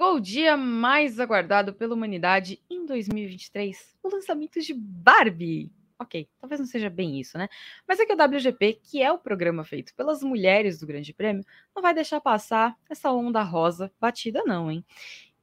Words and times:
Chegou 0.00 0.14
o 0.14 0.20
dia 0.20 0.56
mais 0.56 1.20
aguardado 1.20 1.74
pela 1.74 1.94
humanidade 1.94 2.58
em 2.70 2.86
2023, 2.86 3.98
o 4.02 4.08
lançamento 4.08 4.58
de 4.58 4.72
Barbie. 4.72 5.70
Ok, 5.98 6.26
talvez 6.40 6.58
não 6.58 6.66
seja 6.66 6.88
bem 6.88 7.20
isso, 7.20 7.36
né? 7.36 7.50
Mas 7.86 8.00
é 8.00 8.06
que 8.06 8.14
o 8.14 8.16
WGP, 8.16 8.80
que 8.82 9.02
é 9.02 9.12
o 9.12 9.18
programa 9.18 9.62
feito 9.62 9.94
pelas 9.94 10.22
mulheres 10.22 10.80
do 10.80 10.86
Grande 10.86 11.12
Prêmio, 11.12 11.44
não 11.76 11.82
vai 11.82 11.92
deixar 11.92 12.18
passar 12.18 12.78
essa 12.88 13.12
onda 13.12 13.42
rosa 13.42 13.92
batida, 14.00 14.42
não, 14.46 14.70
hein? 14.70 14.82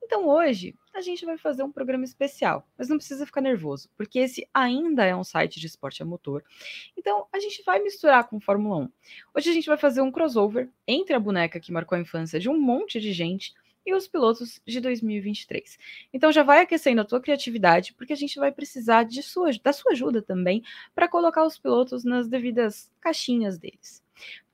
Então 0.02 0.28
hoje 0.28 0.74
a 0.92 1.02
gente 1.02 1.24
vai 1.24 1.38
fazer 1.38 1.62
um 1.62 1.72
programa 1.72 2.04
especial, 2.04 2.68
mas 2.76 2.90
não 2.90 2.98
precisa 2.98 3.28
ficar 3.28 3.42
nervoso, 3.42 3.88
porque 3.96 4.18
esse 4.18 4.50
ainda 4.52 5.06
é 5.06 5.16
um 5.16 5.24
site 5.24 5.60
de 5.60 5.68
esporte 5.68 6.02
a 6.02 6.06
motor. 6.06 6.44
Então 6.98 7.28
a 7.32 7.40
gente 7.40 7.62
vai 7.64 7.80
misturar 7.84 8.28
com 8.28 8.40
Fórmula 8.40 8.78
1. 8.78 8.90
Hoje 9.36 9.52
a 9.52 9.54
gente 9.54 9.68
vai 9.68 9.78
fazer 9.78 10.02
um 10.02 10.12
crossover 10.12 10.68
entre 10.88 11.14
a 11.14 11.20
boneca 11.20 11.60
que 11.60 11.72
marcou 11.72 11.96
a 11.96 12.02
infância 12.02 12.40
de 12.40 12.50
um 12.50 12.60
monte 12.60 13.00
de 13.00 13.14
gente 13.14 13.54
e 13.88 13.94
os 13.94 14.06
pilotos 14.06 14.62
de 14.68 14.82
2023. 14.82 15.80
Então 16.14 16.30
já 16.30 16.44
vai 16.44 16.60
aquecendo 16.62 17.00
a 17.00 17.06
tua 17.06 17.22
criatividade, 17.22 17.94
porque 17.94 18.12
a 18.12 18.18
gente 18.18 18.38
vai 18.38 18.52
precisar 18.52 19.04
de 19.04 19.24
sua, 19.24 19.50
da 19.64 19.72
sua 19.72 19.94
ajuda 19.94 20.22
também 20.22 20.62
para 20.94 21.08
colocar 21.08 21.46
os 21.46 21.58
pilotos 21.58 22.04
nas 22.04 22.28
devidas 22.28 22.92
caixinhas 23.00 23.58
deles. 23.58 24.04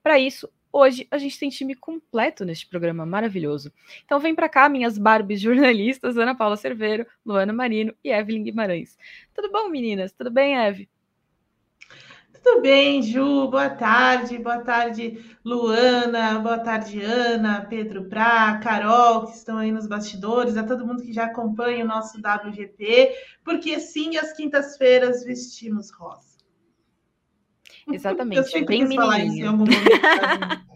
Para 0.00 0.20
isso, 0.20 0.48
hoje 0.72 1.08
a 1.10 1.18
gente 1.18 1.36
tem 1.36 1.48
time 1.48 1.74
completo 1.74 2.44
neste 2.44 2.68
programa 2.68 3.04
maravilhoso. 3.04 3.72
Então 4.04 4.20
vem 4.20 4.36
para 4.36 4.48
cá 4.48 4.68
minhas 4.68 4.96
Barbies 4.96 5.40
jornalistas, 5.40 6.16
Ana 6.16 6.36
Paula 6.36 6.56
Cerveiro, 6.56 7.04
Luana 7.26 7.52
Marino 7.52 7.92
e 8.04 8.10
Evelyn 8.10 8.44
Guimarães. 8.44 8.96
Tudo 9.34 9.50
bom, 9.50 9.68
meninas? 9.68 10.12
Tudo 10.12 10.30
bem, 10.30 10.56
Eve? 10.56 10.88
Tudo 12.44 12.60
bem, 12.60 13.00
Ju? 13.00 13.48
Boa 13.48 13.70
tarde, 13.70 14.36
boa 14.36 14.58
tarde, 14.58 15.24
Luana, 15.42 16.38
boa 16.38 16.58
tarde, 16.58 17.00
Ana, 17.00 17.64
Pedro 17.64 18.04
Prá, 18.04 18.60
Carol, 18.62 19.24
que 19.24 19.32
estão 19.32 19.56
aí 19.56 19.72
nos 19.72 19.86
bastidores, 19.86 20.54
a 20.58 20.62
todo 20.62 20.86
mundo 20.86 21.02
que 21.02 21.10
já 21.10 21.24
acompanha 21.24 21.82
o 21.82 21.88
nosso 21.88 22.18
WGP, 22.18 23.16
porque 23.42 23.80
sim, 23.80 24.18
às 24.18 24.34
quintas-feiras 24.34 25.24
vestimos 25.24 25.90
rosa. 25.90 26.36
Exatamente, 27.90 28.36
Eu 28.36 28.44
sempre 28.44 28.78
bem 28.78 28.94
falar 28.94 29.24
isso 29.24 29.38
em 29.38 29.46
algum 29.46 29.64
momento. 29.64 30.64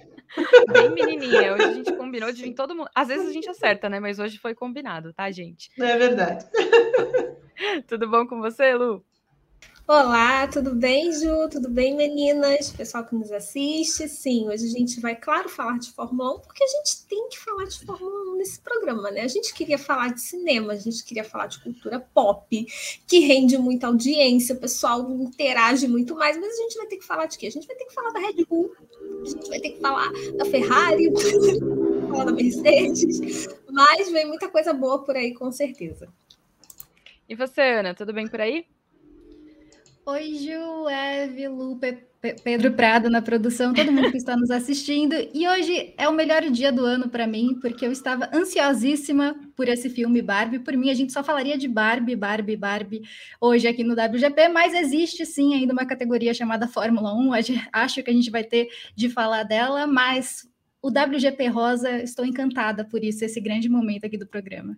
Bem 0.72 0.90
menininha, 0.90 1.54
hoje 1.54 1.64
a 1.64 1.72
gente 1.72 1.92
combinou 1.96 2.32
de 2.32 2.42
vir 2.42 2.54
todo 2.54 2.74
mundo. 2.74 2.88
Às 2.94 3.08
vezes 3.08 3.28
a 3.28 3.32
gente 3.32 3.48
acerta, 3.48 3.88
né? 3.88 3.98
Mas 3.98 4.18
hoje 4.18 4.38
foi 4.38 4.54
combinado, 4.54 5.12
tá, 5.12 5.30
gente? 5.30 5.70
É 5.78 5.96
verdade. 5.96 6.46
Tudo 7.88 8.08
bom 8.08 8.26
com 8.26 8.38
você, 8.38 8.74
Lu? 8.74 9.04
Olá, 9.90 10.46
tudo 10.46 10.74
bem, 10.74 11.10
Ju? 11.14 11.48
Tudo 11.48 11.66
bem, 11.66 11.96
meninas? 11.96 12.70
Pessoal 12.70 13.06
que 13.06 13.14
nos 13.14 13.32
assiste. 13.32 14.06
Sim, 14.06 14.46
hoje 14.46 14.66
a 14.66 14.68
gente 14.68 15.00
vai, 15.00 15.16
claro, 15.16 15.48
falar 15.48 15.78
de 15.78 15.90
Fórmula 15.92 16.36
1, 16.36 16.40
porque 16.40 16.62
a 16.62 16.66
gente 16.66 17.06
tem 17.06 17.26
que 17.30 17.38
falar 17.38 17.64
de 17.64 17.86
Fórmula 17.86 18.34
1 18.34 18.36
nesse 18.36 18.60
programa, 18.60 19.10
né? 19.10 19.22
A 19.22 19.28
gente 19.28 19.54
queria 19.54 19.78
falar 19.78 20.12
de 20.12 20.20
cinema, 20.20 20.74
a 20.74 20.76
gente 20.76 21.02
queria 21.02 21.24
falar 21.24 21.46
de 21.46 21.62
cultura 21.62 22.06
pop, 22.12 22.66
que 23.06 23.20
rende 23.20 23.56
muita 23.56 23.86
audiência, 23.86 24.54
o 24.54 24.58
pessoal 24.58 25.10
interage 25.10 25.88
muito 25.88 26.14
mais, 26.14 26.36
mas 26.36 26.52
a 26.52 26.62
gente 26.64 26.76
vai 26.76 26.86
ter 26.86 26.98
que 26.98 27.06
falar 27.06 27.24
de 27.24 27.38
quê? 27.38 27.46
A 27.46 27.50
gente 27.50 27.66
vai 27.66 27.74
ter 27.74 27.86
que 27.86 27.94
falar 27.94 28.10
da 28.10 28.20
Red 28.20 28.44
Bull, 28.44 28.70
a 29.22 29.24
gente 29.24 29.48
vai 29.48 29.58
ter 29.58 29.70
que 29.70 29.80
falar 29.80 30.12
da 30.36 30.44
Ferrari, 30.44 31.10
falar 32.10 32.24
da 32.26 32.32
Mercedes, 32.32 33.48
mas 33.72 34.10
vem 34.10 34.26
muita 34.26 34.50
coisa 34.50 34.74
boa 34.74 35.02
por 35.02 35.16
aí, 35.16 35.32
com 35.32 35.50
certeza. 35.50 36.12
E 37.26 37.34
você, 37.34 37.62
Ana, 37.62 37.94
tudo 37.94 38.12
bem 38.12 38.28
por 38.28 38.42
aí? 38.42 38.66
Oi, 40.10 40.36
Ju, 40.36 40.88
Eve, 40.88 41.48
Lu, 41.48 41.78
Pedro 42.42 42.72
Prado 42.72 43.10
na 43.10 43.20
produção, 43.20 43.74
todo 43.74 43.92
mundo 43.92 44.10
que 44.10 44.16
está 44.16 44.34
nos 44.34 44.50
assistindo. 44.50 45.14
E 45.34 45.46
hoje 45.46 45.92
é 45.98 46.08
o 46.08 46.14
melhor 46.14 46.40
dia 46.48 46.72
do 46.72 46.82
ano 46.82 47.10
para 47.10 47.26
mim, 47.26 47.58
porque 47.60 47.84
eu 47.84 47.92
estava 47.92 48.26
ansiosíssima 48.32 49.38
por 49.54 49.68
esse 49.68 49.90
filme 49.90 50.22
Barbie. 50.22 50.60
Por 50.60 50.74
mim, 50.78 50.88
a 50.88 50.94
gente 50.94 51.12
só 51.12 51.22
falaria 51.22 51.58
de 51.58 51.68
Barbie, 51.68 52.16
Barbie, 52.16 52.56
Barbie 52.56 53.02
hoje 53.38 53.68
aqui 53.68 53.84
no 53.84 53.92
WGP, 53.92 54.48
mas 54.48 54.72
existe 54.72 55.26
sim 55.26 55.54
ainda 55.54 55.74
uma 55.74 55.84
categoria 55.84 56.32
chamada 56.32 56.66
Fórmula 56.66 57.12
1. 57.12 57.30
Acho 57.70 58.02
que 58.02 58.10
a 58.10 58.14
gente 58.14 58.30
vai 58.30 58.44
ter 58.44 58.66
de 58.96 59.10
falar 59.10 59.42
dela, 59.42 59.86
mas 59.86 60.48
o 60.80 60.88
WGP 60.88 61.48
Rosa, 61.48 62.02
estou 62.02 62.24
encantada 62.24 62.82
por 62.82 63.04
isso, 63.04 63.26
esse 63.26 63.42
grande 63.42 63.68
momento 63.68 64.06
aqui 64.06 64.16
do 64.16 64.26
programa. 64.26 64.74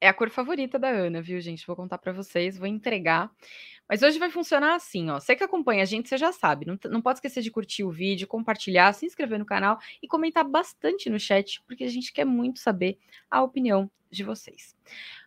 É 0.00 0.08
a 0.08 0.12
cor 0.12 0.30
favorita 0.30 0.80
da 0.80 0.88
Ana, 0.88 1.22
viu, 1.22 1.40
gente? 1.40 1.64
Vou 1.64 1.76
contar 1.76 1.96
para 1.96 2.12
vocês, 2.12 2.58
vou 2.58 2.66
entregar. 2.66 3.30
Mas 3.88 4.02
hoje 4.02 4.18
vai 4.18 4.30
funcionar 4.30 4.74
assim, 4.74 5.10
ó. 5.10 5.20
Você 5.20 5.36
que 5.36 5.44
acompanha 5.44 5.82
a 5.82 5.86
gente, 5.86 6.08
você 6.08 6.16
já 6.16 6.32
sabe. 6.32 6.66
Não, 6.66 6.78
não 6.90 7.02
pode 7.02 7.18
esquecer 7.18 7.42
de 7.42 7.50
curtir 7.50 7.84
o 7.84 7.90
vídeo, 7.90 8.26
compartilhar, 8.26 8.92
se 8.92 9.04
inscrever 9.06 9.38
no 9.38 9.44
canal 9.44 9.78
e 10.02 10.08
comentar 10.08 10.44
bastante 10.44 11.10
no 11.10 11.20
chat, 11.20 11.62
porque 11.66 11.84
a 11.84 11.88
gente 11.88 12.12
quer 12.12 12.24
muito 12.24 12.58
saber 12.58 12.98
a 13.30 13.42
opinião 13.42 13.90
de 14.10 14.22
vocês. 14.22 14.76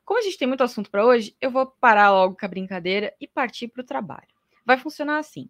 Como 0.04 0.20
a 0.20 0.24
gente 0.24 0.38
tem 0.38 0.48
muito 0.48 0.64
assunto 0.64 0.90
para 0.90 1.06
hoje, 1.06 1.36
eu 1.42 1.50
vou 1.50 1.66
parar 1.66 2.12
logo 2.12 2.38
com 2.38 2.46
a 2.46 2.50
brincadeira 2.50 3.14
e 3.20 3.28
partir 3.28 3.68
para 3.68 3.82
o 3.82 3.86
trabalho. 3.86 4.28
Vai 4.66 4.78
funcionar 4.78 5.18
assim. 5.18 5.50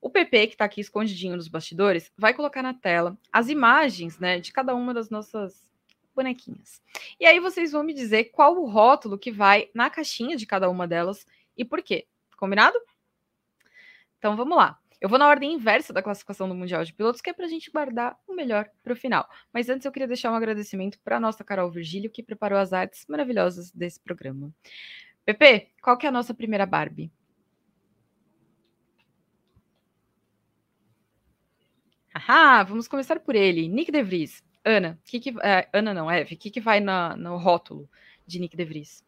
O 0.00 0.10
PP, 0.10 0.48
que 0.48 0.54
está 0.54 0.66
aqui 0.66 0.80
escondidinho 0.80 1.36
nos 1.36 1.48
bastidores, 1.48 2.12
vai 2.16 2.34
colocar 2.34 2.62
na 2.62 2.74
tela 2.74 3.16
as 3.32 3.48
imagens 3.48 4.18
né, 4.18 4.38
de 4.38 4.52
cada 4.52 4.74
uma 4.74 4.92
das 4.92 5.08
nossas 5.08 5.64
bonequinhas. 6.14 6.82
E 7.18 7.24
aí 7.24 7.40
vocês 7.40 7.72
vão 7.72 7.82
me 7.82 7.94
dizer 7.94 8.24
qual 8.24 8.56
o 8.56 8.66
rótulo 8.66 9.18
que 9.18 9.32
vai 9.32 9.70
na 9.72 9.88
caixinha 9.88 10.36
de 10.36 10.46
cada 10.46 10.68
uma 10.68 10.86
delas 10.86 11.26
e 11.56 11.64
por 11.64 11.82
quê. 11.82 12.06
Combinado? 12.44 12.78
Então 14.18 14.36
vamos 14.36 14.54
lá. 14.54 14.78
Eu 15.00 15.08
vou 15.08 15.18
na 15.18 15.26
ordem 15.26 15.54
inversa 15.54 15.94
da 15.94 16.02
classificação 16.02 16.46
do 16.46 16.54
Mundial 16.54 16.84
de 16.84 16.92
Pilotos, 16.92 17.22
que 17.22 17.30
é 17.30 17.32
para 17.32 17.46
a 17.46 17.48
gente 17.48 17.70
guardar 17.70 18.18
o 18.28 18.34
melhor 18.34 18.68
para 18.82 18.92
o 18.92 18.96
final. 18.96 19.26
Mas 19.50 19.70
antes 19.70 19.86
eu 19.86 19.90
queria 19.90 20.06
deixar 20.06 20.30
um 20.30 20.34
agradecimento 20.34 20.98
para 21.00 21.16
a 21.16 21.20
nossa 21.20 21.42
Carol 21.42 21.70
Virgílio, 21.70 22.10
que 22.10 22.22
preparou 22.22 22.58
as 22.58 22.74
artes 22.74 23.06
maravilhosas 23.08 23.72
desse 23.72 23.98
programa. 23.98 24.52
Pepe, 25.24 25.70
qual 25.80 25.96
que 25.96 26.04
é 26.04 26.10
a 26.10 26.12
nossa 26.12 26.34
primeira 26.34 26.66
Barbie? 26.66 27.10
Ah, 32.12 32.62
vamos 32.62 32.86
começar 32.86 33.18
por 33.20 33.34
ele, 33.34 33.68
Nick 33.68 33.90
De 33.90 34.02
Vries. 34.02 34.44
Ana, 34.62 35.00
que 35.06 35.18
que, 35.18 35.34
é, 35.42 35.66
Ana 35.72 35.94
não, 35.94 36.10
Eve, 36.10 36.34
o 36.34 36.38
que, 36.38 36.50
que 36.50 36.60
vai 36.60 36.78
na, 36.78 37.16
no 37.16 37.38
rótulo 37.38 37.88
de 38.26 38.38
Nick 38.38 38.54
De 38.54 38.66
Vries? 38.66 39.02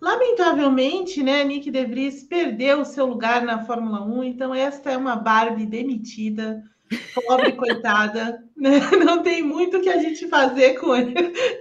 Lamentavelmente, 0.00 1.22
né, 1.22 1.44
Nick 1.44 1.70
De 1.70 1.84
Vries 1.84 2.24
perdeu 2.24 2.80
o 2.80 2.84
seu 2.86 3.04
lugar 3.04 3.42
na 3.42 3.66
Fórmula 3.66 4.00
1, 4.00 4.24
então 4.24 4.54
esta 4.54 4.90
é 4.90 4.96
uma 4.96 5.14
Barbie 5.14 5.66
demitida, 5.66 6.64
pobre 7.26 7.52
coitada, 7.52 8.42
né? 8.56 8.80
não 9.04 9.22
tem 9.22 9.42
muito 9.42 9.76
o 9.76 9.82
que 9.82 9.90
a 9.90 9.98
gente 9.98 10.26
fazer 10.26 10.80
com, 10.80 10.88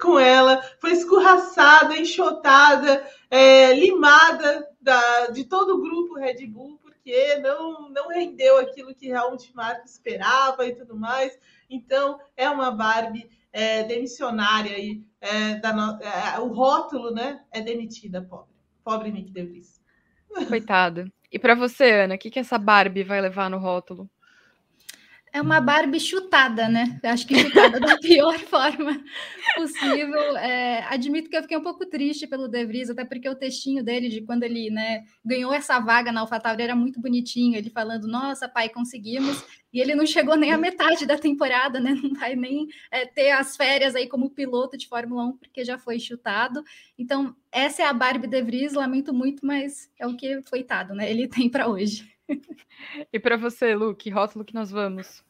com 0.01 0.17
ela, 0.17 0.63
foi 0.79 0.93
escorraçada, 0.93 1.97
enxotada, 1.97 3.05
é, 3.29 3.73
limada 3.73 4.65
da, 4.79 5.27
de 5.27 5.43
todo 5.43 5.75
o 5.75 5.81
grupo 5.81 6.15
Red 6.15 6.47
Bull, 6.47 6.79
porque 6.81 7.35
não, 7.39 7.89
não 7.89 8.07
rendeu 8.07 8.57
aquilo 8.57 8.95
que 8.95 9.07
realmente 9.07 9.53
Marco 9.53 9.85
esperava 9.85 10.65
e 10.65 10.73
tudo 10.73 10.95
mais, 10.95 11.37
então 11.69 12.21
é 12.37 12.49
uma 12.49 12.71
Barbie 12.71 13.29
é, 13.51 13.83
demissionária 13.83 14.75
aí, 14.75 15.03
é, 15.21 15.55
da 15.55 15.73
no... 15.73 16.01
é, 16.01 16.39
o 16.39 16.47
rótulo, 16.47 17.11
né, 17.11 17.43
é 17.51 17.61
demitida, 17.61 18.21
pobre. 18.21 18.49
Pobre 18.83 19.11
Nick 19.11 19.31
DeVries. 19.31 19.81
Coitada. 20.47 21.11
E 21.31 21.37
para 21.37 21.53
você, 21.53 21.91
Ana, 21.91 22.15
o 22.15 22.17
que, 22.17 22.29
que 22.29 22.39
essa 22.39 22.57
Barbie 22.57 23.03
vai 23.03 23.21
levar 23.21 23.49
no 23.49 23.57
rótulo? 23.57 24.09
É 25.31 25.41
uma 25.41 25.61
Barbie 25.61 25.99
chutada, 25.99 26.67
né? 26.67 26.99
Acho 27.03 27.27
que 27.27 27.35
chutada 27.37 27.79
da 27.79 27.97
pior 28.01 28.37
forma 28.39 28.99
possível. 29.55 30.37
É, 30.37 30.83
admito 30.89 31.29
que 31.29 31.37
eu 31.37 31.41
fiquei 31.43 31.57
um 31.57 31.63
pouco 31.63 31.85
triste 31.85 32.25
pelo 32.25 32.47
De 32.47 32.65
Vries, 32.65 32.89
até 32.89 33.05
porque 33.05 33.29
o 33.29 33.35
textinho 33.35 33.83
dele, 33.83 34.09
de 34.09 34.21
quando 34.21 34.43
ele 34.43 34.69
né, 34.71 35.03
ganhou 35.23 35.53
essa 35.53 35.79
vaga 35.79 36.11
na 36.11 36.21
AlphaTauri, 36.21 36.63
era 36.63 36.75
muito 36.75 36.99
bonitinho. 36.99 37.55
Ele 37.55 37.69
falando, 37.69 38.07
nossa, 38.07 38.49
pai, 38.49 38.69
conseguimos. 38.69 39.43
E 39.71 39.79
ele 39.79 39.93
não 39.93 40.05
chegou 40.05 40.35
nem 40.35 40.51
à 40.51 40.57
metade 40.57 41.05
da 41.05 41.17
temporada, 41.17 41.79
né? 41.79 41.91
Não 42.01 42.13
vai 42.15 42.35
nem 42.35 42.67
é, 42.91 43.05
ter 43.05 43.31
as 43.31 43.55
férias 43.55 43.95
aí 43.95 44.07
como 44.07 44.31
piloto 44.31 44.77
de 44.77 44.87
Fórmula 44.87 45.25
1, 45.25 45.37
porque 45.37 45.63
já 45.63 45.77
foi 45.77 45.99
chutado. 45.99 46.63
Então, 46.97 47.35
essa 47.51 47.83
é 47.83 47.85
a 47.85 47.93
Barbie 47.93 48.27
De 48.27 48.41
Vries, 48.41 48.73
lamento 48.73 49.13
muito, 49.13 49.45
mas 49.45 49.91
é 49.99 50.07
o 50.07 50.15
que, 50.15 50.41
coitado, 50.49 50.95
né? 50.95 51.09
Ele 51.11 51.27
tem 51.27 51.49
para 51.49 51.67
hoje. 51.67 52.18
e 53.11 53.19
para 53.19 53.37
você, 53.37 53.75
Lu, 53.75 53.95
que 53.95 54.09
rótulo 54.09 54.45
que 54.45 54.53
nós 54.53 54.71
vamos? 54.71 55.23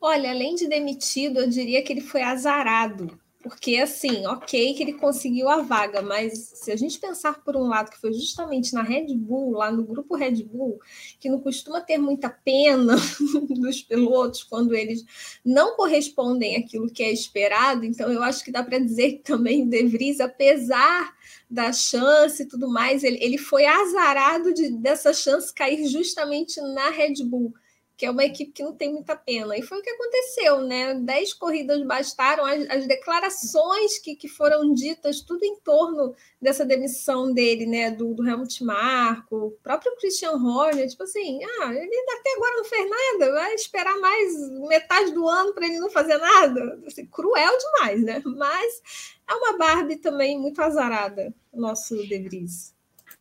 Olha, 0.00 0.30
além 0.30 0.54
de 0.54 0.68
demitido, 0.68 1.40
eu 1.40 1.48
diria 1.48 1.82
que 1.82 1.92
ele 1.92 2.00
foi 2.00 2.22
azarado. 2.22 3.18
Porque, 3.44 3.76
assim, 3.76 4.26
ok 4.26 4.72
que 4.72 4.82
ele 4.82 4.94
conseguiu 4.94 5.50
a 5.50 5.60
vaga, 5.60 6.00
mas 6.00 6.32
se 6.54 6.72
a 6.72 6.76
gente 6.76 6.98
pensar 6.98 7.44
por 7.44 7.54
um 7.54 7.68
lado 7.68 7.90
que 7.90 8.00
foi 8.00 8.10
justamente 8.10 8.72
na 8.72 8.80
Red 8.80 9.14
Bull, 9.14 9.52
lá 9.52 9.70
no 9.70 9.84
grupo 9.84 10.16
Red 10.16 10.42
Bull, 10.44 10.80
que 11.20 11.28
não 11.28 11.38
costuma 11.38 11.82
ter 11.82 11.98
muita 11.98 12.30
pena 12.30 12.96
dos 13.60 13.82
pilotos 13.82 14.42
quando 14.42 14.74
eles 14.74 15.04
não 15.44 15.76
correspondem 15.76 16.56
àquilo 16.56 16.90
que 16.90 17.02
é 17.02 17.12
esperado, 17.12 17.84
então 17.84 18.10
eu 18.10 18.22
acho 18.22 18.42
que 18.42 18.50
dá 18.50 18.64
para 18.64 18.78
dizer 18.78 19.12
que 19.12 19.24
também 19.24 19.68
De 19.68 19.86
Vries, 19.88 20.20
apesar 20.20 21.14
da 21.50 21.70
chance 21.70 22.44
e 22.44 22.46
tudo 22.46 22.66
mais, 22.66 23.04
ele, 23.04 23.18
ele 23.20 23.36
foi 23.36 23.66
azarado 23.66 24.54
de, 24.54 24.70
dessa 24.70 25.12
chance 25.12 25.52
cair 25.52 25.86
justamente 25.86 26.58
na 26.62 26.88
Red 26.88 27.22
Bull. 27.26 27.52
Que 27.96 28.04
é 28.04 28.10
uma 28.10 28.24
equipe 28.24 28.52
que 28.52 28.62
não 28.62 28.74
tem 28.74 28.92
muita 28.92 29.14
pena. 29.14 29.56
E 29.56 29.62
foi 29.62 29.78
o 29.78 29.82
que 29.82 29.90
aconteceu, 29.90 30.60
né? 30.60 30.94
Dez 30.94 31.32
corridas 31.32 31.80
bastaram, 31.86 32.44
as, 32.44 32.68
as 32.68 32.86
declarações 32.86 33.98
que, 33.98 34.16
que 34.16 34.26
foram 34.26 34.74
ditas, 34.74 35.20
tudo 35.20 35.44
em 35.44 35.56
torno 35.60 36.14
dessa 36.40 36.64
demissão 36.64 37.32
dele, 37.32 37.66
né? 37.66 37.90
Do, 37.90 38.12
do 38.14 38.26
Helmut 38.26 38.64
Marko, 38.64 39.36
o 39.36 39.50
próprio 39.62 39.94
Christian 39.96 40.32
Horner, 40.32 40.88
tipo 40.88 41.04
assim, 41.04 41.38
ah, 41.60 41.72
ele 41.72 42.04
até 42.18 42.34
agora 42.36 42.56
não 42.56 42.64
fez 42.64 42.90
nada, 42.90 43.32
vai 43.32 43.54
esperar 43.54 43.96
mais 43.98 44.50
metade 44.68 45.12
do 45.12 45.28
ano 45.28 45.54
para 45.54 45.66
ele 45.66 45.78
não 45.78 45.90
fazer 45.90 46.18
nada. 46.18 46.80
Assim, 46.86 47.06
cruel 47.06 47.52
demais, 47.58 48.02
né? 48.02 48.22
Mas 48.24 49.14
é 49.28 49.34
uma 49.34 49.56
Barbie 49.56 49.96
também 49.96 50.38
muito 50.38 50.60
azarada, 50.60 51.32
o 51.52 51.60
nosso 51.60 51.96
De 51.96 52.18
Vries. 52.18 52.73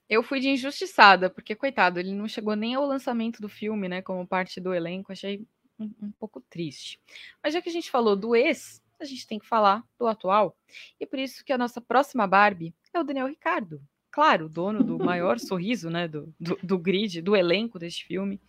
Eu 0.10 0.22
fui 0.22 0.40
de 0.40 0.50
injustiçada, 0.50 1.30
porque, 1.30 1.56
coitado, 1.56 2.00
ele 2.00 2.14
não 2.14 2.28
chegou 2.28 2.56
nem 2.56 2.76
ao 2.76 2.86
lançamento 2.86 3.42
do 3.42 3.50
filme, 3.50 3.88
né? 3.88 4.02
Como 4.02 4.28
parte 4.28 4.60
do 4.60 4.74
elenco, 4.74 5.12
achei 5.12 5.46
um, 5.80 5.92
um 6.02 6.12
pouco 6.12 6.42
triste. 6.42 7.00
Mas 7.42 7.54
já 7.54 7.62
que 7.62 7.70
a 7.70 7.72
gente 7.72 7.90
falou 7.90 8.16
do 8.16 8.36
ex, 8.36 8.82
a 9.00 9.06
gente 9.06 9.28
tem 9.28 9.40
que 9.40 9.48
falar 9.48 9.84
do 9.98 10.08
atual. 10.08 10.56
E 11.00 11.06
por 11.06 11.20
isso 11.20 11.44
que 11.44 11.54
a 11.54 11.58
nossa 11.58 11.82
próxima 11.82 12.28
Barbie 12.28 12.74
é 12.94 13.00
o 13.00 13.04
Daniel 13.04 13.28
Ricardo. 13.28 13.82
Claro, 14.12 14.48
dono 14.48 14.84
do 14.84 14.98
maior 15.04 15.40
sorriso, 15.40 15.90
né? 15.90 16.08
Do, 16.08 16.34
do, 16.40 16.58
do, 16.62 16.78
grid, 16.78 17.22
do 17.22 17.36
elenco 17.36 17.80
deste 17.80 18.06
filme. 18.06 18.40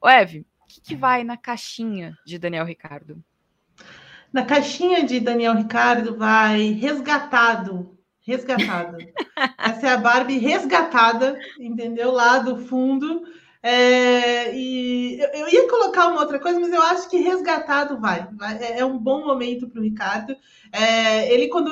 O 0.00 0.08
Eve, 0.08 0.46
o 0.60 0.66
que, 0.66 0.80
que 0.80 0.96
vai 0.96 1.24
na 1.24 1.36
caixinha 1.36 2.16
de 2.24 2.38
Daniel 2.38 2.64
Ricardo? 2.64 3.22
Na 4.32 4.44
caixinha 4.44 5.04
de 5.04 5.20
Daniel 5.20 5.54
Ricardo 5.54 6.16
vai 6.16 6.72
resgatado 6.72 7.98
resgatada. 8.24 8.98
Essa 9.58 9.86
é 9.88 9.90
a 9.90 9.96
Barbie 9.96 10.38
resgatada, 10.38 11.38
entendeu? 11.58 12.12
Lá 12.12 12.38
do 12.38 12.56
fundo. 12.56 13.22
É, 13.62 14.52
e 14.56 15.20
eu, 15.20 15.48
ia 15.48 15.68
colocar 15.68 16.08
uma 16.08 16.20
outra 16.20 16.40
coisa, 16.40 16.58
mas 16.58 16.72
eu 16.72 16.82
acho 16.82 17.08
que 17.08 17.18
resgatado 17.18 18.00
vai. 18.00 18.26
vai 18.32 18.58
é, 18.60 18.80
é 18.80 18.84
um 18.84 18.98
bom 18.98 19.24
momento 19.24 19.68
para 19.68 19.80
o 19.80 19.84
Ricardo. 19.84 20.34
É, 20.72 21.32
ele, 21.32 21.48
quando 21.48 21.70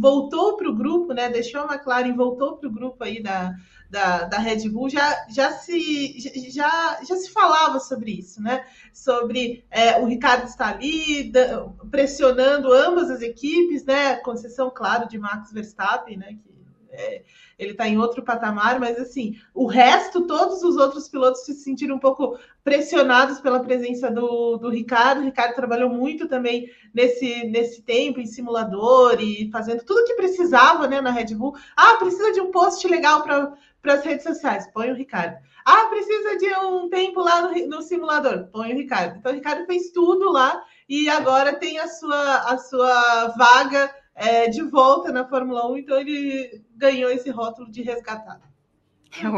voltou 0.00 0.56
para 0.56 0.70
o 0.70 0.74
grupo, 0.74 1.12
né? 1.12 1.28
Deixou 1.28 1.60
a 1.60 1.74
McLaren, 1.74 2.14
voltou 2.14 2.56
para 2.56 2.68
o 2.68 2.72
grupo 2.72 3.04
aí 3.04 3.22
da, 3.22 3.54
da, 3.90 4.24
da 4.24 4.38
Red 4.38 4.68
Bull, 4.68 4.88
já, 4.88 5.26
já, 5.28 5.52
se, 5.52 6.18
já, 6.50 7.00
já 7.02 7.16
se 7.16 7.30
falava 7.30 7.78
sobre 7.80 8.12
isso, 8.12 8.42
né? 8.42 8.64
Sobre 8.92 9.64
é, 9.70 9.98
o 9.98 10.06
Ricardo 10.06 10.46
estar 10.46 10.74
ali 10.74 11.30
da, 11.30 11.68
pressionando 11.90 12.72
ambas 12.72 13.10
as 13.10 13.22
equipes, 13.22 13.84
né? 13.84 14.20
Exceção, 14.34 14.70
claro, 14.74 15.08
de 15.08 15.18
Max 15.18 15.52
Verstappen, 15.52 16.16
né? 16.16 16.36
Que 16.42 16.56
é, 16.90 17.22
ele 17.58 17.72
está 17.72 17.88
em 17.88 17.98
outro 17.98 18.22
patamar, 18.22 18.78
mas 18.78 18.98
assim, 18.98 19.36
o 19.54 19.66
resto, 19.66 20.26
todos 20.26 20.62
os 20.62 20.76
outros 20.76 21.08
pilotos 21.08 21.42
se 21.42 21.54
sentiram 21.54 21.96
um 21.96 22.00
pouco 22.00 22.38
pressionados 22.62 23.40
pela 23.40 23.60
presença 23.60 24.10
do, 24.10 24.56
do 24.56 24.68
Ricardo. 24.68 25.20
O 25.20 25.24
Ricardo 25.24 25.54
trabalhou 25.54 25.88
muito 25.88 26.28
também 26.28 26.70
nesse, 26.92 27.44
nesse 27.46 27.82
tempo 27.82 28.20
em 28.20 28.26
simulador 28.26 29.20
e 29.20 29.48
fazendo 29.50 29.84
tudo 29.84 30.04
que 30.04 30.14
precisava 30.14 30.86
né, 30.86 31.00
na 31.00 31.10
Red 31.10 31.34
Bull. 31.34 31.54
Ah, 31.76 31.96
precisa 31.98 32.32
de 32.32 32.40
um 32.40 32.50
post 32.50 32.86
legal 32.88 33.22
para 33.22 33.54
para 33.86 33.94
as 33.94 34.04
redes 34.04 34.24
sociais, 34.24 34.68
põe 34.74 34.90
o 34.90 34.96
Ricardo. 34.96 35.36
Ah, 35.64 35.86
precisa 35.88 36.36
de 36.36 36.52
um 36.66 36.88
tempo 36.88 37.20
lá 37.20 37.42
no, 37.42 37.68
no, 37.68 37.82
simulador, 37.82 38.48
põe 38.52 38.72
o 38.72 38.76
Ricardo. 38.76 39.16
Então, 39.16 39.30
o 39.30 39.34
Ricardo 39.34 39.64
fez 39.64 39.92
tudo 39.92 40.32
lá 40.32 40.60
e 40.88 41.08
agora 41.08 41.54
tem 41.54 41.78
a 41.78 41.86
sua, 41.86 42.38
a 42.52 42.58
sua 42.58 43.28
vaga 43.38 43.94
é, 44.12 44.48
de 44.48 44.62
volta 44.62 45.12
na 45.12 45.28
Fórmula 45.28 45.70
1, 45.70 45.78
então 45.78 46.00
ele 46.00 46.64
ganhou 46.74 47.10
esse 47.10 47.30
rótulo 47.30 47.70
de 47.70 47.82
resgatado. 47.82 48.42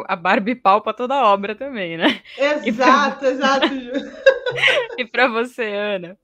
A 0.06 0.16
Barbie 0.16 0.54
palpa 0.54 0.94
toda 0.94 1.14
a 1.14 1.26
obra 1.26 1.54
também, 1.54 1.98
né? 1.98 2.20
Exato, 2.38 3.18
pra... 3.18 3.28
exato. 3.28 3.66
e 4.96 5.04
para 5.04 5.28
você, 5.28 5.74
Ana? 5.74 6.18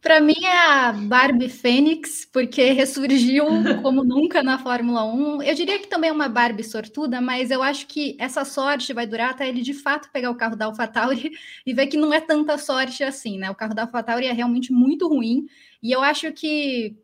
Para 0.00 0.20
mim 0.20 0.44
é 0.44 0.56
a 0.68 0.92
Barbie 0.92 1.48
Fênix, 1.48 2.24
porque 2.24 2.70
ressurgiu 2.72 3.44
como 3.82 4.04
nunca 4.04 4.42
na 4.42 4.56
Fórmula 4.56 5.04
1. 5.04 5.42
Eu 5.42 5.54
diria 5.54 5.78
que 5.78 5.88
também 5.88 6.10
é 6.10 6.12
uma 6.12 6.28
Barbie 6.28 6.62
sortuda, 6.62 7.20
mas 7.20 7.50
eu 7.50 7.62
acho 7.62 7.86
que 7.86 8.16
essa 8.18 8.44
sorte 8.44 8.92
vai 8.92 9.06
durar 9.06 9.30
até 9.30 9.48
ele 9.48 9.60
de 9.60 9.74
fato 9.74 10.10
pegar 10.12 10.30
o 10.30 10.36
carro 10.36 10.54
da 10.56 10.66
AlphaTauri 10.66 11.32
e 11.66 11.74
ver 11.74 11.88
que 11.88 11.96
não 11.96 12.14
é 12.14 12.20
tanta 12.20 12.56
sorte 12.58 13.02
assim, 13.02 13.38
né? 13.38 13.50
O 13.50 13.56
carro 13.56 13.74
da 13.74 13.82
AlphaTauri 13.82 14.26
é 14.26 14.32
realmente 14.32 14.72
muito 14.72 15.08
ruim 15.08 15.46
e 15.82 15.90
eu 15.90 16.00
acho 16.00 16.32
que 16.32 16.96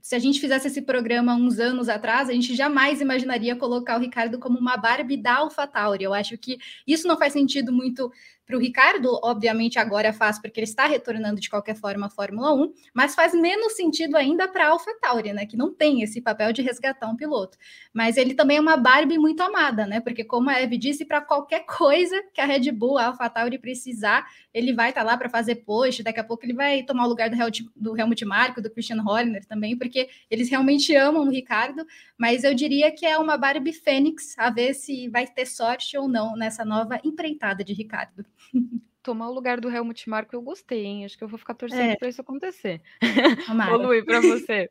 se 0.00 0.14
a 0.14 0.18
gente 0.18 0.40
fizesse 0.40 0.68
esse 0.68 0.80
programa 0.80 1.34
uns 1.34 1.58
anos 1.58 1.86
atrás, 1.86 2.30
a 2.30 2.32
gente 2.32 2.54
jamais 2.54 3.00
imaginaria 3.02 3.54
colocar 3.54 3.98
o 3.98 4.00
Ricardo 4.00 4.38
como 4.38 4.58
uma 4.58 4.74
Barbie 4.74 5.18
da 5.18 5.34
AlphaTauri. 5.36 6.02
Eu 6.02 6.14
acho 6.14 6.38
que 6.38 6.56
isso 6.86 7.06
não 7.06 7.18
faz 7.18 7.34
sentido 7.34 7.70
muito 7.70 8.10
para 8.48 8.56
o 8.56 8.60
Ricardo, 8.60 9.20
obviamente 9.22 9.78
agora 9.78 10.10
faz 10.10 10.40
porque 10.40 10.58
ele 10.58 10.64
está 10.64 10.86
retornando 10.86 11.38
de 11.38 11.50
qualquer 11.50 11.76
forma 11.76 12.06
à 12.06 12.10
Fórmula 12.10 12.54
1, 12.54 12.72
mas 12.94 13.14
faz 13.14 13.34
menos 13.34 13.74
sentido 13.74 14.16
ainda 14.16 14.48
para 14.48 14.66
a 14.66 14.70
AlphaTauri, 14.70 15.34
né, 15.34 15.44
que 15.44 15.54
não 15.54 15.70
tem 15.72 16.00
esse 16.02 16.22
papel 16.22 16.50
de 16.50 16.62
resgatar 16.62 17.10
um 17.10 17.14
piloto. 17.14 17.58
Mas 17.92 18.16
ele 18.16 18.32
também 18.32 18.56
é 18.56 18.60
uma 18.60 18.78
Barbie 18.78 19.18
muito 19.18 19.42
amada, 19.42 19.86
né? 19.86 20.00
Porque 20.00 20.24
como 20.24 20.48
a 20.48 20.62
Eve 20.62 20.78
disse, 20.78 21.04
para 21.04 21.20
qualquer 21.20 21.66
coisa 21.66 22.22
que 22.32 22.40
a 22.40 22.46
Red 22.46 22.72
Bull, 22.72 22.96
a 22.96 23.06
AlphaTauri 23.08 23.58
precisar, 23.58 24.26
ele 24.58 24.72
vai 24.72 24.88
estar 24.88 25.02
tá 25.02 25.06
lá 25.06 25.16
para 25.16 25.28
fazer 25.28 25.56
post, 25.56 26.02
daqui 26.02 26.18
a 26.18 26.24
pouco 26.24 26.44
ele 26.44 26.52
vai 26.52 26.82
tomar 26.82 27.06
o 27.06 27.08
lugar 27.08 27.30
do, 27.30 27.36
Helmut, 27.36 27.70
do 27.76 27.96
Helmut 27.96 28.24
Marko, 28.24 28.60
do 28.60 28.68
Christian 28.68 29.00
Horner 29.06 29.44
também, 29.46 29.78
porque 29.78 30.08
eles 30.28 30.50
realmente 30.50 30.94
amam 30.96 31.26
o 31.26 31.30
Ricardo, 31.30 31.86
mas 32.18 32.42
eu 32.42 32.52
diria 32.52 32.90
que 32.90 33.06
é 33.06 33.16
uma 33.16 33.36
Barbie 33.36 33.72
Fênix, 33.72 34.36
a 34.36 34.50
ver 34.50 34.74
se 34.74 35.08
vai 35.08 35.26
ter 35.26 35.46
sorte 35.46 35.96
ou 35.96 36.08
não 36.08 36.36
nessa 36.36 36.64
nova 36.64 37.00
empreitada 37.04 37.62
de 37.62 37.72
Ricardo. 37.72 38.26
Tomar 39.00 39.30
o 39.30 39.32
lugar 39.32 39.60
do 39.60 39.70
Helmut 39.70 40.10
Marko 40.10 40.34
eu 40.34 40.42
gostei, 40.42 40.84
hein? 40.84 41.04
Acho 41.04 41.16
que 41.16 41.22
eu 41.22 41.28
vou 41.28 41.38
ficar 41.38 41.54
torcendo 41.54 41.92
é. 41.92 41.96
para 41.96 42.08
isso 42.08 42.20
acontecer. 42.20 42.82
Ô, 43.72 43.76
Luí, 43.76 44.04
para 44.04 44.20
você. 44.20 44.68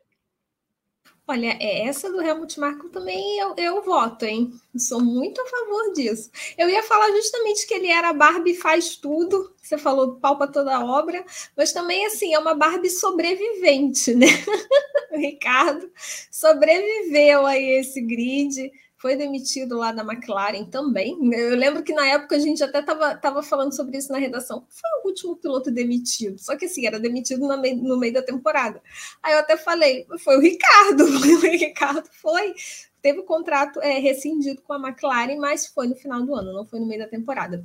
Olha, 1.30 1.58
é, 1.60 1.86
essa 1.86 2.10
do 2.10 2.22
Helmut 2.22 2.58
Marko 2.58 2.88
também 2.88 3.38
eu, 3.38 3.54
eu 3.58 3.82
voto, 3.82 4.24
hein? 4.24 4.50
Sou 4.78 4.98
muito 4.98 5.38
a 5.42 5.46
favor 5.46 5.92
disso. 5.92 6.30
Eu 6.56 6.70
ia 6.70 6.82
falar 6.82 7.10
justamente 7.12 7.66
que 7.66 7.74
ele 7.74 7.88
era 7.88 8.14
Barbie 8.14 8.54
faz 8.54 8.96
tudo, 8.96 9.52
você 9.62 9.76
falou 9.76 10.14
palpa 10.16 10.48
toda 10.48 10.74
a 10.74 10.82
obra, 10.82 11.22
mas 11.54 11.70
também, 11.70 12.06
assim, 12.06 12.32
é 12.32 12.38
uma 12.38 12.54
Barbie 12.54 12.88
sobrevivente, 12.88 14.14
né? 14.14 14.26
o 15.12 15.18
Ricardo 15.18 15.90
sobreviveu 16.30 17.44
a 17.44 17.58
esse 17.58 18.00
grid, 18.00 18.72
foi 18.98 19.14
demitido 19.14 19.76
lá 19.76 19.92
da 19.92 20.02
McLaren 20.02 20.64
também. 20.64 21.16
Eu 21.32 21.56
lembro 21.56 21.84
que 21.84 21.92
na 21.92 22.06
época 22.06 22.34
a 22.34 22.38
gente 22.38 22.62
até 22.62 22.80
estava 22.80 23.16
tava 23.16 23.42
falando 23.42 23.74
sobre 23.74 23.96
isso 23.96 24.12
na 24.12 24.18
redação. 24.18 24.66
Foi 24.68 24.90
o 25.02 25.08
último 25.08 25.36
piloto 25.36 25.70
demitido, 25.70 26.38
só 26.38 26.56
que 26.56 26.66
assim, 26.66 26.84
era 26.84 26.98
demitido 26.98 27.46
no 27.46 27.56
meio, 27.60 27.76
no 27.76 27.96
meio 27.96 28.12
da 28.12 28.22
temporada. 28.22 28.82
Aí 29.22 29.32
eu 29.32 29.38
até 29.38 29.56
falei, 29.56 30.04
foi 30.18 30.36
o 30.36 30.40
Ricardo, 30.40 31.04
o 31.06 31.40
Ricardo 31.40 32.08
foi. 32.10 32.54
Teve 33.00 33.20
o 33.20 33.24
contrato 33.24 33.80
é, 33.80 34.00
rescindido 34.00 34.60
com 34.62 34.72
a 34.72 34.88
McLaren, 34.88 35.36
mas 35.36 35.66
foi 35.68 35.86
no 35.86 35.94
final 35.94 36.20
do 36.22 36.34
ano, 36.34 36.52
não 36.52 36.66
foi 36.66 36.80
no 36.80 36.86
meio 36.86 37.00
da 37.00 37.08
temporada. 37.08 37.64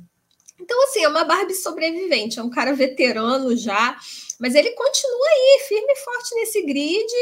Então, 0.60 0.80
assim, 0.84 1.02
é 1.02 1.08
uma 1.08 1.24
Barbie 1.24 1.54
sobrevivente, 1.54 2.38
é 2.38 2.42
um 2.42 2.48
cara 2.48 2.72
veterano 2.72 3.56
já, 3.56 3.98
mas 4.38 4.54
ele 4.54 4.70
continua 4.70 5.26
aí, 5.26 5.64
firme 5.66 5.92
e 5.92 5.96
forte 5.96 6.34
nesse 6.36 6.62
grid 6.62 7.12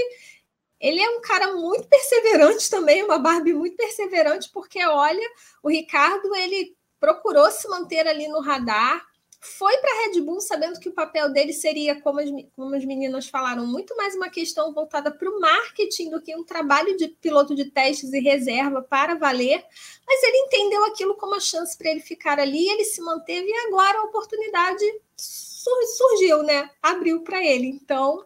ele 0.82 1.00
é 1.00 1.08
um 1.10 1.20
cara 1.20 1.54
muito 1.54 1.86
perseverante 1.86 2.68
também, 2.68 3.04
uma 3.04 3.18
Barbie 3.18 3.54
muito 3.54 3.76
perseverante, 3.76 4.50
porque 4.52 4.84
olha, 4.84 5.30
o 5.62 5.70
Ricardo 5.70 6.34
ele 6.34 6.76
procurou 6.98 7.48
se 7.52 7.68
manter 7.68 8.06
ali 8.08 8.26
no 8.26 8.40
radar, 8.40 9.06
foi 9.40 9.76
para 9.78 9.90
a 9.90 10.06
Red 10.06 10.20
Bull 10.20 10.40
sabendo 10.40 10.78
que 10.78 10.88
o 10.88 10.92
papel 10.92 11.32
dele 11.32 11.52
seria, 11.52 12.00
como 12.00 12.20
as, 12.20 12.28
como 12.54 12.74
as 12.74 12.84
meninas 12.84 13.28
falaram, 13.28 13.66
muito 13.66 13.96
mais 13.96 14.14
uma 14.14 14.28
questão 14.28 14.72
voltada 14.72 15.10
para 15.10 15.28
o 15.28 15.40
marketing 15.40 16.10
do 16.10 16.20
que 16.20 16.34
um 16.36 16.44
trabalho 16.44 16.96
de 16.96 17.08
piloto 17.08 17.54
de 17.54 17.64
testes 17.64 18.12
e 18.12 18.20
reserva 18.20 18.82
para 18.82 19.14
valer, 19.14 19.64
mas 20.06 20.22
ele 20.22 20.36
entendeu 20.38 20.84
aquilo 20.84 21.16
como 21.16 21.32
uma 21.32 21.40
chance 21.40 21.76
para 21.76 21.90
ele 21.90 22.00
ficar 22.00 22.38
ali, 22.40 22.68
ele 22.68 22.84
se 22.84 23.00
manteve 23.00 23.48
e 23.48 23.66
agora 23.66 23.98
a 23.98 24.04
oportunidade 24.04 24.84
surgiu, 25.16 26.42
né? 26.42 26.70
Abriu 26.80 27.22
para 27.22 27.44
ele. 27.44 27.66
Então, 27.66 28.24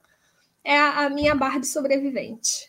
é 0.66 0.76
a, 0.76 1.08
minha 1.08 1.32
Barbie 1.32 1.64
sobrevivente. 1.64 2.68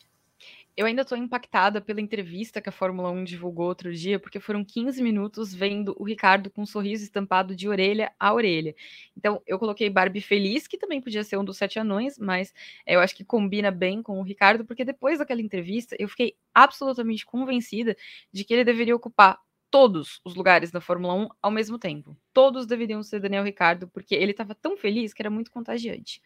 Eu 0.75 0.85
ainda 0.85 1.01
estou 1.01 1.17
impactada 1.17 1.81
pela 1.81 1.99
entrevista 1.99 2.61
que 2.61 2.69
a 2.69 2.71
Fórmula 2.71 3.09
1 3.09 3.23
divulgou 3.23 3.65
outro 3.65 3.91
dia, 3.91 4.19
porque 4.19 4.39
foram 4.39 4.63
15 4.63 5.01
minutos 5.01 5.51
vendo 5.51 5.95
o 5.97 6.03
Ricardo 6.03 6.51
com 6.51 6.61
um 6.61 6.65
sorriso 6.67 7.03
estampado 7.03 7.55
de 7.55 7.67
orelha 7.67 8.13
a 8.19 8.31
orelha. 8.31 8.75
Então, 9.17 9.41
eu 9.47 9.57
coloquei 9.57 9.89
Barbie 9.89 10.21
feliz, 10.21 10.67
que 10.67 10.77
também 10.77 11.01
podia 11.01 11.23
ser 11.23 11.37
um 11.37 11.43
dos 11.43 11.57
sete 11.57 11.79
anões, 11.79 12.19
mas 12.19 12.53
eu 12.85 12.99
acho 12.99 13.15
que 13.15 13.25
combina 13.25 13.71
bem 13.71 14.03
com 14.03 14.19
o 14.19 14.23
Ricardo, 14.23 14.63
porque 14.63 14.85
depois 14.85 15.17
daquela 15.17 15.41
entrevista, 15.41 15.95
eu 15.97 16.07
fiquei 16.07 16.35
absolutamente 16.53 17.25
convencida 17.25 17.97
de 18.31 18.43
que 18.43 18.53
ele 18.53 18.63
deveria 18.63 18.95
ocupar 18.95 19.39
todos 19.71 20.21
os 20.23 20.35
lugares 20.35 20.69
da 20.69 20.79
Fórmula 20.79 21.15
1 21.15 21.29
ao 21.41 21.51
mesmo 21.51 21.79
tempo. 21.79 22.15
Todos 22.31 22.67
deveriam 22.67 23.01
ser 23.01 23.19
Daniel 23.19 23.43
Ricardo, 23.43 23.87
porque 23.87 24.13
ele 24.13 24.31
estava 24.31 24.53
tão 24.53 24.77
feliz 24.77 25.11
que 25.11 25.21
era 25.23 25.29
muito 25.31 25.49
contagiante. 25.49 26.21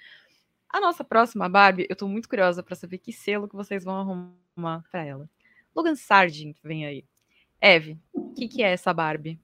A 0.73 0.79
nossa 0.79 1.03
próxima 1.03 1.49
Barbie, 1.49 1.85
eu 1.89 1.95
tô 1.97 2.07
muito 2.07 2.29
curiosa 2.29 2.63
para 2.63 2.75
saber 2.75 2.97
que 2.97 3.11
selo 3.11 3.47
que 3.47 3.55
vocês 3.55 3.83
vão 3.83 3.97
arrumar 3.97 4.83
para 4.89 5.03
ela. 5.03 5.29
Logan 5.75 5.95
Sargent 5.95 6.55
vem 6.63 6.85
aí. 6.85 7.05
Eve, 7.59 7.99
o 8.13 8.33
que, 8.33 8.47
que 8.47 8.63
é 8.63 8.71
essa 8.71 8.93
Barbie? 8.93 9.37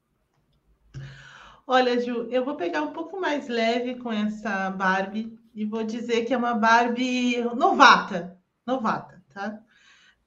Olha, 1.65 1.99
Ju, 1.99 2.29
eu 2.31 2.45
vou 2.45 2.55
pegar 2.55 2.81
um 2.81 2.93
pouco 2.93 3.19
mais 3.19 3.49
leve 3.49 3.95
com 3.95 4.11
essa 4.11 4.69
Barbie 4.69 5.37
e 5.53 5.65
vou 5.65 5.83
dizer 5.83 6.23
que 6.23 6.33
é 6.33 6.37
uma 6.37 6.53
Barbie 6.53 7.41
novata, 7.55 8.39
novata, 8.65 9.21
tá? 9.33 9.61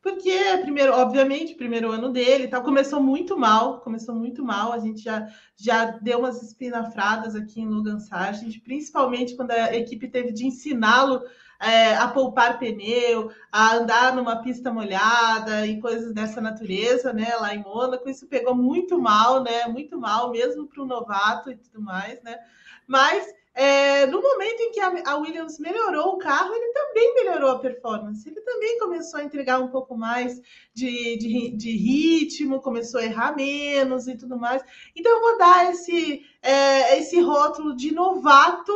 Porque, 0.03 0.33
primeiro, 0.63 0.95
obviamente, 0.95 1.55
primeiro 1.55 1.91
ano 1.93 2.11
dele, 2.11 2.49
tá, 2.49 2.61
começou 2.61 3.03
muito 3.03 3.39
mal, 3.39 3.81
começou 3.81 4.15
muito 4.15 4.43
mal. 4.43 4.73
A 4.73 4.79
gente 4.79 5.03
já, 5.03 5.27
já 5.55 5.85
deu 5.85 6.21
umas 6.21 6.43
espinafradas 6.43 7.35
aqui 7.35 7.61
em 7.61 7.69
Logan 7.69 7.99
Sargent, 7.99 8.63
principalmente 8.63 9.37
quando 9.37 9.51
a 9.51 9.77
equipe 9.77 10.09
teve 10.09 10.33
de 10.33 10.47
ensiná-lo 10.47 11.21
é, 11.61 11.95
a 11.95 12.09
poupar 12.09 12.59
pneu, 12.59 13.31
a 13.53 13.75
andar 13.75 14.17
numa 14.17 14.43
pista 14.43 14.73
molhada 14.73 15.67
e 15.67 15.79
coisas 15.79 16.15
dessa 16.15 16.41
natureza, 16.41 17.13
né? 17.13 17.37
Lá 17.37 17.55
em 17.55 17.63
Mônaco, 17.63 18.09
isso 18.09 18.27
pegou 18.27 18.55
muito 18.55 18.99
mal, 18.99 19.43
né? 19.43 19.67
Muito 19.67 20.01
mal, 20.01 20.31
mesmo 20.31 20.67
para 20.67 20.83
o 20.83 20.87
novato 20.87 21.51
e 21.51 21.57
tudo 21.57 21.83
mais, 21.83 22.23
né? 22.23 22.39
Mas 22.87 23.27
é, 23.61 24.07
no 24.07 24.23
momento 24.23 24.59
em 24.59 24.73
que 24.73 24.81
a, 24.81 25.17
Williams 25.17 25.59
melhorou 25.59 26.15
o 26.15 26.17
carro, 26.19 26.55
ele 26.55 26.73
também 26.73 27.15
melhorou 27.15 27.51
a 27.51 27.59
performance. 27.59 28.27
Ele 28.27 28.41
também 28.41 28.79
começou 28.79 29.21
a 29.21 29.23
entregar 29.23 29.59
um 29.59 29.69
pouco 29.69 29.95
mais 29.95 30.41
de, 30.73 31.19
de, 31.19 31.51
de 31.55 31.77
ritmo, 31.77 32.63
começou 32.63 33.01
a 33.01 33.05
errar 33.05 33.37
menos 33.37 34.09
e 34.09 34.17
tudo 34.17 34.39
mais. 34.39 34.65
Então, 34.97 35.13
eu 35.13 35.21
vou 35.21 35.37
dar 35.37 35.71
esse, 35.71 36.25
é, 36.41 36.97
esse 37.01 37.21
rótulo 37.21 37.77
de 37.77 37.93
novato 37.93 38.73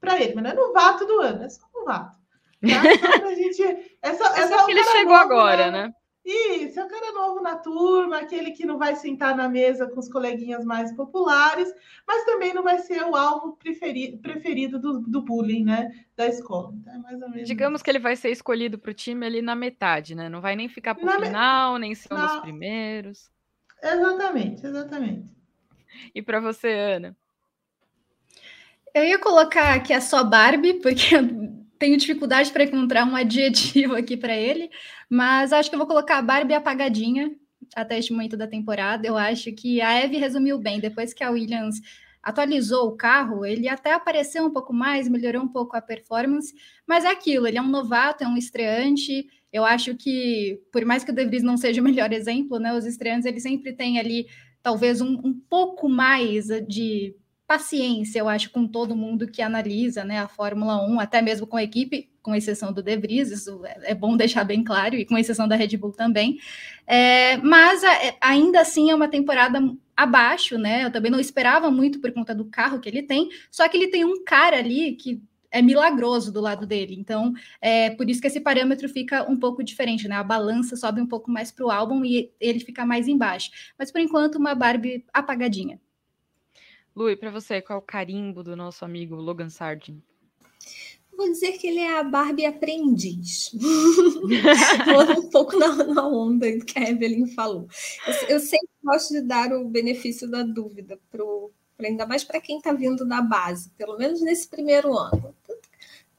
para 0.00 0.18
ele, 0.18 0.34
mas 0.34 0.44
não 0.44 0.50
é 0.50 0.54
novato 0.54 1.04
do 1.04 1.20
ano, 1.20 1.44
é 1.44 1.50
só 1.50 1.66
novato. 1.74 2.16
Tá? 2.62 3.18
Só 3.20 3.34
gente. 3.34 3.62
Essa, 4.00 4.24
é 4.28 4.40
essa 4.40 4.70
ele 4.70 4.82
chegou 4.84 5.14
agora, 5.14 5.70
né? 5.70 5.88
né? 5.88 5.94
Isso, 6.24 6.78
é 6.78 6.84
o 6.84 6.88
cara 6.88 7.12
novo 7.12 7.40
na 7.40 7.56
turma, 7.56 8.18
aquele 8.18 8.52
que 8.52 8.64
não 8.64 8.78
vai 8.78 8.94
sentar 8.94 9.36
na 9.36 9.48
mesa 9.48 9.88
com 9.88 9.98
os 9.98 10.08
coleguinhas 10.08 10.64
mais 10.64 10.94
populares, 10.94 11.74
mas 12.06 12.24
também 12.24 12.54
não 12.54 12.62
vai 12.62 12.78
ser 12.78 13.02
o 13.02 13.16
alvo 13.16 13.56
preferido, 13.56 14.18
preferido 14.18 14.78
do, 14.78 15.00
do 15.00 15.20
bullying, 15.22 15.64
né? 15.64 15.90
Da 16.16 16.26
escola. 16.26 16.72
Então, 16.74 16.94
é 16.94 16.98
mais 16.98 17.20
ou 17.20 17.28
menos 17.28 17.48
Digamos 17.48 17.78
isso. 17.78 17.84
que 17.84 17.90
ele 17.90 17.98
vai 17.98 18.14
ser 18.14 18.30
escolhido 18.30 18.78
para 18.78 18.92
o 18.92 18.94
time 18.94 19.26
ali 19.26 19.42
na 19.42 19.56
metade, 19.56 20.14
né? 20.14 20.28
Não 20.28 20.40
vai 20.40 20.54
nem 20.54 20.68
ficar 20.68 20.94
para 20.94 21.18
o 21.18 21.24
final, 21.24 21.74
me... 21.74 21.80
nem 21.80 21.94
ser 21.94 22.14
um 22.14 22.20
dos 22.20 22.40
primeiros. 22.40 23.28
Exatamente, 23.82 24.64
exatamente. 24.64 25.36
E 26.14 26.22
para 26.22 26.38
você, 26.38 26.68
Ana? 26.68 27.16
Eu 28.94 29.04
ia 29.04 29.18
colocar 29.18 29.74
aqui 29.74 29.92
a 29.92 30.00
só 30.00 30.22
Barbie, 30.22 30.74
porque 30.74 31.16
tenho 31.82 31.96
dificuldade 31.96 32.52
para 32.52 32.62
encontrar 32.62 33.04
um 33.04 33.16
adjetivo 33.16 33.96
aqui 33.96 34.16
para 34.16 34.36
ele, 34.36 34.70
mas 35.10 35.52
acho 35.52 35.68
que 35.68 35.74
eu 35.74 35.78
vou 35.80 35.88
colocar 35.88 36.18
a 36.18 36.22
Barbie 36.22 36.54
apagadinha 36.54 37.34
até 37.74 37.98
este 37.98 38.12
momento 38.12 38.36
da 38.36 38.46
temporada. 38.46 39.04
Eu 39.04 39.18
acho 39.18 39.50
que 39.50 39.80
a 39.80 39.98
Eve 39.98 40.16
resumiu 40.16 40.60
bem. 40.60 40.78
Depois 40.78 41.12
que 41.12 41.24
a 41.24 41.30
Williams 41.30 41.80
atualizou 42.22 42.86
o 42.86 42.96
carro, 42.96 43.44
ele 43.44 43.68
até 43.68 43.92
apareceu 43.94 44.44
um 44.44 44.52
pouco 44.52 44.72
mais, 44.72 45.08
melhorou 45.08 45.42
um 45.42 45.48
pouco 45.48 45.76
a 45.76 45.80
performance, 45.80 46.54
mas 46.86 47.04
é 47.04 47.08
aquilo, 47.08 47.48
ele 47.48 47.58
é 47.58 47.62
um 47.62 47.68
novato, 47.68 48.22
é 48.22 48.28
um 48.28 48.36
estreante. 48.36 49.26
Eu 49.52 49.64
acho 49.64 49.96
que, 49.96 50.60
por 50.72 50.84
mais 50.84 51.02
que 51.02 51.10
o 51.10 51.14
De 51.14 51.24
Vries 51.24 51.42
não 51.42 51.56
seja 51.56 51.80
o 51.80 51.84
melhor 51.84 52.12
exemplo, 52.12 52.60
né, 52.60 52.72
os 52.72 52.86
estreantes 52.86 53.26
eles 53.26 53.42
sempre 53.42 53.72
têm 53.72 53.98
ali 53.98 54.28
talvez 54.62 55.00
um, 55.00 55.20
um 55.24 55.34
pouco 55.50 55.88
mais 55.88 56.46
de 56.68 57.16
paciência, 57.52 58.18
eu 58.18 58.30
acho, 58.30 58.48
com 58.50 58.66
todo 58.66 58.96
mundo 58.96 59.28
que 59.28 59.42
analisa 59.42 60.04
né, 60.04 60.18
a 60.18 60.26
Fórmula 60.26 60.82
1, 60.88 60.98
até 60.98 61.20
mesmo 61.20 61.46
com 61.46 61.58
a 61.58 61.62
equipe, 61.62 62.08
com 62.22 62.34
exceção 62.34 62.72
do 62.72 62.82
De 62.82 62.96
Vries, 62.96 63.30
isso 63.30 63.60
é, 63.66 63.90
é 63.90 63.94
bom 63.94 64.16
deixar 64.16 64.42
bem 64.42 64.64
claro, 64.64 64.94
e 64.94 65.04
com 65.04 65.18
exceção 65.18 65.46
da 65.46 65.54
Red 65.54 65.76
Bull 65.76 65.92
também. 65.92 66.38
É, 66.86 67.36
mas 67.36 67.84
é, 67.84 68.16
ainda 68.22 68.62
assim 68.62 68.90
é 68.90 68.94
uma 68.94 69.06
temporada 69.06 69.60
abaixo, 69.94 70.56
né? 70.56 70.86
Eu 70.86 70.90
também 70.90 71.12
não 71.12 71.20
esperava 71.20 71.70
muito 71.70 72.00
por 72.00 72.10
conta 72.12 72.34
do 72.34 72.46
carro 72.46 72.80
que 72.80 72.88
ele 72.88 73.02
tem, 73.02 73.28
só 73.50 73.68
que 73.68 73.76
ele 73.76 73.88
tem 73.88 74.02
um 74.02 74.24
cara 74.24 74.56
ali 74.56 74.94
que 74.94 75.20
é 75.50 75.60
milagroso 75.60 76.32
do 76.32 76.40
lado 76.40 76.66
dele. 76.66 76.96
Então, 76.98 77.34
é 77.60 77.90
por 77.90 78.08
isso 78.08 78.22
que 78.22 78.28
esse 78.28 78.40
parâmetro 78.40 78.88
fica 78.88 79.30
um 79.30 79.36
pouco 79.36 79.62
diferente, 79.62 80.08
né? 80.08 80.16
A 80.16 80.24
balança 80.24 80.74
sobe 80.74 81.02
um 81.02 81.06
pouco 81.06 81.30
mais 81.30 81.52
para 81.52 81.66
o 81.66 81.70
álbum 81.70 82.02
e 82.02 82.32
ele 82.40 82.60
fica 82.60 82.86
mais 82.86 83.08
embaixo. 83.08 83.50
Mas 83.78 83.92
por 83.92 84.00
enquanto, 84.00 84.36
uma 84.36 84.54
Barbie 84.54 85.04
apagadinha. 85.12 85.78
Lui, 86.94 87.16
para 87.16 87.30
você, 87.30 87.62
qual 87.62 87.78
é 87.78 87.82
o 87.82 87.84
carimbo 87.84 88.42
do 88.42 88.54
nosso 88.54 88.84
amigo 88.84 89.14
Logan 89.14 89.48
Sargent? 89.48 89.98
Vou 91.16 91.30
dizer 91.30 91.52
que 91.52 91.66
ele 91.66 91.80
é 91.80 91.98
a 91.98 92.02
Barbie 92.02 92.46
aprendiz. 92.46 93.50
Falando 94.84 95.20
um 95.20 95.30
pouco 95.30 95.56
na, 95.58 95.74
na, 95.84 96.08
onda 96.08 96.50
do 96.56 96.64
que 96.64 96.78
a 96.78 96.90
Evelyn 96.90 97.26
falou. 97.28 97.68
Eu, 98.06 98.28
eu, 98.28 98.40
sempre 98.40 98.68
gosto 98.82 99.12
de 99.12 99.22
dar 99.22 99.52
o 99.52 99.68
benefício 99.68 100.28
da 100.28 100.42
dúvida, 100.42 100.98
pro, 101.10 101.50
ainda 101.78 102.06
mais 102.06 102.24
para 102.24 102.40
quem 102.40 102.58
está 102.58 102.72
vindo 102.72 103.04
da 103.04 103.20
base, 103.20 103.70
pelo 103.76 103.96
menos 103.96 104.20
nesse 104.20 104.48
primeiro 104.48 104.96
ano 104.96 105.34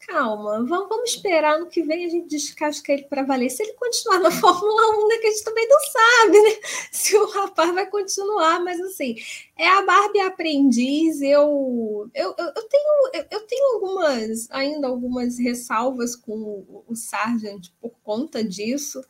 calma, 0.08 0.64
vamos, 0.66 0.90
vamos 0.90 1.10
esperar 1.12 1.60
no 1.60 1.68
que 1.68 1.82
vem 1.84 2.06
a 2.06 2.10
gente 2.10 2.28
descasca 2.28 2.94
ele 2.94 3.04
para 3.04 3.24
valer. 3.24 3.50
Se 3.50 3.64
ele 3.64 3.74
continuar 3.74 4.20
na 4.20 4.32
Fórmula 4.40 4.98
1, 4.98 5.08
né, 5.08 5.18
que 5.18 5.28
a 5.28 5.32
gente 5.32 5.44
também 5.44 5.68
não 5.68 5.80
sabe, 5.80 6.42
né? 6.42 6.70
Se 6.92 7.18
o 7.18 7.30
rapaz 7.30 7.74
vai 7.74 7.90
continuar, 7.90 8.60
mas 8.64 8.80
assim, 8.82 9.16
é 9.58 9.68
a 9.68 9.82
Barbie 9.84 10.22
aprendiz. 10.22 11.22
Eu, 11.22 12.10
eu, 12.14 12.36
eu, 12.38 12.46
eu 12.46 12.70
tenho, 12.70 13.26
eu, 13.32 13.42
tenho 13.48 13.74
algumas, 13.74 14.50
ainda 14.52 14.88
algumas 14.88 15.38
ressalvas 15.38 16.16
com 16.16 16.34
o, 16.34 16.84
o 16.88 16.96
Sargent 16.96 17.70
por 17.82 17.92
conta 18.04 18.44
disso, 18.44 19.02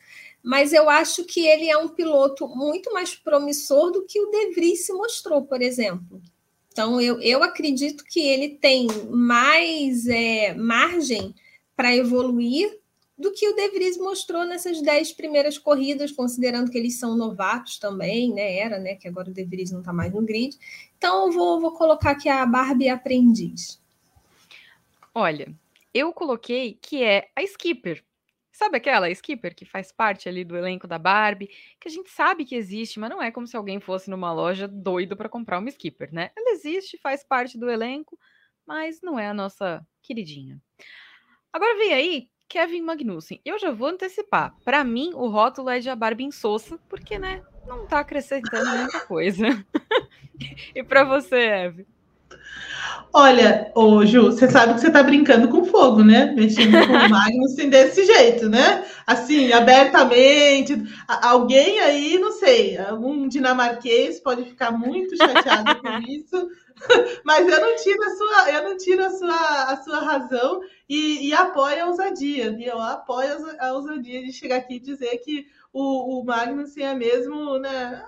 mas 0.43 0.73
eu 0.73 0.89
acho 0.89 1.23
que 1.23 1.47
ele 1.47 1.69
é 1.69 1.77
um 1.77 1.89
piloto 1.89 2.47
muito 2.47 2.91
mais 2.93 3.15
promissor 3.15 3.91
do 3.91 4.05
que 4.05 4.19
o 4.19 4.29
De 4.29 4.53
Vries 4.53 4.85
se 4.85 4.93
mostrou, 4.93 5.45
por 5.45 5.61
exemplo. 5.61 6.21
Então, 6.73 6.99
eu, 6.99 7.21
eu 7.21 7.43
acredito 7.43 8.03
que 8.03 8.19
ele 8.19 8.49
tem 8.49 8.87
mais 9.11 10.07
é, 10.07 10.55
margem 10.55 11.35
para 11.75 11.95
evoluir 11.95 12.79
do 13.15 13.31
que 13.31 13.47
o 13.47 13.55
De 13.55 13.69
Vries 13.69 13.95
mostrou 13.95 14.43
nessas 14.43 14.81
dez 14.81 15.13
primeiras 15.13 15.59
corridas, 15.59 16.11
considerando 16.11 16.71
que 16.71 16.77
eles 16.77 16.97
são 16.97 17.15
novatos 17.15 17.77
também, 17.77 18.33
né? 18.33 18.57
Era, 18.57 18.79
né? 18.79 18.95
Que 18.95 19.07
agora 19.07 19.29
o 19.29 19.33
De 19.33 19.43
Vries 19.43 19.71
não 19.71 19.81
está 19.81 19.93
mais 19.93 20.11
no 20.11 20.23
grid. 20.23 20.57
Então, 20.97 21.27
eu 21.27 21.31
vou, 21.31 21.61
vou 21.61 21.73
colocar 21.73 22.09
aqui 22.09 22.27
a 22.27 22.43
Barbie 22.43 22.89
aprendiz. 22.89 23.79
Olha, 25.13 25.53
eu 25.93 26.11
coloquei 26.11 26.79
que 26.81 27.03
é 27.03 27.27
a 27.35 27.43
Skipper, 27.43 28.03
Sabe 28.63 28.77
aquela 28.77 29.09
skipper 29.09 29.53
que 29.53 29.65
faz 29.65 29.91
parte 29.91 30.29
ali 30.29 30.45
do 30.45 30.55
elenco 30.55 30.87
da 30.87 30.97
Barbie, 30.97 31.49
que 31.77 31.89
a 31.89 31.91
gente 31.91 32.09
sabe 32.09 32.45
que 32.45 32.55
existe, 32.55 32.97
mas 32.97 33.09
não 33.09 33.21
é 33.21 33.29
como 33.29 33.45
se 33.45 33.57
alguém 33.57 33.81
fosse 33.81 34.09
numa 34.09 34.31
loja 34.31 34.69
doido 34.69 35.17
para 35.17 35.27
comprar 35.27 35.59
uma 35.59 35.67
skipper, 35.67 36.13
né? 36.13 36.31
Ela 36.33 36.51
existe, 36.51 36.97
faz 36.97 37.25
parte 37.25 37.57
do 37.57 37.69
elenco, 37.69 38.17
mas 38.65 39.01
não 39.01 39.19
é 39.19 39.27
a 39.27 39.33
nossa 39.33 39.85
queridinha. 40.01 40.61
Agora 41.51 41.77
vem 41.77 41.93
aí 41.93 42.29
Kevin 42.47 42.83
Magnussen. 42.83 43.41
Eu 43.43 43.59
já 43.59 43.69
vou 43.69 43.89
antecipar. 43.89 44.55
Para 44.63 44.81
mim, 44.85 45.11
o 45.13 45.27
rótulo 45.27 45.69
é 45.69 45.79
de 45.79 45.89
a 45.89 45.95
Barbie 45.95 46.23
insossa, 46.23 46.77
porque, 46.87 47.19
né, 47.19 47.43
não 47.67 47.85
tá 47.85 47.99
acrescentando 47.99 48.77
muita 48.77 49.01
coisa. 49.01 49.45
e 50.73 50.81
para 50.81 51.03
você, 51.03 51.35
Eve? 51.35 51.92
Olha, 53.15 53.71
ô 53.75 54.03
Ju, 54.03 54.23
você 54.23 54.49
sabe 54.49 54.73
que 54.73 54.81
você 54.81 54.87
está 54.87 55.03
brincando 55.03 55.47
com 55.47 55.63
fogo, 55.63 56.03
né? 56.03 56.33
Mexendo 56.35 56.71
com 56.71 56.93
o 56.97 57.09
Magnussen 57.09 57.69
desse 57.69 58.03
jeito, 58.05 58.49
né? 58.49 58.83
Assim, 59.05 59.53
abertamente. 59.53 60.81
Alguém 61.07 61.79
aí, 61.79 62.17
não 62.17 62.31
sei, 62.31 62.75
algum 62.75 63.27
dinamarquês 63.27 64.19
pode 64.19 64.45
ficar 64.45 64.71
muito 64.71 65.15
chateado 65.15 65.79
com 65.79 65.99
isso, 66.09 66.49
mas 67.23 67.47
eu 67.47 67.61
não 67.61 67.75
tiro 67.75 68.03
a 68.03 68.15
sua, 68.15 68.51
eu 68.51 68.63
não 68.63 68.77
tiro 68.77 69.05
a 69.05 69.09
sua, 69.11 69.63
a 69.71 69.77
sua 69.77 69.99
razão 69.99 70.61
e, 70.89 71.27
e 71.27 71.33
apoio 71.33 71.83
a 71.83 71.87
ousadia, 71.89 72.51
viu? 72.51 72.71
Eu 72.71 72.81
apoio 72.81 73.37
a 73.59 73.73
ousadia 73.73 74.23
de 74.23 74.33
chegar 74.33 74.57
aqui 74.57 74.77
e 74.77 74.79
dizer 74.79 75.17
que 75.19 75.45
o, 75.71 76.19
o 76.19 76.25
Magnussen 76.25 76.83
é 76.83 76.95
mesmo, 76.95 77.59
né? 77.59 78.03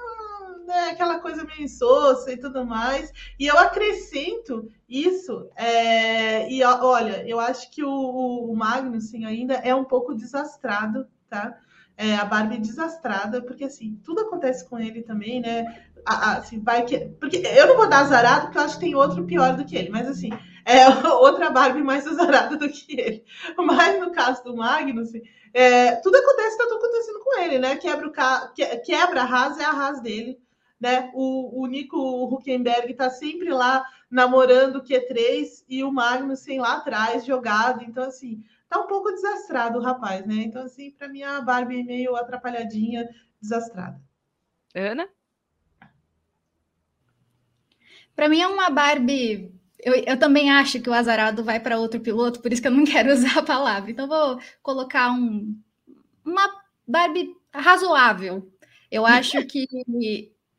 Né, 0.65 0.89
aquela 0.91 1.19
coisa 1.19 1.43
meio 1.43 1.61
insossa 1.61 2.31
e 2.31 2.37
tudo 2.37 2.65
mais. 2.65 3.11
E 3.39 3.45
eu 3.45 3.57
acrescento 3.57 4.69
isso. 4.87 5.49
É, 5.55 6.49
e 6.51 6.63
olha, 6.63 7.27
eu 7.27 7.39
acho 7.39 7.69
que 7.71 7.83
o, 7.83 8.51
o 8.51 8.55
Magnussen 8.55 9.25
ainda 9.25 9.55
é 9.55 9.73
um 9.73 9.83
pouco 9.83 10.13
desastrado, 10.13 11.07
tá? 11.29 11.57
É, 11.97 12.15
a 12.15 12.25
Barbie 12.25 12.57
desastrada, 12.57 13.41
porque 13.41 13.63
assim, 13.63 13.97
tudo 14.03 14.21
acontece 14.21 14.67
com 14.67 14.77
ele 14.77 15.01
também, 15.01 15.39
né? 15.39 15.85
Assim, 16.05 16.61
vai 16.61 16.83
que. 16.83 16.99
Porque 16.99 17.37
eu 17.37 17.67
não 17.67 17.77
vou 17.77 17.87
dar 17.87 18.01
azarado, 18.01 18.47
porque 18.47 18.57
eu 18.57 18.63
acho 18.63 18.75
que 18.75 18.85
tem 18.85 18.95
outro 18.95 19.25
pior 19.25 19.55
do 19.55 19.63
que 19.63 19.77
ele, 19.77 19.89
mas 19.89 20.07
assim, 20.07 20.29
é 20.65 20.87
outra 20.89 21.49
Barbie 21.49 21.81
mais 21.81 22.05
azarada 22.05 22.57
do 22.57 22.69
que 22.69 22.99
ele. 22.99 23.23
Mas 23.57 23.99
no 23.99 24.11
caso 24.11 24.43
do 24.43 24.57
Magnussen, 24.57 25.23
é, 25.53 25.95
tudo 25.95 26.17
acontece, 26.17 26.57
tá 26.57 26.65
tudo 26.65 26.83
acontecendo 26.83 27.19
com 27.19 27.39
ele, 27.39 27.59
né? 27.59 27.77
Quebra, 27.77 28.07
o 28.07 28.11
ca... 28.11 28.51
quebra 28.85 29.21
a 29.21 29.25
Haas, 29.25 29.57
é 29.57 29.63
a 29.63 29.71
Haas 29.71 30.01
dele 30.01 30.37
né? 30.79 31.11
O, 31.13 31.61
o 31.61 31.67
Nico 31.67 32.25
Huckenberg 32.25 32.91
está 32.91 33.09
sempre 33.09 33.49
lá 33.49 33.85
namorando 34.09 34.77
o 34.77 34.83
Q3 34.83 35.63
e 35.67 35.83
o 35.83 35.91
Magnussen 35.91 36.59
lá 36.59 36.77
atrás 36.77 37.25
jogado. 37.25 37.83
Então, 37.83 38.03
assim, 38.03 38.43
tá 38.69 38.79
um 38.79 38.87
pouco 38.87 39.11
desastrado 39.11 39.79
o 39.79 39.81
rapaz, 39.81 40.25
né? 40.25 40.35
Então, 40.35 40.63
assim, 40.63 40.91
para 40.91 41.07
mim, 41.07 41.23
a 41.23 41.41
Barbie 41.41 41.83
meio 41.83 42.15
atrapalhadinha, 42.15 43.09
desastrada. 43.41 44.01
Ana? 44.73 45.07
Para 48.15 48.29
mim 48.29 48.41
é 48.41 48.47
uma 48.47 48.69
Barbie. 48.69 49.51
Eu, 49.79 49.93
eu, 49.93 50.17
também 50.17 50.49
acho 50.49 50.81
que 50.81 50.89
o 50.89 50.93
azarado 50.93 51.43
vai 51.43 51.59
para 51.59 51.77
outro 51.77 51.99
piloto, 51.99 52.41
por 52.41 52.51
isso 52.51 52.61
que 52.61 52.67
eu 52.67 52.71
não 52.71 52.85
quero 52.85 53.13
usar 53.13 53.39
a 53.39 53.43
palavra. 53.43 53.91
Então 53.91 54.07
vou 54.07 54.39
colocar 54.61 55.11
um, 55.11 55.57
uma 56.23 56.49
Barbie 56.87 57.35
razoável. 57.53 58.51
Eu 58.89 59.05
acho 59.07 59.45
que 59.45 59.67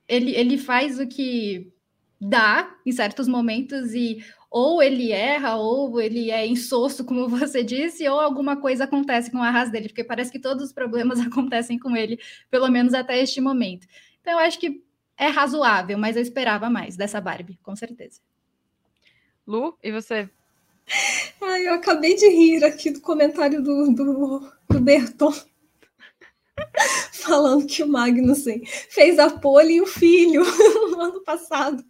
ele, 0.09 0.35
ele 0.35 0.59
faz 0.59 0.99
o 0.99 1.07
que 1.07 1.73
dá 2.21 2.75
em 2.85 2.93
certos 2.93 3.29
momentos 3.29 3.95
e 3.95 4.25
ou 4.51 4.83
ele 4.83 5.13
erra, 5.13 5.57
ou 5.57 6.01
ele 6.01 6.31
é 6.31 6.47
insosso, 6.47 7.05
como 7.05 7.29
você 7.29 7.63
disse, 7.63 8.09
ou 8.09 8.19
alguma 8.19 8.57
coisa 8.57 8.85
acontece 8.85 9.31
com 9.31 9.43
a 9.43 9.51
raça 9.51 9.71
dele, 9.71 9.89
porque 9.89 10.05
parece 10.05 10.33
que 10.33 10.39
todos 10.39 10.65
os 10.65 10.73
problemas 10.73 11.21
acontecem 11.25 11.79
com 11.79 11.97
ele, 11.97 12.19
pelo 12.51 12.69
menos 12.69 12.95
até 12.95 13.21
este 13.21 13.41
momento. 13.41 13.87
Então, 14.21 14.35
eu 14.35 14.39
acho 14.39 14.59
que 14.59 14.83
é 15.17 15.27
razoável, 15.29 15.99
mas 15.99 16.17
eu 16.17 16.23
esperava 16.23 16.71
mais 16.71 16.97
dessa 16.97 17.21
Barbie, 17.21 17.59
com 17.63 17.75
certeza. 17.75 18.21
Lu, 19.47 19.77
e 19.83 19.93
você? 19.93 20.29
Ai, 21.41 21.69
eu 21.69 21.75
acabei 21.75 22.15
de 22.15 22.29
rir 22.29 22.65
aqui 22.65 22.91
do 22.91 23.01
comentário 23.01 23.63
do, 23.63 23.93
do, 23.93 24.53
do 24.69 24.81
Berton 24.81 25.33
falando 27.13 27.67
que 27.67 27.83
o 27.83 27.89
Magnussen 27.89 28.63
fez 28.91 29.19
a 29.19 29.31
pole 29.31 29.75
e 29.75 29.81
o 29.81 29.87
filho 29.87 30.43
no 30.91 31.01
ano 31.01 31.21
passado. 31.23 31.85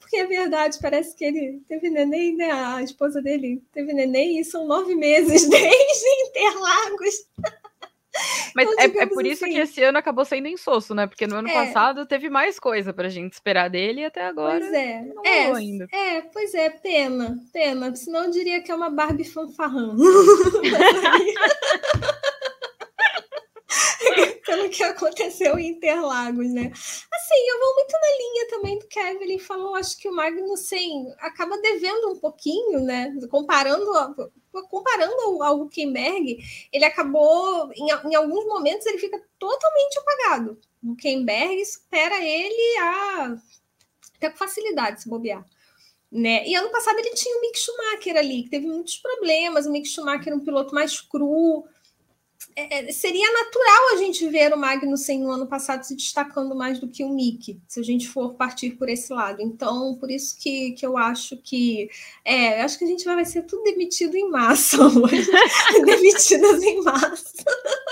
Porque 0.00 0.16
é 0.16 0.26
verdade, 0.26 0.78
parece 0.80 1.16
que 1.16 1.24
ele 1.24 1.62
teve 1.68 1.88
neném, 1.90 2.36
né? 2.36 2.50
A 2.52 2.82
esposa 2.82 3.22
dele 3.22 3.62
teve 3.72 3.92
neném 3.92 4.38
e 4.38 4.44
são 4.44 4.66
nove 4.66 4.94
meses 4.94 5.48
desde 5.48 6.28
Interlagos. 6.28 7.14
Mas 8.54 8.68
então, 8.70 9.00
é, 9.00 9.04
é, 9.04 9.06
por 9.06 9.24
isso 9.24 9.44
assim. 9.44 9.54
que 9.54 9.60
esse 9.60 9.82
ano 9.82 9.96
acabou 9.96 10.24
sendo 10.24 10.46
insosso, 10.46 10.94
né? 10.94 11.06
Porque 11.06 11.26
no 11.26 11.36
ano 11.36 11.48
é. 11.48 11.52
passado 11.52 12.04
teve 12.04 12.28
mais 12.28 12.58
coisa 12.58 12.92
pra 12.92 13.08
gente 13.08 13.32
esperar 13.32 13.70
dele 13.70 14.02
e 14.02 14.04
até 14.04 14.26
agora 14.26 14.60
pois 14.60 14.72
é. 14.72 15.00
não 15.02 15.24
é, 15.24 15.52
ainda. 15.52 15.88
É, 15.90 16.20
pois 16.20 16.52
é, 16.52 16.68
pena, 16.68 17.38
pena. 17.52 17.94
Senão 17.96 18.24
eu 18.24 18.30
diria 18.30 18.60
que 18.60 18.70
é 18.70 18.74
uma 18.74 18.90
Barbie 18.90 19.24
fanfarrão. 19.24 19.96
pelo 24.44 24.68
que 24.68 24.82
aconteceu 24.82 25.58
em 25.58 25.68
Interlagos, 25.68 26.50
né? 26.50 26.70
Assim, 26.72 27.48
eu 27.48 27.58
vou 27.58 27.74
muito 27.74 27.92
na 27.92 28.16
linha 28.18 28.48
também 28.48 28.78
do 28.78 28.86
que 28.86 28.98
a 28.98 29.12
Evelyn 29.12 29.38
falou. 29.38 29.74
Acho 29.74 29.96
que 29.98 30.08
o 30.08 30.14
Magnussen 30.14 31.12
acaba 31.18 31.58
devendo 31.58 32.10
um 32.10 32.18
pouquinho, 32.18 32.80
né? 32.80 33.14
Comparando, 33.30 33.86
comparando 34.68 35.42
ao 35.42 35.60
Huckenberg, 35.60 36.38
ele 36.72 36.84
acabou, 36.84 37.70
em, 37.74 37.88
em 38.10 38.14
alguns 38.14 38.44
momentos, 38.46 38.86
ele 38.86 38.98
fica 38.98 39.22
totalmente 39.38 39.98
apagado. 39.98 40.58
O 40.82 40.92
Huckenberg 40.92 41.64
supera 41.64 42.22
ele 42.22 42.78
a, 42.78 43.36
até 44.16 44.30
com 44.30 44.36
facilidade, 44.36 45.02
se 45.02 45.08
bobear. 45.08 45.44
Né? 46.10 46.46
E 46.46 46.54
ano 46.54 46.70
passado 46.70 46.98
ele 46.98 47.14
tinha 47.14 47.34
o 47.38 47.40
Mick 47.40 47.58
Schumacher 47.58 48.16
ali, 48.18 48.42
que 48.42 48.50
teve 48.50 48.66
muitos 48.66 48.98
problemas. 48.98 49.64
O 49.64 49.70
Mick 49.70 49.88
Schumacher 49.88 50.28
era 50.28 50.36
um 50.36 50.44
piloto 50.44 50.74
mais 50.74 51.00
cru, 51.00 51.64
é, 52.54 52.88
é, 52.88 52.92
seria 52.92 53.32
natural 53.32 53.94
a 53.94 53.96
gente 53.96 54.28
ver 54.28 54.52
o 54.52 54.56
Magnussen 54.56 55.20
no 55.20 55.30
ano 55.30 55.46
passado 55.46 55.82
se 55.82 55.96
destacando 55.96 56.54
mais 56.54 56.78
do 56.78 56.88
que 56.88 57.04
o 57.04 57.08
Mick, 57.08 57.60
se 57.66 57.80
a 57.80 57.82
gente 57.82 58.08
for 58.08 58.34
partir 58.34 58.72
por 58.72 58.88
esse 58.88 59.12
lado. 59.12 59.40
Então, 59.40 59.96
por 59.96 60.10
isso 60.10 60.38
que, 60.38 60.72
que 60.72 60.84
eu 60.84 60.96
acho 60.96 61.36
que 61.38 61.88
é, 62.24 62.62
acho 62.62 62.78
que 62.78 62.84
a 62.84 62.88
gente 62.88 63.04
vai 63.04 63.24
ser 63.24 63.42
tudo 63.42 63.64
demitido 63.64 64.16
em 64.16 64.30
massa 64.30 64.78
hoje. 64.86 65.30
Demitidas 65.84 66.62
em 66.62 66.82
massa. 66.82 67.44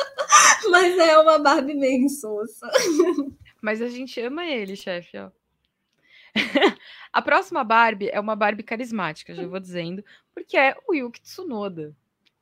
Mas 0.70 0.98
é 0.98 1.18
uma 1.18 1.38
Barbie 1.38 1.74
meio 1.74 2.04
insossa. 2.04 2.70
Mas 3.60 3.80
a 3.80 3.88
gente 3.88 4.20
ama 4.20 4.46
ele, 4.46 4.76
chefe, 4.76 5.18
ó. 5.18 5.30
a 7.12 7.22
próxima 7.22 7.64
Barbie 7.64 8.10
é 8.10 8.20
uma 8.20 8.36
Barbie 8.36 8.62
carismática, 8.62 9.34
já 9.34 9.46
vou 9.46 9.58
dizendo, 9.58 10.04
porque 10.34 10.56
é 10.56 10.76
o 10.88 10.94
Yuki 10.94 11.20
Tsunoda. 11.20 11.94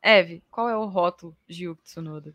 Eve, 0.03 0.43
qual 0.51 0.69
é 0.69 0.77
o 0.77 0.87
rótulo 0.87 1.37
de 1.49 1.65
Yuki 1.65 1.83
Tsunoda? 1.83 2.35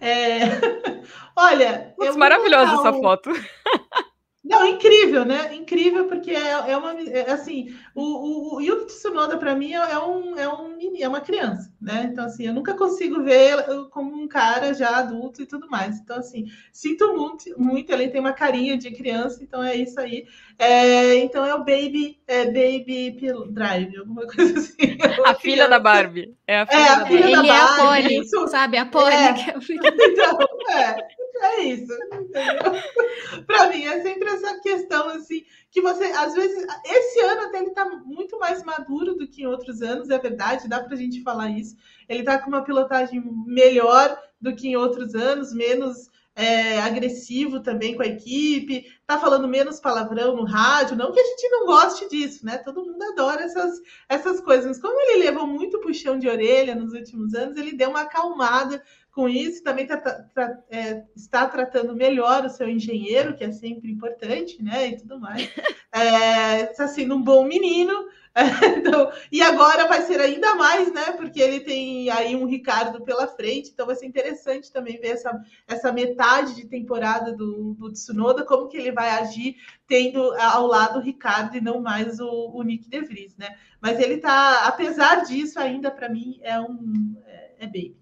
É... 0.00 0.40
Olha, 1.36 1.94
Nossa, 1.98 2.18
maravilhosa 2.18 2.72
essa 2.72 2.92
foto. 2.92 3.30
Não, 4.42 4.66
incrível, 4.66 5.24
né? 5.26 5.54
Incrível, 5.54 6.08
porque 6.08 6.30
é, 6.30 6.70
é 6.70 6.76
uma. 6.76 6.98
É, 7.02 7.30
assim, 7.30 7.76
o, 7.94 8.02
o, 8.02 8.56
o 8.56 8.60
Yuki 8.60 8.86
Tsunoda, 8.86 9.36
para 9.36 9.54
mim, 9.54 9.74
é, 9.74 9.76
é, 9.76 9.98
um, 9.98 10.34
é, 10.36 10.48
um, 10.48 10.78
é 10.98 11.06
uma 11.06 11.20
criança, 11.20 11.70
né? 11.80 12.08
Então, 12.10 12.24
assim, 12.24 12.46
eu 12.46 12.54
nunca 12.54 12.72
consigo 12.74 13.22
ver 13.22 13.62
como 13.90 14.14
um 14.14 14.26
cara 14.26 14.72
já 14.72 14.96
adulto 14.96 15.42
e 15.42 15.46
tudo 15.46 15.68
mais. 15.68 15.98
Então, 16.00 16.16
assim, 16.16 16.46
sinto 16.72 17.12
muito, 17.14 17.44
muito. 17.60 17.92
Ele 17.92 18.08
tem 18.08 18.18
uma 18.20 18.32
carinha 18.32 18.78
de 18.78 18.90
criança, 18.90 19.42
então 19.44 19.62
é 19.62 19.76
isso 19.76 20.00
aí. 20.00 20.26
É, 20.58 21.16
então, 21.16 21.44
é 21.44 21.54
o 21.54 21.58
Baby, 21.58 22.18
é 22.26 22.46
Baby 22.46 23.16
Drive, 23.50 23.96
alguma 23.98 24.26
coisa 24.26 24.56
assim. 24.58 24.96
A 25.26 25.34
filha 25.34 25.68
da 25.68 25.78
Barbie. 25.78 26.34
É 26.46 26.60
a 26.60 26.66
filha, 26.66 26.80
é, 26.80 26.96
da, 26.96 27.02
a 27.02 27.06
filha 27.06 27.20
Barbie. 27.26 27.32
da 27.32 27.40
Ele 27.40 27.46
Barbie. 27.46 27.50
é 27.50 27.60
a 27.60 27.68
Polly, 27.68 28.48
sabe? 28.48 28.78
A 28.78 28.86
Polly. 28.86 29.14
É. 29.14 29.32
Que 29.34 29.50
é 29.50 29.54
a 29.56 29.60
filha. 29.60 29.80
Então, 30.00 30.38
é. 30.70 31.19
É 31.42 31.62
isso, 31.62 31.92
Para 33.46 33.68
mim 33.68 33.84
é 33.84 34.02
sempre 34.02 34.28
essa 34.28 34.60
questão 34.60 35.08
assim 35.08 35.42
que 35.70 35.80
você 35.80 36.04
às 36.04 36.34
vezes 36.34 36.66
esse 36.84 37.20
ano 37.20 37.42
até 37.42 37.60
ele 37.60 37.70
tá 37.70 37.84
muito 38.04 38.38
mais 38.38 38.62
maduro 38.62 39.14
do 39.14 39.26
que 39.26 39.42
em 39.42 39.46
outros 39.46 39.80
anos, 39.80 40.10
é 40.10 40.18
verdade, 40.18 40.68
dá 40.68 40.82
para 40.82 40.94
a 40.94 40.98
gente 40.98 41.22
falar 41.22 41.50
isso. 41.50 41.76
Ele 42.08 42.22
tá 42.22 42.38
com 42.38 42.48
uma 42.48 42.64
pilotagem 42.64 43.22
melhor 43.46 44.18
do 44.40 44.54
que 44.54 44.68
em 44.68 44.76
outros 44.76 45.14
anos, 45.14 45.54
menos 45.54 46.10
é, 46.34 46.80
agressivo 46.80 47.60
também 47.60 47.94
com 47.94 48.02
a 48.02 48.06
equipe, 48.06 48.86
tá 49.06 49.18
falando 49.18 49.48
menos 49.48 49.80
palavrão 49.80 50.36
no 50.36 50.44
rádio, 50.44 50.96
não 50.96 51.12
que 51.12 51.20
a 51.20 51.24
gente 51.24 51.48
não 51.50 51.66
goste 51.66 52.08
disso, 52.08 52.46
né? 52.46 52.58
Todo 52.58 52.84
mundo 52.84 53.02
adora 53.02 53.42
essas, 53.42 53.80
essas 54.08 54.40
coisas, 54.40 54.66
mas 54.66 54.80
como 54.80 54.98
ele 55.00 55.24
levou 55.24 55.46
muito 55.46 55.80
puxão 55.80 56.18
de 56.18 56.28
orelha 56.28 56.74
nos 56.74 56.92
últimos 56.92 57.34
anos, 57.34 57.56
ele 57.56 57.72
deu 57.72 57.90
uma 57.90 58.02
acalmada 58.02 58.82
com 59.12 59.28
isso, 59.28 59.62
também 59.62 59.86
tá, 59.86 59.96
tá, 59.96 60.58
é, 60.70 61.04
está 61.16 61.46
tratando 61.46 61.94
melhor 61.96 62.44
o 62.44 62.50
seu 62.50 62.68
engenheiro, 62.68 63.36
que 63.36 63.42
é 63.42 63.50
sempre 63.50 63.90
importante, 63.90 64.62
né? 64.62 64.88
E 64.88 64.96
tudo 64.96 65.18
mais. 65.18 65.48
É, 65.92 66.70
está 66.70 66.86
sendo 66.86 67.16
um 67.16 67.20
bom 67.20 67.44
menino. 67.44 67.92
então, 68.78 69.10
e 69.32 69.42
agora 69.42 69.88
vai 69.88 70.02
ser 70.02 70.20
ainda 70.20 70.54
mais, 70.54 70.92
né? 70.92 71.10
Porque 71.16 71.40
ele 71.40 71.58
tem 71.58 72.08
aí 72.10 72.36
um 72.36 72.46
Ricardo 72.46 73.02
pela 73.02 73.26
frente, 73.26 73.70
então 73.70 73.86
vai 73.86 73.96
ser 73.96 74.06
interessante 74.06 74.70
também 74.70 75.00
ver 75.00 75.08
essa, 75.08 75.42
essa 75.66 75.90
metade 75.90 76.54
de 76.54 76.66
temporada 76.66 77.32
do, 77.32 77.74
do 77.74 77.90
Tsunoda, 77.90 78.44
como 78.44 78.68
que 78.68 78.76
ele 78.76 78.92
vai 78.92 79.10
agir 79.10 79.56
tendo 79.84 80.32
ao 80.38 80.68
lado 80.68 81.00
o 81.00 81.02
Ricardo 81.02 81.56
e 81.56 81.60
não 81.60 81.80
mais 81.80 82.20
o, 82.20 82.52
o 82.54 82.62
Nick 82.62 82.88
De 82.88 83.00
Vries, 83.00 83.36
né? 83.36 83.58
Mas 83.80 83.98
ele 83.98 84.18
tá, 84.18 84.68
apesar 84.68 85.24
disso, 85.24 85.58
ainda 85.58 85.90
para 85.90 86.08
mim 86.08 86.38
é 86.42 86.60
um 86.60 87.16
é, 87.26 87.64
é 87.64 87.66
baby. 87.66 87.99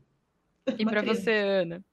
E 0.76 0.84
para 0.84 1.02
você, 1.02 1.30
Ana? 1.30 1.84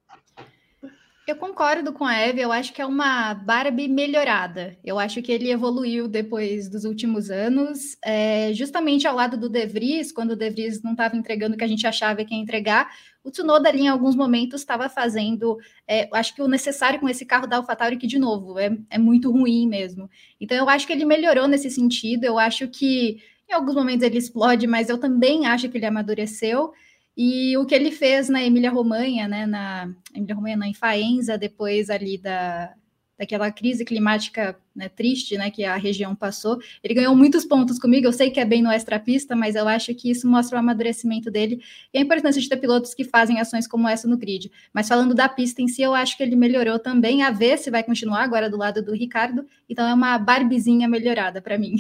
Eu 1.28 1.36
concordo 1.38 1.92
com 1.92 2.06
a 2.06 2.14
Eve, 2.14 2.42
eu 2.42 2.52
acho 2.52 2.72
que 2.72 2.80
é 2.80 2.86
uma 2.86 3.34
Barbie 3.34 3.88
melhorada. 3.88 4.78
Eu 4.84 5.00
acho 5.00 5.24
que 5.24 5.32
ele 5.32 5.50
evoluiu 5.50 6.08
depois 6.08 6.70
dos 6.70 6.86
últimos 6.86 7.32
anos, 7.32 7.98
é, 8.06 8.54
justamente 8.54 9.08
ao 9.08 9.16
lado 9.16 9.36
do 9.36 9.50
De 9.50 9.66
Vries, 9.66 10.12
quando 10.12 10.32
o 10.32 10.36
De 10.36 10.48
Vries 10.52 10.84
não 10.84 10.92
estava 10.92 11.18
entregando 11.18 11.56
o 11.56 11.58
que 11.58 11.64
a 11.64 11.68
gente 11.68 11.88
achava 11.88 12.24
que 12.24 12.36
ia 12.36 12.40
entregar, 12.40 12.92
o 13.24 13.32
Tsunoda 13.32 13.68
ali 13.68 13.82
em 13.82 13.88
alguns 13.88 14.16
momentos 14.16 14.62
estava 14.62 14.88
fazendo, 14.88 15.58
é, 15.88 16.08
acho 16.14 16.36
que 16.36 16.44
o 16.44 16.48
necessário 16.48 17.00
com 17.00 17.10
esse 17.10 17.26
carro 17.26 17.48
da 17.48 17.56
AlphaTauri, 17.56 17.98
que 17.98 18.06
de 18.06 18.20
novo, 18.20 18.60
é, 18.60 18.78
é 18.88 19.00
muito 19.00 19.32
ruim 19.32 19.68
mesmo. 19.68 20.08
Então 20.40 20.56
eu 20.56 20.70
acho 20.70 20.86
que 20.86 20.94
ele 20.94 21.06
melhorou 21.06 21.48
nesse 21.48 21.72
sentido, 21.72 22.24
eu 22.24 22.38
acho 22.38 22.68
que 22.68 23.18
em 23.50 23.54
alguns 23.54 23.74
momentos 23.74 24.04
ele 24.04 24.20
explode, 24.20 24.68
mas 24.68 24.90
eu 24.90 25.00
também 25.00 25.48
acho 25.48 25.70
que 25.70 25.78
ele 25.80 25.88
amadureceu. 25.88 26.72
E 27.18 27.58
o 27.58 27.66
que 27.66 27.74
ele 27.74 27.92
fez 27.92 28.28
na 28.28 28.44
Emília 28.44 28.70
Romanha, 28.70 29.28
né, 29.28 29.46
na 29.46 29.90
Emília 30.14 30.36
Romanha, 30.36 30.58
na 30.58 30.74
Faenza, 30.74 31.38
depois 31.38 31.90
ali 31.90 32.18
da, 32.18 32.74
daquela 33.18 33.50
crise 33.52 33.86
climática 33.86 34.58
né, 34.76 34.90
triste, 34.90 35.38
né, 35.38 35.50
que 35.50 35.64
a 35.64 35.78
região 35.78 36.14
passou, 36.14 36.60
ele 36.84 36.94
ganhou 36.94 37.16
muitos 37.16 37.46
pontos 37.46 37.80
comigo. 37.80 38.06
Eu 38.06 38.12
sei 38.12 38.30
que 38.30 38.40
é 38.40 38.46
bem 38.46 38.62
no 38.62 38.70
extra-pista, 38.70 39.36
mas 39.36 39.56
eu 39.56 39.68
acho 39.68 39.94
que 39.96 40.12
isso 40.12 40.28
mostra 40.28 40.58
o 40.58 40.60
amadurecimento 40.60 41.32
dele 41.32 41.62
e 41.94 41.98
a 41.98 42.02
importância 42.02 42.42
de 42.42 42.50
ter 42.50 42.58
pilotos 42.58 42.94
que 42.94 43.06
fazem 43.06 43.40
ações 43.40 43.68
como 43.68 43.88
essa 43.88 44.08
no 44.08 44.18
grid. 44.18 44.52
Mas 44.74 44.88
falando 44.88 45.16
da 45.16 45.30
pista 45.30 45.62
em 45.62 45.68
si, 45.68 45.82
eu 45.82 45.94
acho 45.94 46.18
que 46.18 46.24
ele 46.24 46.36
melhorou 46.36 46.78
também. 46.78 47.24
A 47.24 47.32
ver 47.32 47.58
se 47.58 47.72
vai 47.72 47.84
continuar 47.84 48.24
agora 48.24 48.50
do 48.50 48.58
lado 48.58 48.84
do 48.84 48.94
Ricardo. 48.94 49.46
Então 49.70 49.88
é 49.88 49.94
uma 49.94 50.18
barbizinha 50.18 50.88
melhorada 50.88 51.42
para 51.42 51.58
mim. 51.58 51.78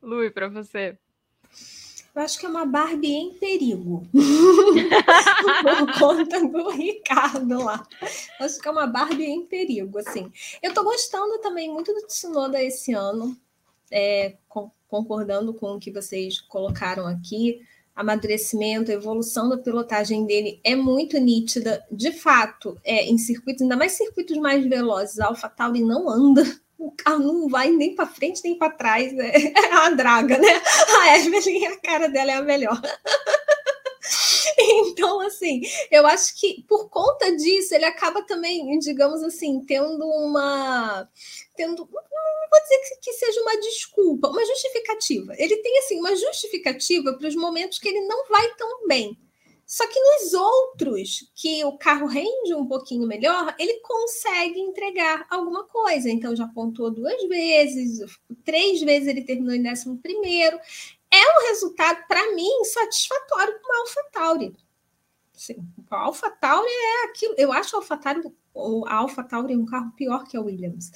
Lui, 0.00 0.30
para 0.30 0.48
você. 0.48 0.96
Eu 2.16 2.22
acho 2.22 2.38
que 2.38 2.46
é 2.46 2.48
uma 2.48 2.64
Barbie 2.64 3.12
em 3.12 3.34
perigo. 3.34 4.02
Por 5.62 5.98
conta 5.98 6.48
do 6.48 6.70
Ricardo 6.70 7.62
lá. 7.62 7.86
Eu 8.40 8.46
acho 8.46 8.58
que 8.58 8.66
é 8.66 8.70
uma 8.70 8.86
Barbie 8.86 9.26
em 9.26 9.44
perigo, 9.44 9.98
assim. 9.98 10.32
Eu 10.62 10.72
tô 10.72 10.82
gostando 10.82 11.38
também 11.40 11.70
muito 11.70 11.92
do 11.92 12.06
Tsunoda 12.06 12.62
esse 12.62 12.94
ano. 12.94 13.36
É, 13.92 14.34
concordando 14.88 15.52
com 15.52 15.74
o 15.74 15.78
que 15.78 15.90
vocês 15.90 16.40
colocaram 16.40 17.06
aqui. 17.06 17.60
Amadurecimento, 17.94 18.90
evolução 18.90 19.50
da 19.50 19.58
pilotagem 19.58 20.24
dele 20.24 20.58
é 20.64 20.74
muito 20.74 21.18
nítida. 21.20 21.84
De 21.92 22.12
fato, 22.12 22.80
é, 22.82 23.04
em 23.04 23.18
circuitos, 23.18 23.60
ainda 23.60 23.76
mais 23.76 23.92
circuitos 23.92 24.38
mais 24.38 24.66
velozes, 24.66 25.20
a 25.20 25.26
AlphaTauri 25.26 25.82
não 25.82 26.08
anda 26.08 26.42
o 26.78 26.92
carro 26.92 27.20
não 27.20 27.48
vai 27.48 27.70
nem 27.70 27.94
para 27.94 28.06
frente 28.06 28.42
nem 28.44 28.58
para 28.58 28.72
trás, 28.72 29.12
né? 29.12 29.32
É 29.56 29.72
a 29.72 29.90
draga, 29.90 30.38
né? 30.38 30.62
A 31.02 31.18
Evelyn, 31.18 31.66
a 31.66 31.76
cara 31.80 32.08
dela 32.08 32.32
é 32.32 32.34
a 32.34 32.42
melhor. 32.42 32.80
Então, 34.58 35.20
assim, 35.20 35.60
eu 35.90 36.06
acho 36.06 36.34
que 36.38 36.64
por 36.66 36.88
conta 36.88 37.34
disso, 37.36 37.74
ele 37.74 37.84
acaba 37.84 38.22
também, 38.22 38.78
digamos 38.78 39.22
assim, 39.22 39.62
tendo 39.66 40.04
uma. 40.06 41.08
Tendo, 41.54 41.78
não 41.82 42.50
vou 42.50 42.62
dizer 42.62 42.98
que 43.02 43.12
seja 43.12 43.40
uma 43.42 43.60
desculpa, 43.60 44.28
uma 44.28 44.44
justificativa. 44.46 45.34
Ele 45.36 45.56
tem, 45.56 45.78
assim, 45.78 45.98
uma 45.98 46.14
justificativa 46.16 47.12
para 47.18 47.28
os 47.28 47.36
momentos 47.36 47.78
que 47.78 47.88
ele 47.88 48.00
não 48.06 48.28
vai 48.28 48.54
tão 48.54 48.86
bem. 48.86 49.18
Só 49.66 49.84
que 49.88 49.98
nos 49.98 50.32
outros, 50.32 51.28
que 51.34 51.64
o 51.64 51.76
carro 51.76 52.06
rende 52.06 52.54
um 52.54 52.64
pouquinho 52.66 53.04
melhor, 53.04 53.52
ele 53.58 53.80
consegue 53.80 54.60
entregar 54.60 55.26
alguma 55.28 55.64
coisa. 55.64 56.08
Então, 56.08 56.36
já 56.36 56.46
pontuou 56.46 56.88
duas 56.88 57.20
vezes, 57.28 57.98
três 58.44 58.80
vezes 58.80 59.08
ele 59.08 59.24
terminou 59.24 59.52
em 59.52 59.62
décimo 59.62 59.98
primeiro. 59.98 60.56
É 61.10 61.18
um 61.18 61.48
resultado, 61.48 62.06
para 62.06 62.32
mim, 62.34 62.64
satisfatório 62.64 63.58
com 63.60 63.72
o 63.72 63.80
AlphaTauri. 63.80 64.56
Sim, 65.32 65.56
o 65.90 65.94
AlphaTauri 65.94 66.70
é 66.70 67.04
aquilo. 67.06 67.34
Eu 67.36 67.52
acho 67.52 67.74
o 67.74 67.80
AlphaTauri, 67.80 68.32
o 68.54 68.86
AlphaTauri 68.86 69.56
um 69.56 69.66
carro 69.66 69.90
pior 69.96 70.24
que 70.24 70.36
a 70.36 70.40
Williams. 70.40 70.92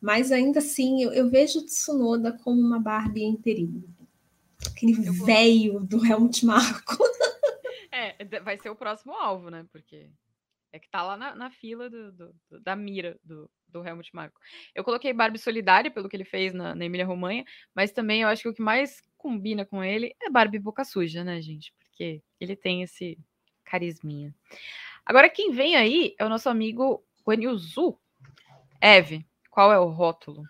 Mas 0.00 0.32
ainda 0.32 0.58
assim, 0.58 1.04
eu, 1.04 1.12
eu 1.12 1.30
vejo 1.30 1.60
o 1.60 1.64
Tsunoda 1.64 2.32
como 2.32 2.60
uma 2.60 2.80
Barbie 2.80 3.22
em 3.22 3.36
perigo. 3.36 3.88
Aquele 4.66 4.94
vou... 4.94 5.26
velho 5.26 5.80
do 5.80 6.04
Helmut 6.04 6.44
Marko. 6.44 6.96
É, 7.90 8.14
vai 8.40 8.56
ser 8.58 8.70
o 8.70 8.76
próximo 8.76 9.12
alvo, 9.14 9.50
né? 9.50 9.66
Porque 9.72 10.08
é 10.70 10.78
que 10.78 10.88
tá 10.88 11.02
lá 11.02 11.16
na, 11.16 11.34
na 11.34 11.50
fila 11.50 11.88
do, 11.88 12.12
do, 12.12 12.34
da 12.60 12.76
mira 12.76 13.18
do, 13.24 13.50
do 13.66 13.84
Helmut 13.84 14.14
Marko. 14.14 14.40
Eu 14.74 14.84
coloquei 14.84 15.12
Barbie 15.12 15.38
solidária 15.38 15.90
pelo 15.90 16.08
que 16.08 16.14
ele 16.14 16.24
fez 16.24 16.52
na, 16.52 16.74
na 16.74 16.84
Emília 16.84 17.06
Romanha, 17.06 17.44
mas 17.74 17.90
também 17.90 18.22
eu 18.22 18.28
acho 18.28 18.42
que 18.42 18.48
o 18.48 18.54
que 18.54 18.62
mais 18.62 19.02
combina 19.16 19.64
com 19.64 19.82
ele 19.82 20.14
é 20.22 20.30
Barbie 20.30 20.58
boca 20.58 20.84
suja, 20.84 21.24
né, 21.24 21.40
gente? 21.40 21.74
Porque 21.78 22.22
ele 22.40 22.54
tem 22.54 22.82
esse 22.82 23.18
carisminha. 23.64 24.34
Agora, 25.04 25.28
quem 25.28 25.52
vem 25.52 25.74
aí 25.74 26.14
é 26.18 26.24
o 26.24 26.28
nosso 26.28 26.48
amigo 26.48 27.04
Guanilzu. 27.26 27.98
Eve, 28.80 29.26
qual 29.50 29.72
é 29.72 29.78
o 29.78 29.88
rótulo? 29.88 30.44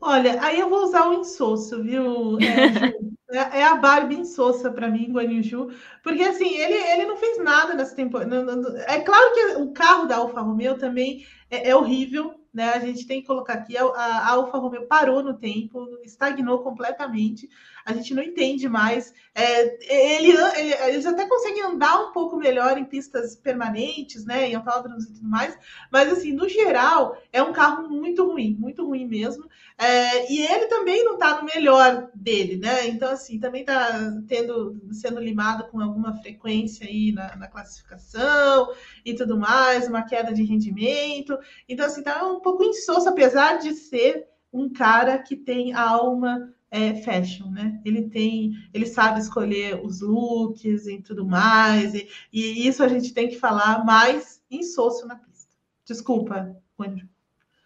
Olha, 0.00 0.40
aí 0.42 0.58
eu 0.60 0.68
vou 0.68 0.84
usar 0.84 1.08
o 1.08 1.14
insosso, 1.14 1.82
viu? 1.82 2.38
É, 2.40 3.36
é, 3.36 3.60
é 3.60 3.64
a 3.64 3.74
Barbie 3.74 4.16
insossa 4.16 4.70
para 4.70 4.88
mim, 4.88 5.12
Guanyu 5.12 5.70
porque 6.02 6.22
assim, 6.22 6.56
ele, 6.56 6.74
ele 6.74 7.06
não 7.06 7.16
fez 7.16 7.38
nada 7.42 7.74
nessa 7.74 7.94
temporada. 7.94 8.46
É 8.86 9.00
claro 9.00 9.34
que 9.34 9.40
o 9.62 9.72
carro 9.72 10.06
da 10.06 10.16
Alfa 10.16 10.40
Romeo 10.40 10.78
também 10.78 11.26
é, 11.50 11.70
é 11.70 11.76
horrível, 11.76 12.34
né? 12.54 12.70
A 12.70 12.78
gente 12.78 13.06
tem 13.06 13.20
que 13.20 13.26
colocar 13.26 13.54
aqui, 13.54 13.76
a, 13.76 13.84
a 13.84 14.28
Alfa 14.30 14.58
Romeo 14.58 14.86
parou 14.86 15.22
no 15.22 15.34
tempo, 15.34 15.86
estagnou 16.04 16.60
completamente, 16.60 17.48
a 17.84 17.92
gente 17.92 18.14
não 18.14 18.22
entende 18.22 18.68
mais. 18.68 19.12
É, 19.34 20.16
ele, 20.16 20.32
ele, 20.56 20.74
eles 20.90 21.06
até 21.06 21.26
conseguem 21.26 21.62
andar 21.62 22.00
um 22.00 22.12
pouco 22.12 22.36
melhor 22.36 22.76
em 22.76 22.84
pistas 22.84 23.36
permanentes, 23.36 24.24
né? 24.24 24.48
Em 24.48 24.54
autódromos 24.54 25.04
e 25.04 25.14
tudo 25.14 25.28
mais, 25.28 25.56
mas 25.90 26.12
assim, 26.12 26.32
no 26.32 26.48
geral, 26.48 27.16
é 27.32 27.42
um 27.42 27.52
carro 27.52 27.88
muito 27.88 28.26
ruim, 28.26 28.56
muito 28.58 28.86
ruim 28.86 29.06
mesmo. 29.06 29.48
É, 29.76 30.32
e 30.32 30.44
ele 30.44 30.66
também 30.66 31.04
não 31.04 31.14
está 31.14 31.40
no 31.40 31.46
melhor 31.46 32.10
dele, 32.12 32.56
né? 32.56 32.88
Então, 32.88 33.12
assim, 33.12 33.38
também 33.38 33.60
está 33.60 34.12
tendo, 34.26 34.76
sendo 34.90 35.20
limado 35.20 35.68
com 35.68 35.80
alguma 35.80 36.14
frequência 36.16 36.86
aí 36.86 37.12
na, 37.12 37.36
na 37.36 37.46
classificação 37.46 38.74
e 39.04 39.14
tudo 39.14 39.38
mais, 39.38 39.86
uma 39.86 40.02
queda 40.02 40.32
de 40.32 40.42
rendimento. 40.42 41.38
Então, 41.68 41.86
assim, 41.86 42.02
tá 42.02 42.26
um 42.26 42.40
pouco 42.40 42.64
insosso, 42.64 43.08
apesar 43.08 43.58
de 43.58 43.72
ser 43.72 44.26
um 44.52 44.68
cara 44.68 45.18
que 45.18 45.36
tem 45.36 45.72
a 45.72 45.88
alma 45.88 46.52
é, 46.70 46.94
fashion, 47.02 47.50
né? 47.50 47.80
Ele 47.84 48.08
tem, 48.08 48.52
ele 48.72 48.86
sabe 48.86 49.20
escolher 49.20 49.80
os 49.82 50.00
looks 50.00 50.86
e 50.86 51.00
tudo 51.00 51.26
mais, 51.26 51.94
e, 51.94 52.08
e 52.32 52.66
isso 52.66 52.82
a 52.82 52.88
gente 52.88 53.12
tem 53.12 53.28
que 53.28 53.36
falar 53.36 53.84
mais 53.84 54.42
insosso 54.50 55.06
na 55.06 55.16
pista. 55.16 55.56
Desculpa, 55.84 56.54
Wendy. 56.78 57.08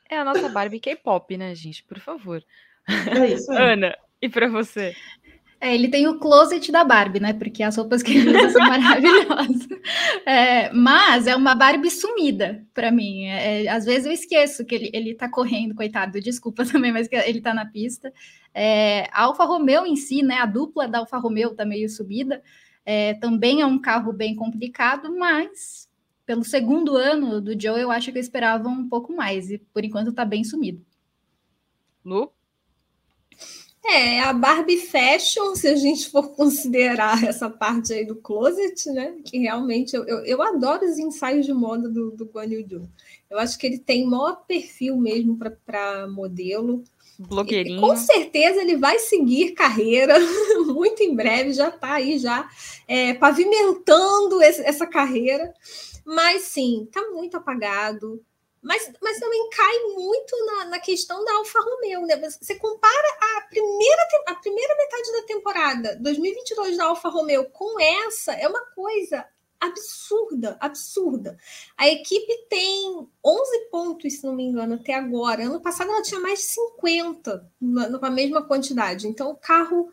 É 0.09 0.19
a 0.19 0.25
nossa 0.25 0.49
Barbie 0.49 0.81
K-pop, 0.81 1.37
né, 1.37 1.55
gente? 1.55 1.83
Por 1.85 1.99
favor. 1.99 2.45
É 2.87 3.33
isso 3.33 3.51
aí. 3.51 3.59
Ana, 3.73 3.97
e 4.21 4.29
para 4.29 4.49
você? 4.49 4.95
É, 5.63 5.73
ele 5.73 5.87
tem 5.87 6.09
o 6.09 6.19
closet 6.19 6.73
da 6.73 6.83
Barbie, 6.83 7.21
né? 7.21 7.33
Porque 7.33 7.63
as 7.63 7.77
roupas 7.77 8.03
que 8.03 8.17
ele 8.17 8.37
usa 8.37 8.51
são 8.51 8.63
maravilhosas. 8.67 9.69
É, 10.27 10.73
mas 10.73 11.29
é 11.29 11.37
uma 11.37 11.55
Barbie 11.55 11.89
sumida 11.89 12.67
para 12.75 12.91
mim. 12.91 13.27
É, 13.27 13.69
às 13.69 13.85
vezes 13.85 14.07
eu 14.07 14.13
esqueço 14.13 14.65
que 14.65 14.75
ele, 14.75 14.91
ele 14.93 15.15
tá 15.15 15.29
correndo, 15.29 15.73
coitado, 15.73 16.21
desculpa 16.21 16.67
também, 16.67 16.91
mas 16.91 17.07
que 17.07 17.15
ele 17.15 17.41
tá 17.41 17.55
na 17.55 17.65
pista. 17.65 18.13
É, 18.53 19.09
a 19.13 19.23
Alfa 19.23 19.45
Romeo 19.45 19.87
em 19.87 19.95
si, 19.95 20.21
né? 20.21 20.39
A 20.39 20.47
dupla 20.47 20.89
da 20.89 20.99
Alfa 20.99 21.17
Romeo 21.19 21.55
tá 21.55 21.65
meio 21.65 21.89
subida. 21.89 22.43
É, 22.85 23.15
também 23.15 23.61
é 23.61 23.67
um 23.67 23.79
carro 23.79 24.13
bem 24.13 24.35
complicado, 24.35 25.17
mas 25.17 25.89
pelo 26.27 26.43
segundo 26.43 26.97
ano 26.97 27.41
do 27.41 27.53
Joe, 27.53 27.81
eu 27.81 27.93
acho 27.93 28.11
que 28.11 28.19
eu 28.19 28.23
esperava 28.23 28.69
um 28.69 28.89
pouco 28.89 29.15
mais, 29.15 29.49
e 29.49 29.59
por 29.59 29.85
enquanto 29.85 30.13
tá 30.13 30.25
bem 30.25 30.43
sumido. 30.43 30.85
Lu? 32.05 32.33
É, 33.85 34.21
a 34.21 34.33
Barbie 34.33 34.79
Fashion, 34.79 35.57
se 35.57 35.67
a 35.67 35.75
gente 35.75 36.09
for 36.09 36.29
considerar 36.37 37.25
essa 37.25 37.51
parte 37.51 37.93
aí 37.93 38.07
do 38.07 38.15
closet, 38.15 38.89
né? 38.91 39.17
Que 39.25 39.39
realmente 39.39 39.95
eu, 39.95 40.05
eu, 40.05 40.19
eu 40.25 40.43
adoro 40.43 40.85
os 40.85 40.99
ensaios 40.99 41.45
de 41.45 41.53
moda 41.53 41.89
do, 41.89 42.13
do 42.13 42.25
Guan 42.25 42.47
Yu 42.47 42.89
Eu 43.29 43.39
acho 43.39 43.59
que 43.59 43.67
ele 43.67 43.79
tem 43.79 44.07
maior 44.07 44.45
perfil 44.47 44.97
mesmo 44.97 45.37
para 45.67 46.07
modelo. 46.09 46.85
Blogueirinho. 47.19 47.81
Com 47.81 47.97
certeza 47.97 48.61
ele 48.61 48.77
vai 48.77 48.99
seguir 48.99 49.53
carreira 49.53 50.17
muito 50.67 51.03
em 51.03 51.15
breve, 51.15 51.53
já 51.53 51.69
está 51.69 51.95
aí 51.95 52.19
já 52.19 52.49
é, 52.87 53.15
pavimentando 53.15 54.41
esse, 54.43 54.63
essa 54.63 54.87
carreira. 54.87 55.53
Mas 56.05 56.43
sim, 56.43 56.85
está 56.85 57.11
muito 57.11 57.37
apagado 57.37 58.21
mas, 58.63 58.91
mas 59.03 59.19
também 59.19 59.51
cai 59.51 59.79
muito 59.95 60.47
na, 60.47 60.65
na 60.67 60.79
questão 60.79 61.25
da 61.25 61.35
Alfa 61.35 61.59
Romeo, 61.61 62.07
né? 62.07 62.17
Você 62.17 62.55
compara 62.55 63.09
a 63.37 63.41
primeira, 63.43 64.09
a 64.29 64.35
primeira 64.37 64.77
metade 64.77 65.13
da 65.13 65.23
temporada 65.27 65.97
2022 66.01 66.77
da 66.77 66.85
Alfa 66.85 67.09
Romeo 67.09 67.51
com 67.51 67.81
essa, 67.81 68.33
é 68.35 68.47
uma 68.47 68.65
coisa 68.67 69.27
absurda, 69.61 70.57
absurda. 70.61 71.37
A 71.77 71.89
equipe 71.89 72.47
tem 72.49 73.09
11 73.25 73.59
pontos, 73.71 74.13
se 74.13 74.27
não 74.27 74.35
me 74.35 74.45
engano, 74.45 74.75
até 74.75 74.95
agora. 74.95 75.45
Ano 75.45 75.61
passado 75.61 75.91
ela 75.91 76.03
tinha 76.03 76.21
mais 76.21 76.41
de 76.41 76.47
50 76.47 77.51
na, 77.61 77.89
na 77.89 78.11
mesma 78.11 78.43
quantidade. 78.43 79.07
Então 79.07 79.31
o 79.31 79.37
carro 79.37 79.93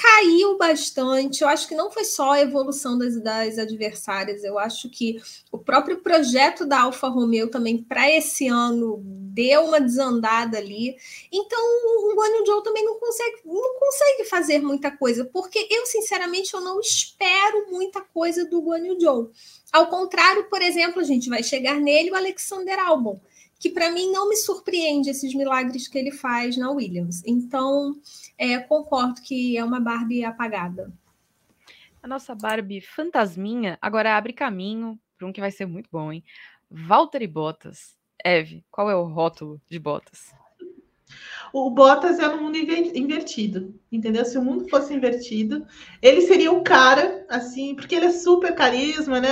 caiu 0.00 0.56
bastante. 0.56 1.42
Eu 1.42 1.48
acho 1.48 1.66
que 1.66 1.74
não 1.74 1.90
foi 1.90 2.04
só 2.04 2.32
a 2.32 2.40
evolução 2.40 2.96
das, 2.96 3.20
das 3.20 3.58
adversárias, 3.58 4.44
eu 4.44 4.56
acho 4.56 4.88
que 4.88 5.20
o 5.50 5.58
próprio 5.58 5.98
projeto 5.98 6.64
da 6.64 6.82
Alfa 6.82 7.08
Romeo 7.08 7.50
também 7.50 7.82
para 7.82 8.08
esse 8.08 8.46
ano 8.46 9.00
deu 9.02 9.64
uma 9.64 9.80
desandada 9.80 10.56
ali. 10.56 10.96
Então 11.32 11.58
o 11.58 12.14
Guanyu 12.14 12.46
Zhou 12.46 12.62
também 12.62 12.84
não 12.84 12.98
consegue, 13.00 13.40
não 13.44 13.78
consegue 13.80 14.24
fazer 14.24 14.60
muita 14.60 14.90
coisa, 14.90 15.24
porque 15.24 15.66
eu, 15.68 15.84
sinceramente, 15.86 16.54
eu 16.54 16.60
não 16.60 16.78
espero 16.78 17.68
muita 17.70 18.00
coisa 18.00 18.44
do 18.44 18.60
Guanyu 18.60 19.00
Zhou. 19.00 19.32
Ao 19.72 19.88
contrário, 19.88 20.44
por 20.44 20.62
exemplo, 20.62 21.00
a 21.00 21.04
gente 21.04 21.28
vai 21.28 21.42
chegar 21.42 21.74
nele 21.80 22.12
o 22.12 22.16
Alexander 22.16 22.78
Albon 22.78 23.20
que 23.58 23.70
para 23.70 23.90
mim 23.90 24.12
não 24.12 24.28
me 24.28 24.36
surpreende 24.36 25.10
esses 25.10 25.34
milagres 25.34 25.88
que 25.88 25.98
ele 25.98 26.12
faz 26.12 26.56
na 26.56 26.70
Williams. 26.70 27.22
Então, 27.26 27.96
é, 28.38 28.58
concordo 28.58 29.20
que 29.20 29.58
é 29.58 29.64
uma 29.64 29.80
Barbie 29.80 30.24
apagada. 30.24 30.92
A 32.02 32.06
nossa 32.06 32.34
Barbie 32.34 32.80
fantasminha 32.80 33.76
agora 33.82 34.16
abre 34.16 34.32
caminho 34.32 34.98
para 35.18 35.26
um 35.26 35.32
que 35.32 35.40
vai 35.40 35.50
ser 35.50 35.66
muito 35.66 35.88
bom, 35.90 36.12
hein? 36.12 36.24
Valtteri 36.70 37.26
Bottas. 37.26 37.96
Eve, 38.24 38.64
qual 38.70 38.88
é 38.88 38.94
o 38.94 39.04
rótulo 39.04 39.60
de 39.68 39.78
Bottas? 39.78 40.32
O 41.52 41.70
Bottas 41.70 42.18
é 42.18 42.28
no 42.28 42.42
mundo 42.42 42.56
invertido, 42.56 43.74
entendeu? 43.90 44.24
Se 44.24 44.36
o 44.36 44.42
mundo 44.42 44.68
fosse 44.68 44.92
invertido, 44.92 45.66
ele 46.02 46.20
seria 46.22 46.52
o 46.52 46.62
cara, 46.62 47.24
assim, 47.28 47.74
porque 47.74 47.94
ele 47.94 48.06
é 48.06 48.12
super 48.12 48.54
carisma, 48.54 49.20
né? 49.20 49.28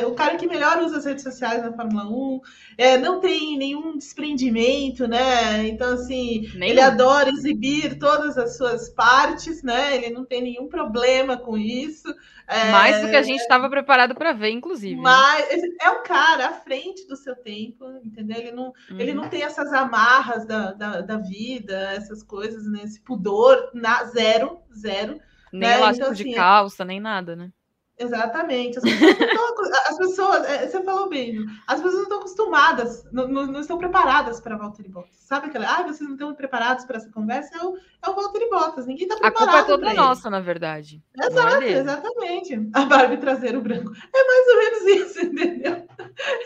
É 0.00 0.06
o 0.06 0.14
cara 0.14 0.36
que 0.36 0.46
melhor 0.46 0.82
usa 0.82 0.98
as 0.98 1.04
redes 1.04 1.22
sociais 1.22 1.62
na 1.62 1.72
Fórmula 1.72 2.04
1, 2.04 2.40
é, 2.76 2.98
não 2.98 3.20
tem 3.20 3.56
nenhum 3.56 3.96
desprendimento, 3.96 5.08
né? 5.08 5.66
Então, 5.66 5.94
assim, 5.94 6.50
Nem 6.54 6.70
ele 6.70 6.80
adora 6.80 7.30
exibir 7.30 7.98
todas 7.98 8.36
as 8.36 8.56
suas 8.56 8.90
partes, 8.90 9.62
né? 9.62 9.96
Ele 9.96 10.10
não 10.10 10.24
tem 10.24 10.42
nenhum 10.42 10.68
problema 10.68 11.36
com 11.36 11.56
isso. 11.56 12.14
É... 12.48 12.70
Mais 12.70 13.00
do 13.00 13.08
que 13.08 13.16
a 13.16 13.22
gente 13.22 13.40
estava 13.40 13.68
preparado 13.68 14.14
para 14.14 14.32
ver, 14.32 14.50
inclusive. 14.50 14.94
Né? 14.94 15.02
Mas 15.02 15.62
é 15.80 15.90
o 15.90 16.02
cara 16.02 16.48
à 16.48 16.52
frente 16.52 17.06
do 17.08 17.16
seu 17.16 17.34
tempo, 17.34 17.84
entendeu? 18.04 18.38
Ele 18.38 18.52
não, 18.52 18.66
uhum. 18.90 19.00
ele 19.00 19.12
não 19.12 19.28
tem 19.28 19.42
essas 19.42 19.72
amarras 19.72 20.46
da, 20.46 20.72
da, 20.72 21.00
da, 21.00 21.16
vida, 21.16 21.76
essas 21.92 22.22
coisas, 22.22 22.64
né? 22.66 22.82
esse 22.84 23.00
pudor, 23.00 23.70
na, 23.86 24.04
zero, 24.04 24.58
zero. 24.74 25.20
Nem 25.52 25.70
né? 25.70 25.76
elástico 25.76 26.02
então, 26.02 26.12
assim, 26.12 26.24
de 26.24 26.34
calça, 26.34 26.84
nem 26.84 26.98
nada, 26.98 27.36
né? 27.36 27.52
Exatamente. 27.98 28.78
As 28.78 28.84
pessoas, 28.84 29.70
as 29.88 29.98
pessoas 29.98 30.44
é, 30.44 30.68
você 30.68 30.82
falou 30.82 31.08
bem, 31.08 31.46
as 31.66 31.76
pessoas 31.76 31.94
não 31.94 32.02
estão 32.02 32.18
acostumadas, 32.18 33.04
não, 33.10 33.26
não, 33.26 33.46
não 33.46 33.60
estão 33.60 33.78
preparadas 33.78 34.38
para 34.38 34.56
Valtteri 34.56 34.88
Bottas. 34.88 35.16
Sabe 35.16 35.46
aquela, 35.46 35.66
ah, 35.66 35.82
vocês 35.82 36.00
não 36.00 36.12
estão 36.12 36.34
preparados 36.34 36.84
para 36.84 36.98
essa 36.98 37.10
conversa? 37.10 37.56
É 37.56 37.64
o, 37.64 37.74
é 37.76 38.10
o 38.10 38.14
Valtteri 38.14 38.50
Bottas, 38.50 38.86
ninguém 38.86 39.04
está 39.04 39.16
preparado. 39.16 39.48
A 39.48 39.62
culpa 39.64 39.72
é 39.72 39.76
toda 39.76 39.94
nossa, 39.94 40.28
na 40.28 40.40
verdade. 40.40 41.02
É 41.18 41.26
Exato, 41.26 41.62
é 41.62 41.72
exatamente. 41.72 42.70
A 42.74 42.84
Barbie 42.84 43.16
traseiro 43.16 43.62
branco. 43.62 43.90
É 44.14 44.26
mais 44.26 44.48
ou 44.48 44.56
menos 44.58 45.06
isso, 45.06 45.20
entendeu? 45.24 45.86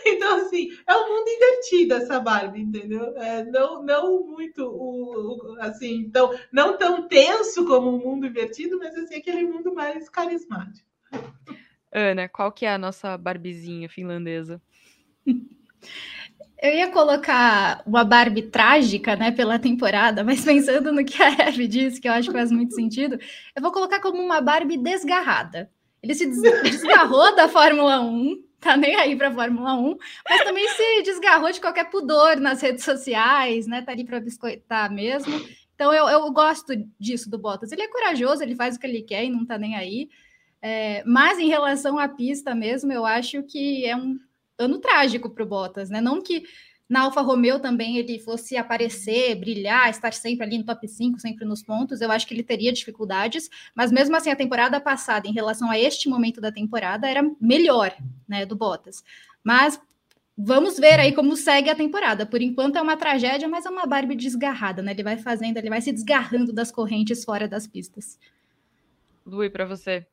Então, 0.05 0.35
assim, 0.37 0.69
é 0.87 0.95
um 0.95 1.09
mundo 1.09 1.27
invertido 1.27 1.93
essa 1.95 2.19
Barbie, 2.19 2.61
entendeu? 2.61 3.13
É, 3.17 3.43
não, 3.43 3.83
não 3.83 4.23
muito, 4.23 4.63
o, 4.63 5.53
o, 5.53 5.57
assim, 5.59 5.95
então, 5.95 6.33
não 6.51 6.77
tão 6.77 7.07
tenso 7.09 7.65
como 7.65 7.89
o 7.89 7.95
um 7.95 7.99
mundo 7.99 8.25
invertido, 8.25 8.79
mas 8.79 8.95
assim, 8.95 9.15
aquele 9.15 9.43
mundo 9.43 9.73
mais 9.73 10.07
carismático. 10.07 10.90
Ana, 11.91 12.29
qual 12.29 12.51
que 12.51 12.65
é 12.65 12.73
a 12.73 12.77
nossa 12.77 13.17
barbizinha 13.17 13.89
finlandesa? 13.89 14.61
Eu 16.61 16.75
ia 16.75 16.91
colocar 16.91 17.81
uma 17.87 18.03
Barbie 18.03 18.43
trágica, 18.43 19.15
né, 19.15 19.31
pela 19.31 19.57
temporada, 19.57 20.23
mas 20.23 20.45
pensando 20.45 20.91
no 20.91 21.03
que 21.03 21.21
a 21.21 21.47
Eve 21.47 21.67
disse, 21.67 21.99
que 21.99 22.07
eu 22.07 22.13
acho 22.13 22.29
que 22.29 22.37
faz 22.37 22.51
muito 22.51 22.75
sentido, 22.75 23.19
eu 23.55 23.61
vou 23.61 23.71
colocar 23.71 23.99
como 23.99 24.21
uma 24.21 24.39
Barbie 24.39 24.77
desgarrada. 24.77 25.71
Ele 26.03 26.13
se 26.13 26.27
desgarrou 26.61 27.35
da 27.35 27.49
Fórmula 27.49 27.99
1, 27.99 28.43
tá 28.59 28.77
nem 28.77 28.95
aí 28.95 29.15
para 29.15 29.31
Fórmula 29.31 29.73
1, 29.73 29.97
mas 30.29 30.43
também 30.43 30.67
se 30.69 31.01
desgarrou 31.01 31.51
de 31.51 31.59
qualquer 31.59 31.89
pudor 31.89 32.37
nas 32.37 32.61
redes 32.61 32.85
sociais, 32.85 33.65
né, 33.65 33.81
tá 33.81 33.91
ali 33.91 34.05
para 34.05 34.19
biscoitar 34.19 34.91
mesmo. 34.93 35.33
Então 35.73 35.91
eu, 35.91 36.07
eu 36.09 36.31
gosto 36.31 36.73
disso 36.99 37.27
do 37.27 37.39
Bottas. 37.39 37.71
Ele 37.71 37.81
é 37.81 37.87
corajoso, 37.87 38.43
ele 38.43 38.55
faz 38.55 38.75
o 38.75 38.79
que 38.79 38.85
ele 38.85 39.01
quer 39.01 39.25
e 39.25 39.31
não 39.31 39.43
tá 39.43 39.57
nem 39.57 39.75
aí. 39.75 40.09
É, 40.61 41.03
mas 41.05 41.39
em 41.39 41.47
relação 41.47 41.97
à 41.97 42.07
pista 42.07 42.53
mesmo, 42.53 42.91
eu 42.91 43.05
acho 43.05 43.41
que 43.43 43.85
é 43.85 43.95
um 43.95 44.19
ano 44.57 44.77
trágico 44.79 45.29
para 45.29 45.43
o 45.43 45.47
Bottas, 45.47 45.89
né? 45.89 45.99
Não 45.99 46.21
que 46.21 46.43
na 46.87 47.03
Alfa 47.03 47.21
Romeo 47.21 47.57
também 47.57 47.97
ele 47.97 48.19
fosse 48.19 48.57
aparecer, 48.57 49.35
brilhar, 49.35 49.89
estar 49.89 50.11
sempre 50.13 50.45
ali 50.45 50.57
no 50.57 50.65
top 50.65 50.85
5, 50.85 51.19
sempre 51.19 51.45
nos 51.45 51.63
pontos, 51.63 52.01
eu 52.01 52.11
acho 52.11 52.27
que 52.27 52.33
ele 52.33 52.43
teria 52.43 52.71
dificuldades, 52.73 53.49
mas 53.73 53.93
mesmo 53.93 54.15
assim 54.15 54.29
a 54.29 54.35
temporada 54.35 54.77
passada, 54.79 55.25
em 55.27 55.31
relação 55.31 55.71
a 55.71 55.79
este 55.79 56.09
momento 56.09 56.41
da 56.41 56.51
temporada, 56.51 57.09
era 57.09 57.23
melhor, 57.39 57.95
né, 58.27 58.45
do 58.45 58.57
Bottas. 58.57 59.05
Mas 59.41 59.81
vamos 60.37 60.77
ver 60.77 60.99
aí 60.99 61.13
como 61.13 61.37
segue 61.37 61.69
a 61.69 61.75
temporada. 61.75 62.25
Por 62.25 62.41
enquanto 62.41 62.75
é 62.75 62.81
uma 62.81 62.97
tragédia, 62.97 63.47
mas 63.47 63.65
é 63.65 63.69
uma 63.69 63.85
Barbie 63.85 64.15
desgarrada, 64.15 64.81
né? 64.81 64.91
Ele 64.91 65.03
vai 65.03 65.17
fazendo, 65.17 65.57
ele 65.57 65.69
vai 65.69 65.81
se 65.81 65.93
desgarrando 65.93 66.51
das 66.51 66.71
correntes 66.71 67.23
fora 67.23 67.47
das 67.47 67.65
pistas. 67.65 68.19
Lui, 69.25 69.49
para 69.49 69.65
você 69.65 70.05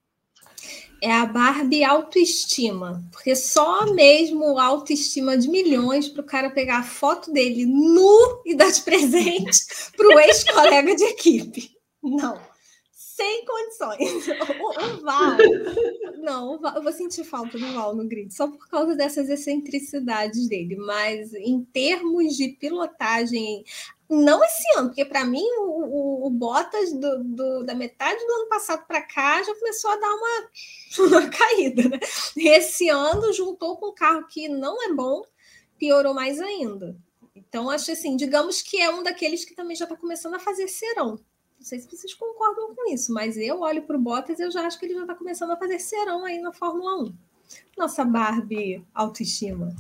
é 1.01 1.13
a 1.13 1.27
Barbie 1.27 1.85
autoestima, 1.85 3.05
porque 3.13 3.37
só 3.37 3.93
mesmo 3.93 4.59
autoestima 4.59 5.37
de 5.37 5.49
milhões 5.49 6.09
para 6.09 6.23
o 6.23 6.27
cara 6.27 6.51
pegar 6.51 6.79
a 6.79 6.85
foto 6.85 7.33
dele 7.33 7.67
nu 7.67 8.43
e 8.45 8.55
dar 8.55 8.71
de 8.71 8.83
presente 8.83 9.59
para 9.97 10.09
o 10.09 10.19
ex-colega 10.19 10.95
de 10.95 11.05
equipe. 11.05 11.71
Não, 12.03 12.41
sem 12.93 13.45
condições. 13.45 14.29
O, 14.61 14.85
o 14.85 15.01
Val, 15.03 15.37
não, 16.19 16.55
o 16.55 16.59
Val, 16.59 16.77
eu 16.77 16.83
vou 16.83 16.93
sentir 16.93 17.25
falta 17.25 17.59
do 17.59 17.73
Val 17.73 17.95
no 17.95 18.07
grid, 18.07 18.33
só 18.33 18.49
por 18.49 18.69
causa 18.69 18.95
dessas 18.95 19.29
excentricidades 19.29 20.49
dele, 20.49 20.77
mas 20.77 21.33
em 21.35 21.65
termos 21.65 22.37
de 22.37 22.51
pilotagem, 22.51 23.65
não 24.09 24.43
esse 24.43 24.79
ano, 24.79 24.89
porque 24.89 25.05
para 25.05 25.25
mim 25.25 25.45
o, 25.59 25.85
o, 25.85 26.27
o 26.27 26.31
Bottas 26.31 26.93
do, 26.93 27.23
do, 27.25 27.65
da 27.65 27.75
metade 27.75 28.25
do 28.27 28.33
ano 28.33 28.49
passado 28.49 28.87
para 28.87 29.03
cá 29.03 29.43
já 29.43 29.55
começou 29.55 29.91
a 29.91 29.97
dar 29.97 30.15
uma, 30.15 30.51
uma 31.21 31.31
caída. 31.31 31.89
Né? 31.89 31.99
Esse 32.37 32.89
ano 32.89 33.33
juntou 33.33 33.77
com 33.77 33.91
um 33.91 33.95
carro 33.95 34.27
que 34.27 34.49
não 34.49 34.83
é 34.83 34.93
bom, 34.95 35.23
piorou 35.79 36.15
mais 36.15 36.41
ainda. 36.41 36.97
Então, 37.35 37.71
acho 37.71 37.93
assim, 37.93 38.17
digamos 38.17 38.63
que 38.63 38.81
é 38.81 38.91
um 38.91 39.03
daqueles 39.03 39.45
que 39.45 39.55
também 39.55 39.77
já 39.77 39.85
está 39.85 39.97
começando 39.97 40.35
a 40.35 40.41
fazer 40.41 40.69
serão. 40.69 41.21
Não 41.59 41.65
sei 41.65 41.81
se 41.81 41.89
vocês 41.89 42.15
concordam 42.15 42.75
com 42.75 42.93
isso, 42.93 43.13
mas 43.13 43.37
eu 43.37 43.61
olho 43.61 43.83
para 43.83 43.97
o 43.97 44.01
Bottas 44.01 44.39
e 44.39 44.43
eu 44.43 44.51
já 44.51 44.67
acho 44.67 44.79
que 44.79 44.87
ele 44.87 44.95
já 44.95 45.03
está 45.03 45.15
começando 45.15 45.51
a 45.51 45.57
fazer 45.57 45.79
serão 45.79 46.25
aí 46.25 46.41
na 46.41 46.53
Fórmula 46.53 47.03
1. 47.03 47.15
Nossa 47.77 48.05
Barbie 48.05 48.85
autoestima. 48.95 49.75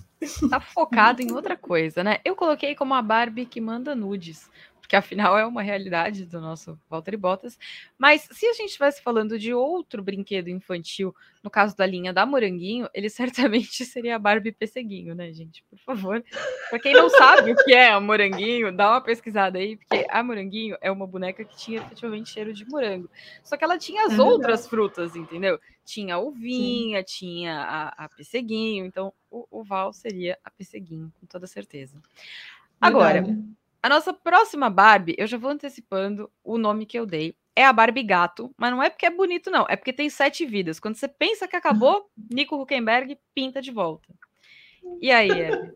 Tá 0.50 0.58
focado 0.60 1.22
em 1.22 1.32
outra 1.32 1.56
coisa, 1.56 2.02
né? 2.02 2.18
Eu 2.24 2.34
coloquei 2.34 2.74
como 2.74 2.94
a 2.94 3.02
Barbie 3.02 3.46
que 3.46 3.60
manda 3.60 3.94
nudes 3.94 4.48
porque 4.88 4.96
afinal 4.96 5.36
é 5.36 5.44
uma 5.44 5.60
realidade 5.60 6.24
do 6.24 6.40
nosso 6.40 6.80
Valtteri 6.88 7.18
Bottas. 7.18 7.58
Mas 7.98 8.26
se 8.32 8.46
a 8.46 8.54
gente 8.54 8.68
estivesse 8.68 9.02
falando 9.02 9.38
de 9.38 9.52
outro 9.52 10.02
brinquedo 10.02 10.48
infantil, 10.48 11.14
no 11.44 11.50
caso 11.50 11.76
da 11.76 11.84
linha 11.84 12.10
da 12.10 12.24
Moranguinho, 12.24 12.88
ele 12.94 13.10
certamente 13.12 13.84
seria 13.84 14.16
a 14.16 14.18
Barbie 14.18 14.50
Pesseguinho, 14.50 15.14
né, 15.14 15.30
gente? 15.30 15.62
Por 15.68 15.78
favor. 15.80 16.24
Para 16.70 16.78
quem 16.78 16.94
não 16.94 17.10
sabe 17.10 17.52
o 17.52 17.56
que 17.56 17.74
é 17.74 17.92
a 17.92 18.00
Moranguinho, 18.00 18.74
dá 18.74 18.92
uma 18.92 19.02
pesquisada 19.02 19.58
aí, 19.58 19.76
porque 19.76 20.06
a 20.08 20.22
Moranguinho 20.22 20.78
é 20.80 20.90
uma 20.90 21.06
boneca 21.06 21.44
que 21.44 21.54
tinha 21.54 21.82
efetivamente 21.82 22.30
cheiro 22.30 22.54
de 22.54 22.66
morango. 22.66 23.10
Só 23.44 23.58
que 23.58 23.64
ela 23.64 23.76
tinha 23.76 24.06
as 24.06 24.18
é 24.18 24.22
outras 24.22 24.66
frutas, 24.66 25.14
entendeu? 25.14 25.60
Tinha 25.88 26.16
a 26.16 26.18
uvinha, 26.18 26.98
Sim. 26.98 27.04
tinha 27.06 27.62
a, 27.62 28.04
a 28.04 28.08
Pesseguinho, 28.10 28.84
então 28.84 29.10
o, 29.30 29.46
o 29.50 29.64
Val 29.64 29.90
seria 29.90 30.38
a 30.44 30.50
Pesseguinho, 30.50 31.10
com 31.18 31.26
toda 31.26 31.46
certeza. 31.46 31.98
Agora, 32.78 33.22
Verdade. 33.22 33.48
A 33.82 33.88
nossa 33.88 34.12
próxima 34.12 34.68
Barbie, 34.68 35.14
eu 35.16 35.26
já 35.26 35.38
vou 35.38 35.50
antecipando 35.50 36.30
o 36.44 36.58
nome 36.58 36.84
que 36.84 36.98
eu 36.98 37.06
dei. 37.06 37.34
É 37.56 37.64
a 37.64 37.72
Barbie 37.72 38.02
Gato, 38.02 38.52
mas 38.58 38.70
não 38.70 38.82
é 38.82 38.90
porque 38.90 39.06
é 39.06 39.10
bonito, 39.10 39.50
não. 39.50 39.64
É 39.66 39.76
porque 39.76 39.92
tem 39.92 40.10
sete 40.10 40.44
vidas. 40.44 40.78
Quando 40.78 40.96
você 40.96 41.08
pensa 41.08 41.48
que 41.48 41.56
acabou, 41.56 42.10
Nico 42.30 42.60
Huckenberg 42.60 43.18
pinta 43.34 43.62
de 43.62 43.70
volta. 43.70 44.12
E 45.00 45.10
aí, 45.10 45.30
Eve? 45.40 45.72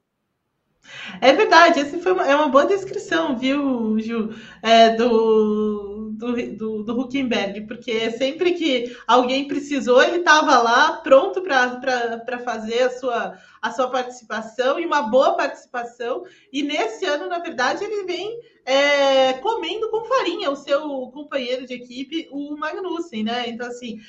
É 1.20 1.32
verdade, 1.32 1.80
essa 1.80 1.98
foi 1.98 2.12
uma, 2.12 2.26
é 2.26 2.34
uma 2.34 2.48
boa 2.48 2.66
descrição, 2.66 3.36
viu, 3.36 3.98
Ju, 4.00 4.34
é, 4.62 4.90
do, 4.96 6.10
do, 6.12 6.56
do, 6.56 6.82
do 6.84 7.00
Huckenberg, 7.00 7.66
porque 7.66 8.10
sempre 8.12 8.52
que 8.52 8.96
alguém 9.06 9.46
precisou, 9.46 10.02
ele 10.02 10.18
estava 10.18 10.58
lá 10.58 10.96
pronto 10.98 11.42
para 11.42 12.38
fazer 12.44 12.82
a 12.82 12.90
sua, 12.90 13.38
a 13.60 13.70
sua 13.70 13.88
participação 13.90 14.78
e 14.78 14.86
uma 14.86 15.02
boa 15.02 15.36
participação. 15.36 16.24
E 16.52 16.62
nesse 16.62 17.04
ano, 17.04 17.28
na 17.28 17.38
verdade, 17.38 17.84
ele 17.84 18.04
vem 18.04 18.38
é, 18.64 19.34
comendo 19.34 19.90
com 19.90 20.04
farinha 20.04 20.50
o 20.50 20.56
seu 20.56 20.80
companheiro 21.12 21.66
de 21.66 21.74
equipe, 21.74 22.28
o 22.30 22.56
Magnussen, 22.56 23.24
né? 23.24 23.48
Então, 23.48 23.66
assim, 23.66 24.00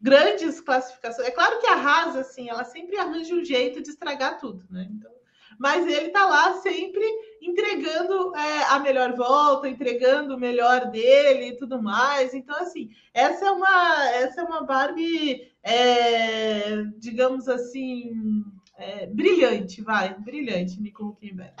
grandes 0.00 0.60
classificações. 0.60 1.28
É 1.28 1.30
claro 1.30 1.58
que 1.60 1.66
a 1.66 1.74
Haas, 1.74 2.16
assim, 2.16 2.48
ela 2.48 2.64
sempre 2.64 2.96
arranja 2.96 3.34
um 3.34 3.44
jeito 3.44 3.82
de 3.82 3.90
estragar 3.90 4.38
tudo, 4.38 4.64
né? 4.70 4.88
Então, 4.90 5.10
mas 5.58 5.86
ele 5.86 6.06
está 6.06 6.26
lá 6.26 6.54
sempre 6.54 7.04
entregando 7.40 8.34
é, 8.34 8.64
a 8.64 8.78
melhor 8.78 9.14
volta, 9.14 9.68
entregando 9.68 10.34
o 10.34 10.40
melhor 10.40 10.90
dele 10.90 11.48
e 11.48 11.56
tudo 11.56 11.82
mais. 11.82 12.34
Então, 12.34 12.56
assim, 12.56 12.90
essa 13.12 13.46
é 13.46 13.50
uma, 13.50 14.08
essa 14.10 14.40
é 14.40 14.44
uma 14.44 14.64
Barbie, 14.64 15.52
é, 15.62 16.82
digamos 16.98 17.48
assim, 17.48 18.12
é, 18.76 19.06
brilhante, 19.06 19.82
vai, 19.82 20.14
brilhante, 20.14 20.80
Nico 20.80 21.04
Huckenberg. 21.04 21.54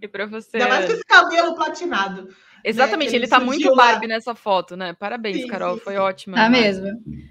E 0.00 0.08
para 0.08 0.26
você. 0.26 0.56
Ainda 0.56 0.68
mais 0.68 0.86
com 0.86 0.92
esse 0.92 1.04
cabelo 1.04 1.54
platinado. 1.54 2.22
Né, 2.24 2.30
Exatamente, 2.64 3.10
né, 3.10 3.16
ele, 3.16 3.24
ele 3.24 3.30
tá 3.30 3.40
muito 3.40 3.74
Barbie 3.74 4.06
lá. 4.06 4.14
nessa 4.14 4.34
foto, 4.34 4.76
né? 4.76 4.92
Parabéns, 4.92 5.42
sim, 5.42 5.46
Carol, 5.46 5.78
sim, 5.78 5.84
foi 5.84 5.94
sim. 5.94 5.98
ótima. 5.98 6.36
Tá 6.36 6.48
mesmo. 6.48 6.88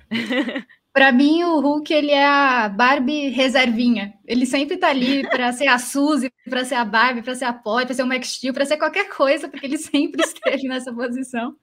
Para 0.94 1.12
mim, 1.12 1.42
o 1.44 1.60
Hulk 1.62 1.94
ele 1.94 2.12
é 2.12 2.26
a 2.26 2.68
Barbie 2.68 3.30
reservinha. 3.30 4.14
Ele 4.26 4.46
sempre 4.46 4.76
tá 4.76 4.90
ali 4.90 5.22
para 5.30 5.52
ser 5.54 5.68
a 5.68 5.80
Suzy, 5.80 6.30
para 6.50 6.66
ser 6.66 6.76
a 6.76 6.84
Barbie, 6.84 7.22
para 7.22 7.34
ser 7.34 7.46
a 7.46 7.54
Polly, 7.54 7.86
para 7.86 7.96
ser 7.96 8.04
o 8.04 8.08
Max 8.08 8.28
Steel, 8.28 8.54
para 8.54 8.66
ser 8.66 8.78
qualquer 8.78 9.08
coisa, 9.10 9.48
porque 9.48 9.66
ele 9.66 9.78
sempre 9.80 10.22
esteve 10.22 10.68
nessa 10.68 10.94
posição. 10.94 11.56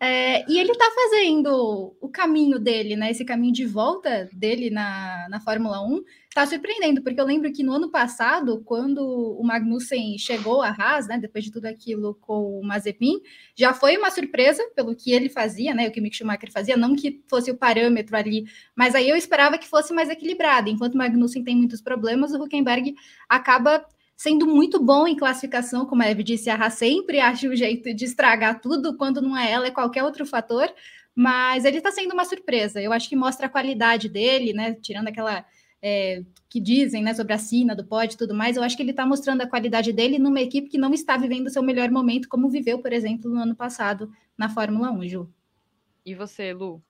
É, 0.00 0.48
e 0.50 0.58
ele 0.58 0.72
tá 0.74 0.88
fazendo 0.94 1.96
o 2.00 2.08
caminho 2.08 2.58
dele, 2.58 2.94
né? 2.94 3.10
Esse 3.10 3.24
caminho 3.24 3.52
de 3.52 3.66
volta 3.66 4.28
dele 4.32 4.70
na, 4.70 5.26
na 5.28 5.40
Fórmula 5.40 5.80
1 5.82 6.02
está 6.30 6.46
surpreendendo, 6.46 7.02
porque 7.02 7.20
eu 7.20 7.24
lembro 7.24 7.52
que 7.52 7.64
no 7.64 7.72
ano 7.72 7.90
passado, 7.90 8.62
quando 8.64 9.00
o 9.00 9.42
Magnussen 9.42 10.16
chegou 10.16 10.62
à 10.62 10.68
Haas, 10.68 11.08
né, 11.08 11.18
depois 11.18 11.44
de 11.44 11.50
tudo 11.50 11.66
aquilo 11.66 12.14
com 12.20 12.60
o 12.60 12.64
Mazepin, 12.64 13.20
já 13.56 13.74
foi 13.74 13.96
uma 13.96 14.10
surpresa 14.12 14.62
pelo 14.76 14.94
que 14.94 15.10
ele 15.10 15.28
fazia, 15.28 15.74
né, 15.74 15.88
o 15.88 15.90
que 15.90 15.98
o 15.98 16.02
Mick 16.02 16.16
Schumacher 16.16 16.52
fazia, 16.52 16.76
não 16.76 16.94
que 16.94 17.20
fosse 17.28 17.50
o 17.50 17.56
parâmetro 17.56 18.16
ali, 18.16 18.44
mas 18.76 18.94
aí 18.94 19.08
eu 19.08 19.16
esperava 19.16 19.58
que 19.58 19.66
fosse 19.66 19.92
mais 19.92 20.08
equilibrado. 20.08 20.70
Enquanto 20.70 20.94
o 20.94 20.98
Magnussen 20.98 21.42
tem 21.42 21.56
muitos 21.56 21.80
problemas, 21.80 22.32
o 22.32 22.40
Huckenberg 22.40 22.94
acaba 23.28 23.84
sendo 24.16 24.46
muito 24.46 24.80
bom 24.80 25.08
em 25.08 25.16
classificação, 25.16 25.84
como 25.84 26.02
a 26.02 26.06
Eve 26.06 26.22
disse, 26.22 26.48
a 26.48 26.54
Haas 26.54 26.74
sempre 26.74 27.18
acha 27.18 27.48
o 27.48 27.56
jeito 27.56 27.92
de 27.92 28.04
estragar 28.04 28.60
tudo, 28.60 28.96
quando 28.96 29.20
não 29.20 29.36
é 29.36 29.50
ela, 29.50 29.66
é 29.66 29.70
qualquer 29.72 30.04
outro 30.04 30.24
fator, 30.24 30.72
mas 31.12 31.64
ele 31.64 31.78
está 31.78 31.90
sendo 31.90 32.12
uma 32.12 32.24
surpresa. 32.24 32.80
Eu 32.80 32.92
acho 32.92 33.08
que 33.08 33.16
mostra 33.16 33.46
a 33.46 33.48
qualidade 33.48 34.08
dele, 34.08 34.52
né, 34.52 34.74
tirando 34.74 35.08
aquela 35.08 35.44
é, 35.82 36.22
que 36.48 36.60
dizem 36.60 37.02
né, 37.02 37.14
sobre 37.14 37.32
a 37.32 37.38
Sina, 37.38 37.74
do 37.74 37.84
pod 37.84 38.12
e 38.12 38.16
tudo 38.16 38.34
mais, 38.34 38.56
eu 38.56 38.62
acho 38.62 38.76
que 38.76 38.82
ele 38.82 38.90
está 38.90 39.06
mostrando 39.06 39.42
a 39.42 39.48
qualidade 39.48 39.92
dele 39.92 40.18
numa 40.18 40.40
equipe 40.40 40.68
que 40.68 40.78
não 40.78 40.92
está 40.92 41.16
vivendo 41.16 41.46
o 41.46 41.50
seu 41.50 41.62
melhor 41.62 41.90
momento, 41.90 42.28
como 42.28 42.50
viveu, 42.50 42.80
por 42.80 42.92
exemplo, 42.92 43.30
no 43.30 43.40
ano 43.40 43.54
passado 43.54 44.10
na 44.36 44.48
Fórmula 44.48 44.90
1, 44.90 45.08
Ju. 45.08 45.30
E 46.04 46.14
você, 46.14 46.52
Lu? 46.52 46.82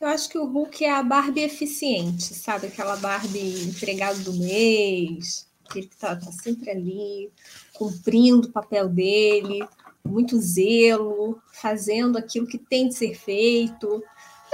Eu 0.00 0.08
acho 0.08 0.28
que 0.28 0.38
o 0.38 0.46
Hulk 0.46 0.84
é 0.84 0.92
a 0.92 1.02
Barbie 1.02 1.42
eficiente, 1.42 2.34
sabe? 2.34 2.68
Aquela 2.68 2.96
Barbie 2.96 3.68
empregado 3.68 4.18
do 4.20 4.32
mês, 4.32 5.46
que 5.70 5.80
está 5.80 6.16
tá 6.16 6.32
sempre 6.32 6.70
ali, 6.70 7.30
cumprindo 7.74 8.48
o 8.48 8.52
papel 8.52 8.88
dele, 8.88 9.60
muito 10.04 10.38
zelo, 10.38 11.40
fazendo 11.52 12.16
aquilo 12.16 12.46
que 12.46 12.58
tem 12.58 12.88
de 12.88 12.94
ser 12.94 13.14
feito 13.14 14.02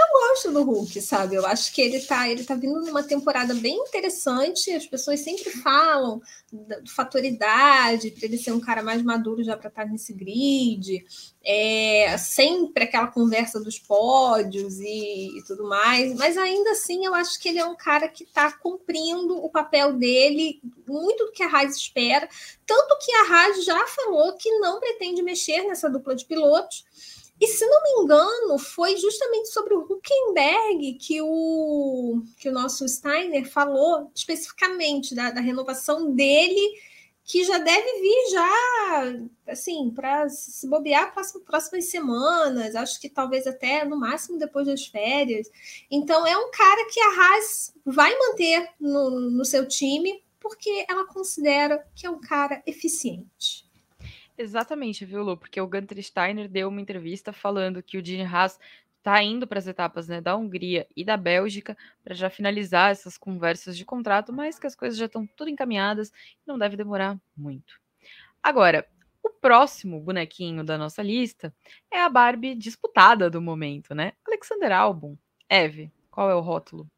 eu 0.07 0.29
gosto 0.29 0.53
do 0.53 0.63
Hulk, 0.63 1.01
sabe? 1.01 1.37
Eu 1.37 1.47
acho 1.47 1.73
que 1.73 1.81
ele 1.81 2.01
tá, 2.01 2.29
ele 2.29 2.45
tá 2.45 2.55
vindo 2.55 2.81
numa 2.81 3.03
temporada 3.03 3.55
bem 3.55 3.77
interessante. 3.77 4.71
As 4.71 4.87
pessoas 4.87 5.21
sempre 5.21 5.51
falam 5.51 6.21
da 6.53 6.79
fator 6.87 7.25
idade, 7.25 8.11
para 8.11 8.27
ele 8.27 8.39
ser 8.39 8.53
um 8.53 8.61
cara 8.61 8.83
mais 8.83 9.03
maduro 9.03 9.43
já 9.43 9.57
para 9.57 9.69
estar 9.69 9.85
tá 9.85 9.91
nesse 9.91 10.13
grid. 10.13 11.05
É, 11.45 12.17
sempre 12.19 12.85
aquela 12.85 13.07
conversa 13.07 13.61
dos 13.61 13.79
pódios 13.79 14.81
e, 14.81 15.39
e, 15.39 15.45
tudo 15.47 15.69
mais, 15.69 16.13
mas 16.15 16.37
ainda 16.37 16.73
assim 16.73 17.07
eu 17.07 17.15
acho 17.15 17.39
que 17.39 17.49
ele 17.49 17.61
é 17.61 17.65
um 17.65 17.77
cara 17.77 18.09
que 18.09 18.25
está 18.25 18.51
cumprindo 18.51 19.37
o 19.37 19.49
papel 19.49 19.93
dele, 19.93 20.61
muito 20.89 21.25
do 21.25 21.31
que 21.31 21.45
a 21.45 21.47
Haas 21.49 21.77
espera, 21.77 22.29
tanto 22.67 22.99
que 22.99 23.13
a 23.13 23.33
Haas 23.33 23.65
já 23.65 23.87
falou 23.87 24.33
que 24.33 24.51
não 24.59 24.81
pretende 24.81 25.23
mexer 25.23 25.63
nessa 25.63 25.89
dupla 25.89 26.17
de 26.17 26.25
pilotos, 26.25 26.85
e 27.41 27.47
se 27.47 27.67
não 27.67 27.83
me 27.83 28.03
engano, 28.03 28.59
foi 28.59 28.97
justamente 28.97 29.49
sobre 29.49 29.75
o 29.75 29.81
Huckenberg 29.81 30.95
que 30.95 31.21
o, 31.21 32.23
que 32.39 32.49
o 32.49 32.53
nosso 32.53 32.89
Steiner 32.89 33.47
falou 33.49 34.11
especificamente 34.15 35.15
da, 35.15 35.31
da 35.31 35.41
renovação 35.41 36.13
dele, 36.13 36.81
que 37.23 37.45
já 37.45 37.59
deve 37.59 38.01
vir 38.01 38.31
já, 38.31 39.19
assim, 39.49 39.91
para 39.91 40.29
se 40.31 40.67
bobear 40.67 41.13
as 41.17 41.33
próximas 41.45 41.91
semanas, 41.91 42.75
acho 42.75 43.01
que 43.01 43.09
talvez 43.09 43.47
até 43.47 43.85
no 43.85 43.99
máximo 43.99 44.39
depois 44.39 44.67
das 44.67 44.87
férias. 44.87 45.51
Então 45.91 46.27
é 46.27 46.39
um 46.39 46.51
cara 46.51 46.87
que 46.89 47.01
a 47.01 47.09
Haas 47.09 47.75
vai 47.85 48.17
manter 48.17 48.71
no, 48.81 49.11
no 49.11 49.45
seu 49.45 49.67
time, 49.67 50.25
porque 50.41 50.87
ela 50.89 51.07
considera 51.07 51.85
que 51.95 52.07
é 52.07 52.11
um 52.11 52.21
cara 52.21 52.63
eficiente. 52.65 53.66
Exatamente, 54.39 55.05
viu, 55.05 55.23
Lu? 55.23 55.37
Porque 55.37 55.61
o 55.61 55.67
Gunter 55.67 56.03
Steiner 56.03 56.49
deu 56.49 56.69
uma 56.69 56.81
entrevista 56.81 57.33
falando 57.33 57.83
que 57.83 57.97
o 57.97 58.05
Gene 58.05 58.25
Haas 58.25 58.59
está 58.99 59.23
indo 59.23 59.47
para 59.47 59.59
as 59.59 59.67
etapas 59.67 60.09
né, 60.09 60.21
da 60.21 60.37
Hungria 60.37 60.87
e 60.97 61.05
da 61.05 61.17
Bélgica 61.17 61.77
para 62.03 62.13
já 62.13 62.29
finalizar 62.29 62.91
essas 62.91 63.17
conversas 63.17 63.77
de 63.77 63.85
contrato, 63.85 64.33
mas 64.33 64.59
que 64.59 64.67
as 64.67 64.75
coisas 64.75 64.99
já 64.99 65.07
estão 65.07 65.27
tudo 65.27 65.49
encaminhadas 65.49 66.09
e 66.09 66.47
não 66.47 66.59
deve 66.59 66.77
demorar 66.77 67.17
muito. 67.37 67.81
Agora, 68.43 68.87
o 69.23 69.31
próximo 69.31 70.01
bonequinho 70.01 70.65
da 70.65 70.77
nossa 70.77 71.03
lista 71.03 71.55
é 71.91 72.01
a 72.01 72.09
Barbie 72.09 72.55
disputada 72.55 73.31
do 73.31 73.41
momento, 73.41 73.95
né? 73.95 74.13
Alexander 74.27 74.73
Albon. 74.73 75.17
Eve, 75.49 75.93
qual 76.11 76.29
é 76.29 76.35
o 76.35 76.41
rótulo? 76.41 76.91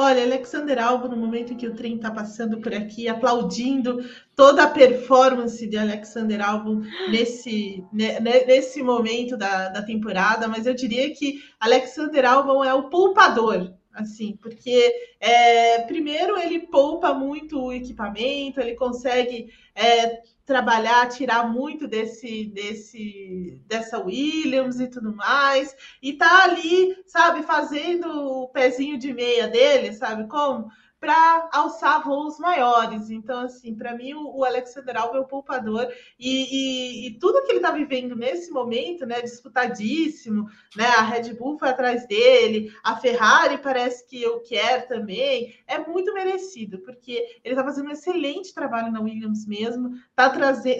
Olha, 0.00 0.22
Alexander 0.22 0.78
Alvo, 0.78 1.08
no 1.08 1.16
momento 1.16 1.52
em 1.52 1.56
que 1.56 1.66
o 1.66 1.74
trem 1.74 1.96
está 1.96 2.08
passando 2.08 2.60
por 2.60 2.72
aqui, 2.72 3.08
aplaudindo 3.08 3.98
toda 4.36 4.62
a 4.62 4.70
performance 4.70 5.66
de 5.66 5.76
Alexander 5.76 6.40
Alvo 6.40 6.82
nesse, 7.10 7.84
nesse 7.90 8.80
momento 8.80 9.36
da, 9.36 9.70
da 9.70 9.82
temporada, 9.82 10.46
mas 10.46 10.66
eu 10.66 10.74
diria 10.74 11.12
que 11.12 11.42
Alexander 11.58 12.24
Albon 12.24 12.62
é 12.62 12.72
o 12.72 12.88
poupador, 12.88 13.74
assim, 13.92 14.36
porque 14.40 14.92
é, 15.20 15.80
primeiro 15.82 16.38
ele 16.38 16.60
poupa 16.60 17.12
muito 17.12 17.60
o 17.60 17.72
equipamento, 17.72 18.60
ele 18.60 18.74
consegue 18.74 19.52
é, 19.74 20.22
trabalhar, 20.44 21.08
tirar 21.08 21.50
muito 21.52 21.86
desse, 21.86 22.46
desse, 22.46 23.60
dessa 23.66 23.98
Williams 23.98 24.80
e 24.80 24.88
tudo 24.88 25.14
mais, 25.14 25.76
e 26.02 26.14
tá 26.14 26.44
ali, 26.44 26.96
sabe, 27.06 27.42
fazendo 27.42 28.08
o 28.08 28.48
pezinho 28.48 28.98
de 28.98 29.12
meia 29.12 29.46
dele, 29.48 29.92
sabe 29.92 30.26
como? 30.26 30.70
Para 31.00 31.48
alçar 31.52 32.02
voos 32.02 32.38
maiores. 32.38 33.10
Então, 33.10 33.40
assim, 33.40 33.74
para 33.74 33.94
mim, 33.94 34.14
o, 34.14 34.44
Alexander 34.44 34.96
Albon 34.96 35.16
é 35.16 35.20
o 35.20 35.26
poupador 35.26 35.86
e, 36.18 37.06
e, 37.06 37.06
e, 37.06 37.18
tudo 37.18 37.42
que 37.44 37.52
ele 37.52 37.58
está 37.58 37.70
vivendo 37.70 38.16
nesse 38.16 38.50
momento, 38.50 39.06
né, 39.06 39.20
disputadíssimo, 39.20 40.48
né, 40.76 40.86
a 40.86 41.02
Red 41.02 41.34
Bull 41.34 41.58
foi 41.58 41.68
atrás 41.68 42.06
dele, 42.06 42.72
a 42.82 42.96
Ferrari 42.96 43.58
parece 43.58 44.06
que 44.06 44.20
eu 44.20 44.40
quero 44.40 44.88
também, 44.88 45.54
é 45.66 45.78
muito 45.78 46.12
merecido, 46.12 46.78
porque 46.78 47.12
ele 47.44 47.54
está 47.54 47.62
fazendo 47.62 47.88
um 47.88 47.92
excelente 47.92 48.52
trabalho 48.52 48.90
na 48.90 49.00
Williams 49.00 49.46
mesmo, 49.46 49.94
está 50.10 50.30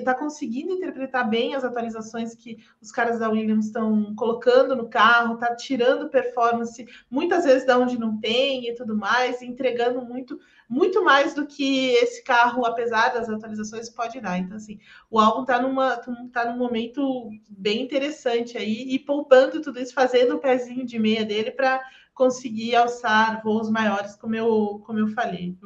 tá 0.05 0.15
conseguindo 0.15 0.73
interpretar 0.73 1.29
bem 1.29 1.55
as 1.55 1.65
atualizações 1.65 2.35
que 2.35 2.59
os 2.81 2.91
caras 2.91 3.21
da 3.21 3.29
Williams 3.29 3.67
estão 3.67 4.15
colocando 4.17 4.75
no 4.75 4.89
carro, 4.89 5.35
está 5.35 5.55
tirando 5.55 6.09
performance 6.09 6.87
muitas 7.11 7.45
vezes 7.45 7.67
da 7.67 7.79
onde 7.79 7.99
não 7.99 8.19
tem 8.19 8.69
e 8.69 8.75
tudo 8.75 8.97
mais, 8.97 9.43
entregando 9.43 10.08
muito, 10.09 10.39
muito 10.69 11.05
mais 11.05 11.35
do 11.35 11.47
que 11.47 11.91
esse 11.91 12.23
carro, 12.25 12.65
apesar 12.65 13.11
das 13.11 13.29
atualizações, 13.29 13.91
pode 13.91 14.21
dar. 14.21 14.39
Então, 14.39 14.57
assim, 14.57 14.79
o 15.11 15.19
álbum 15.19 15.43
está 15.43 15.61
numa 15.61 15.97
tá 16.33 16.51
num 16.51 16.59
momento 16.59 17.31
bem 17.49 17.83
interessante 17.83 18.57
aí 18.57 18.87
e 18.89 18.99
poupando 18.99 19.61
tudo 19.61 19.79
isso, 19.79 19.95
fazendo 19.95 20.37
o 20.37 20.41
pezinho 20.41 20.85
de 20.85 20.99
meia 20.99 21.25
dele 21.25 21.51
para 21.51 21.81
conseguir 22.15 22.75
alçar 22.75 23.43
voos 23.43 23.71
maiores, 23.71 24.17
como 24.17 24.35
eu, 24.35 24.83
como 24.85 24.99
eu 24.99 25.09
falei. 25.09 25.57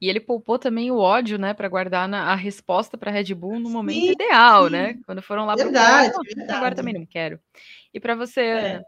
E 0.00 0.08
ele 0.08 0.20
poupou 0.20 0.58
também 0.58 0.90
o 0.90 0.98
ódio, 0.98 1.38
né, 1.38 1.54
para 1.54 1.68
guardar 1.68 2.06
na, 2.06 2.30
a 2.30 2.34
resposta 2.34 2.98
para 2.98 3.10
Red 3.10 3.32
Bull 3.34 3.58
no 3.58 3.70
momento 3.70 4.00
sim, 4.00 4.12
ideal, 4.12 4.68
né? 4.68 4.88
sim. 4.88 4.94
né? 4.94 5.02
Quando 5.06 5.22
foram 5.22 5.46
lá 5.46 5.54
verdade, 5.54 6.12
procurar, 6.12 6.56
agora 6.56 6.74
também 6.74 6.92
não 6.92 7.06
quero. 7.06 7.40
E 7.92 7.98
para 7.98 8.14
você, 8.14 8.40
é. 8.40 8.74
Ana? 8.74 8.84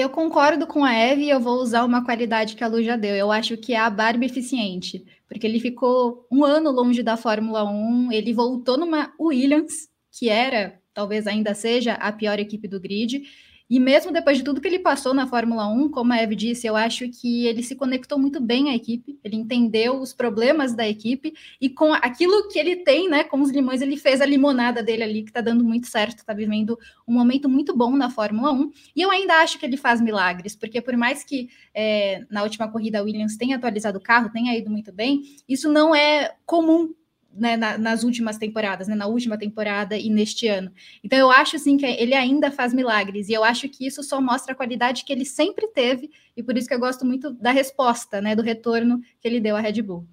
Eu 0.00 0.08
concordo 0.08 0.66
com 0.66 0.82
a 0.82 0.94
Eve 0.94 1.24
e 1.24 1.30
eu 1.30 1.38
vou 1.38 1.60
usar 1.60 1.84
uma 1.84 2.02
qualidade 2.02 2.56
que 2.56 2.64
a 2.64 2.66
Lu 2.66 2.82
já 2.82 2.96
deu. 2.96 3.14
Eu 3.14 3.30
acho 3.30 3.56
que 3.58 3.74
é 3.74 3.78
a 3.78 3.90
Barbie 3.90 4.24
eficiente, 4.24 5.04
porque 5.28 5.46
ele 5.46 5.60
ficou 5.60 6.26
um 6.32 6.42
ano 6.42 6.70
longe 6.70 7.02
da 7.02 7.18
Fórmula 7.18 7.64
1, 7.64 8.10
ele 8.10 8.32
voltou 8.32 8.78
numa 8.78 9.12
Williams, 9.20 9.90
que 10.10 10.30
era, 10.30 10.80
talvez 10.94 11.26
ainda 11.26 11.52
seja, 11.52 11.92
a 11.94 12.10
pior 12.10 12.38
equipe 12.38 12.66
do 12.66 12.80
grid, 12.80 13.24
e 13.70 13.78
mesmo 13.78 14.10
depois 14.10 14.36
de 14.36 14.42
tudo 14.42 14.60
que 14.60 14.66
ele 14.66 14.80
passou 14.80 15.14
na 15.14 15.28
Fórmula 15.28 15.68
1, 15.68 15.90
como 15.90 16.12
a 16.12 16.16
Eve 16.16 16.34
disse, 16.34 16.66
eu 16.66 16.74
acho 16.74 17.08
que 17.08 17.46
ele 17.46 17.62
se 17.62 17.76
conectou 17.76 18.18
muito 18.18 18.40
bem 18.40 18.68
à 18.68 18.74
equipe, 18.74 19.16
ele 19.22 19.36
entendeu 19.36 20.00
os 20.00 20.12
problemas 20.12 20.74
da 20.74 20.88
equipe 20.88 21.32
e 21.60 21.70
com 21.70 21.94
aquilo 21.94 22.48
que 22.48 22.58
ele 22.58 22.76
tem, 22.76 23.08
né, 23.08 23.22
com 23.22 23.40
os 23.40 23.50
limões, 23.50 23.80
ele 23.80 23.96
fez 23.96 24.20
a 24.20 24.26
limonada 24.26 24.82
dele 24.82 25.04
ali, 25.04 25.22
que 25.22 25.30
tá 25.30 25.40
dando 25.40 25.62
muito 25.62 25.86
certo, 25.86 26.24
tá 26.24 26.34
vivendo 26.34 26.76
um 27.06 27.14
momento 27.14 27.48
muito 27.48 27.76
bom 27.76 27.96
na 27.96 28.10
Fórmula 28.10 28.50
1. 28.52 28.72
E 28.96 29.02
eu 29.02 29.10
ainda 29.10 29.34
acho 29.34 29.56
que 29.56 29.64
ele 29.64 29.76
faz 29.76 30.00
milagres, 30.00 30.56
porque 30.56 30.80
por 30.80 30.96
mais 30.96 31.22
que 31.22 31.48
é, 31.72 32.24
na 32.28 32.42
última 32.42 32.66
corrida 32.66 32.98
a 32.98 33.02
Williams 33.02 33.36
tenha 33.36 33.54
atualizado 33.54 33.98
o 33.98 34.02
carro, 34.02 34.32
tenha 34.32 34.56
ido 34.58 34.68
muito 34.68 34.92
bem, 34.92 35.22
isso 35.48 35.70
não 35.70 35.94
é 35.94 36.34
comum 36.44 36.92
né, 37.32 37.56
na, 37.56 37.78
nas 37.78 38.02
últimas 38.02 38.38
temporadas, 38.38 38.88
né, 38.88 38.94
na 38.94 39.06
última 39.06 39.38
temporada 39.38 39.96
e 39.96 40.10
neste 40.10 40.48
ano. 40.48 40.72
Então 41.02 41.18
eu 41.18 41.30
acho 41.30 41.56
assim 41.56 41.76
que 41.76 41.86
ele 41.86 42.14
ainda 42.14 42.50
faz 42.50 42.72
milagres 42.74 43.28
e 43.28 43.32
eu 43.32 43.44
acho 43.44 43.68
que 43.68 43.86
isso 43.86 44.02
só 44.02 44.20
mostra 44.20 44.52
a 44.52 44.56
qualidade 44.56 45.04
que 45.04 45.12
ele 45.12 45.24
sempre 45.24 45.66
teve 45.68 46.10
e 46.36 46.42
por 46.42 46.56
isso 46.56 46.68
que 46.68 46.74
eu 46.74 46.80
gosto 46.80 47.04
muito 47.04 47.30
da 47.32 47.50
resposta, 47.50 48.20
né, 48.20 48.34
do 48.34 48.42
retorno 48.42 49.00
que 49.20 49.28
ele 49.28 49.40
deu 49.40 49.56
à 49.56 49.60
Red 49.60 49.82
Bull. 49.82 50.06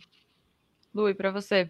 Lu, 0.93 1.13
para 1.15 1.31
você? 1.31 1.69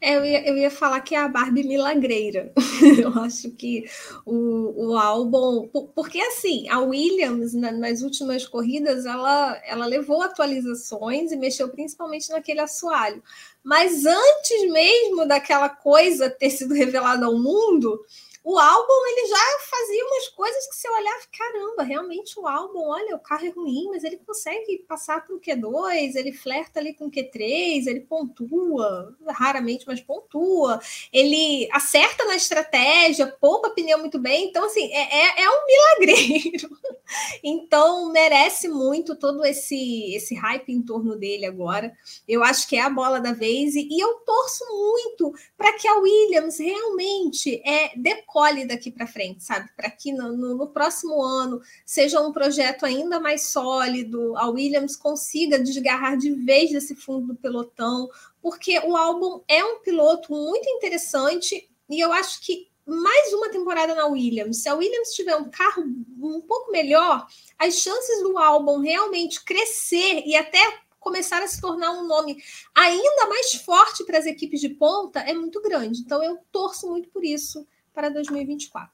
É, 0.00 0.16
eu, 0.16 0.24
ia, 0.24 0.48
eu 0.48 0.56
ia 0.56 0.70
falar 0.70 1.00
que 1.00 1.14
é 1.14 1.18
a 1.18 1.28
Barbie 1.28 1.64
milagreira. 1.64 2.52
eu 3.02 3.10
acho 3.22 3.50
que 3.52 3.84
o, 4.24 4.88
o 4.88 4.96
álbum. 4.96 5.68
Porque, 5.94 6.20
assim, 6.20 6.68
a 6.68 6.80
Williams, 6.80 7.52
na, 7.54 7.72
nas 7.72 8.02
últimas 8.02 8.46
corridas, 8.46 9.06
ela, 9.06 9.60
ela 9.64 9.86
levou 9.86 10.22
atualizações 10.22 11.32
e 11.32 11.36
mexeu 11.36 11.68
principalmente 11.68 12.30
naquele 12.30 12.60
assoalho. 12.60 13.22
Mas 13.62 14.06
antes 14.06 14.70
mesmo 14.70 15.26
daquela 15.26 15.68
coisa 15.68 16.30
ter 16.30 16.50
sido 16.50 16.74
revelada 16.74 17.26
ao 17.26 17.38
mundo, 17.38 18.00
o 18.48 18.58
álbum 18.58 19.06
ele 19.08 19.28
já 19.28 19.58
fazia 19.60 20.06
umas 20.06 20.28
coisas 20.28 20.66
que 20.68 20.76
você 20.76 20.88
olhava, 20.88 21.20
caramba, 21.36 21.82
realmente 21.82 22.40
o 22.40 22.46
álbum, 22.46 22.80
olha, 22.88 23.14
o 23.14 23.18
carro 23.20 23.44
é 23.44 23.50
ruim, 23.50 23.88
mas 23.90 24.02
ele 24.04 24.16
consegue 24.16 24.86
passar 24.88 25.22
para 25.26 25.36
o 25.36 25.38
Q2, 25.38 26.14
ele 26.14 26.32
flerta 26.32 26.80
ali 26.80 26.94
com 26.94 27.08
o 27.08 27.10
Q3, 27.10 27.86
ele 27.86 28.00
pontua, 28.00 29.14
raramente, 29.28 29.86
mas 29.86 30.00
pontua, 30.00 30.80
ele 31.12 31.68
acerta 31.72 32.24
na 32.24 32.36
estratégia, 32.36 33.26
poupa 33.26 33.68
pneu 33.68 33.98
muito 33.98 34.18
bem, 34.18 34.48
então 34.48 34.64
assim, 34.64 34.90
é, 34.94 35.26
é, 35.26 35.42
é 35.42 35.50
um 35.50 35.66
milagreiro. 35.66 36.70
então 37.44 38.10
merece 38.10 38.66
muito 38.66 39.14
todo 39.14 39.44
esse, 39.44 40.14
esse 40.14 40.34
hype 40.34 40.72
em 40.72 40.80
torno 40.80 41.16
dele 41.16 41.44
agora. 41.44 41.92
Eu 42.26 42.42
acho 42.42 42.66
que 42.66 42.76
é 42.76 42.80
a 42.80 42.88
bola 42.88 43.20
da 43.20 43.32
vez 43.32 43.74
e, 43.74 43.86
e 43.90 44.00
eu 44.00 44.14
torço 44.20 44.64
muito 44.70 45.34
para 45.56 45.74
que 45.74 45.86
a 45.86 45.96
Williams 45.96 46.58
realmente 46.58 47.60
é 47.62 47.92
colhe 48.38 48.64
daqui 48.64 48.88
para 48.88 49.04
frente, 49.04 49.42
sabe? 49.42 49.68
Para 49.76 49.90
que 49.90 50.12
no, 50.12 50.32
no, 50.32 50.54
no, 50.54 50.68
próximo 50.68 51.20
ano 51.20 51.60
seja 51.84 52.20
um 52.20 52.32
projeto 52.32 52.86
ainda 52.86 53.18
mais 53.18 53.48
sólido, 53.48 54.36
a 54.36 54.48
Williams 54.48 54.94
consiga 54.94 55.58
desgarrar 55.58 56.16
de 56.16 56.30
vez 56.30 56.70
desse 56.70 56.94
fundo 56.94 57.26
do 57.26 57.34
pelotão, 57.34 58.08
porque 58.40 58.78
o 58.78 58.96
álbum 58.96 59.42
é 59.48 59.64
um 59.64 59.80
piloto 59.80 60.32
muito 60.32 60.68
interessante 60.68 61.68
e 61.90 61.98
eu 61.98 62.12
acho 62.12 62.40
que 62.40 62.68
mais 62.86 63.32
uma 63.32 63.50
temporada 63.50 63.92
na 63.92 64.06
Williams. 64.06 64.58
Se 64.58 64.68
a 64.68 64.74
Williams 64.76 65.14
tiver 65.14 65.34
um 65.34 65.50
carro 65.50 65.82
um 66.22 66.40
pouco 66.40 66.70
melhor, 66.70 67.26
as 67.58 67.74
chances 67.74 68.22
do 68.22 68.38
álbum 68.38 68.78
realmente 68.78 69.42
crescer 69.42 70.22
e 70.24 70.36
até 70.36 70.60
começar 71.00 71.42
a 71.42 71.48
se 71.48 71.60
tornar 71.60 71.90
um 71.90 72.06
nome 72.06 72.40
ainda 72.72 73.26
mais 73.28 73.54
forte 73.54 74.04
para 74.04 74.16
as 74.16 74.26
equipes 74.26 74.60
de 74.60 74.68
ponta 74.68 75.18
é 75.18 75.34
muito 75.34 75.60
grande. 75.60 76.02
Então 76.02 76.22
eu 76.22 76.38
torço 76.52 76.88
muito 76.88 77.08
por 77.08 77.24
isso 77.24 77.66
para 77.98 78.10
2024. 78.10 78.92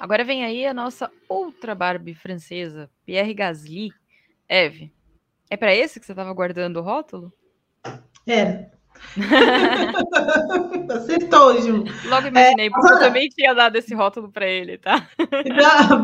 Agora 0.00 0.24
vem 0.24 0.44
aí 0.44 0.66
a 0.66 0.74
nossa 0.74 1.08
outra 1.28 1.76
Barbie 1.76 2.12
francesa, 2.12 2.90
Pierre 3.06 3.32
Gasly. 3.32 3.92
Eve, 4.48 4.92
é 5.48 5.56
para 5.56 5.72
esse 5.72 6.00
que 6.00 6.06
você 6.06 6.10
estava 6.10 6.32
guardando 6.32 6.78
o 6.78 6.82
rótulo? 6.82 7.32
É. 8.26 8.68
Acertou, 10.92 11.60
Ju. 11.62 11.84
Logo 12.08 12.26
imaginei, 12.26 12.66
é, 12.66 12.70
porque 12.70 12.94
eu 12.94 12.98
também 12.98 13.28
tinha 13.28 13.54
dado 13.54 13.76
esse 13.76 13.94
rótulo 13.94 14.28
para 14.28 14.48
ele, 14.48 14.76
tá? 14.78 15.08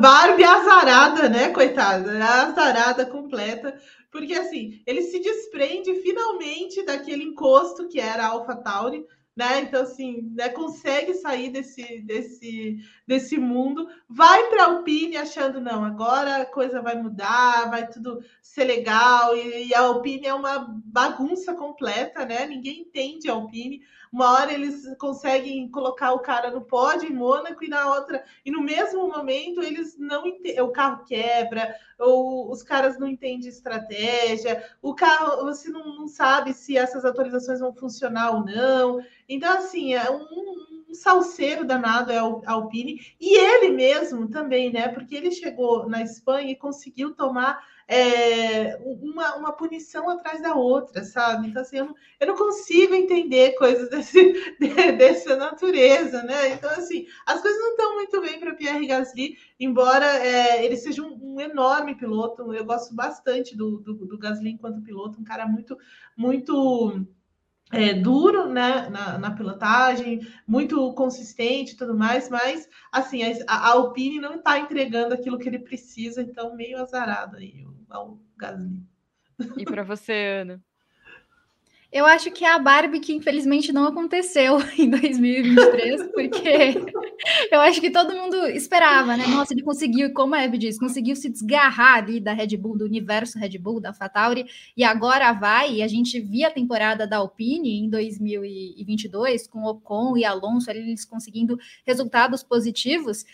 Barbie 0.00 0.44
azarada, 0.44 1.28
né, 1.28 1.48
coitada? 1.48 2.24
Azarada 2.24 3.04
completa. 3.04 3.76
Porque, 4.12 4.34
assim, 4.34 4.80
ele 4.86 5.02
se 5.02 5.18
desprende 5.18 5.92
finalmente 6.02 6.84
daquele 6.86 7.24
encosto 7.24 7.88
que 7.88 7.98
era 7.98 8.22
a 8.22 8.28
Alpha 8.28 8.54
Tauri, 8.54 9.04
né? 9.36 9.60
Então, 9.60 9.82
assim, 9.82 10.30
né, 10.34 10.48
consegue 10.48 11.14
sair 11.14 11.50
desse, 11.50 12.00
desse, 12.02 12.78
desse 13.06 13.36
mundo, 13.36 13.88
vai 14.08 14.48
para 14.48 14.62
a 14.62 14.66
Alpine 14.66 15.16
achando, 15.16 15.60
não, 15.60 15.84
agora 15.84 16.42
a 16.42 16.46
coisa 16.46 16.80
vai 16.80 16.94
mudar, 17.00 17.68
vai 17.68 17.88
tudo 17.88 18.20
ser 18.40 18.64
legal, 18.64 19.36
e, 19.36 19.68
e, 19.68 19.74
a 19.74 19.80
Alpine 19.80 20.26
é 20.26 20.34
uma 20.34 20.66
bagunça 20.84 21.54
completa, 21.54 22.24
né? 22.24 22.46
Ninguém 22.46 22.80
entende 22.82 23.28
a 23.28 23.32
Alpine. 23.32 23.82
Uma 24.14 24.32
hora 24.34 24.52
eles 24.52 24.94
conseguem 24.96 25.68
colocar 25.68 26.12
o 26.12 26.20
cara 26.20 26.48
no 26.48 26.60
pódio 26.60 27.10
em 27.10 27.12
Mônaco, 27.12 27.64
e 27.64 27.68
na 27.68 27.92
outra, 27.96 28.22
e 28.44 28.50
no 28.52 28.62
mesmo 28.62 29.08
momento 29.08 29.60
eles 29.60 29.98
não 29.98 30.22
o 30.62 30.68
carro 30.68 31.04
quebra, 31.04 31.74
ou 31.98 32.48
os 32.48 32.62
caras 32.62 32.96
não 32.96 33.08
entendem 33.08 33.48
estratégia, 33.48 34.64
o 34.80 34.94
carro 34.94 35.44
você 35.44 35.68
não, 35.68 35.96
não 35.96 36.06
sabe 36.06 36.54
se 36.54 36.78
essas 36.78 37.04
atualizações 37.04 37.58
vão 37.58 37.74
funcionar 37.74 38.36
ou 38.36 38.44
não. 38.44 39.04
Então, 39.28 39.58
assim, 39.58 39.94
é 39.94 40.08
um, 40.08 40.24
um 40.88 40.94
salseiro 40.94 41.64
danado 41.64 42.12
é 42.12 42.18
a 42.18 42.52
Alpine, 42.52 43.16
e 43.20 43.36
ele 43.36 43.70
mesmo 43.70 44.28
também, 44.30 44.72
né? 44.72 44.86
Porque 44.86 45.16
ele 45.16 45.32
chegou 45.32 45.88
na 45.88 46.02
Espanha 46.02 46.52
e 46.52 46.56
conseguiu 46.56 47.16
tomar 47.16 47.60
é, 47.86 48.76
uma, 48.82 49.36
uma 49.36 49.52
punição 49.52 50.08
atrás 50.08 50.40
da 50.42 50.54
outra, 50.54 51.04
sabe? 51.04 51.48
Então, 51.48 51.62
assim, 51.62 51.78
eu 51.78 51.86
não, 51.86 51.94
eu 52.20 52.26
não 52.28 52.36
consigo 52.36 52.94
entender 52.94 53.52
coisas 53.56 53.88
desse, 53.90 54.32
de, 54.58 54.92
dessa 54.92 55.36
natureza, 55.36 56.22
né? 56.22 56.52
Então, 56.52 56.70
assim, 56.70 57.06
as 57.26 57.40
coisas 57.40 57.60
não 57.60 57.70
estão 57.70 57.94
muito 57.94 58.20
bem 58.20 58.40
para 58.40 58.54
Pierre 58.54 58.86
Gasly, 58.86 59.36
embora 59.60 60.06
é, 60.06 60.64
ele 60.64 60.76
seja 60.76 61.02
um, 61.02 61.34
um, 61.34 61.40
enorme 61.40 61.94
piloto. 61.94 62.52
Eu 62.54 62.64
gosto 62.64 62.94
bastante 62.94 63.56
do, 63.56 63.78
do, 63.78 63.94
do 63.94 64.18
Gasly 64.18 64.50
enquanto 64.50 64.82
piloto, 64.82 65.20
um 65.20 65.24
cara 65.24 65.46
muito, 65.46 65.76
muito 66.16 67.06
é, 67.70 67.92
duro 67.92 68.48
né, 68.48 68.88
na, 68.88 69.18
na, 69.18 69.30
pilotagem, 69.30 70.26
muito 70.46 70.92
consistente 70.94 71.72
e 71.72 71.76
tudo 71.76 71.94
mais, 71.94 72.28
mas 72.30 72.68
assim, 72.92 73.22
a, 73.22 73.52
a 73.52 73.68
Alpine 73.72 74.20
não 74.20 74.36
está 74.36 74.58
entregando 74.58 75.14
aquilo 75.14 75.38
que 75.38 75.48
ele 75.48 75.58
precisa, 75.58 76.22
então 76.22 76.56
meio 76.56 76.78
azarado 76.78 77.36
aí 77.36 77.64
o, 77.98 78.12
o 78.12 78.18
Gasly. 78.36 78.82
E 79.56 79.64
para 79.64 79.82
você, 79.82 80.40
Ana? 80.42 80.62
Eu 81.94 82.04
acho 82.06 82.28
que 82.32 82.44
é 82.44 82.50
a 82.50 82.58
Barbie 82.58 82.98
que 82.98 83.14
infelizmente 83.14 83.72
não 83.72 83.86
aconteceu 83.86 84.58
em 84.76 84.90
2023, 84.90 86.10
porque 86.12 86.74
eu 87.52 87.60
acho 87.60 87.80
que 87.80 87.88
todo 87.88 88.16
mundo 88.16 88.48
esperava, 88.48 89.16
né? 89.16 89.24
Nossa, 89.28 89.54
ele 89.54 89.62
conseguiu, 89.62 90.12
como 90.12 90.34
a 90.34 90.42
Eve 90.42 90.58
disse, 90.58 90.80
conseguiu 90.80 91.14
se 91.14 91.30
desgarrar 91.30 91.98
ali 91.98 92.18
da 92.18 92.32
Red 92.32 92.56
Bull, 92.56 92.76
do 92.76 92.84
universo 92.84 93.38
Red 93.38 93.58
Bull, 93.58 93.78
da 93.78 93.92
Fatauri, 93.94 94.44
e 94.76 94.82
agora 94.82 95.32
vai. 95.32 95.74
E 95.74 95.82
a 95.84 95.86
gente 95.86 96.18
via 96.18 96.48
a 96.48 96.52
temporada 96.52 97.06
da 97.06 97.18
Alpine 97.18 97.84
em 97.84 97.88
2022, 97.88 99.46
com 99.46 99.62
Ocon 99.62 100.16
e 100.16 100.24
Alonso, 100.24 100.68
eles 100.72 101.04
conseguindo 101.04 101.56
resultados 101.86 102.42
positivos 102.42 103.24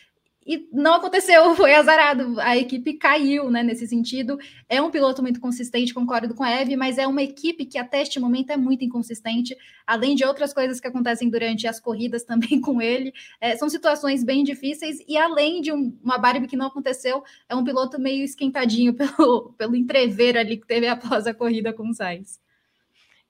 e 0.47 0.69
não 0.73 0.95
aconteceu, 0.95 1.55
foi 1.57 1.75
azarado. 1.75 2.41
A 2.41 2.57
equipe 2.57 2.95
caiu, 2.95 3.51
né? 3.51 3.63
Nesse 3.63 3.87
sentido, 3.87 4.39
é 4.69 4.81
um 4.81 4.91
piloto 4.91 5.23
muito 5.23 5.41
consistente, 5.41 5.93
concordo 5.93 6.35
com 6.35 6.43
a 6.43 6.51
Eve, 6.51 6.77
mas 6.77 6.99
é 6.99 7.07
uma 7.07 7.23
equipe 7.23 7.67
que 7.67 7.79
até 7.79 8.03
este 8.03 8.19
momento 8.19 8.51
é 8.51 8.57
muito 8.57 8.85
inconsistente, 8.85 9.57
além 9.87 10.15
de 10.15 10.25
outras 10.25 10.53
coisas 10.53 10.81
que 10.81 10.87
acontecem 10.87 11.29
durante 11.29 11.67
as 11.67 11.79
corridas 11.79 12.25
também 12.25 12.61
com 12.61 12.81
ele. 12.81 13.13
É, 13.41 13.57
são 13.57 13.69
situações 13.69 14.25
bem 14.25 14.43
difíceis, 14.43 14.99
e 15.07 15.17
além 15.17 15.61
de 15.61 15.73
um, 15.73 15.97
uma 16.03 16.19
Barbie 16.19 16.49
que 16.49 16.57
não 16.57 16.67
aconteceu, 16.67 17.23
é 17.49 17.55
um 17.55 17.65
piloto 17.65 18.01
meio 18.01 18.25
esquentadinho 18.25 18.95
pelo, 18.95 19.53
pelo 19.59 19.77
entrever 19.77 20.37
ali 20.37 20.57
que 20.57 20.67
teve 20.67 20.87
após 20.87 21.27
a 21.27 21.35
corrida 21.35 21.73
com 21.73 21.89
o 21.89 21.95
Sainz. 21.95 22.41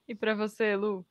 E 0.06 0.14
para 0.14 0.34
você, 0.34 0.74
Lu? 0.76 1.04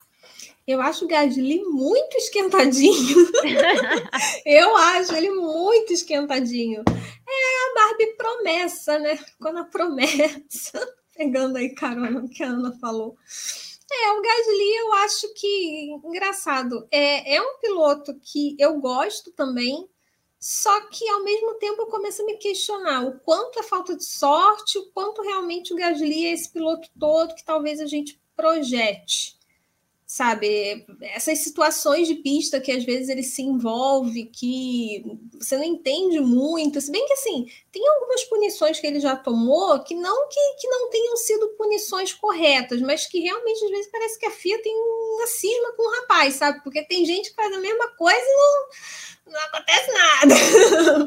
Eu 0.70 0.82
acho 0.82 1.06
o 1.06 1.08
Gasly 1.08 1.64
muito 1.64 2.16
esquentadinho. 2.16 3.18
eu 4.46 4.78
acho 4.78 5.16
ele 5.16 5.32
muito 5.32 5.92
esquentadinho. 5.92 6.84
É 6.88 7.72
a 7.72 7.74
Barbie 7.74 8.14
promessa, 8.16 9.00
né? 9.00 9.18
Quando 9.40 9.58
a 9.58 9.64
promessa, 9.64 10.80
pegando 11.18 11.58
aí 11.58 11.74
carona 11.74 12.30
que 12.30 12.44
a 12.44 12.50
Ana 12.50 12.72
falou. 12.80 13.18
É, 13.92 14.12
o 14.12 14.22
Gasly 14.22 14.76
eu 14.76 14.94
acho 14.94 15.34
que, 15.34 15.92
engraçado, 16.06 16.88
é, 16.92 17.38
é 17.38 17.42
um 17.42 17.58
piloto 17.60 18.14
que 18.22 18.56
eu 18.60 18.80
gosto 18.80 19.32
também, 19.32 19.90
só 20.40 20.82
que 20.82 21.10
ao 21.10 21.24
mesmo 21.24 21.56
tempo 21.56 21.82
eu 21.82 21.88
começo 21.88 22.22
a 22.22 22.26
me 22.26 22.38
questionar 22.38 23.08
o 23.08 23.20
quanto 23.22 23.60
é 23.60 23.64
falta 23.64 23.98
de 23.98 24.06
sorte, 24.06 24.78
o 24.78 24.92
quanto 24.92 25.24
realmente 25.24 25.74
o 25.74 25.76
Gasly 25.76 26.28
é 26.28 26.34
esse 26.34 26.54
piloto 26.54 26.88
todo 27.00 27.34
que 27.34 27.44
talvez 27.44 27.82
a 27.82 27.88
gente 27.88 28.22
projete 28.36 29.39
sabe? 30.10 30.88
Essas 31.14 31.38
situações 31.44 32.08
de 32.08 32.16
pista 32.16 32.60
que 32.60 32.72
às 32.72 32.84
vezes 32.84 33.10
ele 33.10 33.22
se 33.22 33.44
envolve, 33.44 34.26
que 34.26 35.06
você 35.40 35.56
não 35.56 35.64
entende 35.64 36.20
muito, 36.20 36.82
se 36.82 36.92
bem 36.92 37.06
que 37.06 37.14
assim, 37.14 37.46
tem 37.72 37.88
algumas 37.88 38.24
punições 38.24 38.80
que 38.80 38.88
ele 38.88 39.00
já 39.00 39.16
tomou 39.16 39.84
que 39.84 39.94
não 39.94 40.28
que, 40.28 40.40
que 40.60 40.68
não 40.68 40.90
tenham 40.90 41.16
sido 41.16 41.50
punições 41.50 42.12
corretas, 42.12 42.82
mas 42.82 43.06
que 43.06 43.20
realmente 43.20 43.64
às 43.64 43.70
vezes 43.70 43.92
parece 43.92 44.18
que 44.18 44.26
a 44.26 44.32
FIA 44.32 44.60
tem 44.64 44.76
uma 44.76 45.28
cisma 45.28 45.74
com 45.74 45.84
o 45.84 46.02
rapaz, 46.02 46.34
sabe? 46.34 46.64
Porque 46.64 46.82
tem 46.82 47.06
gente 47.06 47.30
que 47.30 47.36
faz 47.36 47.56
a 47.56 47.60
mesma 47.60 47.90
coisa 47.90 48.20
e 48.20 48.36
não 48.36 48.68
não 49.30 49.40
acontece 49.42 49.92
nada. 49.92 50.36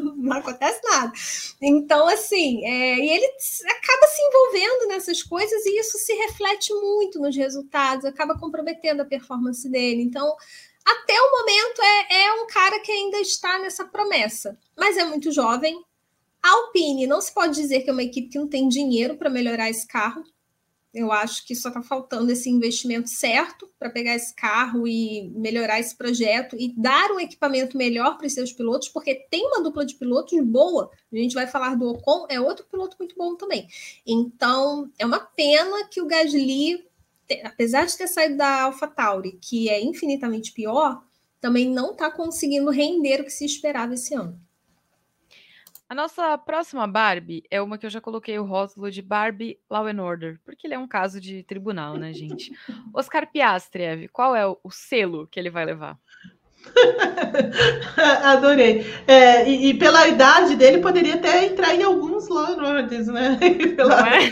não 0.17 0.37
acontece 0.39 0.81
nada. 0.85 1.13
Então, 1.61 2.09
assim, 2.09 2.65
é, 2.65 2.99
e 2.99 3.11
ele 3.11 3.27
acaba 3.27 4.07
se 4.07 4.23
envolvendo 4.23 4.89
nessas 4.89 5.23
coisas 5.23 5.65
e 5.67 5.81
isso 5.81 5.99
se 5.99 6.13
reflete 6.15 6.73
muito 6.75 7.21
nos 7.21 7.37
resultados, 7.37 8.05
acaba 8.05 8.39
comprometendo 8.39 9.01
a 9.01 9.05
performance 9.05 9.69
dele. 9.69 10.03
Então, 10.03 10.37
até 10.85 11.15
o 11.21 11.31
momento, 11.31 11.83
é, 11.83 12.23
é 12.25 12.33
um 12.35 12.47
cara 12.47 12.81
que 12.81 12.91
ainda 12.91 13.19
está 13.19 13.59
nessa 13.59 13.85
promessa, 13.85 14.59
mas 14.77 14.97
é 14.97 15.05
muito 15.05 15.31
jovem. 15.31 15.83
A 16.43 16.51
Alpine 16.51 17.07
não 17.07 17.21
se 17.21 17.33
pode 17.33 17.55
dizer 17.55 17.83
que 17.83 17.91
é 17.91 17.93
uma 17.93 18.03
equipe 18.03 18.29
que 18.29 18.39
não 18.39 18.49
tem 18.49 18.69
dinheiro 18.69 19.17
para 19.17 19.31
melhorar 19.31 19.71
esse 19.71 19.87
carro. 19.87 20.25
Eu 20.93 21.11
acho 21.11 21.47
que 21.47 21.55
só 21.55 21.69
está 21.69 21.83
faltando 21.83 22.31
esse 22.31 22.51
investimento 22.51 23.09
certo 23.09 23.67
para 23.79 23.89
pegar 23.89 24.15
esse 24.15 24.35
carro 24.35 24.87
e 24.87 25.31
melhorar 25.35 25.81
esse 25.81 25.97
projeto 25.97 26.55
e 26.59 26.75
dar 26.77 27.11
um 27.13 27.19
equipamento 27.19 27.79
melhor 27.79 28.19
para 28.19 28.27
os 28.27 28.35
seus 28.35 28.53
pilotos, 28.53 28.91
porque 28.91 29.15
tem 29.31 29.47
uma 29.47 29.63
dupla 29.63 29.87
de 29.87 29.95
pilotos 29.95 30.39
boa. 30.45 30.91
A 31.11 31.17
gente 31.17 31.35
vai 31.35 31.47
falar 31.47 31.77
do 31.77 31.89
Ocon, 31.89 32.27
é 32.29 32.39
outro 32.39 32.67
piloto 32.71 32.97
muito 32.99 33.17
bom 33.17 33.35
também. 33.37 33.67
Então, 34.07 34.91
é 34.99 35.07
uma 35.07 35.21
pena 35.21 35.89
que 35.89 36.03
o 36.03 36.07
Gasly, 36.07 36.85
apesar 37.43 37.87
de 37.87 37.97
ter 37.97 38.07
saído 38.07 38.37
da 38.37 38.65
AlphaTauri, 38.65 39.39
que 39.41 39.71
é 39.71 39.83
infinitamente 39.83 40.53
pior, 40.53 41.03
também 41.41 41.71
não 41.71 41.93
está 41.93 42.11
conseguindo 42.11 42.71
render 42.71 43.21
o 43.21 43.25
que 43.25 43.31
se 43.31 43.47
esperava 43.47 43.95
esse 43.95 44.15
ano. 44.15 44.39
A 45.93 45.95
nossa 45.95 46.39
próxima 46.39 46.87
Barbie 46.87 47.45
é 47.51 47.61
uma 47.61 47.77
que 47.77 47.85
eu 47.85 47.91
já 47.91 48.01
coloquei 48.01 48.39
o 48.39 48.45
rótulo 48.45 48.91
de 48.91 49.03
Barbie 49.03 49.59
Law 49.69 49.87
and 49.87 50.03
Order, 50.03 50.41
porque 50.43 50.67
ele 50.67 50.73
é 50.73 50.79
um 50.79 50.89
caso 50.89 51.21
de 51.21 51.43
tribunal, 51.43 51.99
né, 51.99 52.15
gente? 52.15 52.51
Oscar 52.95 53.31
Piastri, 53.31 54.09
qual 54.11 54.35
é 54.35 54.47
o, 54.47 54.59
selo 54.71 55.29
que 55.31 55.39
ele 55.39 55.51
vai 55.51 55.67
levar? 55.67 55.99
Adorei. 58.25 58.87
É, 59.07 59.47
e, 59.47 59.69
e, 59.69 59.75
pela 59.75 60.09
idade 60.09 60.57
dele, 60.57 60.79
poderia 60.79 61.17
até 61.17 61.45
entrar 61.45 61.75
em 61.75 61.83
alguns 61.83 62.27
Law 62.27 62.55
and 62.55 62.63
Orders, 62.67 63.09
né? 63.09 63.39
Pela, 63.77 64.09
é? 64.17 64.31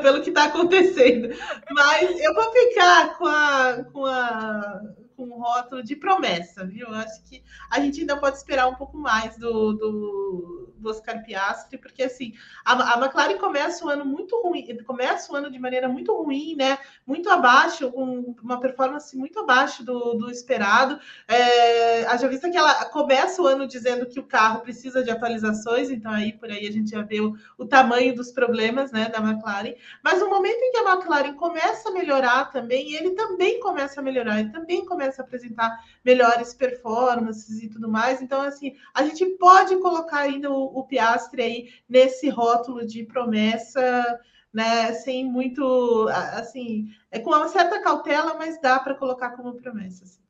pelo 0.00 0.20
que 0.20 0.30
está 0.30 0.46
acontecendo. 0.46 1.32
Mas 1.70 2.10
eu 2.18 2.34
vou 2.34 2.52
ficar 2.52 3.18
com 3.18 3.26
a, 3.28 3.84
com 3.92 4.04
a 4.04 4.80
com 5.16 5.24
um 5.24 5.38
rótulo 5.40 5.82
de 5.82 5.96
promessa, 5.96 6.64
viu? 6.64 6.88
Eu 6.88 6.94
acho 6.94 7.22
que 7.24 7.42
a 7.70 7.80
gente 7.80 8.00
ainda 8.00 8.16
pode 8.16 8.36
esperar 8.36 8.66
um 8.68 8.74
pouco 8.74 8.96
mais 8.96 9.36
do, 9.36 9.72
do, 9.72 10.72
do 10.76 10.90
Oscar 10.90 11.22
Piastri, 11.24 11.78
porque 11.78 12.02
assim, 12.02 12.34
a, 12.64 12.94
a 12.94 13.00
McLaren 13.00 13.38
começa 13.38 13.84
o 13.84 13.88
ano 13.88 14.04
muito 14.04 14.40
ruim, 14.42 14.76
começa 14.84 15.32
o 15.32 15.36
ano 15.36 15.50
de 15.50 15.58
maneira 15.58 15.88
muito 15.88 16.14
ruim, 16.14 16.56
né? 16.56 16.78
Muito 17.06 17.28
abaixo, 17.28 17.90
com 17.92 18.34
uma 18.42 18.58
performance 18.58 19.16
muito 19.16 19.38
abaixo 19.40 19.84
do, 19.84 20.14
do 20.14 20.30
esperado. 20.30 20.98
É, 21.28 22.04
a 22.06 22.16
já 22.16 22.28
vista 22.28 22.50
que 22.50 22.56
ela 22.56 22.84
começa 22.86 23.40
o 23.42 23.46
ano 23.46 23.66
dizendo 23.66 24.06
que 24.06 24.18
o 24.18 24.26
carro 24.26 24.60
precisa 24.60 25.02
de 25.02 25.10
atualizações, 25.10 25.90
então 25.90 26.10
aí 26.10 26.32
por 26.32 26.50
aí 26.50 26.66
a 26.66 26.72
gente 26.72 26.90
já 26.90 27.02
vê 27.02 27.20
o, 27.20 27.34
o 27.58 27.66
tamanho 27.66 28.14
dos 28.14 28.32
problemas 28.32 28.90
né, 28.92 29.08
da 29.08 29.18
McLaren. 29.18 29.74
Mas 30.02 30.20
no 30.20 30.28
momento 30.30 30.60
em 30.60 30.72
que 30.72 30.78
a 30.78 30.94
McLaren 30.94 31.34
começa 31.34 31.88
a 31.88 31.92
melhorar 31.92 32.50
também, 32.50 32.94
ele 32.94 33.10
também 33.10 33.60
começa 33.60 34.00
a 34.00 34.02
melhorar, 34.02 34.40
ele 34.40 34.50
também 34.50 34.84
começa 34.84 35.11
a 35.20 35.24
apresentar 35.24 35.84
melhores 36.04 36.54
performances 36.54 37.62
e 37.62 37.68
tudo 37.68 37.88
mais. 37.88 38.22
Então, 38.22 38.42
assim, 38.42 38.76
a 38.94 39.04
gente 39.04 39.24
pode 39.36 39.76
colocar 39.78 40.20
ainda 40.20 40.50
o, 40.50 40.78
o 40.78 40.84
Piastre 40.84 41.42
aí 41.42 41.68
nesse 41.88 42.28
rótulo 42.28 42.86
de 42.86 43.04
promessa, 43.04 44.20
né? 44.52 44.92
Sem 44.92 45.24
muito, 45.24 46.08
assim, 46.08 46.88
é 47.10 47.18
com 47.18 47.30
uma 47.30 47.48
certa 47.48 47.82
cautela, 47.82 48.34
mas 48.34 48.60
dá 48.60 48.78
para 48.78 48.94
colocar 48.94 49.30
como 49.30 49.54
promessa. 49.54 50.04
Assim. 50.04 50.20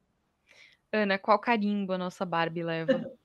Ana, 0.93 1.19
qual 1.19 1.39
carimbo 1.39 1.93
a 1.93 1.99
nossa 1.99 2.25
Barbie 2.25 2.63
leva? 2.63 3.11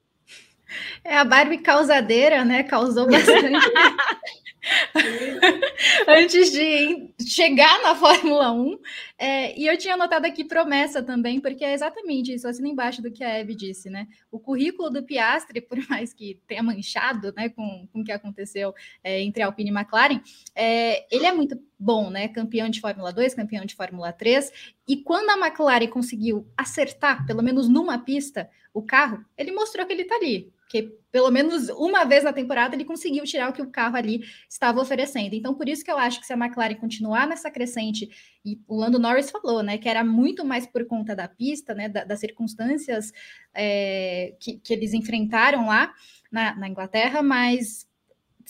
É 1.02 1.18
a 1.18 1.24
Barbie 1.24 1.60
causadeira, 1.60 2.44
né? 2.44 2.62
Causou 2.62 3.10
bastante. 3.10 3.54
Antes 6.08 6.52
de 6.52 7.14
chegar 7.26 7.82
na 7.82 7.96
Fórmula 7.96 8.52
1. 8.52 8.80
É, 9.18 9.60
e 9.60 9.66
eu 9.66 9.78
tinha 9.78 9.94
anotado 9.96 10.26
aqui 10.26 10.44
promessa 10.44 11.02
também, 11.02 11.40
porque 11.40 11.64
é 11.64 11.74
exatamente 11.74 12.34
isso, 12.34 12.48
assim 12.48 12.68
embaixo 12.70 13.02
do 13.02 13.12
que 13.12 13.24
a 13.24 13.40
Eve 13.40 13.56
disse, 13.56 13.90
né? 13.90 14.08
O 14.32 14.40
currículo 14.40 14.90
do 14.90 15.04
Piastre, 15.04 15.62
por 15.62 15.78
mais 15.90 16.14
que 16.14 16.40
tenha 16.48 16.64
manchado 16.64 17.34
né, 17.36 17.50
com, 17.50 17.88
com 17.92 18.02
o 18.02 18.04
que 18.04 18.12
aconteceu 18.12 18.74
é, 19.04 19.22
entre 19.22 19.44
Alpine 19.44 19.70
e 19.70 19.74
McLaren, 19.74 20.22
é, 20.56 21.06
ele 21.14 21.26
é 21.26 21.32
muito 21.32 21.60
bom, 21.80 22.10
né? 22.10 22.28
Campeão 22.28 22.70
de 22.70 22.82
Fórmula 22.82 23.12
2, 23.12 23.34
campeão 23.34 23.66
de 23.66 23.76
Fórmula 23.76 24.12
3. 24.12 24.52
E 24.88 24.98
quando 24.98 25.30
a 25.30 25.48
McLaren 25.48 25.88
conseguiu 25.88 26.48
acertar, 26.56 27.26
pelo 27.26 27.44
menos 27.44 27.68
numa 27.68 27.98
pista, 27.98 28.50
o 28.74 28.82
carro, 28.82 29.24
ele 29.38 29.52
mostrou 29.52 29.86
que 29.86 29.94
ele 29.94 30.04
está 30.04 30.16
ali 30.16 30.52
porque 30.68 30.98
pelo 31.10 31.32
menos 31.32 31.70
uma 31.70 32.04
vez 32.04 32.26
na 32.26 32.34
temporada 32.34 32.76
ele 32.76 32.84
conseguiu 32.84 33.24
tirar 33.24 33.50
o 33.50 33.54
que 33.54 33.62
o 33.62 33.72
carro 33.72 33.96
ali 33.96 34.22
estava 34.50 34.82
oferecendo. 34.82 35.34
Então, 35.34 35.56
por 35.56 35.68
isso 35.68 35.84
que 35.84 35.90
eu 35.90 35.98
acho 35.98 36.20
que 36.20 36.28
se 36.28 36.34
a 36.34 36.38
McLaren 36.38 36.76
continuar 36.76 37.26
nessa 37.26 37.50
crescente, 37.50 38.10
e 38.46 38.60
o 38.68 38.76
Lando 38.76 39.00
Norris 39.00 39.32
falou, 39.32 39.64
né, 39.64 39.78
que 39.78 39.88
era 39.88 40.04
muito 40.04 40.44
mais 40.44 40.68
por 40.68 40.86
conta 40.86 41.16
da 41.16 41.28
pista, 41.28 41.74
né, 41.74 41.88
da, 41.88 42.04
das 42.04 42.20
circunstâncias 42.20 43.14
é, 43.54 44.36
que, 44.40 44.60
que, 44.60 44.74
eles 44.74 44.94
enfrentaram 44.94 45.68
lá 45.68 45.94
na, 46.30 46.54
na 46.56 46.68
Inglaterra, 46.68 47.24
mas 47.24 47.88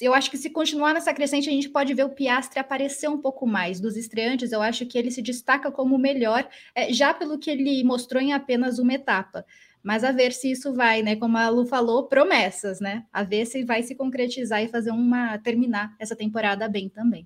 eu 0.02 0.14
acho 0.14 0.32
que 0.32 0.38
se 0.38 0.50
continuar 0.50 0.94
nessa 0.94 1.14
crescente, 1.14 1.50
a 1.50 1.52
gente 1.52 1.70
pode 1.70 1.94
ver 1.94 2.04
o 2.04 2.10
Piastre 2.10 2.60
aparecer 2.60 3.10
um 3.10 3.20
pouco 3.20 3.46
mais. 3.46 3.80
Dos 3.80 3.96
estreantes, 3.96 4.52
eu 4.52 4.62
acho 4.62 4.86
que 4.88 4.98
ele 4.98 5.12
se 5.12 5.22
destaca 5.22 5.72
como 5.72 5.96
o 5.96 6.00
melhor, 6.00 6.48
é, 6.74 6.92
já 6.92 7.14
pelo 7.14 7.38
que 7.38 7.50
ele 7.50 7.84
mostrou 7.84 8.22
em 8.22 8.34
apenas 8.34 8.80
uma 8.80 8.94
etapa. 8.94 9.46
Mas 9.88 10.04
a 10.04 10.12
ver 10.12 10.34
se 10.34 10.52
isso 10.52 10.74
vai, 10.74 11.02
né? 11.02 11.16
Como 11.16 11.38
a 11.38 11.48
Lu 11.48 11.66
falou, 11.66 12.10
promessas, 12.10 12.82
né? 12.82 13.06
A 13.10 13.24
ver 13.24 13.46
se 13.46 13.64
vai 13.64 13.82
se 13.84 13.96
concretizar 13.96 14.62
e 14.62 14.68
fazer 14.68 14.92
uma 14.92 15.38
terminar 15.38 15.96
essa 15.98 16.14
temporada 16.14 16.68
bem 16.68 16.90
também. 16.90 17.26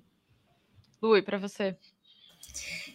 Lu, 1.02 1.16
e 1.16 1.22
para 1.22 1.38
você? 1.38 1.76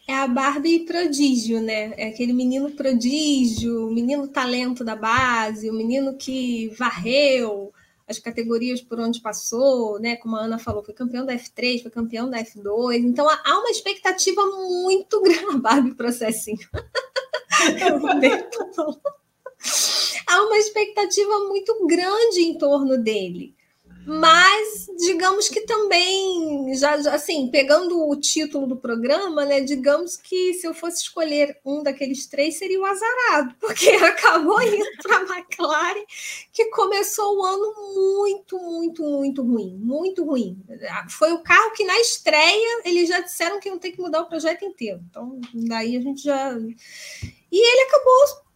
É 0.08 0.14
a 0.14 0.26
Barbie 0.26 0.86
prodígio, 0.86 1.60
né? 1.60 1.92
É 1.98 2.08
aquele 2.08 2.32
menino 2.32 2.72
prodígio, 2.72 3.92
menino 3.92 4.30
talento 4.30 4.86
da 4.86 4.96
base, 4.96 5.70
o 5.70 5.74
menino 5.74 6.16
que 6.16 6.70
varreu 6.80 7.74
as 8.08 8.20
categorias 8.20 8.82
por 8.82 9.02
onde 9.02 9.20
passou, 9.20 10.00
né? 10.00 10.16
Como 10.16 10.38
a 10.38 10.44
Ana 10.44 10.58
falou, 10.58 10.82
foi 10.82 10.94
campeão 10.94 11.26
da 11.26 11.34
F3, 11.34 11.82
foi 11.82 11.92
campeão 11.92 12.30
da 12.30 12.42
F2. 12.42 13.04
Então 13.04 13.28
há 13.30 13.60
uma 13.60 13.70
expectativa 13.70 14.46
muito 14.46 15.20
grande. 15.22 15.60
Barbie 15.60 15.94
processinho. 15.94 16.70
Eu 17.86 18.00
vou 18.00 18.18
há 20.28 20.44
uma 20.44 20.58
expectativa 20.58 21.40
muito 21.48 21.88
grande 21.88 22.42
em 22.42 22.58
torno 22.58 22.98
dele. 22.98 23.58
Mas, 24.10 24.88
digamos 24.98 25.50
que 25.50 25.66
também, 25.66 26.74
já, 26.76 26.98
já, 26.98 27.14
assim, 27.14 27.50
pegando 27.52 28.08
o 28.08 28.16
título 28.16 28.66
do 28.66 28.78
programa, 28.78 29.44
né? 29.44 29.60
Digamos 29.60 30.16
que 30.16 30.54
se 30.54 30.66
eu 30.66 30.74
fosse 30.74 31.02
escolher 31.02 31.60
um 31.66 31.84
daqueles 31.84 32.26
três, 32.26 32.58
seria 32.58 32.80
o 32.80 32.86
azarado, 32.86 33.54
porque 33.60 33.90
acabou 33.90 34.62
indo 34.62 34.86
para 35.04 35.18
a 35.18 35.38
McLaren, 35.38 36.06
que 36.54 36.70
começou 36.70 37.38
o 37.38 37.44
ano 37.44 37.74
muito, 37.94 38.58
muito, 38.58 39.04
muito 39.04 39.44
ruim. 39.44 39.78
Muito 39.78 40.24
ruim. 40.24 40.58
Foi 41.10 41.34
o 41.34 41.44
carro 41.44 41.74
que, 41.74 41.84
na 41.84 42.00
estreia, 42.00 42.84
eles 42.86 43.10
já 43.10 43.20
disseram 43.20 43.60
que 43.60 43.68
iam 43.68 43.78
ter 43.78 43.92
que 43.92 44.00
mudar 44.00 44.22
o 44.22 44.30
projeto 44.30 44.64
inteiro. 44.64 45.02
Então, 45.10 45.38
daí 45.54 45.98
a 45.98 46.02
gente 46.02 46.24
já. 46.24 46.58
E 47.52 47.74
ele 47.74 47.82
acabou 47.90 48.47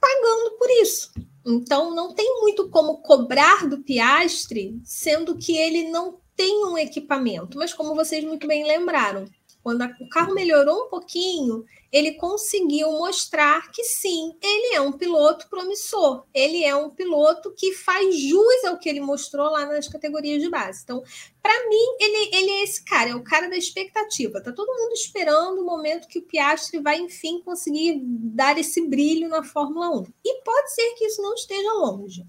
pagando 0.00 0.56
por 0.58 0.70
isso. 0.70 1.12
Então, 1.46 1.94
não 1.94 2.14
tem 2.14 2.40
muito 2.40 2.68
como 2.68 3.02
cobrar 3.02 3.68
do 3.68 3.82
Piastre, 3.82 4.80
sendo 4.84 5.36
que 5.36 5.56
ele 5.56 5.90
não 5.90 6.20
tem 6.36 6.64
um 6.64 6.78
equipamento. 6.78 7.58
Mas, 7.58 7.72
como 7.72 7.94
vocês 7.94 8.24
muito 8.24 8.46
bem 8.46 8.66
lembraram, 8.66 9.24
quando 9.62 9.82
a, 9.82 9.96
o 10.00 10.08
carro 10.08 10.34
melhorou 10.34 10.86
um 10.86 10.88
pouquinho, 10.88 11.64
ele 11.92 12.12
conseguiu 12.12 12.90
mostrar 12.92 13.70
que 13.70 13.82
sim, 13.82 14.34
ele 14.40 14.74
é 14.74 14.80
um 14.80 14.92
piloto 14.92 15.48
promissor, 15.48 16.24
ele 16.32 16.64
é 16.64 16.74
um 16.74 16.90
piloto 16.90 17.52
que 17.52 17.74
faz 17.74 18.16
jus 18.18 18.64
ao 18.64 18.78
que 18.78 18.88
ele 18.88 19.00
mostrou 19.00 19.50
lá 19.50 19.66
nas 19.66 19.88
categorias 19.88 20.40
de 20.40 20.48
base. 20.48 20.82
Então, 20.84 21.02
para 21.42 21.68
mim, 21.68 21.96
ele, 21.98 22.36
ele 22.36 22.50
é 22.50 22.62
esse 22.62 22.84
cara, 22.84 23.10
é 23.10 23.14
o 23.14 23.24
cara 23.24 23.48
da 23.48 23.56
expectativa. 23.56 24.40
Tá 24.40 24.52
todo 24.52 24.74
mundo 24.74 24.92
esperando 24.92 25.60
o 25.60 25.66
momento 25.66 26.08
que 26.08 26.20
o 26.20 26.22
Piastri 26.22 26.80
vai, 26.80 26.98
enfim, 26.98 27.42
conseguir 27.42 28.00
dar 28.04 28.56
esse 28.56 28.86
brilho 28.86 29.28
na 29.28 29.42
Fórmula 29.42 29.90
1. 29.90 30.06
E 30.24 30.42
pode 30.42 30.72
ser 30.72 30.94
que 30.94 31.04
isso 31.06 31.20
não 31.20 31.34
esteja 31.34 31.72
longe. 31.72 32.26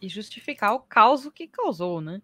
E 0.00 0.08
justificar 0.08 0.74
o 0.74 0.80
caos 0.80 1.28
que 1.34 1.46
causou, 1.46 2.00
né? 2.00 2.20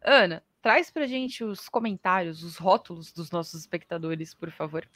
Ana, 0.00 0.44
traz 0.62 0.90
pra 0.90 1.06
gente 1.06 1.44
os 1.44 1.68
comentários, 1.68 2.42
os 2.42 2.56
rótulos 2.56 3.12
dos 3.12 3.30
nossos 3.30 3.60
espectadores, 3.60 4.34
por 4.34 4.50
favor. 4.50 4.86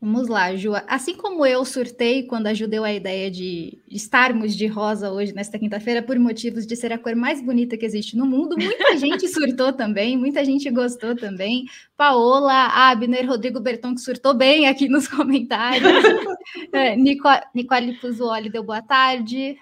Vamos 0.00 0.28
lá, 0.28 0.54
Ju. 0.54 0.74
Assim 0.86 1.16
como 1.16 1.44
eu 1.44 1.64
surtei 1.64 2.22
quando 2.22 2.46
ajudei 2.46 2.78
a 2.78 2.94
ideia 2.94 3.28
de 3.28 3.78
estarmos 3.90 4.54
de 4.54 4.68
rosa 4.68 5.10
hoje, 5.10 5.34
nesta 5.34 5.58
quinta-feira, 5.58 6.00
por 6.00 6.16
motivos 6.20 6.64
de 6.64 6.76
ser 6.76 6.92
a 6.92 6.98
cor 6.98 7.16
mais 7.16 7.42
bonita 7.42 7.76
que 7.76 7.84
existe 7.84 8.16
no 8.16 8.24
mundo, 8.24 8.56
muita 8.56 8.96
gente 8.96 9.26
surtou 9.26 9.72
também, 9.72 10.16
muita 10.16 10.44
gente 10.44 10.70
gostou 10.70 11.16
também. 11.16 11.64
Paola, 11.96 12.68
Abner, 12.90 13.26
Rodrigo 13.26 13.58
Berton, 13.58 13.92
que 13.96 14.00
surtou 14.00 14.34
bem 14.34 14.68
aqui 14.68 14.88
nos 14.88 15.08
comentários. 15.10 15.90
é, 16.72 16.94
Nico, 16.94 17.28
Nicole 17.52 17.94
Puzuoli 17.94 18.48
deu 18.48 18.62
boa 18.62 18.80
tarde. 18.80 19.58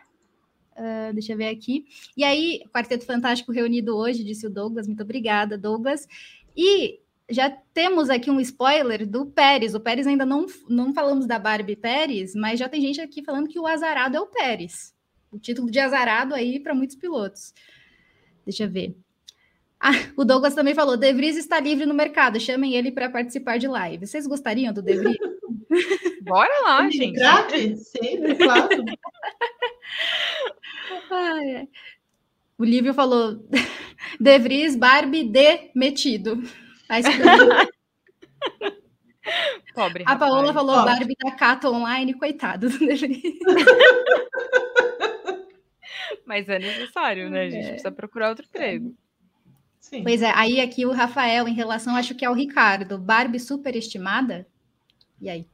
Uh, 0.77 1.13
deixa 1.15 1.33
eu 1.33 1.37
ver 1.37 1.49
aqui. 1.49 1.87
E 2.17 2.23
aí, 2.23 2.63
Quarteto 2.73 3.07
Fantástico 3.07 3.51
reunido 3.51 3.97
hoje, 3.97 4.23
disse 4.23 4.47
o 4.47 4.51
Douglas. 4.51 4.87
Muito 4.87 5.03
obrigada, 5.03 5.57
Douglas. 5.57 6.07
E 6.57 7.01
já 7.29 7.51
temos 7.51 8.11
aqui 8.11 8.31
um 8.31 8.41
spoiler 8.41 9.07
do 9.07 9.27
Pérez. 9.27 9.75
O 9.75 9.81
Pérez 9.81 10.07
ainda 10.07 10.27
não, 10.27 10.47
não 10.69 10.93
falamos 10.93 11.27
da 11.27 11.39
Barbie 11.39 11.77
Pérez, 11.77 12.35
mas 12.35 12.59
já 12.59 12.69
tem 12.69 12.81
gente 12.81 13.01
aqui 13.01 13.23
falando 13.23 13.49
que 13.49 13.59
o 13.59 13.67
azarado 13.67 14.17
é 14.17 14.21
o 14.21 14.27
Pérez. 14.27 14.95
O 15.31 15.39
título 15.39 15.71
de 15.71 15.79
azarado 15.79 16.35
aí 16.35 16.61
para 16.61 16.75
muitos 16.75 16.97
pilotos. 16.97 17.53
Deixa 18.45 18.65
eu 18.65 18.71
ver. 18.71 18.97
Ah, 19.81 19.93
o 20.17 20.25
Douglas 20.25 20.55
também 20.55 20.75
falou: 20.75 20.97
De 20.97 21.13
Vries 21.13 21.37
está 21.37 21.61
livre 21.61 21.85
no 21.85 21.95
mercado, 21.95 22.41
chamem 22.41 22.75
ele 22.75 22.91
para 22.91 23.11
participar 23.11 23.59
de 23.59 23.67
live. 23.67 24.07
Vocês 24.07 24.27
gostariam 24.27 24.73
do 24.73 24.81
De 24.83 24.97
Vries? 24.97 25.17
Bora 26.23 26.63
lá, 26.63 26.89
gente. 26.91 27.19
Grave, 27.19 27.77
sempre, 27.77 28.35
claro. 28.37 28.69
O 32.59 32.65
Lívio 32.65 32.95
falou: 32.95 33.47
De 34.21 34.39
Vries, 34.39 34.77
Barbie 34.77 35.25
demetido. 35.25 36.43
Pobre. 39.75 40.05
A 40.07 40.17
Paola 40.17 40.55
falou 40.55 40.77
Pobre. 40.77 40.91
Barbie 40.93 41.17
da 41.23 41.33
Cata 41.33 41.69
online, 41.69 42.15
coitado. 42.15 42.69
Mas 46.25 46.49
é 46.49 46.59
necessário, 46.59 47.29
né? 47.31 47.43
A 47.43 47.51
gente 47.51 47.65
é. 47.67 47.69
precisa 47.69 47.93
procurar 47.93 48.31
outro 48.31 48.47
emprego. 48.47 48.97
Sim. 49.81 50.03
Pois 50.03 50.23
é, 50.23 50.33
aí 50.35 50.61
aqui 50.61 50.85
o 50.87 50.93
Rafael, 50.93 51.47
em 51.47 51.55
relação, 51.55 51.95
acho 51.95 52.15
que 52.15 52.25
é 52.25 52.31
o 52.31 52.35
Ricardo, 52.35 52.99
Barbie 52.99 53.39
superestimada? 53.39 54.47
E 55.21 55.29
aí? 55.31 55.47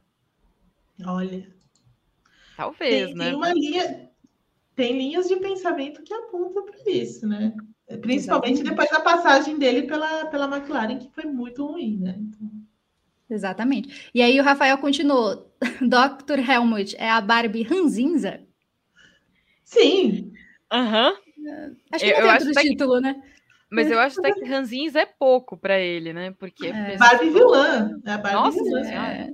Olha. 1.05 1.47
Talvez, 2.57 3.07
tem, 3.07 3.15
né? 3.15 3.25
Tem 3.25 3.35
uma 3.35 3.53
linha, 3.53 4.09
tem 4.75 4.97
linhas 4.97 5.27
de 5.27 5.35
pensamento 5.37 6.01
que 6.03 6.13
apontam 6.13 6.63
para 6.65 6.77
isso, 6.91 7.27
né? 7.27 7.53
Principalmente 8.01 8.61
Exatamente. 8.61 8.63
depois 8.69 8.89
da 8.89 8.99
passagem 9.01 9.57
dele 9.57 9.83
pela, 9.83 10.25
pela 10.27 10.45
McLaren, 10.47 10.97
que 10.97 11.09
foi 11.11 11.25
muito 11.25 11.65
ruim, 11.65 11.97
né? 11.97 12.15
Então... 12.17 12.49
Exatamente. 13.29 14.09
E 14.13 14.21
aí 14.21 14.39
o 14.39 14.43
Rafael 14.43 14.77
continuou. 14.77 15.51
Dr. 15.81 16.39
Helmut 16.49 16.95
é 16.97 17.09
a 17.09 17.21
Barbie 17.21 17.63
ranzinza? 17.63 18.39
Sim. 19.63 20.33
Aham. 20.71 21.13
Acho 21.91 22.05
que 22.05 22.11
Eu- 22.11 22.15
não 22.19 22.21
eu 22.25 22.29
acho 22.29 22.45
outro 22.45 22.51
até 22.51 22.61
que- 22.61 22.69
título, 22.69 22.99
né? 23.01 23.21
Mas 23.69 23.89
eu 23.89 23.99
acho 23.99 24.19
até 24.19 24.31
que 24.33 24.45
ranzinhos 24.45 24.95
é 24.95 25.05
pouco 25.05 25.57
pra 25.57 25.79
ele, 25.79 26.13
né? 26.13 26.31
Porque. 26.37 26.67
É. 26.67 26.95
Barbie 26.97 27.29
vilã. 27.31 27.99
É 28.05 28.11
a 28.11 28.17
Barbie 28.17 28.35
Nossa 28.37 28.63
vilã. 28.63 28.83
Senhora. 28.83 29.33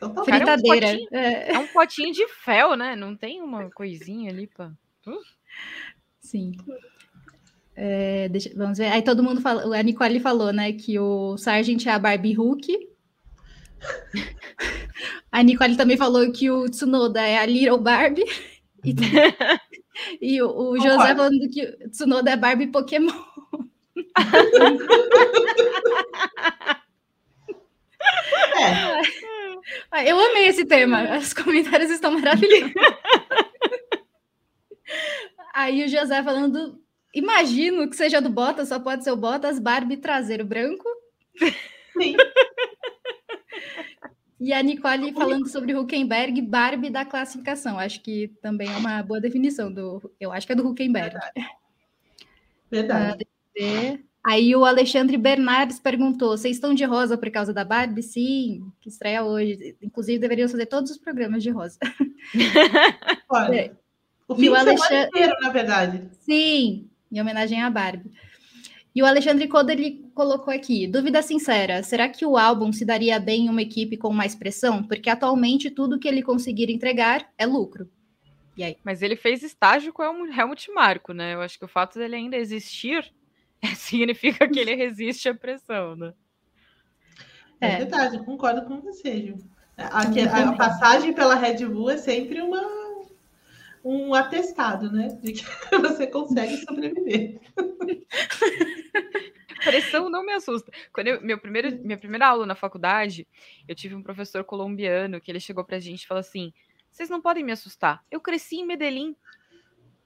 É, 0.00 0.06
Totalmente. 0.06 0.26
Cara, 0.30 0.44
é 0.44 0.54
um 0.54 0.58
fritadeira. 0.58 0.86
potinho. 0.92 1.08
É, 1.12 1.52
É 1.52 1.58
um 1.58 1.66
potinho 1.68 2.12
de 2.12 2.28
fel, 2.28 2.76
né? 2.76 2.94
Não 2.96 3.16
tem 3.16 3.42
uma 3.42 3.68
coisinha 3.72 4.30
ali 4.30 4.46
pra. 4.46 4.70
sim. 6.20 6.52
É, 7.74 8.28
deixa- 8.28 8.50
vamos 8.56 8.76
ver. 8.78 8.86
Aí 8.92 9.02
todo 9.02 9.22
mundo 9.22 9.40
falou, 9.40 9.72
a 9.72 9.82
Nicole 9.82 10.18
falou, 10.18 10.52
né, 10.52 10.72
que 10.72 10.98
o 10.98 11.36
Sargent 11.36 11.86
é 11.86 11.90
a 11.90 11.98
Barbie 11.98 12.32
Hulk. 12.34 12.66
A 15.30 15.42
Nicole 15.42 15.76
também 15.76 15.96
falou 15.96 16.32
que 16.32 16.50
o 16.50 16.68
Tsunoda 16.68 17.20
é 17.20 17.38
a 17.38 17.46
Little 17.46 17.78
Barbie. 17.78 18.24
E, 18.84 18.94
e 20.36 20.42
o, 20.42 20.48
o 20.72 20.76
José 20.80 21.14
falando 21.14 21.48
que 21.50 21.62
o 21.64 21.90
Tsunoda 21.90 22.30
é 22.30 22.36
Barbie 22.36 22.66
Pokémon. 22.68 23.12
É. 28.58 29.00
Ah, 29.90 30.04
Eu 30.04 30.18
amei 30.18 30.46
esse 30.46 30.64
tema. 30.64 31.16
Os 31.18 31.32
comentários 31.32 31.90
estão 31.90 32.12
maravilhosos. 32.12 32.72
Aí 35.54 35.84
o 35.84 35.88
José 35.88 36.22
falando, 36.22 36.80
imagino 37.12 37.88
que 37.90 37.96
seja 37.96 38.20
do 38.20 38.30
Bottas, 38.30 38.68
só 38.68 38.78
pode 38.78 39.02
ser 39.04 39.10
o 39.10 39.16
Bottas, 39.16 39.58
Barbie 39.58 39.96
traseiro 39.96 40.44
branco. 40.44 40.88
Sim. 41.92 42.16
E 44.40 44.52
a 44.52 44.62
Nicole 44.62 45.12
falando 45.12 45.48
sobre 45.48 45.74
Huckenberg, 45.74 46.40
Barbie 46.42 46.90
da 46.90 47.04
classificação. 47.04 47.76
Acho 47.76 48.00
que 48.00 48.28
também 48.40 48.72
é 48.72 48.76
uma 48.76 49.02
boa 49.02 49.20
definição 49.20 49.72
do. 49.72 50.12
Eu 50.20 50.30
acho 50.30 50.46
que 50.46 50.52
é 50.52 50.56
do 50.56 50.64
Huckenberg. 50.64 51.18
Verdade. 52.70 53.26
É. 53.58 53.98
Aí 54.30 54.54
o 54.54 54.64
Alexandre 54.64 55.16
Bernardes 55.16 55.80
perguntou: 55.80 56.36
vocês 56.36 56.56
estão 56.56 56.74
de 56.74 56.84
rosa 56.84 57.16
por 57.16 57.30
causa 57.30 57.52
da 57.52 57.64
Barbie? 57.64 58.02
Sim, 58.02 58.70
que 58.80 58.88
estreia 58.90 59.24
hoje. 59.24 59.74
Inclusive, 59.82 60.18
deveriam 60.18 60.48
fazer 60.48 60.66
todos 60.66 60.90
os 60.90 60.98
programas 60.98 61.42
de 61.42 61.48
rosa. 61.50 61.78
Olha, 63.28 63.54
É. 63.54 63.72
o 64.28 64.34
E 64.34 64.36
fim 64.36 64.48
o 64.48 64.52
de 64.52 64.58
semana 64.58 64.70
Alexandre- 64.70 65.08
inteiro, 65.08 65.34
na 65.40 65.48
verdade. 65.50 66.08
Sim, 66.20 66.88
em 67.10 67.20
homenagem 67.20 67.62
à 67.62 67.70
Barbie. 67.70 68.10
E 68.94 69.02
o 69.02 69.06
Alexandre 69.06 69.46
Coda 69.48 69.72
ele 69.72 70.04
colocou 70.14 70.52
aqui: 70.52 70.86
dúvida 70.86 71.22
sincera, 71.22 71.82
será 71.82 72.08
que 72.08 72.26
o 72.26 72.36
álbum 72.36 72.72
se 72.72 72.84
daria 72.84 73.18
bem 73.20 73.46
em 73.46 73.48
uma 73.48 73.62
equipe 73.62 73.96
com 73.96 74.12
mais 74.12 74.34
pressão? 74.34 74.82
Porque 74.82 75.08
atualmente 75.08 75.70
tudo 75.70 75.98
que 75.98 76.08
ele 76.08 76.22
conseguir 76.22 76.70
entregar 76.70 77.28
é 77.38 77.46
lucro. 77.46 77.88
E 78.56 78.64
aí? 78.64 78.76
Mas 78.84 79.02
ele 79.02 79.14
fez 79.14 79.42
estágio 79.42 79.92
com 79.92 80.02
o 80.02 80.26
Helmut 80.26 80.70
Marko, 80.72 81.12
né? 81.12 81.34
Eu 81.34 81.40
acho 81.40 81.58
que 81.58 81.64
o 81.64 81.68
fato 81.68 81.98
dele 81.98 82.16
ainda 82.16 82.36
existir 82.36 83.10
significa 83.76 84.48
que 84.48 84.58
ele 84.58 84.74
resiste 84.74 85.28
à 85.28 85.34
pressão, 85.34 85.96
né? 85.96 86.14
É, 87.60 87.68
É. 87.72 87.76
verdade, 87.78 88.16
eu 88.16 88.24
concordo 88.24 88.64
com 88.66 88.80
você, 88.80 89.26
Ju. 89.26 89.36
A, 89.76 90.00
a- 90.02 90.48
a 90.50 90.56
passagem 90.56 91.12
pela 91.12 91.34
Red 91.34 91.64
Bull 91.66 91.90
é 91.90 91.96
sempre 91.96 92.40
uma, 92.40 92.60
um 93.84 94.12
atestado, 94.14 94.90
né? 94.92 95.08
De 95.22 95.32
que 95.32 95.44
você 95.80 96.06
consegue 96.06 96.56
sobreviver. 96.58 97.40
Pressão 99.64 100.08
não 100.08 100.24
me 100.24 100.32
assusta. 100.32 100.70
Quando 100.92 101.08
eu, 101.08 101.20
meu 101.20 101.38
primeiro, 101.38 101.76
minha 101.84 101.98
primeira 101.98 102.26
aula 102.28 102.46
na 102.46 102.54
faculdade, 102.54 103.26
eu 103.66 103.74
tive 103.74 103.94
um 103.94 104.02
professor 104.02 104.44
colombiano 104.44 105.20
que 105.20 105.30
ele 105.30 105.40
chegou 105.40 105.64
pra 105.64 105.78
gente 105.80 106.04
e 106.04 106.06
falou 106.06 106.20
assim: 106.20 106.52
vocês 106.90 107.10
não 107.10 107.20
podem 107.20 107.44
me 107.44 107.52
assustar. 107.52 108.04
Eu 108.10 108.20
cresci 108.20 108.56
em 108.56 108.66
Medellín. 108.66 109.16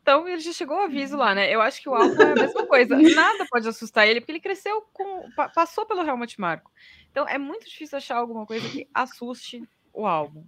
Então 0.03 0.29
ele 0.29 0.41
já 0.41 0.53
chegou 0.53 0.77
o 0.77 0.83
aviso 0.83 1.17
lá, 1.17 1.33
né? 1.35 1.49
Eu 1.55 1.61
acho 1.63 1.81
que 1.81 1.89
o 1.89 1.95
álbum 1.95 2.21
é 2.21 2.33
a 2.33 2.35
mesma 2.35 2.67
coisa. 2.67 2.97
Nada 3.15 3.47
pode 3.49 3.69
assustar 3.69 4.07
ele, 4.07 4.21
porque 4.21 4.33
ele 4.33 4.41
cresceu 4.41 4.83
com. 4.93 5.31
pa- 5.37 5.49
passou 5.49 5.87
pelo 5.87 6.03
Helmut 6.03 6.41
Marko. 6.41 6.71
Então 7.11 7.27
é 7.29 7.39
muito 7.39 7.67
difícil 7.69 7.99
achar 7.99 8.17
alguma 8.17 8.45
coisa 8.45 8.69
que 8.69 8.89
assuste 8.93 9.63
o 9.93 10.05
álbum. 10.07 10.45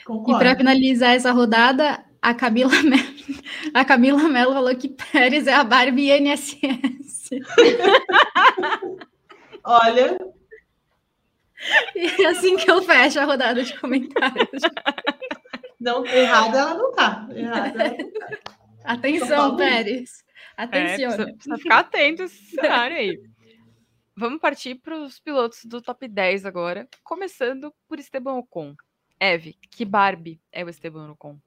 E 0.00 0.04
Concordo. 0.04 0.38
para 0.38 0.56
finalizar 0.56 1.14
essa 1.16 1.32
rodada, 1.32 2.04
a 2.22 2.32
Camila 2.32 2.70
Mello, 2.82 3.42
a 3.74 3.84
Camila 3.84 4.28
Mello 4.28 4.52
falou 4.54 4.74
que 4.76 4.88
Pérez 4.88 5.46
é 5.46 5.54
a 5.54 5.64
Barbie 5.64 6.10
INSS. 6.12 7.30
Olha, 9.64 10.16
E 11.94 12.22
é 12.22 12.26
assim 12.26 12.56
que 12.56 12.70
eu 12.70 12.80
fecho 12.82 13.18
a 13.20 13.24
rodada 13.24 13.62
de 13.64 13.76
comentários. 13.78 14.62
Não, 15.78 16.04
errada 16.06 16.58
ela 16.58 16.74
não 16.74 16.92
tá. 16.92 17.28
Errada 17.30 17.82
ela 17.82 17.96
não 17.96 18.12
tá. 18.12 18.28
Atenção. 18.84 19.56
Pérez. 19.56 20.24
É, 20.56 20.62
Atenção. 20.62 21.08
precisa, 21.08 21.32
precisa 21.34 21.58
ficar 21.58 21.78
atento 21.80 22.22
a 22.22 22.24
esse 22.24 22.44
cenário 22.50 22.96
aí. 22.96 23.20
Vamos 24.16 24.40
partir 24.40 24.74
para 24.76 24.98
os 24.98 25.20
pilotos 25.20 25.64
do 25.64 25.80
top 25.80 26.08
10 26.08 26.44
agora, 26.44 26.88
começando 27.04 27.72
por 27.86 28.00
Esteban 28.00 28.34
Ocon. 28.34 28.74
Eve, 29.20 29.56
que 29.70 29.84
Barbie 29.84 30.40
é 30.50 30.64
o 30.64 30.68
Esteban 30.68 31.10
Ocon? 31.12 31.38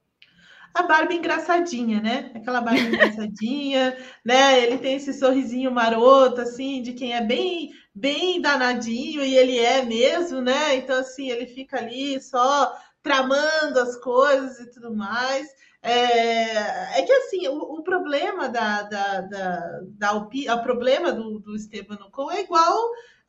A 0.74 0.82
Barbie 0.84 1.16
engraçadinha, 1.16 2.00
né? 2.00 2.30
Aquela 2.34 2.62
Barbie 2.62 2.86
engraçadinha, 2.86 3.94
né? 4.24 4.62
Ele 4.62 4.78
tem 4.78 4.96
esse 4.96 5.12
sorrisinho 5.12 5.70
maroto, 5.70 6.40
assim, 6.40 6.80
de 6.80 6.94
quem 6.94 7.12
é 7.12 7.20
bem, 7.20 7.72
bem 7.94 8.40
danadinho, 8.40 9.22
e 9.22 9.36
ele 9.36 9.58
é 9.58 9.84
mesmo, 9.84 10.40
né? 10.40 10.76
Então, 10.76 10.98
assim, 10.98 11.30
ele 11.30 11.46
fica 11.46 11.76
ali 11.76 12.18
só 12.22 12.74
tramando 13.02 13.80
as 13.80 13.96
coisas 13.96 14.60
e 14.60 14.70
tudo 14.70 14.94
mais. 14.94 15.48
É, 15.82 17.00
é 17.00 17.02
que 17.02 17.12
assim, 17.12 17.48
o, 17.48 17.56
o 17.56 17.82
problema 17.82 18.48
da, 18.48 18.82
da, 18.82 19.20
da, 19.22 19.80
da 19.82 20.08
Alpine, 20.10 20.48
o 20.50 20.62
problema 20.62 21.12
do, 21.12 21.40
do 21.40 21.56
Esteban 21.56 21.98
Ocon 22.06 22.30
é 22.30 22.40
igual 22.40 22.78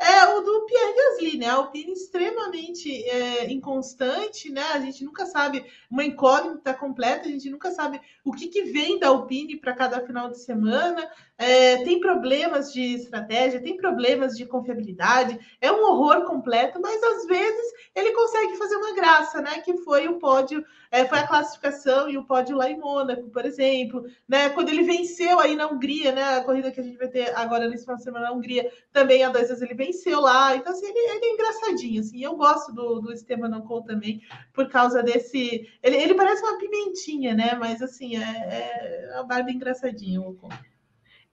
é 0.03 0.25
o 0.27 0.41
do 0.41 0.65
Pierre 0.65 0.93
Gasly, 0.95 1.37
né? 1.37 1.47
A 1.47 1.53
Alpine 1.53 1.93
extremamente 1.93 2.91
é, 3.05 3.49
inconstante, 3.51 4.51
né? 4.51 4.63
A 4.73 4.79
gente 4.79 5.03
nunca 5.03 5.25
sabe, 5.25 5.65
uma 5.89 6.03
incógnita 6.03 6.73
completa, 6.73 7.27
a 7.27 7.31
gente 7.31 7.49
nunca 7.49 7.71
sabe 7.71 8.01
o 8.23 8.31
que, 8.31 8.47
que 8.47 8.63
vem 8.63 8.99
da 8.99 9.07
Alpine 9.07 9.57
para 9.57 9.73
cada 9.73 10.05
final 10.05 10.29
de 10.29 10.39
semana. 10.39 11.09
É, 11.43 11.83
tem 11.83 11.99
problemas 11.99 12.71
de 12.71 12.95
estratégia, 12.95 13.61
tem 13.61 13.75
problemas 13.75 14.37
de 14.37 14.45
confiabilidade, 14.45 15.37
é 15.59 15.69
um 15.69 15.83
horror 15.83 16.23
completo, 16.23 16.79
mas 16.81 17.03
às 17.03 17.25
vezes 17.25 17.73
ele 17.93 18.13
consegue 18.13 18.55
fazer 18.55 18.77
uma 18.77 18.95
graça, 18.95 19.41
né? 19.41 19.59
Que 19.59 19.75
foi 19.79 20.07
o 20.07 20.19
pódio, 20.19 20.63
é, 20.89 21.03
foi 21.03 21.19
a 21.19 21.27
classificação 21.27 22.09
e 22.09 22.17
o 22.17 22.23
pódio 22.23 22.55
lá 22.55 22.69
em 22.69 22.79
Mônaco, 22.79 23.29
por 23.29 23.45
exemplo, 23.45 24.05
né? 24.25 24.51
Quando 24.51 24.69
ele 24.69 24.83
venceu 24.83 25.37
aí 25.37 25.53
na 25.53 25.67
Hungria, 25.67 26.13
né? 26.13 26.37
A 26.37 26.43
corrida 26.45 26.71
que 26.71 26.79
a 26.79 26.83
gente 26.83 26.97
vai 26.97 27.09
ter 27.09 27.35
agora 27.35 27.67
nesse 27.67 27.83
final 27.83 27.97
de 27.97 28.03
semana 28.03 28.27
na 28.27 28.31
Hungria, 28.31 28.71
também 28.93 29.21
há 29.21 29.29
dois 29.29 29.49
anos 29.49 29.61
ele 29.61 29.73
venceu 29.73 30.21
lá. 30.21 30.55
Então, 30.55 30.71
assim, 30.71 30.85
ele, 30.85 30.97
ele 30.97 31.25
é 31.25 31.33
engraçadinho, 31.33 31.99
assim. 31.99 32.23
Eu 32.23 32.37
gosto 32.37 32.71
do, 32.71 33.01
do 33.01 33.11
Esteban 33.11 33.53
Ocon 33.57 33.81
também, 33.81 34.21
por 34.53 34.69
causa 34.69 35.03
desse. 35.03 35.69
Ele, 35.83 35.97
ele 35.97 36.13
parece 36.13 36.41
uma 36.41 36.57
pimentinha, 36.57 37.33
né? 37.35 37.53
Mas 37.59 37.81
assim, 37.81 38.15
é, 38.15 38.21
é 38.21 39.13
a 39.19 39.23
barba 39.23 39.51
engraçadinha, 39.51 40.21
o 40.21 40.29
Ocon. 40.29 40.47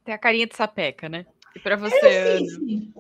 Tem 0.05 0.15
a 0.15 0.19
carinha 0.19 0.47
de 0.47 0.57
sapeca, 0.57 1.09
né? 1.09 1.27
E 1.55 1.61
para 1.61 1.77
você, 1.77 2.07
É, 2.07 2.39
sim. 2.39 2.93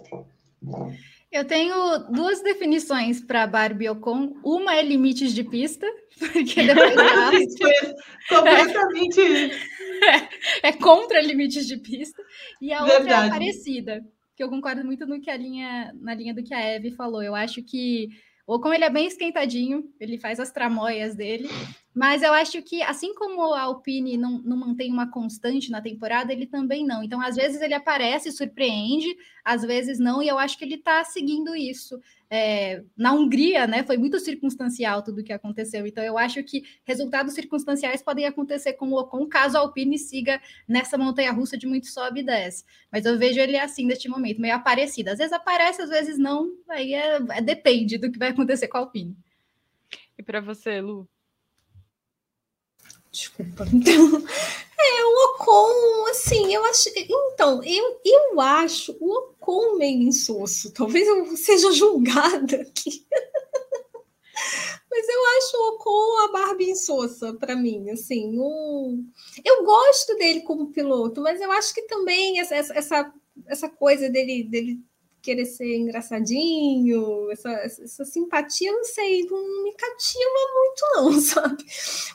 Eu 1.30 1.44
tenho 1.44 1.98
duas 2.10 2.42
definições 2.42 3.20
para 3.20 3.46
Barbie 3.46 3.88
Ocon. 3.88 4.34
Uma 4.44 4.74
é 4.74 4.82
limites 4.82 5.32
de 5.32 5.44
pista, 5.44 5.86
porque 6.18 6.62
depois 6.66 6.94
da 6.96 7.30
completamente. 8.28 9.20
é 10.62 10.72
contra 10.72 11.20
limites 11.20 11.66
de 11.66 11.76
pista. 11.76 12.20
E 12.60 12.72
a 12.72 12.80
outra 12.82 12.96
é 12.96 13.00
Verdade. 13.00 13.30
parecida, 13.30 14.00
que 14.36 14.42
eu 14.42 14.48
concordo 14.48 14.84
muito 14.84 15.06
no 15.06 15.20
que 15.20 15.30
a 15.30 15.36
linha, 15.36 15.92
na 16.00 16.14
linha 16.14 16.34
do 16.34 16.42
que 16.42 16.52
a 16.52 16.60
Eve 16.60 16.90
falou. 16.92 17.22
Eu 17.22 17.34
acho 17.34 17.62
que 17.62 18.08
o 18.50 18.54
Ocon 18.54 18.74
ele 18.74 18.82
é 18.84 18.90
bem 18.90 19.06
esquentadinho, 19.06 19.88
ele 20.00 20.18
faz 20.18 20.40
as 20.40 20.50
tramóias 20.50 21.14
dele, 21.14 21.48
mas 21.94 22.20
eu 22.20 22.32
acho 22.32 22.60
que, 22.62 22.82
assim 22.82 23.14
como 23.14 23.54
a 23.54 23.62
Alpine 23.62 24.16
não, 24.16 24.42
não 24.42 24.56
mantém 24.56 24.92
uma 24.92 25.08
constante 25.08 25.70
na 25.70 25.80
temporada, 25.80 26.32
ele 26.32 26.46
também 26.46 26.84
não. 26.84 27.00
Então, 27.00 27.20
às 27.20 27.36
vezes 27.36 27.62
ele 27.62 27.74
aparece, 27.74 28.32
surpreende, 28.32 29.16
às 29.44 29.62
vezes 29.62 30.00
não, 30.00 30.20
e 30.20 30.26
eu 30.26 30.36
acho 30.36 30.58
que 30.58 30.64
ele 30.64 30.74
está 30.74 31.04
seguindo 31.04 31.54
isso. 31.54 32.00
É, 32.32 32.84
na 32.96 33.12
Hungria, 33.12 33.66
né, 33.66 33.82
foi 33.82 33.96
muito 33.98 34.20
circunstancial 34.20 35.02
tudo 35.02 35.20
o 35.20 35.24
que 35.24 35.32
aconteceu. 35.32 35.84
Então, 35.84 36.04
eu 36.04 36.16
acho 36.16 36.40
que 36.44 36.62
resultados 36.84 37.34
circunstanciais 37.34 38.02
podem 38.02 38.24
acontecer 38.24 38.74
com 38.74 38.88
o 38.90 39.00
Ocon 39.00 39.26
caso 39.26 39.56
a 39.56 39.60
Alpine 39.60 39.98
siga 39.98 40.40
nessa 40.68 40.96
montanha-russa 40.96 41.58
de 41.58 41.66
muito 41.66 41.88
sobe 41.88 42.20
e 42.20 42.22
desce. 42.22 42.64
Mas 42.92 43.04
eu 43.04 43.18
vejo 43.18 43.40
ele 43.40 43.58
assim 43.58 43.84
neste 43.84 44.08
momento, 44.08 44.40
meio 44.40 44.54
aparecido. 44.54 45.10
Às 45.10 45.18
vezes 45.18 45.32
aparece, 45.32 45.82
às 45.82 45.90
vezes 45.90 46.18
não. 46.18 46.52
Aí 46.68 46.94
é, 46.94 47.16
é- 47.30 47.42
depende 47.42 47.98
do 47.98 48.12
que 48.12 48.18
vai 48.18 48.28
acontecer 48.28 48.68
com 48.68 48.76
a 48.76 48.80
Alpine. 48.80 49.16
E 50.16 50.22
para 50.22 50.40
você, 50.40 50.80
Lu? 50.80 51.08
Desculpa. 53.10 53.64
Então, 53.74 54.24
é, 54.82 55.04
o 55.04 55.34
Ocon, 55.34 56.06
assim, 56.10 56.54
eu 56.54 56.64
acho. 56.64 56.88
Então, 56.96 57.62
eu, 57.64 58.00
eu 58.04 58.40
acho 58.40 58.96
o 59.00 59.12
Ocon 59.18 59.76
meio 59.76 60.02
insosso. 60.02 60.72
Talvez 60.72 61.06
eu 61.06 61.36
seja 61.36 61.72
julgada 61.72 62.56
aqui. 62.56 63.06
Mas 64.90 65.08
eu 65.08 65.24
acho 65.38 65.56
o 65.56 65.68
Ocon 65.74 66.24
a 66.24 66.32
Barbie 66.32 66.70
insossa 66.70 67.32
para 67.34 67.54
mim, 67.54 67.90
assim, 67.90 68.38
um... 68.38 69.06
eu 69.44 69.64
gosto 69.64 70.16
dele 70.16 70.40
como 70.40 70.72
piloto, 70.72 71.20
mas 71.20 71.40
eu 71.40 71.50
acho 71.52 71.72
que 71.72 71.82
também 71.82 72.40
essa, 72.40 72.56
essa, 72.56 73.12
essa 73.46 73.68
coisa 73.68 74.10
dele, 74.10 74.42
dele 74.42 74.80
querer 75.22 75.46
ser 75.46 75.76
engraçadinho, 75.76 77.30
essa, 77.30 77.50
essa 77.50 78.04
simpatia, 78.04 78.72
não 78.72 78.84
sei, 78.84 79.24
não 79.24 79.62
me 79.62 79.72
cativa 79.74 80.30
muito, 80.54 80.82
não, 80.94 81.12
sabe? 81.20 81.64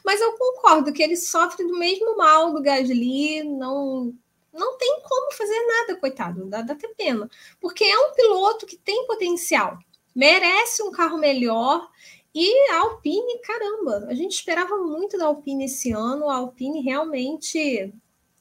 Mas 0.03 0.21
eu 0.21 0.33
concordo 0.33 0.93
que 0.93 1.03
ele 1.03 1.15
sofre 1.15 1.65
do 1.65 1.77
mesmo 1.77 2.17
mal 2.17 2.53
do 2.53 2.61
Gasly, 2.61 3.43
não. 3.43 4.13
Não 4.53 4.77
tem 4.77 5.01
como 5.03 5.33
fazer 5.33 5.59
nada, 5.67 5.99
coitado, 5.99 6.45
dá, 6.45 6.61
dá 6.61 6.73
até 6.73 6.87
pena. 6.87 7.29
Porque 7.59 7.83
é 7.83 7.99
um 7.99 8.13
piloto 8.13 8.65
que 8.65 8.77
tem 8.77 9.05
potencial, 9.05 9.77
merece 10.15 10.81
um 10.81 10.91
carro 10.91 11.17
melhor, 11.17 11.89
e 12.37 12.69
a 12.71 12.79
Alpine, 12.79 13.39
caramba, 13.39 14.07
a 14.09 14.13
gente 14.13 14.33
esperava 14.33 14.77
muito 14.77 15.17
da 15.17 15.27
Alpine 15.27 15.65
esse 15.65 15.93
ano. 15.93 16.29
A 16.29 16.35
Alpine 16.35 16.81
realmente 16.81 17.93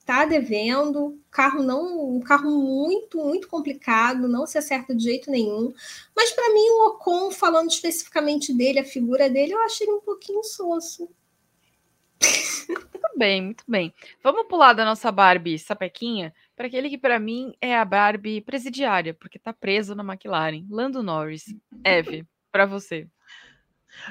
está 0.04 0.26
devendo, 0.26 1.18
carro 1.30 1.62
não, 1.62 2.14
um 2.16 2.20
carro 2.20 2.50
muito, 2.50 3.16
muito 3.24 3.48
complicado, 3.48 4.28
não 4.28 4.46
se 4.46 4.58
acerta 4.58 4.94
de 4.94 5.02
jeito 5.02 5.30
nenhum. 5.30 5.72
Mas 6.14 6.30
para 6.30 6.52
mim 6.52 6.68
o 6.68 6.88
Ocon, 6.90 7.30
falando 7.30 7.70
especificamente 7.70 8.52
dele, 8.52 8.80
a 8.80 8.84
figura 8.84 9.30
dele, 9.30 9.54
eu 9.54 9.62
achei 9.62 9.86
ele 9.86 9.96
um 9.96 10.00
pouquinho 10.00 10.44
soço. 10.44 11.08
Muito 12.68 13.18
bem, 13.18 13.42
muito 13.42 13.64
bem. 13.66 13.94
Vamos 14.22 14.46
pular 14.46 14.74
da 14.74 14.84
nossa 14.84 15.10
Barbie 15.10 15.58
sapequinha 15.58 16.34
para 16.54 16.66
aquele 16.66 16.90
que 16.90 16.98
para 16.98 17.18
mim 17.18 17.54
é 17.60 17.76
a 17.76 17.84
Barbie 17.84 18.42
presidiária, 18.42 19.14
porque 19.14 19.38
está 19.38 19.52
preso 19.52 19.94
na 19.94 20.04
McLaren, 20.04 20.66
Lando 20.68 21.02
Norris. 21.02 21.44
Eve, 21.82 22.26
para 22.52 22.66
você. 22.66 23.08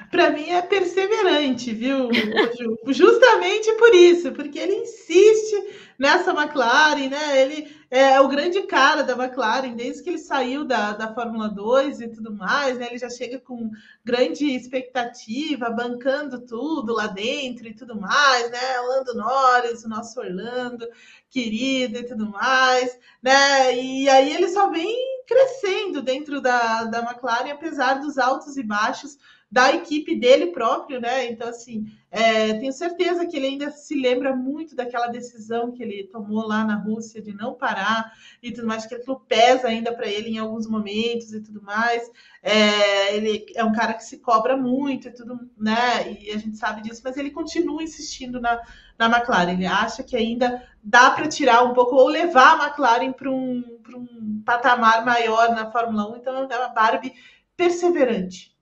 Para 0.10 0.32
mim 0.32 0.50
é 0.50 0.62
perseverante, 0.62 1.74
viu, 1.74 2.10
Ju? 2.14 2.78
Justamente 2.92 3.72
por 3.74 3.94
isso, 3.94 4.32
porque 4.32 4.58
ele 4.58 4.76
insiste 4.76 5.56
nessa 5.98 6.32
McLaren, 6.32 7.10
né? 7.10 7.42
Ele 7.42 7.84
é 7.90 8.20
o 8.20 8.28
grande 8.28 8.64
cara 8.64 9.04
da 9.04 9.14
McLaren, 9.14 9.76
desde 9.76 10.02
que 10.02 10.10
ele 10.10 10.18
saiu 10.18 10.66
da, 10.66 10.94
da 10.94 11.14
Fórmula 11.14 11.48
2 11.48 12.02
e 12.02 12.08
tudo 12.08 12.34
mais, 12.34 12.78
né? 12.78 12.88
Ele 12.88 12.98
já 12.98 13.10
chega 13.10 13.40
com 13.40 13.70
grande 14.04 14.48
expectativa, 14.48 15.70
bancando 15.70 16.42
tudo 16.42 16.94
lá 16.94 17.08
dentro 17.08 17.68
e 17.68 17.74
tudo 17.74 18.00
mais, 18.00 18.50
né? 18.50 18.80
Orlando 18.82 19.14
Norris, 19.16 19.84
o 19.84 19.90
nosso 19.90 20.20
Orlando, 20.20 20.88
querido 21.30 22.00
e 22.00 22.06
tudo 22.06 22.30
mais, 22.30 22.98
né? 23.22 23.76
E 23.76 24.10
aí 24.10 24.34
ele 24.34 24.50
só 24.50 24.70
vem 24.72 25.24
crescendo 25.28 26.02
dentro 26.02 26.42
da, 26.42 26.86
da 26.86 27.00
McLaren, 27.00 27.52
apesar 27.52 27.96
dos 27.96 28.18
altos 28.18 28.58
e 28.58 28.64
baixos 28.64 29.18
da 29.54 29.72
equipe 29.72 30.16
dele 30.16 30.48
próprio, 30.48 31.00
né? 31.00 31.30
Então, 31.30 31.48
assim, 31.48 31.86
é, 32.10 32.56
tenho 32.56 32.74
certeza 32.74 33.24
que 33.28 33.38
ele 33.38 33.46
ainda 33.46 33.70
se 33.70 33.94
lembra 33.94 34.36
muito 34.36 34.76
daquela 34.76 35.06
decisão 35.06 35.72
que 35.72 35.84
ele 35.84 36.10
tomou 36.12 36.48
lá 36.48 36.66
na 36.66 36.76
Rússia 36.76 37.22
de 37.22 37.36
não 37.36 37.54
parar 37.54 38.12
e 38.42 38.52
tudo 38.52 38.66
mais, 38.66 38.88
que 38.88 38.96
aquilo 38.96 39.20
pesa 39.20 39.68
ainda 39.68 39.94
para 39.94 40.08
ele 40.08 40.30
em 40.30 40.40
alguns 40.40 40.68
momentos 40.68 41.32
e 41.34 41.40
tudo 41.40 41.62
mais. 41.62 42.02
É, 42.42 43.16
ele 43.16 43.46
é 43.56 43.64
um 43.64 43.72
cara 43.72 43.94
que 43.94 44.04
se 44.04 44.18
cobra 44.18 44.58
muito 44.58 45.08
e 45.08 45.12
tudo, 45.12 45.40
né? 45.56 46.18
E 46.20 46.32
a 46.32 46.38
gente 46.40 46.58
sabe 46.58 46.82
disso, 46.82 47.02
mas 47.04 47.16
ele 47.16 47.30
continua 47.30 47.84
insistindo 47.84 48.42
na, 48.42 48.60
na 48.98 49.06
McLaren. 49.06 49.52
Ele 49.52 49.68
acha 49.68 50.02
que 50.02 50.18
ainda 50.18 50.68
dá 50.84 51.12
para 51.12 51.28
tirar 51.28 51.64
um 51.64 51.76
pouco 51.76 51.96
ou 51.96 52.08
levar 52.08 52.60
a 52.60 52.66
McLaren 52.66 53.12
para 53.12 53.30
um, 53.30 53.64
um 53.96 54.42
patamar 54.44 55.06
maior 55.06 55.52
na 55.52 55.70
Fórmula 55.72 56.12
1. 56.12 56.16
Então, 56.18 56.48
é 56.50 56.58
uma 56.58 56.70
Barbie 56.70 57.14
perseverante. 57.56 58.53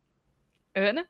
Ana? 0.75 1.05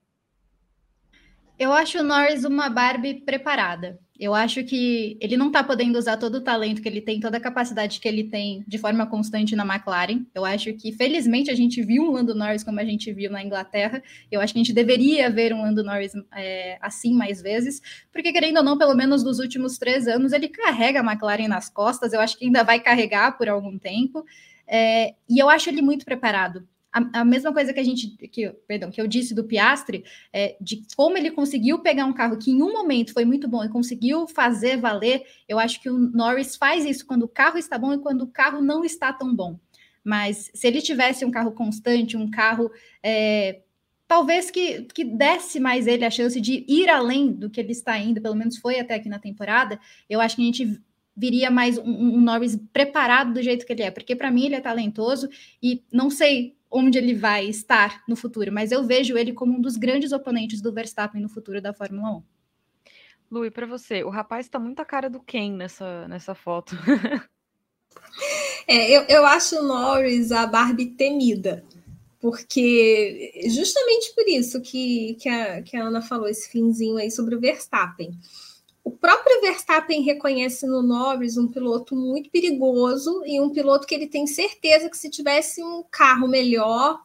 Eu 1.57 1.72
acho 1.72 1.99
o 1.99 2.03
Norris 2.03 2.43
uma 2.43 2.70
Barbie 2.70 3.22
preparada. 3.22 3.99
Eu 4.20 4.34
acho 4.34 4.64
que 4.64 5.18
ele 5.20 5.38
não 5.38 5.47
está 5.47 5.64
podendo 5.64 5.97
usar 5.97 6.18
todo 6.18 6.36
o 6.36 6.41
talento 6.41 6.82
que 6.82 6.88
ele 6.88 7.01
tem, 7.01 7.20
toda 7.20 7.38
a 7.38 7.41
capacidade 7.41 7.99
que 7.99 8.07
ele 8.07 8.24
tem 8.24 8.64
de 8.68 8.78
forma 8.80 9.05
constante 9.05 9.55
na 9.55 9.64
McLaren. 9.64 10.26
Eu 10.34 10.43
acho 10.43 10.74
que, 10.74 10.91
felizmente, 10.91 11.51
a 11.51 11.55
gente 11.55 11.82
viu 11.84 12.03
um 12.03 12.12
Lando 12.12 12.34
Norris 12.34 12.64
como 12.64 12.80
a 12.80 12.86
gente 12.86 13.14
viu 13.14 13.30
na 13.32 13.43
Inglaterra. 13.43 14.01
Eu 14.32 14.41
acho 14.41 14.53
que 14.53 14.59
a 14.59 14.64
gente 14.64 14.74
deveria 14.74 15.30
ver 15.30 15.53
um 15.53 15.62
Lando 15.62 15.84
Norris 15.84 16.14
é, 16.36 16.78
assim 16.82 17.14
mais 17.14 17.41
vezes, 17.41 17.80
porque, 18.12 18.32
querendo 18.32 18.57
ou 18.57 18.64
não, 18.64 18.78
pelo 18.78 18.95
menos 18.95 19.24
nos 19.24 19.39
últimos 19.39 19.78
três 19.78 20.07
anos, 20.07 20.34
ele 20.34 20.49
carrega 20.49 21.01
a 21.01 21.03
McLaren 21.03 21.47
nas 21.47 21.70
costas. 21.70 22.14
Eu 22.14 22.22
acho 22.22 22.38
que 22.38 22.45
ainda 22.45 22.64
vai 22.64 22.80
carregar 22.80 23.38
por 23.38 23.49
algum 23.49 23.78
tempo. 23.78 24.26
É, 24.68 25.14
e 25.30 25.38
eu 25.38 25.49
acho 25.49 25.70
ele 25.70 25.82
muito 25.82 26.05
preparado 26.05 26.68
a, 26.92 27.22
a, 27.22 27.26
mesma 27.26 27.54
coisa 27.54 27.74
que 27.74 27.80
a 27.80 27.84
gente, 27.84 28.10
que, 28.28 28.50
perdão, 28.68 28.92
que 28.92 29.00
eu 29.00 29.08
disse 29.08 29.34
do 29.34 29.44
Piastre, 29.44 30.04
é, 30.34 30.58
de 30.60 30.84
como 30.96 31.18
ele 31.18 31.32
conseguiu 31.32 31.80
pegar 31.80 32.06
um 32.06 32.14
carro 32.14 32.38
que 32.38 32.52
em 32.52 32.62
um 32.62 32.74
momento 32.74 33.14
foi 33.14 33.24
muito 33.24 33.48
bom 33.48 33.64
e 33.64 33.70
conseguiu 33.70 34.28
fazer 34.28 34.78
valer, 34.78 35.24
eu 35.48 35.58
acho 35.58 35.82
que 35.82 35.89
o 35.89 35.98
Norris 35.98 36.56
faz 36.56 36.86
isso 36.86 37.06
quando 37.06 37.24
o 37.24 37.30
carro 37.30 37.58
está 37.58 37.78
bom 37.78 37.94
e 37.94 38.00
quando 38.00 38.24
o 38.24 38.28
carro 38.28 38.62
não 38.62 38.84
está 38.84 39.14
tão 39.14 39.34
bom. 39.34 39.58
Mas 40.04 40.52
se 40.54 40.68
ele 40.68 40.82
tivesse 40.82 41.24
um 41.24 41.32
carro 41.32 41.52
constante, 41.52 42.18
um 42.18 42.30
carro 42.30 42.72
é, 43.04 43.62
talvez 44.08 44.52
que, 44.52 44.82
que 44.94 45.06
desse 45.06 45.58
mais 45.58 45.88
ele 45.88 46.04
a 46.04 46.10
chance 46.10 46.42
de 46.42 46.66
ir 46.68 46.89
além 46.89 47.32
do 47.32 47.50
que 47.50 47.62
ele 47.62 47.72
está 47.72 47.98
indo, 47.98 48.22
pelo 48.22 48.36
menos 48.36 48.58
foi 48.58 48.78
até 48.78 48.96
aqui 48.96 49.08
na 49.08 49.20
temporada, 49.20 49.80
eu 50.10 50.20
acho 50.20 50.36
que 50.36 50.42
a 50.42 50.46
gente 50.46 50.82
viria 51.16 51.50
mais 51.50 51.78
um, 51.78 52.18
um 52.18 52.20
Norris 52.20 52.58
preparado 52.74 53.34
do 53.34 53.42
jeito 53.42 53.66
que 53.66 53.72
ele 53.72 53.84
é, 53.84 53.92
porque 53.92 54.14
para 54.14 54.30
mim 54.30 54.48
ele 54.48 54.56
é 54.56 54.60
talentoso 54.60 55.30
e 55.64 55.82
não 55.94 56.10
sei 56.10 56.58
onde 56.72 56.97
ele 56.97 57.13
vai 57.13 57.45
estar 57.45 58.01
no 58.07 58.15
futuro, 58.15 58.51
mas 58.51 58.72
eu 58.72 58.84
vejo 58.86 59.17
ele 59.17 59.34
como 59.34 59.57
um 59.57 59.61
dos 59.61 59.76
grandes 59.76 60.11
oponentes 60.11 60.61
do 60.61 60.72
Verstappen 60.72 61.22
no 61.22 61.30
futuro 61.30 61.61
da 61.61 61.74
Fórmula 61.74 62.17
1. 62.17 62.24
Lu, 63.30 63.45
e 63.45 63.51
para 63.51 63.65
você, 63.65 64.03
o 64.03 64.09
rapaz 64.09 64.45
está 64.45 64.57
muito 64.57 64.80
a 64.82 64.86
cara 64.86 65.09
do 65.09 65.19
Ken 65.19 65.53
nessa, 65.53 66.07
nessa 66.07 66.34
foto. 66.34 66.76
é, 68.67 68.89
eu, 68.89 69.03
eu 69.03 69.26
acho 69.26 69.57
o 69.59 69.63
Norris 69.63 70.32
a 70.32 70.45
Barbie 70.47 70.95
temida, 70.95 71.63
porque 72.19 73.32
justamente 73.49 74.13
por 74.13 74.28
isso 74.28 74.61
que, 74.61 75.15
que, 75.15 75.28
a, 75.30 75.61
que 75.61 75.78
a 75.78 75.84
Ana 75.84 76.01
falou 76.01 76.28
esse 76.28 76.49
finzinho 76.49 76.97
aí 76.97 77.11
sobre 77.11 77.36
o 77.36 77.39
Verstappen. 77.39 78.11
O 78.84 78.92
próprio 78.92 79.42
Verstappen 79.42 80.02
reconhece 80.02 80.66
no 80.66 80.82
Norris 80.82 81.38
um 81.38 81.48
piloto 81.48 81.96
muito 81.96 82.30
perigoso 82.30 83.24
e 83.26 83.40
um 83.40 83.52
piloto 83.52 83.86
que 83.86 83.94
ele 83.94 84.08
tem 84.08 84.26
certeza 84.26 84.90
que 84.90 84.98
se 84.98 85.10
tivesse 85.10 85.64
um 85.64 85.84
carro 85.84 86.28
melhor, 86.28 87.00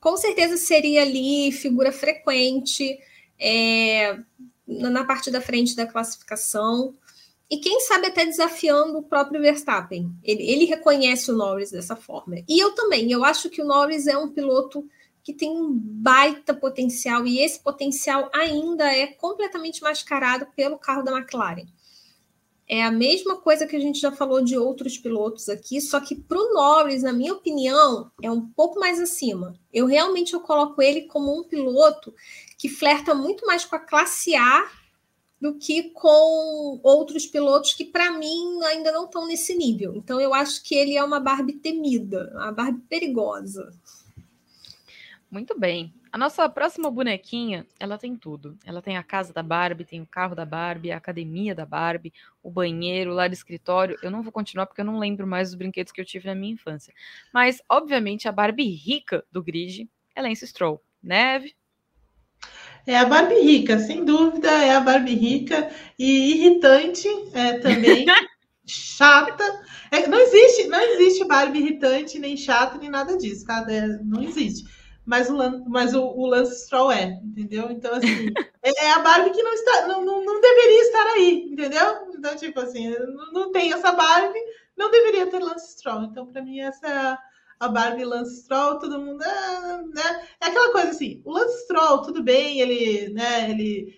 com 0.00 0.16
certeza 0.16 0.56
seria 0.56 1.02
ali 1.02 1.52
figura 1.52 1.92
frequente 1.92 2.98
é, 3.38 4.18
na 4.66 5.04
parte 5.04 5.30
da 5.30 5.40
frente 5.40 5.76
da 5.76 5.86
classificação. 5.86 6.94
E 7.50 7.58
quem 7.58 7.80
sabe 7.80 8.08
até 8.08 8.26
desafiando 8.26 8.98
o 8.98 9.02
próprio 9.02 9.40
Verstappen. 9.40 10.12
Ele, 10.22 10.42
ele 10.42 10.64
reconhece 10.66 11.30
o 11.30 11.36
Norris 11.36 11.70
dessa 11.70 11.96
forma. 11.96 12.36
E 12.46 12.62
eu 12.62 12.74
também. 12.74 13.10
Eu 13.10 13.24
acho 13.24 13.48
que 13.48 13.62
o 13.62 13.64
Norris 13.64 14.06
é 14.06 14.18
um 14.18 14.28
piloto 14.28 14.84
que 15.28 15.34
tem 15.34 15.50
um 15.50 15.78
baita 15.78 16.54
potencial 16.54 17.26
e 17.26 17.40
esse 17.40 17.60
potencial 17.60 18.30
ainda 18.32 18.90
é 18.90 19.08
completamente 19.08 19.82
mascarado 19.82 20.46
pelo 20.56 20.78
carro 20.78 21.02
da 21.02 21.12
McLaren. 21.12 21.66
É 22.66 22.82
a 22.82 22.90
mesma 22.90 23.36
coisa 23.36 23.66
que 23.66 23.76
a 23.76 23.78
gente 23.78 24.00
já 24.00 24.10
falou 24.10 24.42
de 24.42 24.56
outros 24.56 24.96
pilotos 24.96 25.50
aqui, 25.50 25.82
só 25.82 26.00
que 26.00 26.14
para 26.14 26.38
o 26.38 26.54
Norris, 26.54 27.02
na 27.02 27.12
minha 27.12 27.34
opinião, 27.34 28.10
é 28.22 28.30
um 28.30 28.40
pouco 28.40 28.80
mais 28.80 28.98
acima. 28.98 29.54
Eu 29.70 29.84
realmente 29.84 30.32
eu 30.32 30.40
coloco 30.40 30.80
ele 30.80 31.02
como 31.02 31.38
um 31.38 31.44
piloto 31.44 32.14
que 32.56 32.70
flerta 32.70 33.14
muito 33.14 33.44
mais 33.44 33.66
com 33.66 33.76
a 33.76 33.80
classe 33.80 34.34
A 34.34 34.66
do 35.38 35.56
que 35.58 35.90
com 35.90 36.80
outros 36.82 37.26
pilotos 37.26 37.74
que, 37.74 37.84
para 37.84 38.12
mim, 38.12 38.62
ainda 38.64 38.90
não 38.92 39.04
estão 39.04 39.26
nesse 39.26 39.54
nível. 39.54 39.94
Então, 39.94 40.18
eu 40.18 40.32
acho 40.32 40.62
que 40.62 40.74
ele 40.74 40.96
é 40.96 41.04
uma 41.04 41.20
Barbie 41.20 41.58
temida, 41.58 42.32
uma 42.34 42.50
Barbie 42.50 42.82
perigosa. 42.88 43.70
Muito 45.30 45.58
bem. 45.58 45.92
A 46.10 46.16
nossa 46.16 46.48
próxima 46.48 46.90
bonequinha, 46.90 47.66
ela 47.78 47.98
tem 47.98 48.16
tudo. 48.16 48.56
Ela 48.64 48.80
tem 48.80 48.96
a 48.96 49.02
casa 49.02 49.30
da 49.30 49.42
Barbie, 49.42 49.84
tem 49.84 50.00
o 50.00 50.06
carro 50.06 50.34
da 50.34 50.46
Barbie, 50.46 50.90
a 50.90 50.96
academia 50.96 51.54
da 51.54 51.66
Barbie, 51.66 52.14
o 52.42 52.50
banheiro, 52.50 53.10
o 53.10 53.14
lar 53.14 53.30
escritório. 53.30 53.98
Eu 54.02 54.10
não 54.10 54.22
vou 54.22 54.32
continuar 54.32 54.64
porque 54.64 54.80
eu 54.80 54.86
não 54.86 54.98
lembro 54.98 55.26
mais 55.26 55.48
dos 55.48 55.54
brinquedos 55.54 55.92
que 55.92 56.00
eu 56.00 56.04
tive 56.04 56.26
na 56.26 56.34
minha 56.34 56.54
infância. 56.54 56.94
Mas, 57.32 57.60
obviamente, 57.68 58.26
a 58.26 58.32
Barbie 58.32 58.70
rica 58.70 59.22
do 59.30 59.42
grid 59.42 59.86
é 60.14 60.22
Lance 60.22 60.46
Stroll. 60.46 60.82
Neve? 61.02 61.54
É 62.86 62.96
a 62.96 63.04
Barbie 63.04 63.42
rica, 63.42 63.78
sem 63.78 64.06
dúvida, 64.06 64.48
é 64.48 64.74
a 64.74 64.80
Barbie 64.80 65.14
rica 65.14 65.70
e 65.98 66.36
irritante 66.36 67.06
é, 67.34 67.58
também. 67.58 68.06
chata. 68.64 69.44
É, 69.90 70.06
não 70.06 70.18
existe, 70.18 70.68
não 70.68 70.80
existe 70.80 71.26
Barbie 71.26 71.58
irritante, 71.58 72.18
nem 72.18 72.34
chata, 72.34 72.78
nem 72.78 72.88
nada 72.88 73.18
disso, 73.18 73.44
tá? 73.44 73.66
É, 73.68 73.86
não 74.02 74.22
existe 74.22 74.77
mas 75.08 75.30
o, 75.30 75.64
mas 75.70 75.94
o, 75.94 76.02
o 76.04 76.26
Lance 76.26 76.64
Stroll 76.64 76.92
é, 76.92 77.18
entendeu? 77.24 77.70
Então, 77.70 77.94
assim, 77.94 78.28
é, 78.62 78.84
é 78.84 78.92
a 78.92 78.98
Barbie 78.98 79.30
que 79.30 79.42
não 79.42 79.54
está, 79.54 79.86
não, 79.86 80.04
não, 80.04 80.22
não, 80.22 80.38
deveria 80.38 80.82
estar 80.82 81.06
aí, 81.06 81.48
entendeu? 81.50 82.10
Então, 82.14 82.36
tipo 82.36 82.60
assim, 82.60 82.90
não, 82.90 83.32
não 83.32 83.50
tem 83.50 83.72
essa 83.72 83.90
Barbie, 83.92 84.38
não 84.76 84.90
deveria 84.90 85.26
ter 85.26 85.38
Lance 85.38 85.72
Stroll. 85.72 86.02
Então, 86.02 86.26
para 86.26 86.42
mim, 86.42 86.60
essa 86.60 86.86
é 86.86 87.18
a, 87.58 87.68
Barbie 87.70 88.04
Lance 88.04 88.42
Stroll, 88.42 88.78
todo 88.78 89.00
mundo, 89.00 89.22
ah, 89.24 89.82
né? 89.94 90.28
É 90.42 90.48
aquela 90.48 90.72
coisa 90.72 90.90
assim, 90.90 91.22
o 91.24 91.32
Lance 91.32 91.62
Stroll, 91.62 92.02
tudo 92.02 92.22
bem, 92.22 92.60
ele, 92.60 93.08
né, 93.08 93.50
ele 93.50 93.97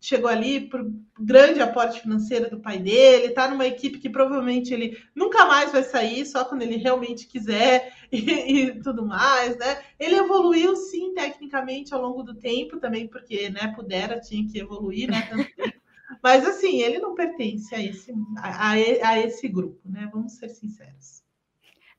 chegou 0.00 0.28
ali 0.28 0.68
por 0.68 0.88
grande 1.18 1.60
aporte 1.60 2.00
financeiro 2.00 2.50
do 2.50 2.60
pai 2.60 2.78
dele, 2.78 3.26
está 3.26 3.48
numa 3.48 3.66
equipe 3.66 3.98
que 3.98 4.08
provavelmente 4.08 4.72
ele 4.72 4.98
nunca 5.14 5.44
mais 5.44 5.72
vai 5.72 5.82
sair, 5.82 6.24
só 6.24 6.44
quando 6.44 6.62
ele 6.62 6.76
realmente 6.76 7.26
quiser 7.26 7.92
e, 8.10 8.18
e, 8.18 8.82
tudo 8.82 9.04
mais, 9.04 9.56
né? 9.58 9.82
Ele 9.98 10.16
evoluiu 10.16 10.76
sim 10.76 11.12
tecnicamente 11.12 11.92
ao 11.92 12.02
longo 12.02 12.22
do 12.22 12.34
tempo 12.34 12.78
também, 12.78 13.08
porque 13.08 13.50
né, 13.50 13.72
pudera, 13.74 14.20
tinha 14.20 14.46
que 14.46 14.58
evoluir, 14.58 15.10
né? 15.10 15.28
Mas 16.22 16.46
assim, 16.46 16.80
ele 16.80 16.98
não 16.98 17.14
pertence 17.14 17.74
a 17.74 17.82
esse, 17.82 18.12
a, 18.38 18.70
a 18.70 19.18
esse 19.20 19.48
grupo, 19.48 19.80
né? 19.84 20.08
Vamos 20.12 20.34
ser 20.34 20.48
sinceros. 20.48 21.24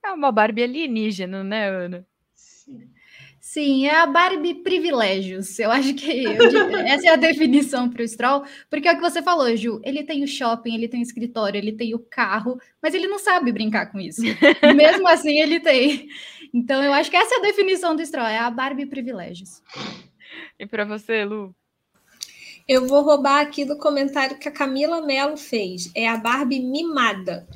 É 0.03 0.11
uma 0.11 0.31
Barbie 0.31 0.63
alienígena, 0.63 1.43
né, 1.43 1.69
Ana? 1.69 2.07
Sim. 2.33 2.89
Sim, 3.57 3.87
é 3.87 3.95
a 4.01 4.05
Barbie 4.05 4.53
privilégios. 4.53 5.57
Eu 5.57 5.71
acho 5.71 5.95
que 5.95 6.25
eu, 6.25 6.77
essa 6.77 7.07
é 7.07 7.09
a 7.09 7.15
definição 7.15 7.89
para 7.89 8.03
o 8.03 8.07
Stroll, 8.07 8.43
porque 8.69 8.87
é 8.87 8.91
o 8.91 8.95
que 8.95 9.01
você 9.01 9.19
falou, 9.19 9.57
Ju. 9.57 9.81
Ele 9.83 10.03
tem 10.03 10.23
o 10.23 10.27
shopping, 10.27 10.75
ele 10.75 10.87
tem 10.87 10.99
o 10.99 11.01
escritório, 11.01 11.57
ele 11.57 11.71
tem 11.71 11.95
o 11.95 11.99
carro, 11.99 12.61
mas 12.79 12.93
ele 12.93 13.07
não 13.07 13.17
sabe 13.17 13.51
brincar 13.51 13.87
com 13.87 13.99
isso. 13.99 14.21
Mesmo 14.75 15.07
assim, 15.07 15.39
ele 15.39 15.59
tem. 15.59 16.07
Então, 16.53 16.83
eu 16.83 16.93
acho 16.93 17.09
que 17.09 17.17
essa 17.17 17.33
é 17.33 17.37
a 17.39 17.41
definição 17.41 17.95
do 17.95 18.05
Stroll, 18.05 18.27
é 18.27 18.37
a 18.37 18.51
Barbie 18.51 18.85
privilégios. 18.85 19.63
E 20.59 20.67
para 20.67 20.85
você, 20.85 21.25
Lu? 21.25 21.55
Eu 22.67 22.85
vou 22.85 23.01
roubar 23.01 23.41
aqui 23.41 23.65
do 23.65 23.79
comentário 23.79 24.37
que 24.37 24.47
a 24.47 24.51
Camila 24.51 25.01
Mello 25.01 25.35
fez. 25.35 25.91
É 25.95 26.07
a 26.07 26.17
Barbie 26.17 26.59
mimada. 26.59 27.47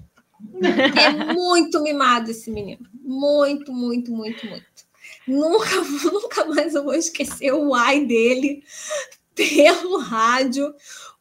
É 1.00 1.34
muito 1.34 1.80
mimado 1.84 2.32
esse 2.32 2.50
menino. 2.50 2.82
Muito, 3.04 3.72
muito, 3.72 4.12
muito, 4.12 4.48
muito. 4.48 4.66
Nunca, 5.28 5.70
nunca 6.12 6.46
mais 6.46 6.76
eu 6.76 6.84
vou 6.84 6.94
esquecer 6.94 7.52
o 7.54 7.74
ai 7.74 8.06
dele 8.06 8.64
pelo 9.36 9.98
rádio. 10.00 10.68
O 10.68 10.76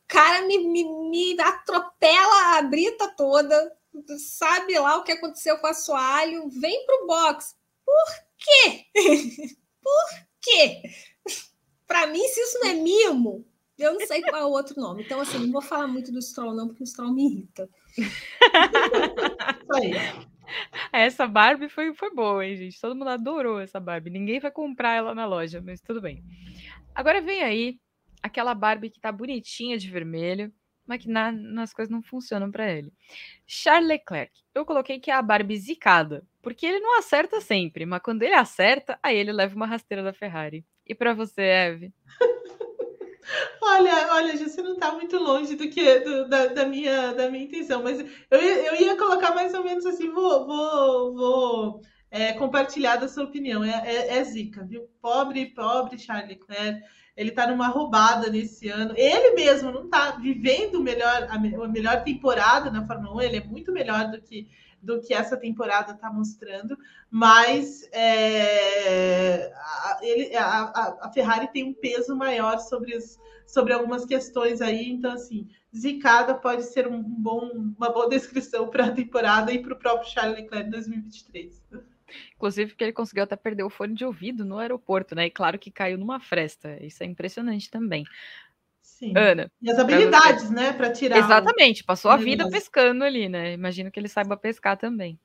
cara 0.09 0.43
me, 0.47 0.59
me, 0.59 0.85
me 0.85 1.41
atropela 1.41 2.59
a 2.59 2.63
brita 2.63 3.09
toda. 3.17 3.73
Sabe 4.19 4.79
lá 4.79 4.97
o 4.97 5.05
que 5.05 5.13
aconteceu 5.13 5.59
com 5.59 5.67
a 5.67 5.75
Soalho? 5.75 6.49
Vem 6.49 6.85
pro 6.87 7.07
box. 7.07 7.55
Por 7.85 8.25
quê? 8.39 8.87
Por 9.83 10.27
quê? 10.41 10.83
Para 11.87 12.07
mim, 12.07 12.23
se 12.29 12.41
isso 12.41 12.59
não 12.61 12.69
é 12.69 12.75
mimo, 12.75 13.45
eu 13.77 13.95
não 13.95 14.07
sei 14.07 14.23
qual 14.23 14.43
é 14.43 14.45
o 14.45 14.51
outro 14.51 14.81
nome. 14.81 15.03
Então, 15.03 15.21
assim, 15.21 15.39
não 15.39 15.51
vou 15.51 15.63
falar 15.63 15.89
muito 15.89 16.13
do 16.13 16.23
Stroll, 16.23 16.55
não, 16.55 16.69
porque 16.69 16.85
o 16.85 16.87
Stroll 16.87 17.13
me 17.13 17.27
irrita. 17.27 17.69
Isso 17.99 19.73
aí. 19.75 19.93
Essa 20.93 21.27
Barbie 21.27 21.69
foi, 21.69 21.95
foi 21.95 22.15
boa, 22.15 22.45
hein, 22.45 22.57
gente? 22.57 22.81
Todo 22.81 22.95
mundo 22.95 23.09
adorou 23.09 23.61
essa 23.61 23.81
Barbie. 23.81 24.11
Ninguém 24.11 24.41
vai 24.41 24.51
comprar 24.51 24.95
ela 24.95 25.15
na 25.15 25.27
loja, 25.27 25.61
mas 25.65 25.81
tudo 25.81 26.01
bem. 26.01 26.23
Agora 26.95 27.21
vem 27.21 27.43
aí 27.43 27.79
aquela 28.23 28.55
Barbie 28.55 28.91
que 28.91 29.01
tá 29.01 29.11
bonitinha 29.11 29.79
de 29.79 29.91
vermelho, 29.91 30.53
mas 30.87 31.03
que 31.03 31.09
na, 31.09 31.31
nas 31.31 31.73
coisas 31.73 31.91
não 31.91 32.03
funcionam 32.03 32.51
para 32.51 32.71
ele. 32.71 32.93
Charles 33.47 33.89
Leclerc. 33.89 34.33
Eu 34.55 34.65
coloquei 34.67 34.99
que 34.99 35.11
é 35.11 35.15
a 35.15 35.23
Barbie 35.23 35.57
zicada, 35.57 36.27
porque 36.43 36.67
ele 36.67 36.81
não 36.81 36.99
acerta 36.99 37.41
sempre, 37.41 37.87
mas 37.87 38.03
quando 38.03 38.23
ele 38.23 38.35
acerta, 38.35 38.99
aí 39.03 39.17
ele 39.17 39.33
leva 39.33 39.55
uma 39.55 39.67
rasteira 39.67 40.03
da 40.03 40.13
Ferrari. 40.13 40.65
E 40.87 40.95
para 40.95 41.15
você, 41.15 41.43
Eve? 41.43 41.95
Olha, 43.63 44.13
olha, 44.13 44.37
você 44.37 44.63
não 44.63 44.75
está 44.75 44.93
muito 44.93 45.17
longe 45.19 45.55
do 45.55 45.69
que 45.69 46.01
do, 46.01 46.29
da, 46.29 46.47
da, 46.47 46.67
minha, 46.67 47.13
da 47.13 47.31
minha 47.31 47.45
intenção, 47.45 47.83
mas 47.83 48.01
eu, 48.31 48.39
eu 48.39 48.81
ia 48.81 48.97
colocar 48.97 49.35
mais 49.35 49.55
ou 49.55 49.63
menos 49.63 49.87
assim, 49.87 50.11
vou, 50.11 50.47
vou, 50.47 51.15
vou 51.15 51.83
é, 52.11 52.33
compartilhar 52.33 52.97
da 52.97 53.09
sua 53.09 53.25
opinião. 53.25 53.63
É, 53.63 53.83
é, 53.85 54.19
é, 54.19 54.25
zica, 54.25 54.65
viu? 54.65 54.89
Pobre, 55.01 55.47
pobre 55.47 55.99
Charles 55.99 56.29
Leclerc. 56.29 56.83
Ele 57.17 57.31
está 57.31 57.47
numa 57.47 57.69
roubada 57.69 58.31
nesse 58.31 58.69
ano. 58.69 58.95
Ele 58.97 59.35
mesmo 59.35 59.71
não 59.71 59.85
está 59.85 60.13
vivendo 60.13 60.83
melhor, 60.83 61.29
a, 61.29 61.39
melhor 61.39 62.03
temporada 62.03 62.71
na 62.71 62.87
Fórmula 62.87 63.17
1. 63.17 63.21
Ele 63.21 63.37
é 63.37 63.45
muito 63.45 63.73
melhor 63.73 64.11
do 64.11 64.21
que 64.21 64.49
do 64.83 65.01
que 65.01 65.13
essa 65.13 65.37
temporada 65.37 65.93
está 65.93 66.11
mostrando, 66.11 66.77
mas 67.11 67.89
é, 67.93 69.53
a, 69.55 69.99
ele, 70.03 70.35
a, 70.37 70.99
a, 71.03 71.11
Ferrari 71.13 71.49
tem 71.53 71.65
um 71.65 71.75
peso 71.75 72.17
maior 72.17 72.59
sobre, 72.59 72.99
sobre 73.47 73.73
algumas 73.73 74.05
questões 74.05 74.61
aí, 74.61 74.91
então 74.91 75.13
assim, 75.13 75.49
zicada 75.75 76.35
pode 76.35 76.65
ser 76.65 76.89
um 76.89 77.03
bom, 77.03 77.51
uma 77.77 77.91
boa 77.91 78.09
descrição 78.09 78.69
para 78.69 78.87
a 78.87 78.93
temporada 78.93 79.53
e 79.53 79.61
para 79.61 79.75
o 79.75 79.79
próprio 79.79 80.11
Charles 80.11 80.39
Leclerc 80.39 80.71
2023. 80.71 81.63
Inclusive, 82.35 82.71
porque 82.71 82.85
ele 82.85 82.93
conseguiu 82.93 83.23
até 83.23 83.37
perder 83.37 83.63
o 83.63 83.71
fone 83.71 83.95
de 83.95 84.05
ouvido 84.05 84.45
no 84.45 84.59
aeroporto, 84.59 85.15
né? 85.15 85.27
E 85.27 85.31
claro 85.31 85.59
que 85.59 85.71
caiu 85.71 85.97
numa 85.97 86.19
fresta. 86.19 86.77
Isso 86.85 87.03
é 87.03 87.07
impressionante 87.07 87.71
também. 87.71 88.05
Sim. 89.01 89.15
Ana. 89.17 89.51
E 89.63 89.71
as 89.71 89.79
habilidades, 89.79 90.51
né, 90.51 90.75
para 90.75 90.93
tirar. 90.93 91.17
Exatamente, 91.17 91.83
passou 91.83 92.11
a 92.11 92.19
vida 92.19 92.49
pescando 92.51 93.03
ali, 93.03 93.31
né? 93.31 93.55
Imagino 93.55 93.91
que 93.91 93.99
ele 93.99 94.09
saiba 94.09 94.37
pescar 94.37 94.77
também. 94.77 95.19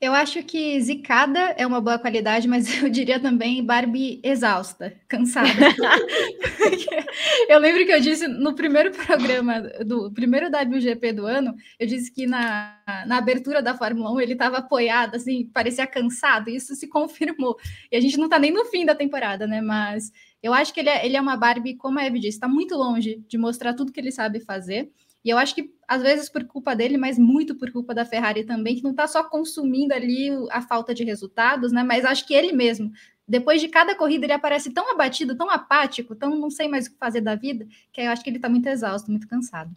Eu 0.00 0.12
acho 0.14 0.42
que 0.42 0.80
zicada 0.80 1.38
é 1.56 1.64
uma 1.64 1.80
boa 1.80 1.96
qualidade, 1.96 2.48
mas 2.48 2.66
eu 2.82 2.88
diria 2.88 3.20
também 3.20 3.64
Barbie 3.64 4.20
exausta, 4.24 4.92
cansada. 5.06 5.48
eu 7.48 7.58
lembro 7.60 7.84
que 7.84 7.92
eu 7.92 8.00
disse 8.00 8.26
no 8.26 8.54
primeiro 8.54 8.90
programa 8.90 9.60
do 9.86 10.10
primeiro 10.10 10.48
WGP 10.48 11.12
do 11.12 11.26
ano, 11.26 11.54
eu 11.78 11.86
disse 11.86 12.10
que 12.10 12.26
na, 12.26 12.74
na 13.06 13.18
abertura 13.18 13.62
da 13.62 13.76
Fórmula 13.76 14.10
1 14.12 14.20
ele 14.22 14.32
estava 14.32 14.58
apoiado, 14.58 15.14
assim, 15.14 15.48
parecia 15.54 15.86
cansado, 15.86 16.48
e 16.48 16.56
isso 16.56 16.74
se 16.74 16.88
confirmou. 16.90 17.56
E 17.88 17.96
a 17.96 18.00
gente 18.00 18.16
não 18.16 18.24
está 18.24 18.40
nem 18.40 18.50
no 18.50 18.64
fim 18.64 18.84
da 18.84 18.96
temporada, 18.96 19.46
né? 19.46 19.60
Mas 19.60 20.10
eu 20.42 20.52
acho 20.52 20.74
que 20.74 20.80
ele 20.80 20.88
é, 20.88 21.06
ele 21.06 21.16
é 21.16 21.20
uma 21.20 21.36
Barbie, 21.36 21.76
como 21.76 21.98
a 21.98 22.04
Eve 22.04 22.18
disse, 22.18 22.36
está 22.36 22.48
muito 22.48 22.74
longe 22.74 23.22
de 23.28 23.38
mostrar 23.38 23.74
tudo 23.74 23.92
que 23.92 24.00
ele 24.00 24.10
sabe 24.10 24.40
fazer. 24.40 24.90
E 25.24 25.30
eu 25.30 25.38
acho 25.38 25.54
que, 25.54 25.72
às 25.86 26.02
vezes, 26.02 26.28
por 26.28 26.44
culpa 26.44 26.74
dele, 26.74 26.96
mas 26.96 27.16
muito 27.16 27.54
por 27.54 27.70
culpa 27.70 27.94
da 27.94 28.04
Ferrari 28.04 28.44
também, 28.44 28.74
que 28.74 28.82
não 28.82 28.90
está 28.90 29.06
só 29.06 29.22
consumindo 29.22 29.94
ali 29.94 30.30
a 30.50 30.60
falta 30.60 30.92
de 30.92 31.04
resultados, 31.04 31.70
né? 31.70 31.84
Mas 31.84 32.04
acho 32.04 32.26
que 32.26 32.34
ele 32.34 32.52
mesmo, 32.52 32.90
depois 33.26 33.60
de 33.60 33.68
cada 33.68 33.94
corrida, 33.94 34.26
ele 34.26 34.32
aparece 34.32 34.70
tão 34.72 34.90
abatido, 34.90 35.36
tão 35.36 35.48
apático, 35.48 36.16
tão 36.16 36.36
não 36.36 36.50
sei 36.50 36.66
mais 36.66 36.86
o 36.86 36.90
que 36.90 36.98
fazer 36.98 37.20
da 37.20 37.36
vida, 37.36 37.66
que 37.92 38.00
eu 38.00 38.10
acho 38.10 38.24
que 38.24 38.30
ele 38.30 38.38
está 38.38 38.48
muito 38.48 38.68
exausto, 38.68 39.10
muito 39.10 39.28
cansado. 39.28 39.70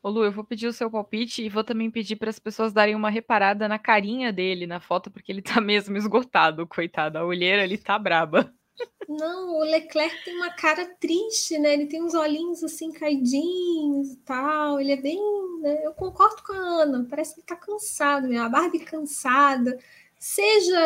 Ô 0.00 0.08
Lu, 0.08 0.22
eu 0.22 0.30
vou 0.30 0.44
pedir 0.44 0.68
o 0.68 0.72
seu 0.72 0.90
palpite 0.90 1.42
e 1.42 1.48
vou 1.48 1.64
também 1.64 1.90
pedir 1.90 2.16
para 2.16 2.30
as 2.30 2.38
pessoas 2.38 2.72
darem 2.72 2.94
uma 2.94 3.10
reparada 3.10 3.66
na 3.66 3.78
carinha 3.78 4.32
dele 4.32 4.66
na 4.66 4.78
foto, 4.78 5.10
porque 5.10 5.32
ele 5.32 5.42
tá 5.42 5.60
mesmo 5.60 5.96
esgotado, 5.96 6.66
coitado. 6.66 7.18
A 7.18 7.24
olheira 7.24 7.64
ele 7.64 7.78
tá 7.78 7.98
braba. 7.98 8.54
Não, 9.08 9.56
o 9.56 9.64
Leclerc 9.64 10.24
tem 10.24 10.34
uma 10.36 10.50
cara 10.50 10.86
triste, 10.98 11.58
né? 11.58 11.74
Ele 11.74 11.86
tem 11.86 12.02
uns 12.02 12.14
olhinhos 12.14 12.64
assim 12.64 12.90
caidinhos 12.90 14.12
e 14.12 14.16
tal. 14.24 14.80
Ele 14.80 14.92
é 14.92 14.96
bem. 14.96 15.20
Né? 15.60 15.84
Eu 15.84 15.92
concordo 15.92 16.42
com 16.42 16.52
a 16.52 16.82
Ana, 16.82 17.06
parece 17.08 17.34
que 17.34 17.40
ele 17.40 17.46
tá 17.46 17.56
cansado 17.56 18.28
mesmo. 18.28 18.44
A 18.44 18.48
Barbie 18.48 18.80
cansada. 18.80 19.78
Seja. 20.18 20.78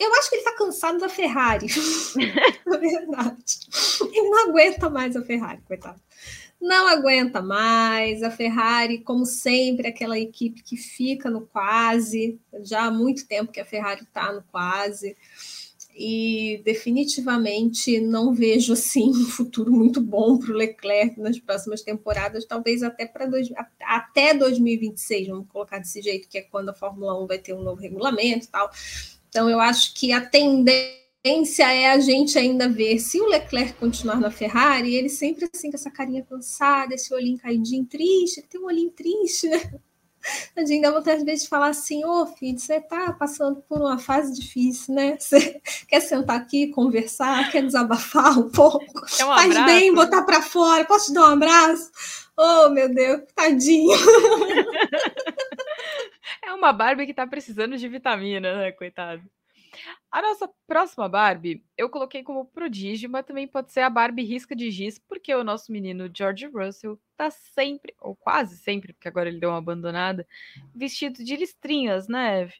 Eu 0.00 0.14
acho 0.14 0.28
que 0.28 0.36
ele 0.36 0.44
tá 0.44 0.56
cansado 0.56 0.98
da 0.98 1.08
Ferrari. 1.08 1.66
Na 2.66 2.76
verdade. 2.76 3.60
Ele 4.12 4.28
não 4.28 4.48
aguenta 4.48 4.90
mais 4.90 5.14
a 5.16 5.22
Ferrari, 5.22 5.62
coitado. 5.66 6.00
Não 6.60 6.88
aguenta 6.88 7.40
mais. 7.40 8.22
A 8.22 8.30
Ferrari, 8.30 8.98
como 8.98 9.24
sempre, 9.24 9.86
aquela 9.86 10.18
equipe 10.18 10.62
que 10.62 10.76
fica 10.76 11.30
no 11.30 11.42
quase. 11.42 12.40
Já 12.64 12.86
há 12.86 12.90
muito 12.90 13.26
tempo 13.28 13.52
que 13.52 13.60
a 13.60 13.64
Ferrari 13.64 14.04
tá 14.06 14.32
no 14.32 14.42
quase 14.50 15.16
e 15.98 16.60
definitivamente 16.62 17.98
não 18.00 18.34
vejo 18.34 18.74
assim 18.74 19.08
um 19.08 19.24
futuro 19.24 19.72
muito 19.72 20.00
bom 20.00 20.36
para 20.38 20.52
o 20.52 20.56
Leclerc 20.56 21.18
nas 21.18 21.38
próximas 21.38 21.80
temporadas, 21.80 22.44
talvez 22.44 22.82
até 22.82 23.06
para 23.06 23.26
até 23.80 24.34
2026, 24.34 25.28
vamos 25.28 25.48
colocar 25.48 25.78
desse 25.78 26.02
jeito, 26.02 26.28
que 26.28 26.36
é 26.38 26.42
quando 26.42 26.68
a 26.68 26.74
Fórmula 26.74 27.18
1 27.22 27.26
vai 27.26 27.38
ter 27.38 27.54
um 27.54 27.62
novo 27.62 27.80
regulamento 27.80 28.44
e 28.44 28.48
tal. 28.48 28.70
Então 29.28 29.48
eu 29.48 29.58
acho 29.58 29.94
que 29.94 30.12
a 30.12 30.20
tendência 30.20 31.72
é 31.72 31.90
a 31.90 31.98
gente 31.98 32.38
ainda 32.38 32.68
ver 32.68 32.98
se 32.98 33.18
o 33.20 33.26
Leclerc 33.26 33.72
continuar 33.74 34.20
na 34.20 34.30
Ferrari, 34.30 34.94
ele 34.94 35.08
sempre 35.08 35.48
assim 35.52 35.70
com 35.70 35.76
essa 35.76 35.90
carinha 35.90 36.22
cansada, 36.22 36.94
esse 36.94 37.12
olhinho 37.14 37.38
caidinho 37.38 37.86
triste, 37.86 38.40
ele 38.40 38.46
tem 38.48 38.60
um 38.60 38.66
olhinho 38.66 38.90
triste, 38.90 39.48
né? 39.48 39.80
Gente 40.58 40.82
dá 40.82 40.90
vontade, 40.90 41.24
de 41.24 41.48
falar 41.48 41.68
assim: 41.68 42.04
Ô 42.04 42.22
oh, 42.22 42.26
filho, 42.26 42.58
você 42.58 42.76
está 42.76 43.12
passando 43.12 43.62
por 43.68 43.78
uma 43.78 43.98
fase 43.98 44.32
difícil, 44.32 44.94
né? 44.94 45.16
Você 45.20 45.60
quer 45.88 46.00
sentar 46.00 46.36
aqui, 46.36 46.68
conversar, 46.68 47.50
quer 47.50 47.62
desabafar 47.62 48.38
um 48.38 48.50
pouco? 48.50 48.84
Um 49.04 49.26
Faz 49.26 49.64
bem 49.64 49.94
botar 49.94 50.22
para 50.22 50.42
fora. 50.42 50.84
Posso 50.84 51.06
te 51.06 51.14
dar 51.14 51.30
um 51.30 51.32
abraço? 51.34 51.90
Oh, 52.36 52.68
meu 52.68 52.92
Deus, 52.92 53.22
tadinho. 53.34 53.96
É 56.42 56.52
uma 56.52 56.72
Barbie 56.72 57.06
que 57.06 57.10
está 57.10 57.26
precisando 57.26 57.76
de 57.76 57.88
vitamina, 57.88 58.56
né, 58.56 58.72
coitado. 58.72 59.20
A 60.10 60.22
nossa 60.22 60.48
próxima 60.66 61.08
Barbie, 61.08 61.64
eu 61.76 61.88
coloquei 61.88 62.22
como 62.22 62.46
prodígio, 62.46 63.08
mas 63.10 63.24
também 63.24 63.46
pode 63.46 63.72
ser 63.72 63.80
a 63.80 63.90
Barbie 63.90 64.24
risca 64.24 64.54
de 64.54 64.70
giz, 64.70 64.98
porque 64.98 65.34
o 65.34 65.44
nosso 65.44 65.70
menino 65.70 66.10
George 66.14 66.46
Russell 66.46 66.98
tá 67.16 67.30
sempre, 67.30 67.94
ou 68.00 68.14
quase 68.14 68.56
sempre, 68.56 68.92
porque 68.92 69.08
agora 69.08 69.28
ele 69.28 69.40
deu 69.40 69.50
uma 69.50 69.58
abandonada, 69.58 70.26
vestido 70.74 71.24
de 71.24 71.36
listrinhas, 71.36 72.08
né, 72.08 72.42
Eve? 72.42 72.54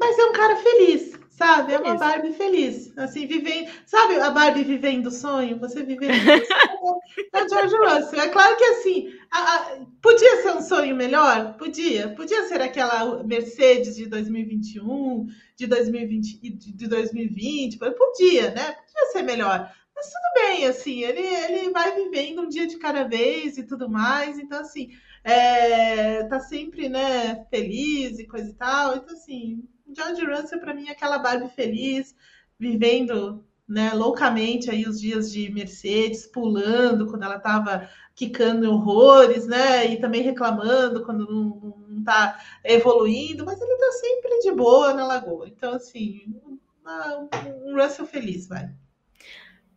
Mas 0.00 0.18
é 0.18 0.24
um 0.24 0.32
cara 0.32 0.56
feliz, 0.56 1.12
sabe? 1.28 1.74
É 1.74 1.78
uma 1.78 1.94
Barbie 1.94 2.32
feliz. 2.32 2.96
Assim, 2.96 3.26
vivendo. 3.26 3.70
Sabe 3.84 4.14
a 4.18 4.30
Barbie 4.30 4.64
vivendo 4.64 5.08
o 5.08 5.10
sonho? 5.10 5.58
Você 5.58 5.82
vivendo 5.82 6.12
o 6.12 6.46
sonho. 6.46 7.00
é 7.34 7.46
George 7.46 7.76
Russell. 7.76 8.20
É 8.20 8.28
claro 8.30 8.56
que 8.56 8.64
assim, 8.64 9.12
a, 9.30 9.56
a, 9.56 9.78
podia 10.00 10.42
ser 10.42 10.52
um 10.52 10.62
sonho 10.62 10.96
melhor? 10.96 11.54
Podia. 11.58 12.08
Podia 12.08 12.48
ser 12.48 12.62
aquela 12.62 13.22
Mercedes 13.22 13.94
de 13.94 14.06
2021, 14.06 15.26
de 15.54 15.66
2020, 15.66 16.40
de 16.40 16.88
2020. 16.88 17.78
Podia, 17.78 18.52
né? 18.52 18.72
Podia 18.72 19.12
ser 19.12 19.22
melhor. 19.22 19.70
Mas 19.94 20.06
tudo 20.06 20.46
bem, 20.46 20.64
assim, 20.64 21.02
ele, 21.02 21.20
ele 21.20 21.70
vai 21.72 21.94
vivendo 21.94 22.40
um 22.40 22.48
dia 22.48 22.66
de 22.66 22.78
cada 22.78 23.04
vez 23.04 23.58
e 23.58 23.64
tudo 23.64 23.86
mais. 23.86 24.38
Então, 24.38 24.60
assim, 24.60 24.88
é, 25.22 26.24
tá 26.24 26.40
sempre, 26.40 26.88
né, 26.88 27.44
feliz 27.50 28.18
e 28.18 28.26
coisa 28.26 28.48
e 28.48 28.54
tal. 28.54 28.96
Então, 28.96 29.14
assim, 29.14 29.62
George 29.94 30.24
Russell, 30.24 30.60
para 30.60 30.74
mim, 30.74 30.88
é 30.88 30.92
aquela 30.92 31.18
Barbie 31.18 31.48
feliz, 31.48 32.14
vivendo 32.58 33.44
né, 33.70 33.92
loucamente 33.94 34.68
aí 34.68 34.84
os 34.84 35.00
dias 35.00 35.30
de 35.30 35.48
Mercedes, 35.52 36.26
pulando 36.26 37.06
quando 37.06 37.22
ela 37.22 37.36
estava 37.36 37.88
quicando 38.16 38.70
horrores, 38.70 39.46
né? 39.46 39.86
E 39.86 40.00
também 40.00 40.22
reclamando 40.22 41.04
quando 41.04 41.24
não, 41.30 41.98
está 42.00 42.40
evoluindo, 42.64 43.44
mas 43.44 43.60
ele 43.60 43.72
está 43.72 43.92
sempre 43.92 44.40
de 44.40 44.52
boa 44.52 44.92
na 44.92 45.06
lagoa. 45.06 45.48
Então, 45.48 45.74
assim, 45.74 46.34
uma, 46.82 47.28
um 47.64 47.80
Russell 47.80 48.06
feliz, 48.06 48.48
vai. 48.48 48.70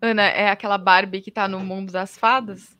Ana, 0.02 0.24
é 0.24 0.50
aquela 0.50 0.78
Barbie 0.78 1.22
que 1.22 1.30
está 1.30 1.48
no 1.48 1.60
mundo 1.60 1.92
das 1.92 2.18
fadas? 2.18 2.76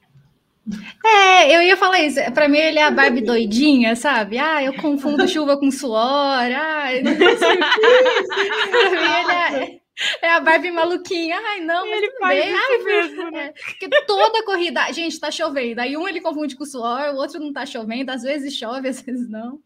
É, 1.06 1.56
eu 1.56 1.62
ia 1.62 1.76
falar 1.76 2.00
isso. 2.00 2.20
Para 2.34 2.48
mim, 2.48 2.58
ele 2.58 2.80
é 2.80 2.84
a 2.84 2.92
Barbie 2.92 3.22
doidinha, 3.22 3.96
sabe? 3.96 4.38
Ah, 4.38 4.64
eu 4.64 4.74
confundo 4.76 5.28
chuva 5.28 5.58
com 5.58 5.70
suor. 5.70 6.00
Ah, 6.00 6.90
não 7.04 7.38
sei 7.38 7.58
Pra 8.72 9.02
mim, 9.02 9.08
ele 9.20 9.32
é, 9.32 9.80
é 10.22 10.32
a 10.32 10.40
Barbie 10.40 10.72
maluquinha. 10.72 11.38
Ai, 11.38 11.60
não, 11.60 11.88
mas 11.88 11.98
ele 11.98 12.12
faz 12.18 12.44
bem. 12.44 12.54
Ai, 12.56 12.78
mesmo, 12.78 13.32
né? 13.32 13.46
É, 13.48 13.52
porque 13.52 14.06
toda 14.06 14.46
corrida, 14.46 14.92
gente, 14.94 15.20
tá 15.20 15.30
chovendo. 15.30 15.82
Aí 15.82 15.98
um 15.98 16.08
ele 16.08 16.22
confunde 16.22 16.56
com 16.56 16.66
suor, 16.66 17.14
o 17.14 17.18
outro 17.18 17.40
não 17.40 17.52
tá 17.52 17.66
chovendo. 17.66 18.12
Às 18.12 18.24
vezes 18.24 18.56
chove, 18.56 18.88
às 18.90 19.02
vezes 19.02 19.30
não. 19.30 19.60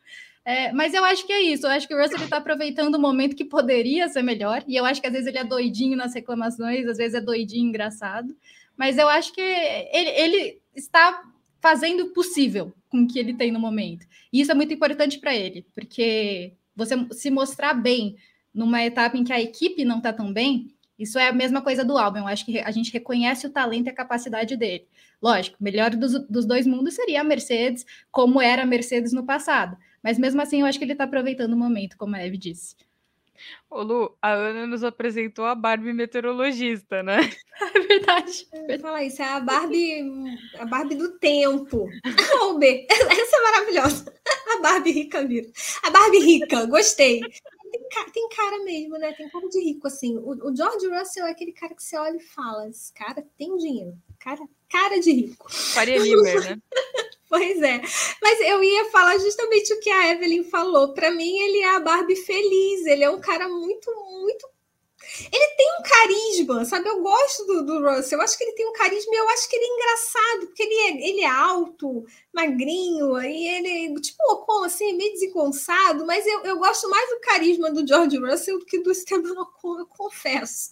É, 0.44 0.72
mas 0.72 0.94
eu 0.94 1.04
acho 1.06 1.28
que 1.28 1.34
é 1.34 1.42
isso. 1.42 1.68
Eu 1.68 1.72
acho 1.72 1.88
que 1.88 1.94
o 1.94 2.02
Russell 2.02 2.24
está 2.24 2.38
aproveitando 2.38 2.96
o 2.96 3.00
momento 3.00 3.36
que 3.36 3.46
poderia 3.46 4.10
ser 4.10 4.24
melhor. 4.24 4.64
E 4.68 4.76
eu 4.76 4.86
acho 4.86 5.00
que 5.00 5.08
às 5.08 5.14
vezes 5.14 5.28
ele 5.28 5.38
é 5.38 5.44
doidinho 5.44 5.96
nas 5.96 6.16
reclamações, 6.16 6.88
às 6.88 6.98
vezes 6.98 7.14
é 7.14 7.22
doidinho 7.22 7.68
engraçado. 7.68 8.36
Mas 8.78 8.98
eu 8.98 9.08
acho 9.10 9.34
que 9.34 9.42
ele, 9.42 10.10
ele 10.10 10.62
está 10.78 11.24
fazendo 11.60 12.06
o 12.06 12.14
possível 12.14 12.74
com 12.90 13.02
o 13.02 13.08
que 13.08 13.20
ele 13.20 13.34
tem 13.34 13.52
no 13.52 13.60
momento. 13.60 14.06
E 14.32 14.40
isso 14.40 14.52
é 14.52 14.56
muito 14.56 14.74
importante 14.74 15.20
para 15.20 15.36
ele, 15.36 15.66
porque 15.74 16.54
você 16.76 16.96
se 17.12 17.30
mostrar 17.30 17.74
bem 17.74 18.16
numa 18.54 18.84
etapa 18.84 19.18
em 19.18 19.24
que 19.24 19.34
a 19.34 19.42
equipe 19.42 19.84
não 19.84 19.98
está 19.98 20.14
tão 20.14 20.32
bem, 20.32 20.74
isso 20.98 21.20
é 21.20 21.28
a 21.28 21.34
mesma 21.34 21.62
coisa 21.62 21.84
do 21.84 21.98
álbum. 21.98 22.20
Eu 22.20 22.28
acho 22.28 22.46
que 22.46 22.60
a 22.60 22.72
gente 22.72 22.92
reconhece 22.92 23.46
o 23.46 23.52
talento 23.52 23.88
e 23.88 23.90
a 23.90 23.94
capacidade 23.94 24.56
dele. 24.56 24.88
Lógico, 25.22 25.58
melhor 25.60 25.92
dos, 25.96 26.28
dos 26.28 26.46
dois 26.46 26.66
mundos 26.66 26.96
seria 26.96 27.22
a 27.22 27.24
Mercedes, 27.24 27.86
como 28.12 28.42
era 28.42 28.64
a 28.64 28.66
Mercedes 28.66 29.12
no 29.14 29.26
passado. 29.26 29.78
Mas 30.02 30.18
mesmo 30.18 30.42
assim, 30.42 30.62
eu 30.62 30.66
acho 30.66 30.78
que 30.78 30.86
ele 30.86 30.94
está 30.94 31.04
aproveitando 31.04 31.54
o 31.54 31.58
momento, 31.58 31.98
como 31.98 32.16
a 32.16 32.26
Eve 32.26 32.38
disse. 32.38 32.76
Ô 33.70 33.82
Lu, 33.82 34.18
a 34.22 34.32
Ana 34.32 34.68
nos 34.68 34.84
apresentou 34.84 35.46
a 35.46 35.56
Barbie 35.56 35.94
meteorologista, 35.94 37.04
né? 37.04 37.18
É 37.60 37.80
verdade. 37.80 38.48
Eu 38.54 38.70
ia 38.70 38.80
falar 38.80 39.04
isso, 39.04 39.20
é 39.20 39.26
a 39.26 39.40
Barbie, 39.40 40.38
a 40.60 40.66
Barbie 40.66 40.94
do 40.94 41.18
tempo. 41.18 41.90
Vamos 42.40 42.60
ver. 42.60 42.86
Essa 42.88 43.36
é 43.36 43.44
maravilhosa. 43.44 44.14
A 44.54 44.62
Barbie 44.62 44.92
rica 44.92 45.24
mesmo. 45.24 45.52
A 45.82 45.90
Barbie 45.90 46.20
rica, 46.20 46.66
gostei. 46.68 47.20
Tem 47.72 47.90
cara, 47.90 48.12
tem 48.12 48.30
cara 48.30 48.64
mesmo, 48.64 48.98
né? 48.98 49.12
Tem 49.14 49.28
cara 49.30 49.48
de 49.50 49.60
rico, 49.60 49.88
assim. 49.88 50.18
O, 50.18 50.50
o, 50.50 50.56
George 50.56 50.88
Russell 50.88 51.26
é 51.26 51.32
aquele 51.32 51.52
cara 51.52 51.74
que 51.74 51.84
você 51.84 51.98
olha 51.98 52.18
e 52.18 52.20
fala: 52.20 52.70
esse 52.70 52.94
cara 52.94 53.26
tem 53.38 53.58
dinheiro. 53.58 53.98
Cara, 54.20 54.48
cara 54.70 55.00
de 55.00 55.12
rico. 55.12 55.48
Faria 55.50 55.98
Limer, 55.98 56.42
né? 56.42 56.58
Pois 57.30 57.62
é. 57.62 57.82
Mas 58.22 58.40
eu 58.40 58.64
ia 58.64 58.86
falar 58.86 59.18
justamente 59.18 59.74
o 59.74 59.80
que 59.82 59.90
a 59.90 60.12
Evelyn 60.14 60.46
falou. 60.46 60.94
Para 60.94 61.12
mim, 61.12 61.38
ele 61.40 61.60
é 61.60 61.76
a 61.76 61.80
Barbie 61.82 62.16
feliz. 62.16 62.86
Ele 62.86 63.04
é 63.04 63.10
um 63.10 63.20
cara 63.20 63.50
muito, 63.50 63.92
muito 64.22 64.48
ele 65.32 65.56
tem 65.56 65.68
um 65.80 65.84
carisma, 65.84 66.66
sabe? 66.66 66.90
Eu 66.90 67.02
gosto 67.02 67.46
do, 67.46 67.66
do 67.66 67.88
Russell. 67.88 68.18
Eu 68.18 68.24
acho 68.24 68.38
que 68.38 68.44
ele 68.44 68.54
tem 68.54 68.68
um 68.68 68.74
carisma 68.74 69.14
e 69.14 69.18
eu 69.18 69.30
acho 69.30 69.48
que 69.48 69.56
ele 69.56 69.66
é 69.66 69.74
engraçado, 69.76 70.48
porque 70.48 70.64
ele 70.64 70.74
é, 70.74 71.10
ele 71.10 71.22
é 71.22 71.30
alto, 71.30 72.06
magrinho, 72.34 73.20
e 73.22 73.48
ele, 73.48 74.02
tipo, 74.02 74.18
Ocon, 74.32 74.64
assim, 74.64 74.94
meio 74.98 75.14
desengonçado, 75.14 76.06
mas 76.06 76.26
eu, 76.26 76.44
eu 76.44 76.58
gosto 76.58 76.90
mais 76.90 77.10
do 77.10 77.20
carisma 77.20 77.72
do 77.72 77.88
George 77.88 78.18
Russell 78.18 78.60
do 78.60 78.66
que 78.66 78.80
do 78.80 78.92
Esteban 78.92 79.40
Ocon, 79.40 79.80
eu 79.80 79.86
confesso. 79.86 80.72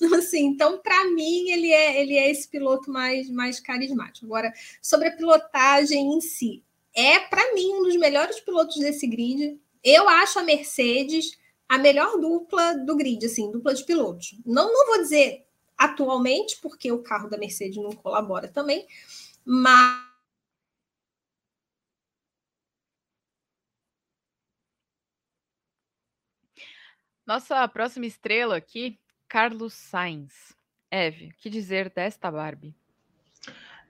Assim, 0.16 0.46
então, 0.46 0.78
para 0.78 1.04
mim, 1.10 1.50
ele 1.50 1.70
é, 1.72 2.00
ele 2.00 2.16
é 2.16 2.30
esse 2.30 2.48
piloto 2.48 2.90
mais, 2.90 3.28
mais 3.28 3.60
carismático. 3.60 4.26
Agora, 4.26 4.52
sobre 4.80 5.08
a 5.08 5.16
pilotagem 5.16 6.14
em 6.14 6.20
si, 6.20 6.64
é, 6.94 7.18
para 7.18 7.52
mim, 7.52 7.74
um 7.74 7.82
dos 7.82 7.96
melhores 7.96 8.40
pilotos 8.40 8.76
desse 8.76 9.06
grid. 9.06 9.60
Eu 9.84 10.08
acho 10.08 10.38
a 10.38 10.42
Mercedes 10.42 11.36
a 11.68 11.78
melhor 11.78 12.18
dupla 12.18 12.74
do 12.74 12.96
grid, 12.96 13.24
assim, 13.26 13.50
dupla 13.50 13.74
de 13.74 13.84
pilotos. 13.84 14.36
Não, 14.44 14.72
não 14.72 14.86
vou 14.86 14.98
dizer 14.98 15.46
atualmente, 15.76 16.58
porque 16.60 16.90
o 16.90 17.02
carro 17.02 17.28
da 17.28 17.36
Mercedes 17.36 17.76
não 17.76 17.92
colabora 17.92 18.48
também, 18.48 18.86
mas. 19.44 20.06
Nossa 27.26 27.66
próxima 27.66 28.06
estrela 28.06 28.56
aqui, 28.56 28.98
Carlos 29.28 29.74
Sainz. 29.74 30.54
Eve, 30.88 31.32
que 31.38 31.50
dizer 31.50 31.90
desta 31.90 32.30
Barbie? 32.30 32.74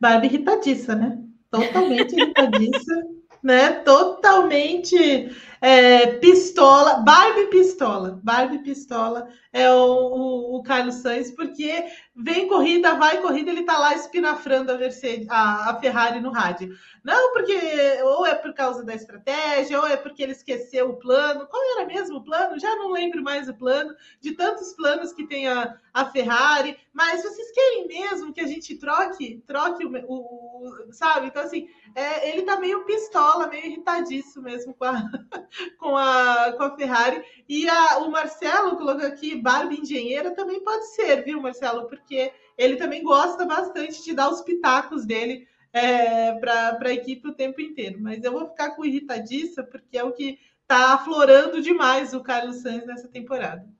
Barbie 0.00 0.28
irritadiça, 0.28 0.94
né? 0.94 1.22
Totalmente 1.50 2.14
irritadiça, 2.14 2.94
né? 3.46 3.70
Totalmente 3.84 5.30
é, 5.60 6.06
pistola, 6.18 6.96
Barbie 6.96 7.46
pistola, 7.46 8.20
Barbie 8.20 8.58
pistola 8.58 9.28
é 9.52 9.70
o, 9.72 9.76
o, 9.76 10.56
o, 10.56 10.62
Carlos 10.64 10.96
Sainz, 10.96 11.30
porque 11.30 11.86
vem 12.14 12.48
corrida, 12.48 12.94
vai 12.94 13.22
corrida, 13.22 13.52
ele 13.52 13.62
tá 13.62 13.78
lá 13.78 13.94
espinafrando 13.94 14.72
a, 14.72 14.76
Mercedes, 14.76 15.28
a, 15.30 15.70
a, 15.70 15.80
Ferrari 15.80 16.20
no 16.20 16.32
rádio. 16.32 16.76
Não 17.04 17.32
porque 17.32 17.56
ou 18.02 18.26
é 18.26 18.34
por 18.34 18.52
causa 18.52 18.84
da 18.84 18.94
estratégia, 18.94 19.80
ou 19.80 19.86
é 19.86 19.96
porque 19.96 20.24
ele 20.24 20.32
esqueceu 20.32 20.90
o 20.90 20.96
plano. 20.96 21.46
Qual 21.46 21.62
era 21.76 21.86
mesmo 21.86 22.16
o 22.16 22.24
plano? 22.24 22.58
Já 22.58 22.74
não 22.74 22.90
lembro 22.90 23.22
mais 23.22 23.48
o 23.48 23.54
plano, 23.54 23.94
de 24.20 24.32
tantos 24.32 24.72
planos 24.74 25.12
que 25.12 25.24
tem 25.24 25.46
a, 25.46 25.76
a 25.94 26.04
Ferrari. 26.06 26.76
Mas 26.96 27.22
vocês 27.22 27.52
querem 27.52 27.88
mesmo 27.88 28.32
que 28.32 28.40
a 28.40 28.46
gente 28.46 28.74
troque, 28.78 29.42
troque 29.46 29.84
o, 29.84 29.92
o, 30.08 30.88
o 30.88 30.92
sabe? 30.94 31.26
Então 31.26 31.42
assim, 31.42 31.68
é, 31.94 32.30
ele 32.30 32.40
tá 32.40 32.58
meio 32.58 32.86
pistola, 32.86 33.48
meio 33.48 33.66
irritadíssimo 33.66 34.44
mesmo 34.44 34.72
com 34.72 34.86
a 34.86 35.02
com 35.78 35.94
a, 35.94 36.54
com 36.56 36.62
a 36.62 36.74
Ferrari. 36.74 37.22
E 37.46 37.68
a, 37.68 37.98
o 37.98 38.10
Marcelo 38.10 38.78
colocou 38.78 39.06
aqui 39.06 39.36
Barbie 39.36 39.82
engenheira 39.82 40.34
também 40.34 40.64
pode 40.64 40.86
ser, 40.94 41.22
viu, 41.22 41.38
Marcelo? 41.38 41.86
Porque 41.86 42.32
ele 42.56 42.76
também 42.76 43.02
gosta 43.02 43.44
bastante 43.44 44.02
de 44.02 44.14
dar 44.14 44.30
os 44.30 44.40
pitacos 44.40 45.04
dele 45.04 45.46
é, 45.74 46.32
para 46.40 46.78
a 46.80 46.94
equipe 46.94 47.28
o 47.28 47.34
tempo 47.34 47.60
inteiro. 47.60 47.98
Mas 48.00 48.24
eu 48.24 48.32
vou 48.32 48.46
ficar 48.46 48.70
com 48.70 48.86
irritadiça, 48.86 49.62
porque 49.62 49.98
é 49.98 50.02
o 50.02 50.12
que 50.12 50.38
está 50.62 50.94
aflorando 50.94 51.60
demais 51.60 52.14
o 52.14 52.22
Carlos 52.22 52.62
Sainz 52.62 52.86
nessa 52.86 53.06
temporada. 53.06 53.75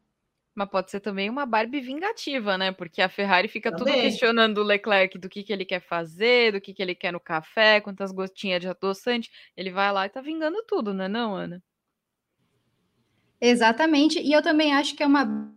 Mas 0.57 0.71
pode 0.71 0.91
ser 0.91 1.01
também 1.01 1.29
uma 1.29 1.45
Barbie 1.45 1.83
vingativa, 1.83 2.57
né? 2.57 2.73
Porque 2.73 3.03
a 3.03 3.11
Ferrari 3.11 3.47
fica 3.47 3.71
também. 3.71 3.93
tudo 3.93 4.03
questionando 4.03 4.57
o 4.57 4.65
Leclerc 4.65 5.19
do 5.19 5.29
que, 5.29 5.43
que 5.43 5.53
ele 5.53 5.67
quer 5.67 5.81
fazer, 5.81 6.53
do 6.53 6.61
que, 6.63 6.73
que 6.73 6.83
ele 6.83 6.95
quer 6.95 7.13
no 7.13 7.21
café, 7.21 7.79
quantas 7.79 8.11
gotinhas 8.11 8.63
de 8.63 8.67
adoçante. 8.67 9.31
Ele 9.55 9.71
vai 9.71 9.93
lá 9.93 10.07
e 10.07 10.09
tá 10.09 10.23
vingando 10.23 10.65
tudo, 10.67 10.95
né, 10.95 11.09
não, 11.09 11.35
Ana? 11.35 11.63
Exatamente. 13.39 14.19
E 14.19 14.33
eu 14.33 14.41
também 14.41 14.73
acho 14.73 14.97
que 14.97 15.03
é 15.03 15.07
uma 15.07 15.53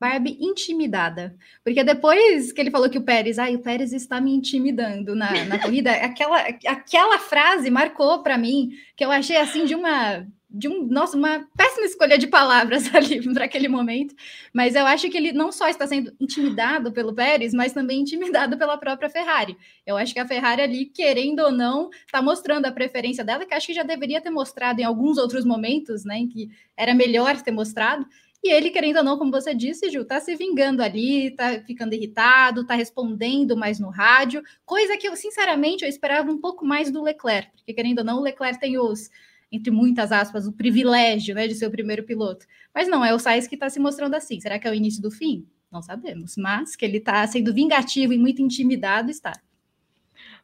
Barbie 0.00 0.38
intimidada. 0.40 1.36
Porque 1.62 1.84
depois 1.84 2.52
que 2.52 2.60
ele 2.62 2.70
falou 2.70 2.88
que 2.88 2.96
o 2.96 3.04
Pérez, 3.04 3.38
ai, 3.38 3.54
o 3.54 3.62
Pérez 3.62 3.92
está 3.92 4.18
me 4.18 4.34
intimidando 4.34 5.14
na, 5.14 5.44
na 5.44 5.58
corrida, 5.58 5.92
aquela, 6.02 6.38
aquela 6.66 7.18
frase 7.18 7.70
marcou 7.70 8.22
para 8.22 8.38
mim, 8.38 8.70
que 8.96 9.04
eu 9.04 9.10
achei 9.10 9.36
assim 9.36 9.66
de 9.66 9.74
uma 9.74 10.26
de 10.52 10.68
um, 10.68 10.86
nossa, 10.86 11.16
uma 11.16 11.46
péssima 11.56 11.86
escolha 11.86 12.18
de 12.18 12.26
palavras 12.26 12.84
ali 12.94 13.22
para 13.32 13.46
aquele 13.46 13.68
momento, 13.68 14.14
mas 14.52 14.74
eu 14.74 14.86
acho 14.86 15.08
que 15.08 15.16
ele 15.16 15.32
não 15.32 15.50
só 15.50 15.68
está 15.68 15.86
sendo 15.86 16.12
intimidado 16.20 16.92
pelo 16.92 17.14
Pérez, 17.14 17.54
mas 17.54 17.72
também 17.72 18.00
intimidado 18.00 18.58
pela 18.58 18.76
própria 18.76 19.08
Ferrari. 19.08 19.56
Eu 19.86 19.96
acho 19.96 20.12
que 20.12 20.20
a 20.20 20.26
Ferrari 20.26 20.62
ali, 20.62 20.86
querendo 20.86 21.40
ou 21.40 21.50
não, 21.50 21.90
está 22.06 22.20
mostrando 22.20 22.66
a 22.66 22.72
preferência 22.72 23.24
dela, 23.24 23.46
que 23.46 23.54
acho 23.54 23.66
que 23.66 23.74
já 23.74 23.82
deveria 23.82 24.20
ter 24.20 24.30
mostrado 24.30 24.80
em 24.80 24.84
alguns 24.84 25.18
outros 25.18 25.44
momentos, 25.44 26.04
né, 26.04 26.18
em 26.18 26.28
que 26.28 26.50
era 26.76 26.94
melhor 26.94 27.40
ter 27.40 27.52
mostrado. 27.52 28.06
E 28.44 28.50
ele, 28.50 28.70
querendo 28.70 28.96
ou 28.96 29.04
não, 29.04 29.16
como 29.16 29.30
você 29.30 29.54
disse, 29.54 29.88
Ju, 29.88 30.04
tá 30.04 30.18
se 30.18 30.34
vingando 30.34 30.82
ali, 30.82 31.30
tá 31.30 31.60
ficando 31.64 31.94
irritado, 31.94 32.66
tá 32.66 32.74
respondendo 32.74 33.56
mais 33.56 33.78
no 33.78 33.88
rádio, 33.88 34.42
coisa 34.66 34.96
que 34.96 35.06
eu, 35.06 35.14
sinceramente, 35.14 35.84
eu 35.84 35.88
esperava 35.88 36.30
um 36.30 36.38
pouco 36.38 36.66
mais 36.66 36.90
do 36.90 37.02
Leclerc, 37.02 37.52
porque 37.56 37.72
querendo 37.72 38.00
ou 38.00 38.04
não, 38.04 38.18
o 38.18 38.22
Leclerc 38.22 38.58
tem 38.58 38.76
os 38.76 39.08
entre 39.52 39.70
muitas 39.70 40.10
aspas, 40.10 40.46
o 40.46 40.52
privilégio 40.52 41.34
né, 41.34 41.46
de 41.46 41.54
ser 41.54 41.66
o 41.66 41.70
primeiro 41.70 42.02
piloto. 42.04 42.46
Mas 42.74 42.88
não, 42.88 43.04
é 43.04 43.14
o 43.14 43.18
Sainz 43.18 43.46
que 43.46 43.54
está 43.54 43.68
se 43.68 43.78
mostrando 43.78 44.14
assim. 44.14 44.40
Será 44.40 44.58
que 44.58 44.66
é 44.66 44.70
o 44.70 44.74
início 44.74 45.02
do 45.02 45.10
fim? 45.10 45.46
Não 45.70 45.82
sabemos. 45.82 46.36
Mas 46.36 46.74
que 46.74 46.84
ele 46.84 46.96
está 46.96 47.26
sendo 47.26 47.52
vingativo 47.52 48.14
e 48.14 48.18
muito 48.18 48.40
intimidado, 48.40 49.10
está. 49.10 49.32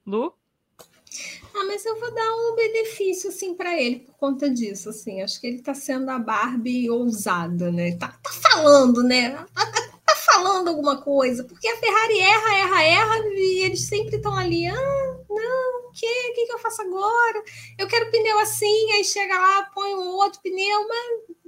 Lu? 0.06 0.34
Ah, 1.54 1.64
mas 1.64 1.84
eu 1.86 1.98
vou 1.98 2.14
dar 2.14 2.34
um 2.34 2.54
benefício 2.54 3.30
assim 3.30 3.54
para 3.54 3.80
ele 3.80 4.00
por 4.00 4.14
conta 4.16 4.48
disso, 4.50 4.90
assim. 4.90 5.22
Acho 5.22 5.40
que 5.40 5.46
ele 5.46 5.56
está 5.56 5.72
sendo 5.72 6.10
a 6.10 6.18
Barbie 6.18 6.90
ousada, 6.90 7.72
né? 7.72 7.96
Tá, 7.96 8.08
tá 8.08 8.30
falando, 8.30 9.02
né? 9.02 9.44
Falando 10.32 10.68
alguma 10.68 11.00
coisa, 11.00 11.44
porque 11.44 11.66
a 11.68 11.76
Ferrari 11.76 12.20
erra, 12.20 12.54
erra, 12.54 12.82
erra 12.82 13.18
e 13.28 13.62
eles 13.64 13.86
sempre 13.86 14.16
estão 14.16 14.36
ali. 14.36 14.66
Ah, 14.66 15.16
não, 15.28 15.88
o 15.88 15.92
que? 15.92 16.06
O 16.06 16.34
que 16.34 16.52
eu 16.52 16.58
faço 16.58 16.82
agora? 16.82 17.42
Eu 17.78 17.86
quero 17.86 18.10
pneu 18.10 18.38
assim, 18.40 18.92
aí 18.92 19.04
chega 19.04 19.34
lá, 19.34 19.70
põe 19.74 19.94
um 19.94 20.08
outro 20.16 20.40
pneu, 20.42 20.86
mas 20.86 21.38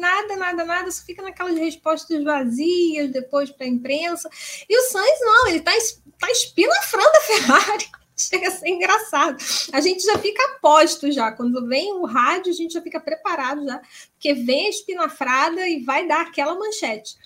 nada, 0.00 0.36
nada, 0.36 0.64
nada, 0.64 0.90
só 0.90 1.04
fica 1.04 1.22
naquelas 1.22 1.58
respostas 1.58 2.22
vazias 2.22 3.10
depois 3.10 3.50
para 3.50 3.66
a 3.66 3.68
imprensa. 3.68 4.28
E 4.68 4.78
o 4.78 4.82
Sainz 4.82 5.20
não, 5.20 5.48
ele 5.48 5.58
está 5.58 5.72
tá 6.18 6.30
espinafrando 6.30 7.16
a 7.16 7.20
Ferrari. 7.20 7.90
Chega 8.16 8.48
a 8.48 8.50
ser 8.50 8.68
engraçado. 8.68 9.36
A 9.72 9.80
gente 9.80 10.04
já 10.04 10.18
fica 10.18 10.42
aposto 10.56 11.10
já. 11.10 11.32
Quando 11.32 11.66
vem 11.66 11.92
o 11.94 12.04
rádio, 12.04 12.52
a 12.52 12.54
gente 12.54 12.74
já 12.74 12.80
fica 12.80 13.00
preparado 13.00 13.64
já, 13.64 13.80
porque 14.12 14.34
vem 14.34 14.66
a 14.66 14.70
espinafrada 14.70 15.68
e 15.68 15.82
vai 15.82 16.06
dar 16.06 16.22
aquela 16.22 16.54
manchete. 16.54 17.16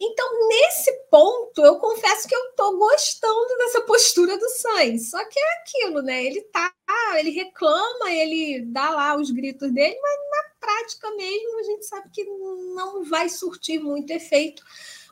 Então, 0.00 0.48
nesse 0.48 0.92
ponto, 1.10 1.64
eu 1.64 1.76
confesso 1.76 2.28
que 2.28 2.34
eu 2.34 2.52
tô 2.56 2.76
gostando 2.76 3.56
dessa 3.58 3.80
postura 3.82 4.36
do 4.36 4.48
Sainz. 4.50 5.10
Só 5.10 5.24
que 5.24 5.38
é 5.38 5.52
aquilo, 5.60 6.02
né? 6.02 6.24
Ele 6.24 6.42
tá, 6.42 6.72
ele 7.16 7.30
reclama, 7.30 8.10
ele 8.10 8.60
dá 8.66 8.90
lá 8.90 9.16
os 9.16 9.30
gritos 9.30 9.72
dele, 9.72 9.98
mas 10.00 10.18
na 10.30 10.54
prática 10.60 11.10
mesmo 11.16 11.60
a 11.60 11.62
gente 11.62 11.86
sabe 11.86 12.08
que 12.10 12.24
não 12.24 13.04
vai 13.04 13.28
surtir 13.28 13.80
muito 13.80 14.10
efeito 14.10 14.62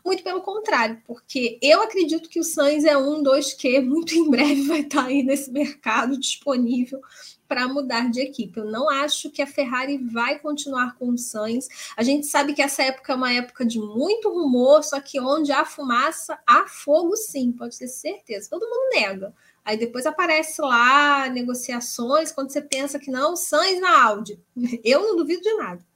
muito 0.04 0.22
pelo 0.22 0.42
contrário, 0.42 1.00
porque 1.06 1.58
eu 1.62 1.82
acredito 1.82 2.28
que 2.28 2.40
o 2.40 2.44
Sainz 2.44 2.84
é 2.84 2.96
um 2.96 3.22
dos 3.22 3.52
que 3.52 3.80
muito 3.80 4.14
em 4.14 4.28
breve 4.28 4.62
vai 4.62 4.80
estar 4.80 5.04
aí 5.04 5.22
nesse 5.22 5.50
mercado 5.50 6.18
disponível 6.18 7.00
para 7.46 7.68
mudar 7.68 8.10
de 8.10 8.20
equipe. 8.20 8.58
Eu 8.58 8.64
não 8.64 8.88
acho 8.88 9.30
que 9.30 9.42
a 9.42 9.46
Ferrari 9.46 9.98
vai 9.98 10.38
continuar 10.38 10.96
com 10.96 11.10
o 11.10 11.18
Sainz. 11.18 11.68
A 11.96 12.02
gente 12.02 12.26
sabe 12.26 12.54
que 12.54 12.62
essa 12.62 12.82
época 12.82 13.12
é 13.12 13.16
uma 13.16 13.32
época 13.32 13.64
de 13.64 13.78
muito 13.78 14.30
rumor, 14.30 14.82
só 14.82 15.00
que 15.00 15.20
onde 15.20 15.52
há 15.52 15.64
fumaça, 15.64 16.38
há 16.46 16.66
fogo 16.66 17.14
sim, 17.14 17.52
pode 17.52 17.78
ter 17.78 17.88
certeza. 17.88 18.48
Todo 18.48 18.68
mundo 18.68 18.94
nega. 18.94 19.34
Aí 19.64 19.76
depois 19.76 20.06
aparece 20.06 20.60
lá 20.60 21.28
negociações, 21.28 22.32
quando 22.32 22.50
você 22.50 22.62
pensa 22.62 22.98
que 22.98 23.10
não, 23.10 23.36
Sainz 23.36 23.80
na 23.80 24.02
Audi. 24.02 24.40
Eu 24.82 25.02
não 25.02 25.16
duvido 25.16 25.42
de 25.42 25.54
nada 25.54 25.91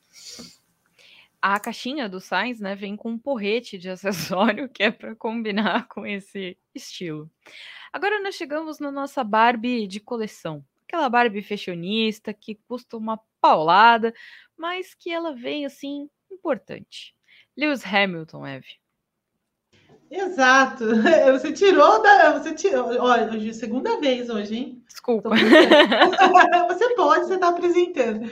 a 1.55 1.61
caixinha 1.61 2.09
do 2.09 2.21
Sainz, 2.21 2.59
né, 2.59 2.75
vem 2.75 2.97
com 2.97 3.11
um 3.11 3.19
porrete 3.19 3.79
de 3.79 3.89
acessório 3.91 4.69
que 4.69 4.83
é 4.83 4.91
para 4.91 5.15
combinar 5.15 5.87
com 5.87 6.05
esse 6.05 6.59
estilo. 6.75 7.31
Agora 7.93 8.21
nós 8.21 8.35
chegamos 8.35 8.81
na 8.81 8.91
nossa 8.91 9.23
Barbie 9.23 9.87
de 9.87 10.01
coleção. 10.01 10.65
Aquela 10.89 11.09
Barbie 11.09 11.43
fashionista 11.43 12.35
que 12.35 12.57
custa 12.69 12.97
uma 12.97 13.21
paulada, 13.41 14.13
mas 14.57 14.93
que 14.93 15.09
ela 15.09 15.37
vem 15.37 15.65
assim 15.65 16.11
importante. 16.31 17.15
Lewis 17.57 17.87
Hamilton, 17.87 18.45
Eve. 18.45 18.86
Exato. 20.11 20.85
Você 21.33 21.53
tirou 21.53 22.03
da. 22.03 22.39
Você 22.39 22.55
tirou. 22.55 22.87
Olha, 23.01 23.53
segunda 23.53 23.99
vez 23.99 24.31
hoje, 24.31 24.57
hein? 24.57 24.85
Desculpa. 24.87 25.31
Você 26.69 26.95
pode, 26.95 27.27
você 27.27 27.35
está 27.35 27.49
apresentando. 27.49 28.29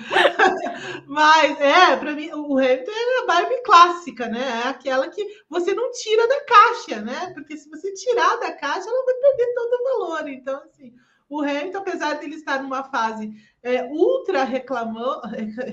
Mas 1.07 1.61
é, 1.61 1.97
para 1.97 2.12
mim, 2.12 2.31
o 2.33 2.59
Hamilton 2.59 2.91
é 2.91 3.22
a 3.22 3.27
Barbie 3.27 3.62
clássica, 3.62 4.29
né? 4.29 4.62
É 4.64 4.68
aquela 4.68 5.09
que 5.09 5.25
você 5.49 5.75
não 5.75 5.91
tira 5.93 6.27
da 6.27 6.41
caixa, 6.45 7.01
né? 7.01 7.31
Porque 7.35 7.57
se 7.57 7.68
você 7.68 7.93
tirar 7.93 8.37
da 8.39 8.53
caixa, 8.53 8.89
ela 8.89 9.05
vai 9.05 9.14
perder 9.14 9.55
todo 9.55 9.72
o 9.72 9.85
valor. 9.85 10.29
Então, 10.29 10.62
assim, 10.64 10.93
o 11.29 11.41
Hamilton, 11.43 11.79
apesar 11.79 12.14
de 12.14 12.25
ele 12.25 12.37
estar 12.37 12.62
numa 12.62 12.85
fase 12.85 13.33
é, 13.62 13.85
ultra 13.85 14.45
reclamão, 14.45 15.20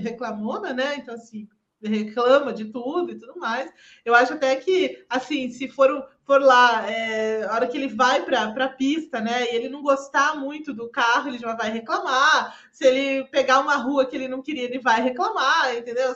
reclamona, 0.02 0.72
né? 0.72 0.96
Então, 0.96 1.14
assim, 1.14 1.48
reclama 1.82 2.52
de 2.52 2.66
tudo 2.66 3.12
e 3.12 3.18
tudo 3.18 3.38
mais. 3.38 3.72
Eu 4.04 4.14
acho 4.14 4.34
até 4.34 4.54
que, 4.56 5.04
assim, 5.08 5.50
se 5.50 5.68
for, 5.68 6.06
for 6.24 6.40
lá, 6.40 6.88
é, 6.90 7.44
a 7.44 7.54
hora 7.54 7.66
que 7.66 7.76
ele 7.76 7.88
vai 7.88 8.22
para 8.22 8.44
a 8.44 8.68
pista, 8.68 9.20
né, 9.20 9.44
e 9.44 9.56
ele 9.56 9.68
não 9.68 9.82
gostar 9.82 10.36
muito 10.36 10.72
do 10.72 10.88
carro, 10.88 11.28
ele 11.28 11.38
já 11.38 11.54
vai 11.54 11.70
reclamar. 11.70 12.56
Se 12.70 12.86
ele 12.86 13.24
pegar 13.28 13.60
uma 13.60 13.76
rua 13.76 14.06
que 14.06 14.16
ele 14.16 14.28
não 14.28 14.42
queria, 14.42 14.64
ele 14.64 14.78
vai 14.78 15.02
reclamar, 15.02 15.76
entendeu? 15.76 16.14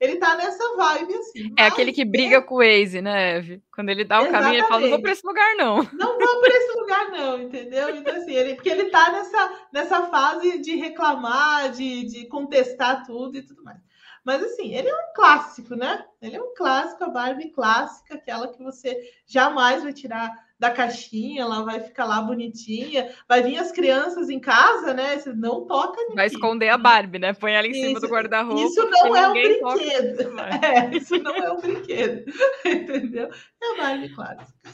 Ele 0.00 0.16
tá 0.16 0.36
nessa 0.36 0.76
vibe, 0.76 1.14
assim. 1.14 1.54
É 1.56 1.66
aquele 1.66 1.92
que 1.92 2.04
briga 2.04 2.36
é... 2.36 2.40
com 2.40 2.56
o 2.56 2.58
Waze, 2.58 3.00
né, 3.00 3.36
Eve? 3.36 3.62
Quando 3.74 3.90
ele 3.90 4.04
dá 4.04 4.18
o 4.18 4.22
Exatamente. 4.22 4.42
caminho, 4.42 4.60
ele 4.60 4.68
fala, 4.68 4.80
não 4.82 4.90
vou 4.90 5.02
para 5.02 5.12
esse 5.12 5.26
lugar, 5.26 5.56
não. 5.56 5.76
Não 5.92 6.18
vou 6.18 6.40
para 6.40 6.56
esse 6.56 6.78
lugar, 6.78 7.10
não, 7.10 7.42
entendeu? 7.42 7.94
Então, 7.96 8.16
assim, 8.16 8.32
ele, 8.32 8.54
porque 8.54 8.70
ele 8.70 8.90
tá 8.90 9.12
nessa, 9.12 9.52
nessa 9.72 10.02
fase 10.04 10.58
de 10.58 10.74
reclamar, 10.76 11.70
de, 11.70 12.04
de 12.04 12.26
contestar 12.26 13.06
tudo 13.06 13.36
e 13.36 13.42
tudo 13.42 13.62
mais. 13.62 13.78
Mas 14.24 14.42
assim, 14.42 14.74
ele 14.74 14.88
é 14.88 14.94
um 14.94 15.12
clássico, 15.14 15.74
né? 15.74 16.04
Ele 16.20 16.36
é 16.36 16.42
um 16.42 16.54
clássico, 16.54 17.02
a 17.02 17.08
Barbie 17.08 17.50
clássica, 17.50 18.14
aquela 18.14 18.48
que 18.48 18.62
você 18.62 18.96
jamais 19.26 19.82
vai 19.82 19.92
tirar 19.92 20.30
da 20.58 20.70
caixinha, 20.70 21.42
ela 21.42 21.64
vai 21.64 21.80
ficar 21.80 22.04
lá 22.04 22.22
bonitinha. 22.22 23.12
Vai 23.28 23.42
vir 23.42 23.58
as 23.58 23.72
crianças 23.72 24.30
em 24.30 24.38
casa, 24.38 24.94
né? 24.94 25.18
Você 25.18 25.32
não 25.32 25.66
toca 25.66 26.00
nisso. 26.02 26.14
Vai 26.14 26.26
esconder 26.28 26.68
a 26.68 26.78
Barbie, 26.78 27.18
né? 27.18 27.32
Põe 27.32 27.54
ela 27.54 27.66
em 27.66 27.72
isso, 27.72 27.80
cima 27.80 28.00
do 28.00 28.06
guarda-roupa. 28.06 28.62
Isso 28.62 28.88
não 28.88 29.16
é 29.16 29.28
um 29.28 29.32
brinquedo. 29.32 30.32
É, 30.62 30.96
isso 30.96 31.18
não 31.18 31.34
é 31.34 31.52
um 31.52 31.60
brinquedo. 31.60 32.24
Entendeu? 32.64 33.28
É 33.60 33.72
a 33.72 33.76
Barbie 33.76 34.14
clássica. 34.14 34.70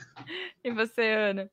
E 0.63 0.71
você, 0.71 1.03
Ana? 1.11 1.51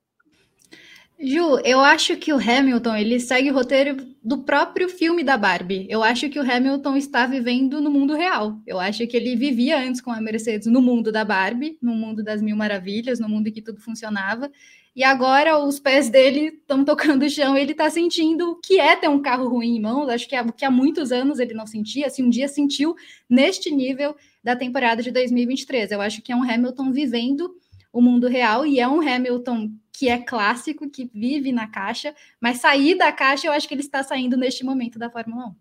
Ju, 1.18 1.60
eu 1.64 1.80
acho 1.80 2.18
que 2.18 2.34
o 2.34 2.38
Hamilton 2.38 2.96
ele 2.96 3.20
segue 3.22 3.50
o 3.50 3.54
roteiro 3.54 3.96
do 4.22 4.40
próprio 4.40 4.90
filme 4.90 5.24
da 5.24 5.38
Barbie. 5.38 5.88
Eu 5.90 6.04
acho 6.04 6.30
que 6.30 6.38
o 6.38 6.42
Hamilton 6.42 6.98
está 6.98 7.26
vivendo 7.26 7.80
no 7.80 7.90
mundo 7.90 8.14
real. 8.14 8.60
Eu 8.68 8.80
acho 8.80 9.08
que 9.08 9.16
ele 9.16 9.36
vivia 9.36 9.80
antes 9.80 10.02
com 10.02 10.12
a 10.12 10.20
Mercedes 10.20 10.68
no 10.68 10.82
mundo 10.82 11.14
da 11.14 11.24
Barbie, 11.24 11.78
no 11.82 11.96
mundo 11.96 12.22
das 12.22 12.42
mil 12.42 12.58
maravilhas, 12.58 13.18
no 13.18 13.30
mundo 13.30 13.48
em 13.48 13.52
que 13.52 13.62
tudo 13.62 13.80
funcionava. 13.80 14.52
E 14.94 15.04
agora 15.04 15.58
os 15.58 15.80
pés 15.80 16.10
dele 16.10 16.58
estão 16.60 16.84
tocando 16.84 17.24
o 17.24 17.30
chão, 17.30 17.58
ele 17.58 17.72
está 17.72 17.90
sentindo 17.90 18.52
o 18.52 18.56
que 18.56 18.80
é 18.80 18.96
ter 18.96 19.10
um 19.10 19.22
carro 19.22 19.48
ruim 19.48 19.78
em 19.78 19.82
mãos. 19.82 20.10
Acho 20.10 20.28
que, 20.28 20.36
é, 20.36 20.44
que 20.52 20.66
há 20.66 20.72
muitos 20.72 21.14
anos 21.14 21.40
ele 21.40 21.54
não 21.54 21.66
sentia, 21.66 22.08
assim, 22.08 22.24
um 22.24 22.30
dia 22.30 22.48
sentiu 22.50 22.94
neste 23.30 23.72
nível 23.72 24.16
da 24.44 24.56
temporada 24.56 25.02
de 25.02 25.12
2023. 25.12 25.92
Eu 25.92 26.02
acho 26.02 26.22
que 26.22 26.32
é 26.32 26.36
um 26.36 26.44
Hamilton 26.44 26.92
vivendo 26.92 27.56
o 27.96 28.02
mundo 28.02 28.28
real 28.28 28.66
e 28.66 28.78
é 28.78 28.86
um 28.86 29.00
Hamilton 29.00 29.72
que 29.90 30.10
é 30.10 30.18
clássico, 30.18 30.90
que 30.90 31.10
vive 31.14 31.54
na 31.54 31.66
caixa, 31.66 32.14
mas 32.42 32.60
sair 32.60 32.94
da 32.96 33.10
caixa 33.10 33.48
eu 33.48 33.54
acho 33.54 33.70
que 33.70 33.74
ele 33.74 33.80
está 33.80 34.04
saindo 34.04 34.36
neste 34.36 34.66
momento 34.66 35.00
da 35.00 35.10
Fórmula 35.10 35.46
1. 35.46 35.56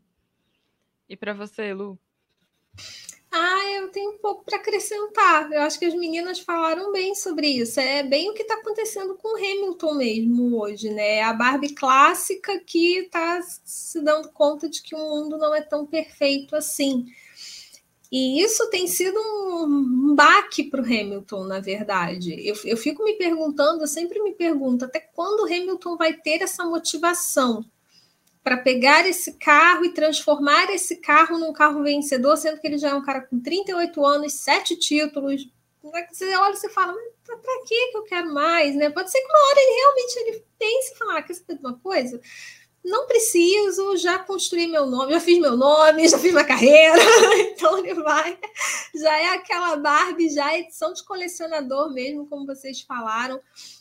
E 1.11 1.17
para 1.17 1.33
você, 1.33 1.73
Lu? 1.73 1.97
Ah, 3.31 3.71
eu 3.77 3.89
tenho 3.91 4.11
um 4.11 4.19
pouco 4.19 4.45
para 4.45 4.57
acrescentar. 4.57 5.53
Eu 5.53 5.63
acho 5.63 5.79
que 5.79 5.85
as 5.85 5.95
meninas 5.95 6.41
falaram 6.41 6.91
bem 6.91 7.15
sobre 7.15 7.47
isso. 7.47 7.79
É 7.79 8.03
bem 8.03 8.31
o 8.31 8.35
que 8.35 8.43
está 8.43 8.55
acontecendo 8.55 9.15
com 9.15 9.35
o 9.35 9.37
Hamilton 9.37 9.95
mesmo 9.95 10.61
hoje, 10.61 10.91
né? 10.91 11.23
A 11.23 11.33
Barbie 11.33 11.73
clássica 11.73 12.59
que 12.59 12.99
está 12.99 13.41
se 13.43 14.01
dando 14.01 14.33
conta 14.33 14.69
de 14.69 14.83
que 14.83 14.97
o 14.97 14.99
mundo 14.99 15.39
não 15.39 15.55
é 15.55 15.63
tão 15.63 15.87
perfeito 15.87 16.57
assim. 16.57 17.07
E 18.17 18.41
isso 18.41 18.71
tem 18.71 18.87
sido 18.87 19.19
um 19.19 20.15
baque 20.15 20.63
para 20.63 20.81
o 20.81 20.85
Hamilton, 20.85 21.43
na 21.47 21.59
verdade. 21.59 22.33
Eu, 22.49 22.55
eu 22.65 22.77
fico 22.77 23.03
me 23.03 23.15
perguntando, 23.15 23.83
eu 23.83 23.89
sempre 23.89 24.23
me 24.23 24.33
pergunto, 24.33 24.85
até 24.85 25.01
quando 25.01 25.41
o 25.41 25.47
Hamilton 25.47 25.97
vai 25.97 26.13
ter 26.13 26.41
essa 26.41 26.65
motivação 26.65 27.65
para 28.41 28.57
pegar 28.57 29.05
esse 29.05 29.33
carro 29.33 29.85
e 29.85 29.93
transformar 29.93 30.73
esse 30.73 31.01
carro 31.01 31.41
num 31.41 31.53
carro 31.53 31.83
vencedor, 31.83 32.37
sendo 32.37 32.61
que 32.61 32.69
ele 32.69 32.79
já 32.79 32.91
é 32.91 32.95
um 32.95 33.03
cara 33.03 33.21
com 33.21 33.41
38 33.41 34.07
anos, 34.07 34.35
sete 34.35 34.77
títulos. 34.77 35.49
Você 35.83 36.37
olha 36.37 36.53
e 36.53 36.57
você 36.57 36.69
fala, 36.69 36.93
mas 36.93 37.05
para 37.27 37.65
que 37.67 37.97
eu 37.97 38.05
quero 38.05 38.33
mais? 38.33 38.77
Né? 38.77 38.91
Pode 38.91 39.11
ser 39.11 39.21
que 39.21 39.27
uma 39.27 39.49
hora 39.49 39.59
ele 39.59 39.81
realmente 39.81 40.17
ele 40.19 40.45
pense 40.57 40.93
e 40.93 40.99
fala, 40.99 41.19
ah, 41.19 41.23
quer 41.23 41.35
saber 41.35 41.55
de 41.55 41.67
uma 41.67 41.77
coisa? 41.81 42.21
Não 42.85 43.07
preciso, 43.07 43.97
já 43.97 44.19
construí 44.19 44.67
meu 44.67 44.85
nome, 44.85 45.13
já 45.13 45.21
fiz 45.21 45.41
meu 45.41 45.57
nome, 45.57 46.07
já 46.07 46.19
fiz 46.19 46.33
minha 46.33 46.45
carreira, 46.45 47.01
então 47.41 47.79
ele 47.79 47.95
vai, 47.95 48.39
já 48.95 49.19
é 49.19 49.35
aquela 49.35 49.77
Barbie, 49.77 50.29
já 50.29 50.53
é 50.53 50.61
edição 50.61 50.93
de 50.93 51.03
colecionador 51.03 51.93
mesmo, 51.95 52.27
como 52.27 52.45
vocês 52.45 52.83
falaram. 52.83 53.41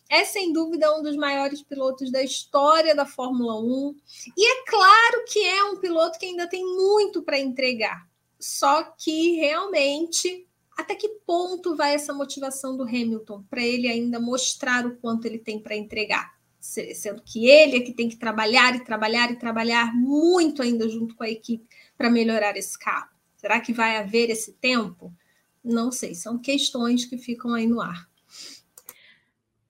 É 0.10 0.24
sem 0.24 0.54
dúvida 0.54 0.96
um 0.96 1.02
dos 1.02 1.18
maiores 1.18 1.62
pilotos 1.62 2.12
da 2.12 2.22
história 2.22 2.96
da 2.96 3.06
Fórmula 3.06 3.60
1. 3.60 3.96
E 4.38 4.52
é 4.52 4.64
claro 4.66 5.26
que 5.28 5.40
é 5.44 5.64
um 5.66 5.78
piloto 5.78 6.20
que 6.20 6.28
ainda 6.28 6.48
tem 6.48 6.64
muito 6.64 7.24
para 7.24 7.40
entregar. 7.40 8.08
Só 8.40 8.84
que 8.84 9.36
realmente, 9.38 10.48
até 10.78 10.96
que 10.96 11.10
ponto 11.26 11.76
vai 11.76 11.96
essa 11.96 12.14
motivação 12.14 12.78
do 12.78 12.84
Hamilton 12.84 13.44
para 13.50 13.64
ele 13.64 13.88
ainda 13.88 14.20
mostrar 14.20 14.86
o 14.86 14.96
quanto 14.98 15.26
ele 15.26 15.40
tem 15.40 15.60
para 15.60 15.76
entregar? 15.76 16.33
Sendo 16.64 17.22
que 17.22 17.46
ele 17.46 17.76
é 17.76 17.82
que 17.82 17.92
tem 17.92 18.08
que 18.08 18.16
trabalhar 18.16 18.74
e 18.74 18.86
trabalhar 18.86 19.30
e 19.30 19.36
trabalhar 19.36 19.94
muito 19.94 20.62
ainda 20.62 20.88
junto 20.88 21.14
com 21.14 21.24
a 21.24 21.30
equipe 21.30 21.68
para 21.98 22.10
melhorar 22.10 22.56
esse 22.56 22.80
carro. 22.80 23.10
Será 23.36 23.60
que 23.60 23.74
vai 23.74 23.98
haver 23.98 24.30
esse 24.30 24.54
tempo? 24.54 25.14
Não 25.62 25.92
sei, 25.92 26.16
são 26.16 26.40
questões 26.40 27.04
que 27.04 27.18
ficam 27.18 27.54
aí 27.54 27.68
no 27.68 27.82
ar. 27.82 28.08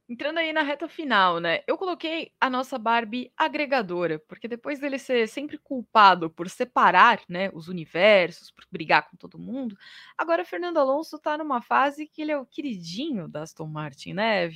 Entrando 0.07 0.37
aí 0.37 0.53
na 0.53 0.61
reta 0.61 0.87
final, 0.87 1.39
né? 1.39 1.61
Eu 1.65 1.77
coloquei 1.77 2.31
a 2.39 2.47
nossa 2.47 2.77
Barbie 2.77 3.31
agregadora, 3.35 4.19
porque 4.27 4.47
depois 4.47 4.79
dele 4.79 4.99
ser 4.99 5.27
sempre 5.27 5.57
culpado 5.57 6.29
por 6.29 6.47
separar, 6.47 7.21
né, 7.27 7.49
os 7.53 7.67
universos, 7.67 8.51
por 8.51 8.65
brigar 8.69 9.09
com 9.09 9.17
todo 9.17 9.39
mundo, 9.39 9.75
agora 10.15 10.45
Fernando 10.45 10.77
Alonso 10.77 11.17
tá 11.17 11.35
numa 11.37 11.61
fase 11.61 12.05
que 12.05 12.21
ele 12.21 12.31
é 12.31 12.37
o 12.37 12.45
queridinho 12.45 13.27
da 13.27 13.41
Aston 13.41 13.65
Martin, 13.65 14.13
né? 14.13 14.51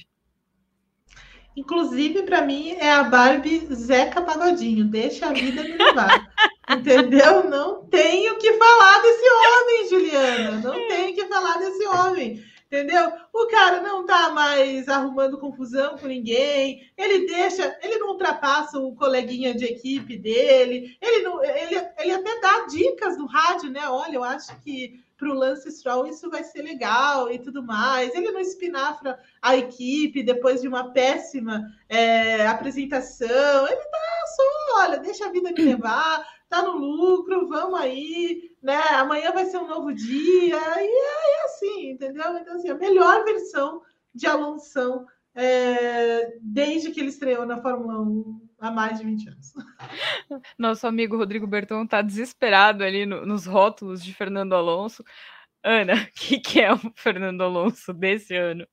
Inclusive, 1.57 2.21
para 2.21 2.43
mim, 2.43 2.73
é 2.73 2.91
a 2.91 3.03
Barbie 3.03 3.67
Zeca 3.73 4.21
Pagodinho. 4.21 4.85
Deixa 4.85 5.25
a 5.25 5.33
vida 5.33 5.63
me 5.63 5.75
levar. 5.75 6.31
Entendeu? 6.69 7.49
Não 7.49 7.83
tenho 7.85 8.37
que 8.37 8.53
falar 8.53 9.01
desse 9.01 9.25
homem, 9.27 9.89
Juliana. 9.89 10.51
Não 10.59 10.87
tenho 10.87 11.15
que 11.15 11.25
falar 11.25 11.57
desse 11.57 11.83
homem. 11.87 12.43
Entendeu? 12.67 13.11
O 13.33 13.47
cara 13.47 13.81
não 13.81 14.05
tá 14.05 14.29
mais 14.29 14.87
arrumando 14.87 15.39
confusão 15.39 15.97
com 15.97 16.05
ninguém. 16.05 16.91
Ele 16.95 17.25
deixa, 17.25 17.75
ele 17.81 17.97
não 17.97 18.09
ultrapassa 18.09 18.77
o 18.77 18.93
coleguinha 18.95 19.55
de 19.55 19.65
equipe 19.65 20.15
dele. 20.15 20.95
Ele 21.01 21.23
não, 21.23 21.43
ele, 21.43 21.75
ele 21.97 22.11
até 22.11 22.39
dá 22.39 22.67
dicas 22.67 23.17
no 23.17 23.25
rádio, 23.25 23.71
né? 23.71 23.81
Olha, 23.89 24.13
eu 24.13 24.23
acho 24.23 24.55
que 24.61 25.03
para 25.17 25.29
o 25.29 25.33
Lance 25.33 25.71
Stroll 25.71 26.07
isso 26.07 26.29
vai 26.29 26.43
ser 26.43 26.61
legal 26.61 27.31
e 27.31 27.39
tudo 27.39 27.63
mais. 27.63 28.13
Ele 28.13 28.31
não 28.31 28.39
espinafra 28.39 29.19
a 29.41 29.57
equipe 29.57 30.23
depois 30.23 30.61
de 30.61 30.67
uma 30.67 30.93
péssima 30.93 31.65
é, 31.89 32.45
apresentação. 32.45 33.67
Ele 33.67 33.75
tá 33.75 33.97
só, 34.35 34.79
olha, 34.81 34.99
deixa 34.99 35.25
a 35.25 35.31
vida 35.31 35.51
me 35.51 35.63
levar, 35.63 36.25
tá 36.47 36.61
no 36.61 36.77
lucro, 36.77 37.47
vamos 37.47 37.79
aí, 37.79 38.51
né? 38.61 38.79
Amanhã 38.91 39.31
vai 39.31 39.45
ser 39.45 39.57
um 39.57 39.67
novo 39.67 39.91
dia, 39.93 40.55
e 40.55 40.87
é, 40.87 41.45
assim, 41.45 41.91
entendeu? 41.91 42.37
Então, 42.37 42.55
assim, 42.55 42.69
a 42.69 42.75
melhor 42.75 43.23
versão 43.25 43.81
de 44.13 44.27
Alonso 44.27 45.05
é, 45.33 46.37
desde 46.41 46.91
que 46.91 46.99
ele 46.99 47.09
estreou 47.09 47.45
na 47.45 47.61
Fórmula 47.61 48.01
1 48.01 48.46
há 48.59 48.71
mais 48.71 48.99
de 48.99 49.05
20 49.05 49.29
anos. 49.29 49.53
Nosso 50.57 50.87
amigo 50.87 51.17
Rodrigo 51.17 51.47
Berton 51.47 51.83
está 51.83 52.01
desesperado 52.01 52.83
ali 52.83 53.05
no, 53.05 53.25
nos 53.25 53.45
rótulos 53.45 54.03
de 54.03 54.13
Fernando 54.13 54.53
Alonso. 54.53 55.03
Ana, 55.63 55.93
o 56.09 56.11
que, 56.13 56.39
que 56.39 56.61
é 56.61 56.73
o 56.73 56.77
Fernando 56.95 57.41
Alonso 57.41 57.93
desse 57.93 58.35
ano? 58.35 58.67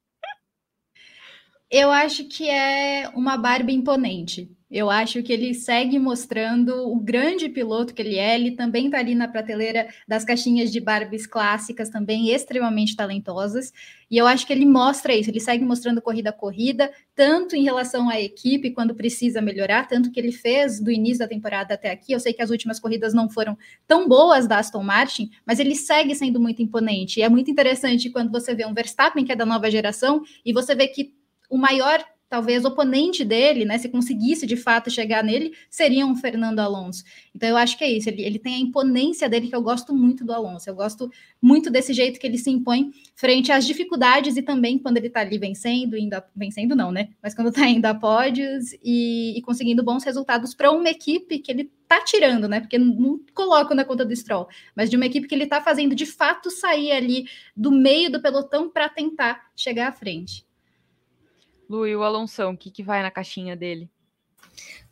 Eu 1.71 1.91
acho 1.91 2.29
que 2.29 2.49
é 2.49 3.09
uma 3.15 3.37
Barbie 3.37 3.75
imponente. 3.75 4.55
Eu 4.75 4.91
acho 4.91 5.23
que 5.23 5.33
ele 5.33 5.55
segue 5.55 6.01
mostrando 6.01 6.91
o 6.91 6.99
grande 6.99 7.49
piloto 7.49 7.95
que 7.95 8.03
ele 8.03 8.19
é. 8.19 8.35
Ele 8.35 8.51
também 8.51 8.87
está 8.87 8.99
ali 8.99 9.15
na 9.15 9.29
prateleira 9.29 9.87
das 10.09 10.25
caixinhas 10.25 10.73
de 10.73 10.81
Barbies 10.81 11.29
clássicas, 11.29 11.89
também 11.89 12.31
extremamente 12.31 12.97
talentosas. 12.97 13.73
E 14.11 14.17
eu 14.17 14.27
acho 14.27 14.45
que 14.45 14.53
ele 14.53 14.67
mostra 14.67 15.15
isso. 15.15 15.31
Ele 15.31 15.39
segue 15.39 15.65
mostrando 15.65 16.03
corrida 16.03 16.31
a 16.31 16.33
corrida, 16.33 16.91
tanto 17.15 17.55
em 17.55 17.63
relação 17.63 18.11
à 18.11 18.21
equipe, 18.21 18.73
quando 18.73 18.97
precisa 18.97 19.41
melhorar, 19.41 19.87
tanto 19.87 20.11
que 20.11 20.19
ele 20.19 20.33
fez 20.33 20.81
do 20.81 20.91
início 20.91 21.21
da 21.21 21.29
temporada 21.29 21.75
até 21.75 21.93
aqui. 21.93 22.13
Eu 22.13 22.19
sei 22.19 22.33
que 22.33 22.43
as 22.43 22.51
últimas 22.51 22.81
corridas 22.81 23.15
não 23.15 23.31
foram 23.31 23.57
tão 23.87 24.09
boas 24.09 24.49
da 24.49 24.59
Aston 24.59 24.83
Martin, 24.83 25.31
mas 25.47 25.61
ele 25.61 25.77
segue 25.77 26.17
sendo 26.17 26.41
muito 26.41 26.61
imponente. 26.63 27.21
E 27.21 27.23
é 27.23 27.29
muito 27.29 27.49
interessante 27.49 28.11
quando 28.11 28.33
você 28.33 28.57
vê 28.57 28.67
um 28.67 28.75
Verstappen, 28.75 29.25
que 29.25 29.31
é 29.31 29.37
da 29.37 29.47
nova 29.47 29.71
geração, 29.71 30.25
e 30.45 30.53
você 30.53 30.75
vê 30.75 30.89
que 30.89 31.15
o 31.49 31.57
maior 31.57 32.05
talvez 32.29 32.65
oponente 32.65 33.25
dele, 33.25 33.65
né, 33.65 33.79
se 33.79 33.89
conseguisse 33.89 34.47
de 34.47 34.57
fato 34.57 34.91
chegar 34.91 35.23
nele, 35.23 35.53
seria 35.71 36.07
um 36.07 36.17
Fernando 36.17 36.59
Alonso. 36.59 37.05
Então 37.35 37.49
eu 37.49 37.57
acho 37.57 37.79
que 37.79 37.85
é 37.85 37.91
isso, 37.91 38.09
ele, 38.09 38.23
ele 38.23 38.39
tem 38.39 38.57
a 38.57 38.59
imponência 38.59 39.29
dele 39.29 39.49
que 39.49 39.55
eu 39.55 39.63
gosto 39.63 39.95
muito 39.95 40.25
do 40.25 40.33
Alonso, 40.33 40.69
eu 40.69 40.75
gosto 40.75 41.11
muito 41.41 41.71
desse 41.71 41.93
jeito 41.93 42.19
que 42.19 42.27
ele 42.27 42.39
se 42.39 42.51
impõe 42.51 42.91
frente 43.15 43.53
às 43.53 43.67
dificuldades 43.67 44.37
e 44.37 44.43
também 44.43 44.79
quando 44.79 44.97
ele 44.97 45.07
está 45.07 45.21
ali 45.21 45.39
vencendo, 45.39 45.97
indo 45.97 46.15
a, 46.15 46.25
vencendo 46.35 46.75
não, 46.75 46.91
né, 46.91 47.11
mas 47.23 47.35
quando 47.35 47.49
está 47.49 47.67
indo 47.67 47.87
a 47.87 47.95
pódios 47.95 48.73
e, 48.83 49.39
e 49.39 49.43
conseguindo 49.43 49.83
bons 49.83 50.03
resultados 50.05 50.55
para 50.55 50.71
uma 50.71 50.89
equipe 50.89 51.39
que 51.39 51.53
ele 51.53 51.71
tá 51.87 52.03
tirando, 52.03 52.49
né? 52.49 52.61
Porque 52.61 52.79
não 52.79 53.21
coloco 53.35 53.75
na 53.75 53.85
conta 53.85 54.05
do 54.05 54.17
Stroll, 54.17 54.49
mas 54.75 54.91
de 54.91 54.97
uma 54.97 55.07
equipe 55.07 55.29
que 55.29 55.35
ele 55.35 55.47
tá 55.47 55.61
fazendo 55.61 55.95
de 55.95 56.07
fato 56.07 56.51
sair 56.51 56.91
ali 56.91 57.27
do 57.57 57.71
meio 57.71 58.11
do 58.11 58.21
pelotão 58.21 58.71
para 58.71 58.89
tentar 58.89 59.51
chegar 59.55 59.89
à 59.89 59.93
frente. 59.93 60.45
Lu, 61.69 61.87
e 61.87 61.97
o 61.97 62.03
Alonso, 62.03 62.43
o 62.49 62.57
que, 62.57 62.71
que 62.71 62.83
vai 62.83 63.03
na 63.03 63.11
caixinha 63.11 63.57
dele? 63.57 63.91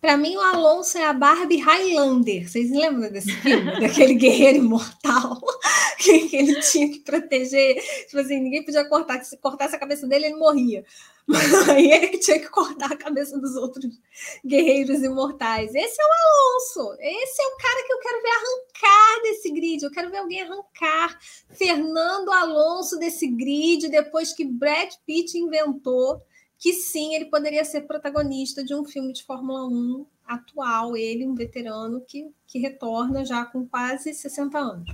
Para 0.03 0.17
mim, 0.17 0.35
o 0.37 0.41
Alonso 0.41 0.99
é 0.99 1.05
a 1.05 1.13
Barbie 1.13 1.61
Highlander. 1.61 2.51
Vocês 2.51 2.73
lembram 2.73 3.09
desse 3.13 3.31
filme? 3.37 3.71
Daquele 3.81 4.15
guerreiro 4.15 4.59
imortal 4.59 5.41
que, 5.99 6.37
ele 6.37 6.61
tinha 6.61 6.91
que 6.91 6.99
proteger. 6.99 7.81
Tipo 8.07 8.19
assim, 8.19 8.41
ninguém 8.41 8.65
podia 8.65 8.85
cortar. 8.89 9.23
Se 9.25 9.37
cortasse 9.37 9.77
a 9.77 9.79
cabeça 9.79 10.05
dele, 10.09 10.27
ele 10.27 10.35
morria. 10.35 10.85
Mas 11.25 11.55
aí 11.71 11.93
ele 11.93 12.19
tinha 12.19 12.41
que 12.41 12.49
cortar 12.49 12.91
a 12.91 12.97
cabeça 12.97 13.39
dos 13.39 13.55
outros 13.55 13.97
guerreiros 14.45 15.03
imortais. 15.03 15.73
Esse 15.73 16.03
é 16.03 16.05
o 16.05 16.09
Alonso. 16.09 16.97
Esse 17.01 17.41
é 17.41 17.47
o 17.47 17.57
cara 17.57 17.87
que 17.87 17.93
eu 17.93 17.99
quero 18.01 18.23
ver 18.23 18.31
arrancar 18.31 19.23
desse 19.23 19.51
grid. 19.53 19.85
Eu 19.85 19.91
quero 19.93 20.11
ver 20.11 20.19
alguém 20.19 20.43
arrancar 20.43 21.17
Fernando 21.51 22.33
Alonso 22.33 22.99
desse 22.99 23.29
grid 23.29 23.89
depois 23.89 24.33
que 24.33 24.45
Brad 24.45 24.93
Pitt 25.07 25.39
inventou 25.39 26.21
que 26.63 26.73
sim, 26.75 27.17
ele 27.17 27.25
poderia 27.25 27.65
ser 27.65 27.81
protagonista 27.89 28.63
de 28.63 28.73
um 28.73 28.85
filme 28.85 29.13
de 29.13 29.25
Fórmula 29.25 29.67
1 29.67 30.07
atual, 30.25 30.97
ele, 30.97 31.27
um 31.27 31.35
veterano 31.35 32.01
que, 32.07 32.31
que 32.47 32.61
retorna 32.61 33.25
já 33.25 33.45
com 33.45 33.67
quase 33.67 34.15
60 34.15 34.57
anos. 34.57 34.89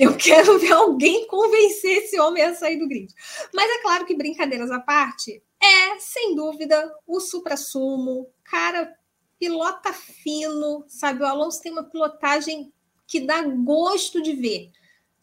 Eu 0.00 0.16
quero 0.18 0.58
ver 0.58 0.72
alguém 0.72 1.28
convencer 1.28 1.98
esse 1.98 2.18
homem 2.18 2.42
a 2.42 2.56
sair 2.56 2.76
do 2.76 2.88
grid. 2.88 3.14
Mas 3.54 3.70
é 3.70 3.82
claro 3.82 4.04
que, 4.04 4.16
brincadeiras 4.16 4.72
à 4.72 4.80
parte, 4.80 5.40
é, 5.62 5.96
sem 6.00 6.34
dúvida, 6.34 6.92
o 7.06 7.20
supra-sumo, 7.20 8.28
cara, 8.42 8.92
pilota 9.38 9.92
fino, 9.92 10.84
sabe? 10.88 11.22
O 11.22 11.26
Alonso 11.26 11.62
tem 11.62 11.70
uma 11.70 11.84
pilotagem 11.84 12.72
que 13.06 13.20
dá 13.20 13.42
gosto 13.42 14.20
de 14.20 14.32
ver. 14.32 14.72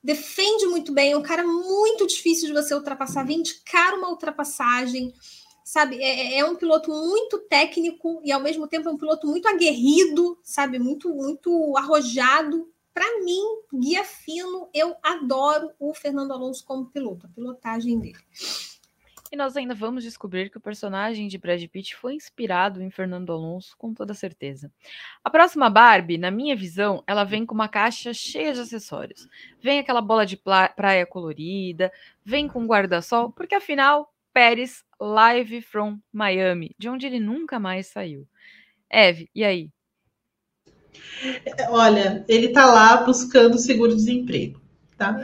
Defende 0.01 0.65
muito 0.67 0.93
bem, 0.93 1.11
é 1.11 1.17
um 1.17 1.21
cara 1.21 1.43
muito 1.45 2.07
difícil 2.07 2.47
de 2.47 2.53
você 2.53 2.73
ultrapassar, 2.73 3.25
vem 3.25 3.43
cara 3.65 3.97
uma 3.97 4.09
ultrapassagem 4.09 5.13
sabe? 5.63 6.01
É, 6.01 6.35
é, 6.35 6.39
é, 6.39 6.45
um 6.45 6.55
piloto 6.55 6.91
muito 6.91 7.39
técnico 7.49 8.21
e 8.23 8.31
ao 8.31 8.39
mesmo 8.39 8.67
tempo 8.67 8.89
é 8.89 8.91
um 8.91 8.97
piloto 8.97 9.27
muito 9.27 9.47
aguerrido, 9.47 10.37
sabe? 10.43 10.79
Muito, 10.79 11.09
muito 11.09 11.75
arrojado. 11.77 12.69
Para 12.93 13.23
mim, 13.23 13.41
guia 13.73 14.03
fino, 14.03 14.69
eu 14.73 14.95
adoro 15.01 15.71
o 15.79 15.93
Fernando 15.93 16.31
Alonso 16.31 16.65
como 16.65 16.87
piloto, 16.87 17.27
a 17.27 17.29
pilotagem 17.29 17.99
dele. 17.99 18.19
E 19.31 19.35
nós 19.35 19.55
ainda 19.55 19.75
vamos 19.75 20.03
descobrir 20.03 20.49
que 20.49 20.57
o 20.57 20.61
personagem 20.61 21.27
de 21.27 21.37
Brad 21.37 21.63
Pitt 21.67 21.95
foi 21.95 22.15
inspirado 22.15 22.81
em 22.81 22.89
Fernando 22.89 23.31
Alonso, 23.31 23.75
com 23.77 23.93
toda 23.93 24.15
certeza. 24.15 24.71
A 25.23 25.29
próxima 25.29 25.69
Barbie, 25.69 26.17
na 26.17 26.31
minha 26.31 26.55
visão, 26.55 27.03
ela 27.05 27.23
vem 27.23 27.45
com 27.45 27.53
uma 27.53 27.67
caixa 27.67 28.11
cheia 28.11 28.53
de 28.53 28.61
acessórios. 28.61 29.29
Vem 29.61 29.77
aquela 29.77 30.01
bola 30.01 30.25
de 30.25 30.35
praia 30.35 31.05
colorida, 31.05 31.91
vem 32.25 32.47
com 32.47 32.65
guarda-sol, 32.65 33.31
porque 33.31 33.53
afinal 33.53 34.11
Pérez 34.33 34.83
Live 34.99 35.61
from 35.61 35.99
Miami, 36.11 36.75
de 36.77 36.89
onde 36.89 37.05
ele 37.05 37.19
nunca 37.19 37.59
mais 37.59 37.87
saiu. 37.87 38.27
Eve, 38.89 39.29
e 39.33 39.43
aí? 39.43 39.69
Olha, 41.69 42.25
ele 42.27 42.47
está 42.47 42.65
lá 42.65 42.97
buscando 42.97 43.57
seguro-desemprego. 43.57 44.59
Tá? 44.97 45.17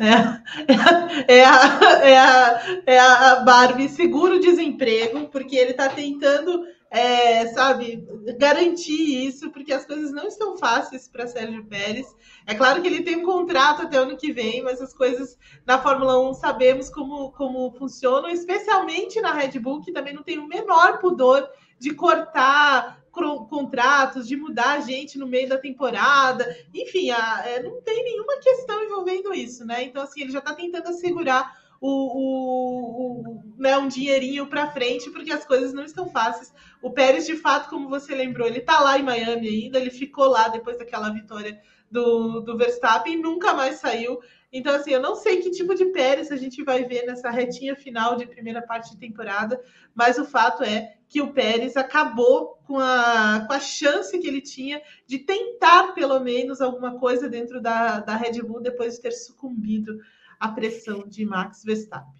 É, 1.28 1.36
é, 1.40 1.46
a, 1.46 1.80
é, 2.02 2.18
a, 2.18 2.82
é 2.86 3.00
a 3.00 3.36
Barbie 3.42 3.90
seguro-desemprego, 3.90 5.28
porque 5.28 5.56
ele 5.56 5.72
está 5.72 5.90
tentando 5.90 6.66
é, 6.90 7.48
sabe, 7.48 8.08
garantir 8.38 9.28
isso, 9.28 9.52
porque 9.52 9.74
as 9.74 9.86
coisas 9.86 10.12
não 10.12 10.28
estão 10.28 10.58
fáceis 10.58 11.08
para 11.08 11.28
Sérgio 11.28 11.66
Pérez. 11.66 12.08
É 12.46 12.54
claro 12.54 12.82
que 12.82 12.88
ele 12.88 13.04
tem 13.04 13.18
um 13.18 13.26
contrato 13.26 13.84
até 13.84 13.98
ano 13.98 14.18
que 14.18 14.32
vem, 14.32 14.62
mas 14.62 14.82
as 14.82 14.94
coisas 14.94 15.38
na 15.66 15.82
Fórmula 15.82 16.20
1 16.30 16.34
sabemos 16.36 16.90
como, 16.90 17.32
como 17.32 17.72
funcionam, 17.72 18.30
especialmente 18.30 19.20
na 19.20 19.34
Red 19.34 19.60
Bull, 19.60 19.82
que 19.82 19.92
também 19.92 20.14
não 20.14 20.24
tem 20.24 20.38
o 20.38 20.48
menor 20.48 21.00
pudor 21.00 21.50
de 21.80 21.94
cortar 21.94 23.04
contratos, 23.50 24.28
de 24.28 24.36
mudar 24.36 24.74
a 24.74 24.80
gente 24.80 25.18
no 25.18 25.28
meio 25.28 25.48
da 25.48 25.58
temporada. 25.58 26.46
Enfim, 26.74 27.12
a, 27.12 27.44
é, 27.46 27.64
não 27.64 27.82
tem 27.82 28.04
nenhuma 28.04 28.38
questão 28.40 28.84
envolvendo 28.84 29.34
isso, 29.34 29.66
né? 29.66 29.84
Então, 29.84 30.04
assim, 30.04 30.22
ele 30.22 30.32
já 30.32 30.40
está 30.40 30.54
tentando 30.54 30.90
assegurar 30.90 31.65
o, 31.82 31.90
o, 31.90 33.32
o, 33.32 33.44
né, 33.58 33.78
um 33.78 33.88
dinheirinho 33.88 34.48
para 34.48 34.72
frente, 34.72 35.10
porque 35.12 35.32
as 35.32 35.46
coisas 35.46 35.74
não 35.74 35.84
estão 35.84 36.10
fáceis. 36.10 36.54
O 36.82 36.92
Pérez, 36.92 37.26
de 37.26 37.36
fato, 37.36 37.70
como 37.70 37.90
você 37.90 38.16
lembrou, 38.16 38.48
ele 38.48 38.60
está 38.60 38.80
lá 38.80 38.98
em 38.98 39.04
Miami 39.04 39.48
ainda, 39.48 39.80
ele 39.80 39.90
ficou 39.90 40.28
lá 40.28 40.48
depois 40.48 40.78
daquela 40.78 41.10
vitória 41.10 41.60
do, 41.90 42.42
do 42.42 42.58
Verstappen 42.58 43.14
e 43.14 43.22
nunca 43.22 43.54
mais 43.54 43.78
saiu. 43.78 44.20
Então, 44.52 44.74
assim, 44.74 44.92
eu 44.92 45.02
não 45.02 45.16
sei 45.16 45.42
que 45.42 45.52
tipo 45.52 45.76
de 45.76 45.86
Pérez 45.88 46.32
a 46.32 46.38
gente 46.38 46.64
vai 46.64 46.86
ver 46.86 47.06
nessa 47.06 47.30
retinha 47.30 47.76
final 47.76 48.16
de 48.16 48.26
primeira 48.26 48.62
parte 48.62 48.92
de 48.92 48.98
temporada, 48.98 49.62
mas 49.94 50.18
o 50.18 50.24
fato 50.24 50.64
é 50.64 50.96
que 51.10 51.22
o 51.22 51.34
Pérez 51.34 51.76
acabou 51.76 52.58
com 52.66 52.80
a, 52.80 53.44
com 53.46 53.54
a 53.54 53.60
chance 53.60 54.18
que 54.18 54.28
ele 54.28 54.42
tinha 54.42 54.82
de 55.06 55.20
tentar, 55.20 55.94
pelo 55.94 56.20
menos, 56.20 56.62
alguma 56.62 56.98
coisa 56.98 57.28
dentro 57.28 57.62
da, 57.62 58.00
da 58.00 58.16
Red 58.16 58.42
Bull 58.42 58.62
depois 58.62 58.96
de 58.96 59.02
ter 59.02 59.12
sucumbido 59.12 60.00
à 60.40 60.50
pressão 60.50 61.08
de 61.08 61.26
Max 61.26 61.64
Verstappen. 61.64 62.14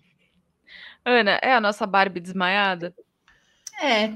Ana, 1.04 1.40
é 1.42 1.54
a 1.54 1.62
nossa 1.62 1.86
Barbie 1.86 2.20
desmaiada? 2.20 2.94
É, 3.82 4.08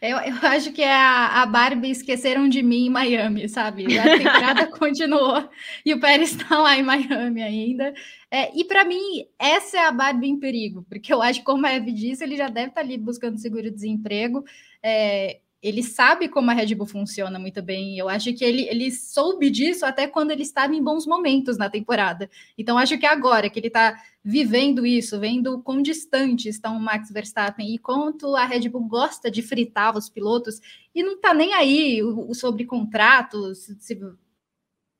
eu, 0.00 0.16
eu, 0.18 0.36
acho 0.48 0.72
que 0.72 0.82
é 0.82 0.92
a, 0.92 1.42
a, 1.42 1.46
Barbie 1.46 1.90
esqueceram 1.90 2.48
de 2.48 2.62
mim 2.62 2.86
em 2.86 2.90
Miami, 2.90 3.48
sabe? 3.48 3.98
A 3.98 4.02
temporada 4.02 4.66
continuou 4.76 5.48
e 5.84 5.94
o 5.94 6.00
Pérez 6.00 6.32
está 6.32 6.58
lá 6.58 6.76
em 6.76 6.82
Miami 6.82 7.42
ainda. 7.42 7.94
É, 8.30 8.56
e 8.58 8.64
para 8.64 8.84
mim, 8.84 9.26
essa 9.38 9.78
é 9.78 9.86
a 9.86 9.92
Barbie 9.92 10.28
em 10.28 10.38
perigo, 10.38 10.84
porque 10.88 11.12
eu 11.12 11.22
acho 11.22 11.40
que, 11.40 11.46
como 11.46 11.66
a 11.66 11.72
Eve 11.72 11.92
disse, 11.92 12.24
ele 12.24 12.36
já 12.36 12.48
deve 12.48 12.68
estar 12.68 12.80
tá 12.80 12.86
ali 12.86 12.98
buscando 12.98 13.38
seguro-desemprego. 13.38 14.44
É, 14.82 15.40
ele 15.60 15.82
sabe 15.82 16.28
como 16.28 16.50
a 16.50 16.54
Red 16.54 16.74
Bull 16.74 16.86
funciona 16.86 17.38
muito 17.38 17.60
bem. 17.60 17.98
Eu 17.98 18.08
acho 18.08 18.32
que 18.32 18.44
ele, 18.44 18.68
ele 18.68 18.90
soube 18.92 19.50
disso 19.50 19.84
até 19.84 20.06
quando 20.06 20.30
ele 20.30 20.42
estava 20.42 20.74
em 20.74 20.82
bons 20.82 21.04
momentos 21.04 21.58
na 21.58 21.68
temporada. 21.68 22.30
Então, 22.56 22.78
acho 22.78 22.96
que 22.96 23.06
agora 23.06 23.50
que 23.50 23.58
ele 23.58 23.66
está 23.66 24.00
vivendo 24.22 24.86
isso, 24.86 25.18
vendo 25.18 25.60
quão 25.62 25.82
distante 25.82 26.48
estão 26.48 26.76
o 26.76 26.80
Max 26.80 27.10
Verstappen 27.10 27.74
e 27.74 27.78
quanto 27.78 28.36
a 28.36 28.44
Red 28.44 28.68
Bull 28.68 28.86
gosta 28.86 29.30
de 29.30 29.42
fritar 29.42 29.96
os 29.96 30.08
pilotos 30.08 30.60
e 30.94 31.02
não 31.02 31.14
está 31.14 31.34
nem 31.34 31.52
aí 31.54 32.00
sobre 32.34 32.64
contratos, 32.64 33.68
se 33.80 33.98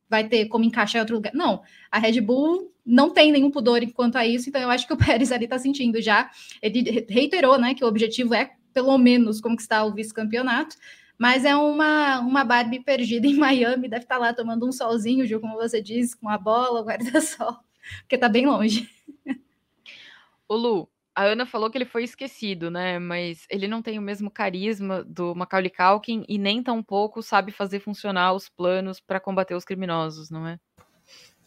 vai 0.08 0.26
ter 0.26 0.46
como 0.46 0.64
encaixar 0.64 0.98
em 0.98 1.02
outro 1.02 1.16
lugar. 1.16 1.32
Não, 1.34 1.62
a 1.90 1.98
Red 1.98 2.20
Bull 2.20 2.72
não 2.84 3.10
tem 3.10 3.30
nenhum 3.30 3.50
pudor 3.50 3.82
enquanto 3.82 4.16
a 4.16 4.26
isso, 4.26 4.48
então 4.48 4.60
eu 4.60 4.70
acho 4.70 4.86
que 4.86 4.92
o 4.92 4.96
Pérez 4.98 5.30
ali 5.30 5.44
está 5.44 5.58
sentindo 5.58 6.00
já. 6.00 6.30
Ele 6.60 7.06
reiterou 7.08 7.58
né, 7.58 7.74
que 7.74 7.84
o 7.84 7.88
objetivo 7.88 8.34
é 8.34 8.50
pelo 8.72 8.96
menos 8.98 9.40
conquistar 9.40 9.84
o 9.84 9.92
vice-campeonato, 9.92 10.76
mas 11.18 11.44
é 11.44 11.56
uma, 11.56 12.20
uma 12.20 12.44
Barbie 12.44 12.80
perdida 12.80 13.26
em 13.26 13.36
Miami, 13.36 13.88
deve 13.88 14.04
estar 14.04 14.18
lá 14.18 14.32
tomando 14.32 14.66
um 14.66 14.72
solzinho, 14.72 15.26
Gil, 15.26 15.40
como 15.40 15.56
você 15.56 15.82
disse, 15.82 16.16
com 16.16 16.28
a 16.28 16.38
bola, 16.38 16.80
o 16.80 16.84
guarda-sol, 16.84 17.56
porque 18.00 18.14
está 18.14 18.28
bem 18.28 18.46
longe. 18.46 18.88
O 20.48 20.56
Lu, 20.56 20.88
a 21.14 21.24
Ana 21.24 21.44
falou 21.44 21.68
que 21.68 21.76
ele 21.76 21.84
foi 21.84 22.04
esquecido, 22.04 22.70
né? 22.70 22.98
Mas 23.00 23.44
ele 23.50 23.66
não 23.66 23.82
tem 23.82 23.98
o 23.98 24.02
mesmo 24.02 24.30
carisma 24.30 25.02
do 25.02 25.34
Macaulay 25.34 25.68
Culkin 25.68 26.24
e 26.28 26.38
nem 26.38 26.62
tampouco 26.62 27.22
sabe 27.22 27.50
fazer 27.50 27.80
funcionar 27.80 28.32
os 28.32 28.48
planos 28.48 29.00
para 29.00 29.18
combater 29.18 29.54
os 29.54 29.64
criminosos, 29.64 30.30
não 30.30 30.46
é? 30.46 30.60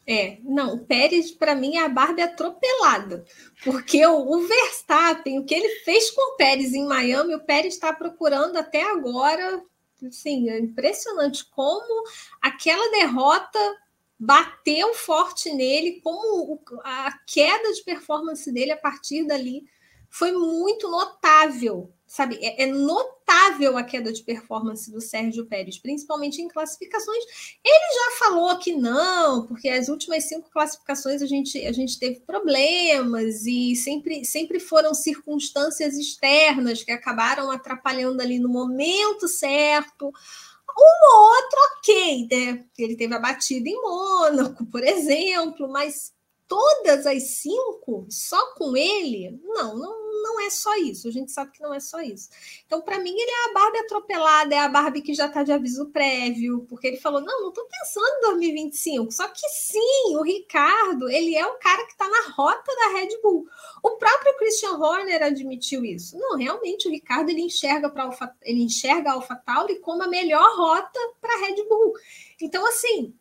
É, 0.06 0.40
não, 0.44 0.76
o 0.76 0.86
Pérez, 0.86 1.32
para 1.32 1.56
mim, 1.56 1.78
é 1.78 1.86
a 1.86 1.90
Barbie 1.90 2.24
atropelada. 2.24 3.24
Porque 3.64 4.06
o, 4.06 4.18
o, 4.18 4.48
Verstappen, 4.48 5.40
o 5.40 5.46
que 5.46 5.54
ele 5.54 5.70
fez 5.84 6.10
com 6.12 6.34
o 6.34 6.38
Pérez 6.38 6.74
em 6.74 6.86
Miami, 6.86 7.36
o 7.36 7.46
Pérez 7.46 7.76
está 7.76 7.94
procurando 7.94 8.58
até 8.58 8.84
agora. 8.84 9.64
Assim, 10.06 10.50
é 10.50 10.60
impressionante 10.60 11.46
como 11.52 12.04
aquela 12.42 12.92
derrota 12.92 13.60
bateu 14.20 14.94
forte 14.94 15.52
nele, 15.54 16.02
como 16.04 16.60
a 16.84 17.12
queda 17.28 17.72
de 17.74 17.84
performance 17.84 18.52
dele 18.52 18.72
a 18.72 18.78
partir 18.78 19.26
dali 19.26 19.64
foi 20.12 20.32
muito 20.34 20.90
notável 20.90 21.92
sabe, 22.12 22.38
é, 22.42 22.64
é, 22.64 22.66
notável 22.66 23.78
a 23.78 23.84
queda 23.84 24.12
de 24.12 24.22
performance 24.22 24.92
do 24.92 25.00
Sérgio 25.00 25.46
Pérez, 25.46 25.80
principalmente 25.80 26.42
em 26.42 26.50
classificações. 26.50 27.24
Ele 27.64 27.96
já 27.96 28.20
falou 28.20 28.58
que 28.58 28.76
não, 28.76 29.48
porque 29.48 29.70
as 29.70 29.88
últimas 29.88 30.26
cinco 30.26 30.50
classificações 30.52 31.22
a 31.22 31.26
gente, 31.26 31.66
a 31.66 31.72
gente 31.72 31.98
teve 31.98 32.20
problemas 32.20 33.46
e 33.46 33.78
sempre, 33.78 34.26
sempre 34.26 34.60
foram 34.60 34.94
circunstâncias 34.94 35.98
externas 35.98 36.84
que 36.84 36.92
acabaram 36.92 37.50
atrapalhando 37.50 38.22
ali 38.22 38.40
no 38.40 38.50
momento 38.50 39.26
certo. 39.30 40.12
Uma 40.78 41.34
outra, 41.34 41.60
ok, 41.78 42.28
né? 42.30 42.66
Ele 42.78 42.98
teve 42.98 43.16
a 43.16 43.20
batida 43.20 43.70
em 43.70 43.82
Mônaco, 43.82 44.66
por 44.66 44.84
exemplo, 44.84 45.66
mas 45.70 46.12
todas 46.46 47.06
as 47.06 47.24
cinco, 47.38 48.06
só 48.10 48.54
com 48.56 48.76
ele, 48.76 49.40
não, 49.46 49.78
não, 49.78 50.01
não 50.22 50.40
é 50.40 50.50
só 50.50 50.76
isso. 50.78 51.08
A 51.08 51.12
gente 51.12 51.32
sabe 51.32 51.52
que 51.52 51.62
não 51.62 51.74
é 51.74 51.80
só 51.80 52.02
isso. 52.02 52.30
Então, 52.66 52.82
para 52.82 53.00
mim, 53.00 53.12
ele 53.12 53.32
é 53.32 53.50
a 53.50 53.54
Barbie 53.54 53.80
atropelada, 53.80 54.56
é 54.56 54.60
a 54.60 54.70
Barbie 54.70 55.02
que 55.02 55.14
já 55.14 55.28
está 55.28 55.44
de 55.44 55.52
aviso 55.52 55.90
prévio, 55.90 56.66
porque 56.70 56.88
ele 56.88 56.98
falou: 56.98 57.22
não, 57.22 57.42
não 57.42 57.50
estou 57.50 57.66
pensando 57.66 58.18
em 58.18 58.22
2025. 58.22 59.12
Só 59.12 59.28
que 59.28 59.48
sim, 59.50 60.16
o 60.16 60.24
Ricardo, 60.24 61.10
ele 61.10 61.36
é 61.36 61.46
o 61.46 61.58
cara 61.60 61.86
que 61.86 61.92
está 61.92 62.08
na 62.08 62.34
rota 62.34 62.76
da 62.76 63.00
Red 63.00 63.20
Bull. 63.22 63.46
O 63.84 63.92
próprio 63.98 64.38
Christian 64.38 64.78
Horner 64.78 65.24
admitiu 65.24 65.84
isso. 65.84 66.18
Não, 66.18 66.38
realmente, 66.38 66.88
o 66.88 66.92
Ricardo 66.92 67.30
ele 67.30 67.42
enxerga 67.42 67.90
para 67.90 68.10
ele 68.44 68.64
enxerga 68.64 69.12
a 69.12 69.14
AlphaTauri 69.14 69.80
como 69.80 70.04
a 70.04 70.08
melhor 70.08 70.56
rota 70.58 71.00
para 71.20 71.34
a 71.34 71.40
Red 71.48 71.64
Bull. 71.68 71.94
Então, 72.40 72.66
assim, 72.68 73.14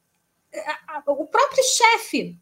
o 1.06 1.26
próprio 1.26 1.64
chefe 1.64 2.38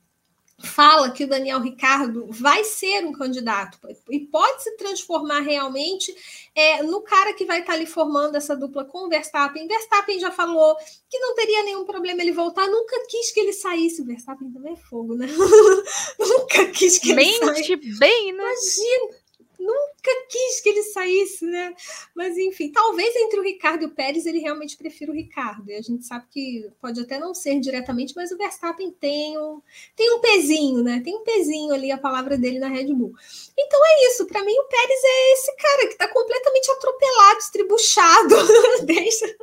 fala 0.61 1.11
que 1.11 1.25
o 1.25 1.29
Daniel 1.29 1.61
Ricardo 1.61 2.27
vai 2.31 2.65
ser 2.65 3.05
um 3.05 3.13
candidato 3.13 3.79
e 4.11 4.21
pode 4.21 4.63
se 4.63 4.77
transformar 4.77 5.41
realmente 5.41 6.15
é, 6.55 6.83
no 6.83 7.01
cara 7.01 7.33
que 7.33 7.45
vai 7.45 7.61
estar 7.61 7.75
ali 7.75 7.87
formando 7.87 8.37
essa 8.37 8.57
dupla 8.57 8.85
com 8.85 9.07
o 9.07 9.09
Verstappen. 9.09 9.69
Verstappen 9.69 10.19
já 10.19 10.33
falou 10.33 10.77
que 11.09 11.19
não 11.21 11.35
teria 11.35 11.63
nenhum 11.63 11.85
problema 11.85 12.21
ele 12.23 12.33
voltar, 12.33 12.67
nunca 12.67 13.07
quis 13.09 13.31
que 13.31 13.39
ele 13.39 13.53
saísse. 13.53 14.03
O 14.03 14.05
Verstappen 14.05 14.51
também 14.51 14.73
é 14.73 14.77
fogo, 14.77 15.15
né? 15.15 15.29
nunca 16.19 16.67
quis 16.67 16.99
que 16.99 17.15
Mente 17.15 17.41
ele 17.43 17.55
saísse. 17.55 17.99
bem, 17.99 18.33
né? 18.33 18.43
Imagina 18.43 19.18
nunca 19.59 20.27
quis 20.29 20.61
que 20.61 20.69
ele 20.69 20.83
saísse, 20.85 21.45
né? 21.45 21.75
Mas 22.15 22.37
enfim, 22.39 22.71
talvez 22.71 23.15
entre 23.17 23.41
o 23.41 23.43
Ricardo 23.43 23.83
e 23.83 23.87
o 23.87 23.91
Pérez 23.91 24.25
ele 24.25 24.39
realmente 24.39 24.77
prefira 24.77 25.11
o 25.11 25.15
Ricardo. 25.15 25.69
E 25.71 25.75
a 25.75 25.83
gente 25.83 26.07
sabe 26.07 26.27
que 26.31 26.71
pode 26.81 27.01
até 27.01 27.19
não 27.19 27.35
ser 27.35 27.59
diretamente, 27.59 28.15
mas 28.15 28.31
o 28.31 28.37
Verstappen 28.37 28.91
tem 28.93 29.37
um, 29.37 29.61
tem 29.97 30.15
um 30.15 30.21
pezinho, 30.21 30.83
né? 30.83 31.01
Tem 31.05 31.15
um 31.17 31.25
pezinho 31.25 31.75
ali 31.75 31.91
a 31.91 31.99
palavra 31.99 32.39
dele 32.39 32.59
na 32.59 32.69
Red 32.69 32.95
Bull. 32.95 33.13
Então 33.59 33.81
é 33.85 34.07
isso. 34.07 34.27
Para 34.27 34.45
mim, 34.45 34.57
o 34.57 34.65
Pérez 34.65 35.01
é 35.05 35.33
esse 35.33 35.57
cara 35.57 35.87
que 35.87 35.93
está 35.93 36.09
completamente 36.09 36.71
atropelado, 36.71 37.39
estribuchado 37.39 38.37
desde, 38.87 39.37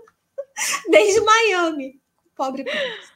desde 0.90 1.22
Miami. 1.22 2.00
Pobre 2.36 2.64
Pérez. 2.64 3.14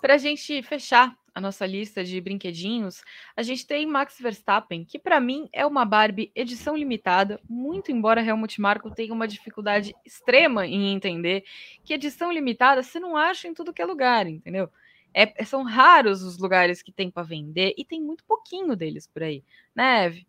Para 0.00 0.14
a 0.14 0.18
gente 0.18 0.62
fechar 0.62 1.16
a 1.36 1.40
nossa 1.40 1.66
lista 1.66 2.02
de 2.02 2.18
brinquedinhos, 2.18 3.04
a 3.36 3.42
gente 3.42 3.66
tem 3.66 3.86
Max 3.86 4.16
Verstappen, 4.18 4.86
que 4.86 4.98
para 4.98 5.20
mim 5.20 5.50
é 5.52 5.66
uma 5.66 5.84
Barbie 5.84 6.32
edição 6.34 6.74
limitada, 6.74 7.38
muito 7.46 7.92
embora 7.92 8.24
Helmut 8.24 8.58
Marko 8.58 8.90
tenha 8.90 9.12
uma 9.12 9.28
dificuldade 9.28 9.94
extrema 10.02 10.66
em 10.66 10.94
entender 10.94 11.44
que 11.84 11.92
edição 11.92 12.32
limitada 12.32 12.82
você 12.82 12.98
não 12.98 13.18
acha 13.18 13.46
em 13.46 13.52
tudo 13.52 13.70
que 13.70 13.82
é 13.82 13.84
lugar, 13.84 14.26
entendeu? 14.26 14.70
É, 15.12 15.44
são 15.44 15.62
raros 15.62 16.22
os 16.22 16.38
lugares 16.38 16.80
que 16.80 16.90
tem 16.90 17.10
para 17.10 17.22
vender 17.22 17.74
e 17.76 17.84
tem 17.84 18.00
muito 18.00 18.24
pouquinho 18.24 18.74
deles 18.74 19.06
por 19.06 19.22
aí, 19.22 19.44
né, 19.74 20.06
Eve? 20.06 20.26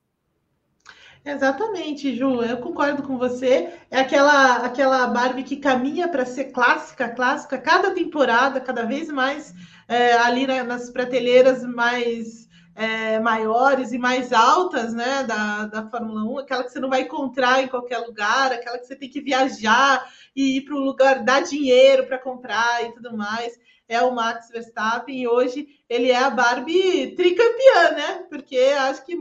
Exatamente, 1.23 2.15
Ju, 2.15 2.41
eu 2.41 2.57
concordo 2.57 3.03
com 3.03 3.17
você. 3.17 3.73
É 3.91 3.99
aquela 3.99 4.57
aquela 4.57 5.07
Barbie 5.07 5.43
que 5.43 5.57
caminha 5.57 6.07
para 6.07 6.25
ser 6.25 6.45
clássica, 6.45 7.09
clássica, 7.09 7.57
cada 7.57 7.91
temporada, 7.91 8.61
cada 8.61 8.83
vez 8.85 9.09
mais 9.09 9.53
é, 9.87 10.13
ali 10.13 10.45
na, 10.45 10.63
nas 10.63 10.89
prateleiras 10.89 11.63
mais 11.63 12.47
é, 12.77 13.19
maiores 13.19 13.91
e 13.91 13.97
mais 13.97 14.31
altas 14.31 14.93
né, 14.93 15.23
da, 15.23 15.65
da 15.65 15.89
Fórmula 15.89 16.23
1, 16.23 16.39
aquela 16.39 16.63
que 16.63 16.71
você 16.71 16.79
não 16.79 16.89
vai 16.89 17.01
encontrar 17.01 17.63
em 17.63 17.67
qualquer 17.67 17.97
lugar, 17.97 18.51
aquela 18.51 18.77
que 18.77 18.85
você 18.85 18.95
tem 18.95 19.09
que 19.09 19.19
viajar 19.19 20.07
e 20.35 20.57
ir 20.57 20.61
para 20.61 20.75
o 20.75 20.79
lugar, 20.79 21.23
dar 21.23 21.41
dinheiro 21.41 22.05
para 22.05 22.19
comprar 22.19 22.85
e 22.85 22.93
tudo 22.93 23.17
mais. 23.17 23.59
É 23.89 24.01
o 24.01 24.13
Max 24.13 24.49
Verstappen 24.49 25.17
e 25.17 25.27
hoje 25.27 25.67
ele 25.89 26.11
é 26.11 26.17
a 26.17 26.29
Barbie 26.29 27.15
tricampeã, 27.15 27.91
né? 27.93 28.25
Porque 28.29 28.57
acho 28.57 29.03
que 29.05 29.15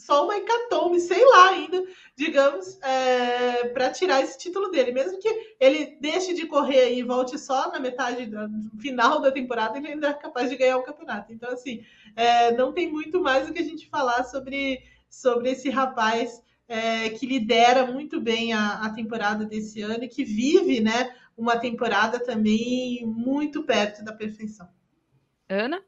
só 0.00 0.24
uma 0.24 0.36
hecatombe, 0.36 0.98
sei 0.98 1.24
lá 1.24 1.50
ainda, 1.50 1.84
digamos, 2.16 2.80
é, 2.82 3.68
para 3.68 3.90
tirar 3.90 4.22
esse 4.22 4.38
título 4.38 4.70
dele. 4.70 4.92
Mesmo 4.92 5.20
que 5.20 5.28
ele 5.60 5.96
deixe 6.00 6.34
de 6.34 6.46
correr 6.46 6.94
e 6.94 7.02
volte 7.02 7.38
só 7.38 7.70
na 7.70 7.78
metade 7.78 8.26
do 8.26 8.78
final 8.80 9.20
da 9.20 9.30
temporada, 9.30 9.78
ele 9.78 9.88
ainda 9.88 10.08
é 10.08 10.14
capaz 10.14 10.48
de 10.48 10.56
ganhar 10.56 10.78
o 10.78 10.82
campeonato. 10.82 11.32
Então, 11.32 11.50
assim, 11.50 11.84
é, 12.16 12.52
não 12.52 12.72
tem 12.72 12.90
muito 12.90 13.20
mais 13.20 13.48
o 13.48 13.52
que 13.52 13.60
a 13.60 13.64
gente 13.64 13.88
falar 13.88 14.24
sobre, 14.24 14.82
sobre 15.08 15.50
esse 15.50 15.68
rapaz 15.68 16.42
é, 16.66 17.10
que 17.10 17.26
lidera 17.26 17.84
muito 17.84 18.20
bem 18.20 18.52
a, 18.52 18.84
a 18.84 18.90
temporada 18.90 19.44
desse 19.44 19.82
ano 19.82 20.04
e 20.04 20.08
que 20.08 20.24
vive, 20.24 20.80
né, 20.80 21.14
uma 21.36 21.58
temporada 21.58 22.18
também 22.18 23.04
muito 23.04 23.64
perto 23.64 24.04
da 24.04 24.12
perfeição. 24.12 24.68
Ana? 25.48 25.82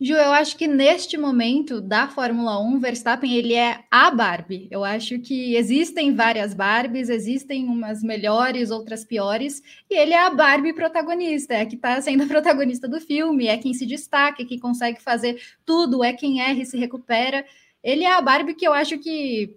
Ju, 0.00 0.14
eu 0.14 0.32
acho 0.32 0.56
que 0.56 0.68
neste 0.68 1.18
momento 1.18 1.80
da 1.80 2.06
Fórmula 2.06 2.60
1, 2.60 2.78
Verstappen 2.78 3.34
ele 3.34 3.54
é 3.54 3.80
a 3.90 4.08
Barbie. 4.12 4.68
Eu 4.70 4.84
acho 4.84 5.18
que 5.18 5.56
existem 5.56 6.14
várias 6.14 6.54
Barbies, 6.54 7.08
existem 7.08 7.64
umas 7.64 8.00
melhores, 8.00 8.70
outras 8.70 9.04
piores, 9.04 9.60
e 9.90 9.98
ele 9.98 10.12
é 10.12 10.24
a 10.24 10.30
Barbie 10.30 10.72
protagonista, 10.72 11.54
é 11.54 11.62
a 11.62 11.66
que 11.66 11.74
está 11.74 12.00
sendo 12.00 12.22
a 12.22 12.26
protagonista 12.28 12.86
do 12.86 13.00
filme, 13.00 13.48
é 13.48 13.58
quem 13.58 13.74
se 13.74 13.84
destaca, 13.84 14.40
é 14.40 14.46
quem 14.46 14.60
consegue 14.60 15.02
fazer 15.02 15.42
tudo, 15.66 16.04
é 16.04 16.12
quem 16.12 16.40
erra 16.40 16.60
e 16.60 16.66
se 16.66 16.78
recupera. 16.78 17.44
Ele 17.82 18.04
é 18.04 18.12
a 18.12 18.22
Barbie 18.22 18.54
que 18.54 18.68
eu 18.68 18.72
acho 18.72 18.98
que 18.98 19.56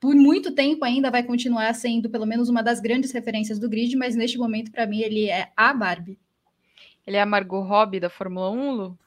por 0.00 0.16
muito 0.16 0.50
tempo 0.50 0.84
ainda 0.84 1.12
vai 1.12 1.22
continuar 1.22 1.72
sendo 1.74 2.10
pelo 2.10 2.26
menos 2.26 2.48
uma 2.48 2.62
das 2.62 2.80
grandes 2.80 3.12
referências 3.12 3.60
do 3.60 3.68
grid, 3.68 3.94
mas 3.96 4.16
neste 4.16 4.36
momento, 4.36 4.72
para 4.72 4.84
mim, 4.84 5.00
ele 5.00 5.30
é 5.30 5.52
a 5.56 5.72
Barbie. 5.72 6.18
Ele 7.06 7.16
é 7.16 7.22
a 7.22 7.26
Margot 7.26 7.62
Robbie 7.62 8.00
da 8.00 8.10
Fórmula 8.10 8.50
1, 8.50 8.72
Lu? 8.72 8.98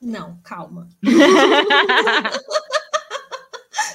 Não, 0.00 0.40
calma. 0.42 0.88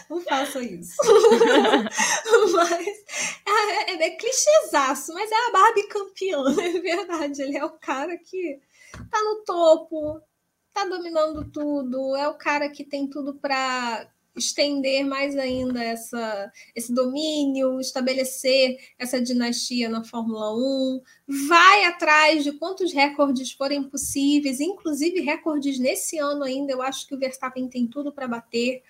Não 0.10 0.22
faça 0.22 0.62
isso. 0.62 0.96
mas 2.54 2.88
é, 3.48 3.92
é, 3.92 4.08
é 4.08 4.10
clichêzaço, 4.12 5.14
mas 5.14 5.32
é 5.32 5.36
a 5.36 5.52
Barbie 5.52 5.88
campeã, 5.88 6.44
é 6.62 6.80
verdade. 6.80 7.42
Ele 7.42 7.58
é 7.58 7.66
o 7.66 7.72
cara 7.72 8.18
que 8.18 8.60
tá 9.10 9.24
no 9.24 9.44
topo, 9.44 10.22
tá 10.74 10.86
dominando 10.86 11.50
tudo, 11.50 12.16
é 12.16 12.28
o 12.28 12.36
cara 12.36 12.70
que 12.70 12.84
tem 12.84 13.10
tudo 13.10 13.34
para 13.36 14.08
estender 14.36 15.06
mais 15.06 15.38
ainda 15.38 15.84
essa, 15.84 16.52
esse 16.76 16.94
domínio, 16.94 17.80
estabelecer 17.80 18.78
essa 18.98 19.22
dinastia 19.22 19.90
na 19.90 20.04
Fórmula 20.04 20.54
1, 20.56 21.02
vai 21.48 21.86
atrás 21.86 22.44
de 22.44 22.52
quantos 22.54 22.92
recordes 22.94 23.52
forem 23.52 23.84
possíveis, 23.84 24.60
inclusive 24.60 25.22
recordes 25.22 25.80
nesse 25.80 26.18
ano 26.18 26.44
ainda, 26.44 26.72
eu 26.72 26.82
acho 26.82 27.08
que 27.08 27.16
o 27.16 27.20
Verstappen 27.20 27.68
tem 27.68 27.88
tudo 27.88 28.12
para 28.12 28.28
bater. 28.28 28.84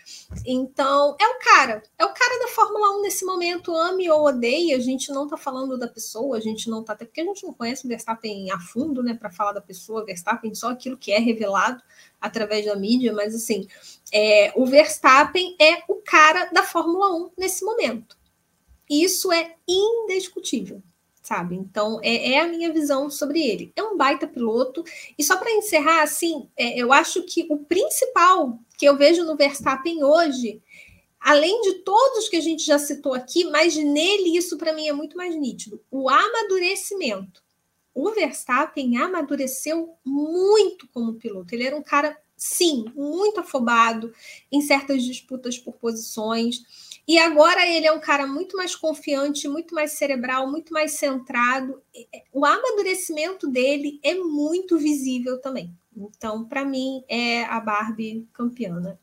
Então, 0.46 1.16
é 1.20 1.28
o 1.28 1.40
cara, 1.40 1.84
é 1.98 2.06
o 2.06 2.14
cara 2.14 2.40
da 2.40 2.48
Fórmula 2.48 2.98
1 3.00 3.02
nesse 3.02 3.26
momento, 3.26 3.76
ame 3.76 4.10
ou 4.10 4.26
odeie, 4.26 4.74
a 4.74 4.80
gente 4.80 5.12
não 5.12 5.26
está 5.26 5.38
falando 5.38 5.78
da 5.78 5.88
pessoa, 5.88 6.38
a 6.38 6.42
gente 6.42 6.70
não 6.70 6.82
está, 6.82 6.94
até 6.94 7.06
porque 7.06 7.22
a 7.22 7.26
gente 7.26 7.44
não 7.44 7.54
conhece 7.54 7.86
o 7.86 7.90
Verstappen 7.90 8.52
a 8.52 8.60
fundo, 8.60 9.04
né, 9.04 9.14
para 9.14 9.30
falar 9.30 9.52
da 9.52 9.62
pessoa, 9.62 10.06
Verstappen 10.06 10.54
só 10.56 10.72
aquilo 10.72 10.98
que 10.98 11.12
é 11.12 11.20
revelado 11.20 11.84
através 12.24 12.66
da 12.66 12.74
mídia, 12.74 13.12
mas 13.12 13.36
assim, 13.36 13.68
é, 14.14 14.54
o 14.56 14.66
Verstappen 14.66 15.58
é 15.60 15.84
o 15.90 15.96
cara 15.96 16.46
da 16.46 16.64
Fórmula 16.64 17.14
1 17.14 17.32
nesse 17.38 17.66
momento. 17.66 18.18
Isso 18.90 19.30
é 19.30 19.56
indiscutível, 19.68 20.82
sabe? 21.22 21.56
Então, 21.56 22.00
é, 22.02 22.32
é, 22.32 22.40
a 22.40 22.48
minha 22.48 22.72
visão 22.72 23.10
sobre 23.10 23.46
ele. 23.46 23.74
É 23.76 23.84
um 23.84 23.98
baita 23.98 24.26
piloto. 24.26 24.86
E 25.18 25.24
só 25.24 25.36
para 25.36 25.52
encerrar, 25.52 26.02
assim, 26.02 26.48
é, 26.56 26.80
eu 26.80 26.94
acho 26.94 27.24
que 27.24 27.46
o 27.50 27.58
principal 27.58 28.58
que 28.78 28.86
eu 28.86 28.96
vejo 28.96 29.26
no 29.26 29.36
Verstappen 29.36 30.02
hoje, 30.02 30.62
além 31.20 31.60
de 31.62 31.80
todos 31.80 32.30
que 32.30 32.38
a 32.38 32.42
gente 32.42 32.64
já 32.64 32.80
citou 32.80 33.14
aqui, 33.14 33.44
mas 33.46 33.76
nele 33.76 34.38
isso 34.38 34.58
para 34.58 34.72
mim 34.72 34.88
é 34.88 34.94
muito 34.94 35.18
mais 35.18 35.36
nítido: 35.36 35.82
o 35.92 36.10
amadurecimento 36.10 37.44
o 37.94 38.12
Verstappen 38.12 38.98
amadureceu 38.98 39.96
muito 40.04 40.88
como 40.90 41.16
piloto. 41.16 41.54
Ele 41.54 41.64
era 41.64 41.76
um 41.76 41.84
cara, 41.84 42.18
sim, 42.36 42.86
muito 42.96 43.40
afobado 43.40 44.12
em 44.52 44.62
certas 44.62 45.04
disputas 45.04 45.58
por 45.58 45.74
posições. 45.76 46.62
E 47.08 47.20
agora 47.20 47.68
ele 47.68 47.86
é 47.86 47.92
um 47.92 48.00
cara 48.00 48.26
muito 48.26 48.56
mais 48.58 48.76
confiante, 48.76 49.48
muito 49.48 49.76
mais 49.76 49.92
cerebral, 49.92 50.50
muito 50.50 50.74
mais 50.74 50.94
centrado. 50.94 51.82
O 52.32 52.46
amadurecimento 52.46 53.48
dele 53.48 54.00
é 54.02 54.16
muito 54.16 54.78
visível 54.78 55.40
também. 55.40 55.76
Então, 55.96 56.46
para 56.46 56.66
mim, 56.66 57.04
é 57.08 57.44
a 57.44 57.60
Barbie 57.60 58.28
campeã. 58.34 58.80
Né? 58.80 58.98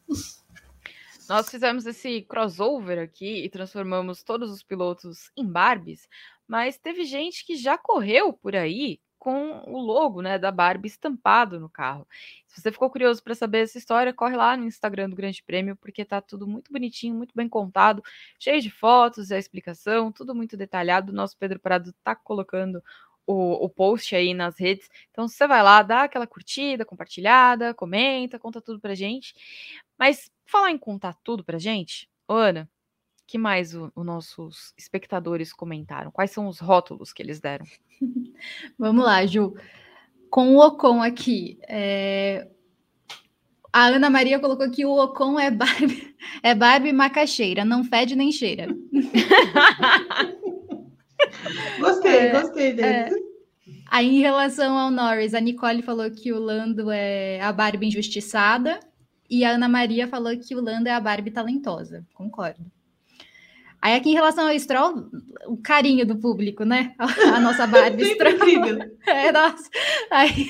Nós 1.29 1.49
fizemos 1.49 1.87
esse 1.87 2.23
crossover 2.23 2.99
aqui 2.99 3.45
e 3.45 3.49
transformamos 3.49 4.23
todos 4.23 4.51
os 4.51 4.65
pilotos 4.65 5.31
em 5.37 5.47
Barbies, 5.47 6.09
mas 6.51 6.77
teve 6.77 7.05
gente 7.05 7.47
que 7.47 7.55
já 7.55 7.79
correu 7.79 8.33
por 8.33 8.57
aí 8.57 8.99
com 9.21 9.63
o 9.69 9.79
logo 9.79 10.21
né, 10.21 10.37
da 10.37 10.51
Barbie 10.51 10.89
estampado 10.89 11.61
no 11.61 11.69
carro. 11.69 12.05
Se 12.49 12.61
você 12.61 12.73
ficou 12.73 12.91
curioso 12.91 13.23
para 13.23 13.37
saber 13.37 13.59
essa 13.61 13.79
história, 13.79 14.13
corre 14.13 14.35
lá 14.35 14.57
no 14.57 14.65
Instagram 14.65 15.09
do 15.09 15.15
Grande 15.15 15.45
Prêmio, 15.45 15.77
porque 15.77 16.05
tá 16.05 16.21
tudo 16.21 16.49
muito 16.49 16.73
bonitinho, 16.73 17.15
muito 17.15 17.33
bem 17.37 17.49
contado, 17.49 18.03
cheio 18.37 18.61
de 18.61 18.69
fotos, 18.69 19.31
a 19.31 19.39
explicação, 19.39 20.11
tudo 20.11 20.35
muito 20.35 20.57
detalhado. 20.57 21.13
O 21.13 21.15
nosso 21.15 21.39
Pedro 21.39 21.61
Prado 21.61 21.93
tá 22.03 22.17
colocando 22.17 22.83
o, 23.25 23.65
o, 23.65 23.69
post 23.69 24.17
aí 24.17 24.35
nas 24.35 24.59
redes. 24.59 24.89
Então 25.13 25.29
você 25.29 25.47
vai 25.47 25.63
lá, 25.63 25.85
dá 25.85 26.03
aquela 26.03 26.27
curtida, 26.27 26.85
compartilhada, 26.85 27.73
comenta, 27.75 28.41
conta 28.41 28.61
tudo 28.61 28.81
pra 28.81 28.97
gente. 28.97 29.35
Mas 29.97 30.29
falar 30.45 30.73
em 30.73 30.79
contar 30.79 31.15
tudo 31.23 31.45
pra 31.45 31.59
gente, 31.59 32.11
Ana, 32.29 32.69
que 33.31 33.39
mais 33.39 33.73
os 33.77 33.93
nossos 34.05 34.75
espectadores 34.77 35.53
comentaram? 35.53 36.11
Quais 36.11 36.33
são 36.33 36.49
os 36.49 36.59
rótulos 36.59 37.13
que 37.13 37.23
eles 37.23 37.39
deram? 37.39 37.65
Vamos 38.77 39.05
lá, 39.05 39.25
Ju. 39.25 39.55
Com 40.29 40.57
o 40.57 40.67
Ocon 40.67 41.01
aqui, 41.01 41.57
é... 41.69 42.49
a 43.73 43.87
Ana 43.87 44.11
Maria 44.11 44.41
colocou 44.41 44.69
que 44.69 44.85
o 44.85 45.01
Ocon 45.01 45.39
é 45.39 45.49
Barbie, 45.49 46.13
é 46.43 46.57
Barbie 46.57 46.93
macaxeira, 46.93 47.65
não 47.65 47.85
fede 47.85 48.17
nem 48.17 48.33
cheira. 48.33 48.67
gostei, 51.79 52.17
é, 52.17 52.33
gostei 52.33 52.73
dele. 52.73 52.89
É... 52.89 53.11
Aí, 53.87 54.09
em 54.09 54.21
relação 54.21 54.77
ao 54.77 54.91
Norris, 54.91 55.35
a 55.35 55.41
Nicole 55.41 55.83
falou 55.83 56.11
que 56.11 56.33
o 56.33 56.39
Lando 56.41 56.91
é 56.91 57.41
a 57.41 57.53
Barbie 57.53 57.87
injustiçada 57.87 58.81
e 59.29 59.45
a 59.45 59.51
Ana 59.51 59.69
Maria 59.69 60.09
falou 60.09 60.37
que 60.37 60.57
o 60.57 60.61
Lando 60.61 60.89
é 60.89 60.93
a 60.93 61.01
Barbie 61.01 61.31
talentosa. 61.31 62.05
Concordo. 62.13 62.71
Aí 63.83 63.95
aqui 63.95 64.11
em 64.11 64.15
relação 64.15 64.47
ao 64.47 64.59
Stroll, 64.59 65.09
o 65.47 65.57
carinho 65.57 66.05
do 66.05 66.17
público, 66.17 66.65
né? 66.65 66.95
A 66.99 67.41
nossa 67.41 67.67
Barbie 67.67 68.05
Stroll. 68.15 68.37
é, 69.07 69.33
nossa. 69.33 69.71
Aí, 70.11 70.49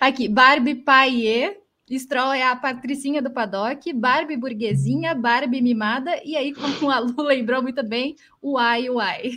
aqui, 0.00 0.28
Barbie 0.28 0.76
Paiê, 0.76 1.56
Stroll 1.90 2.32
é 2.32 2.44
a 2.44 2.54
patricinha 2.54 3.20
do 3.20 3.30
paddock, 3.30 3.92
Barbie 3.92 4.36
burguesinha, 4.36 5.12
Barbie 5.14 5.60
mimada, 5.60 6.20
e 6.24 6.36
aí, 6.36 6.54
como 6.54 6.88
a 6.90 7.00
Lu 7.00 7.22
lembrou 7.22 7.62
muito 7.62 7.82
bem, 7.82 8.14
uai, 8.40 8.88
uai. 8.88 9.32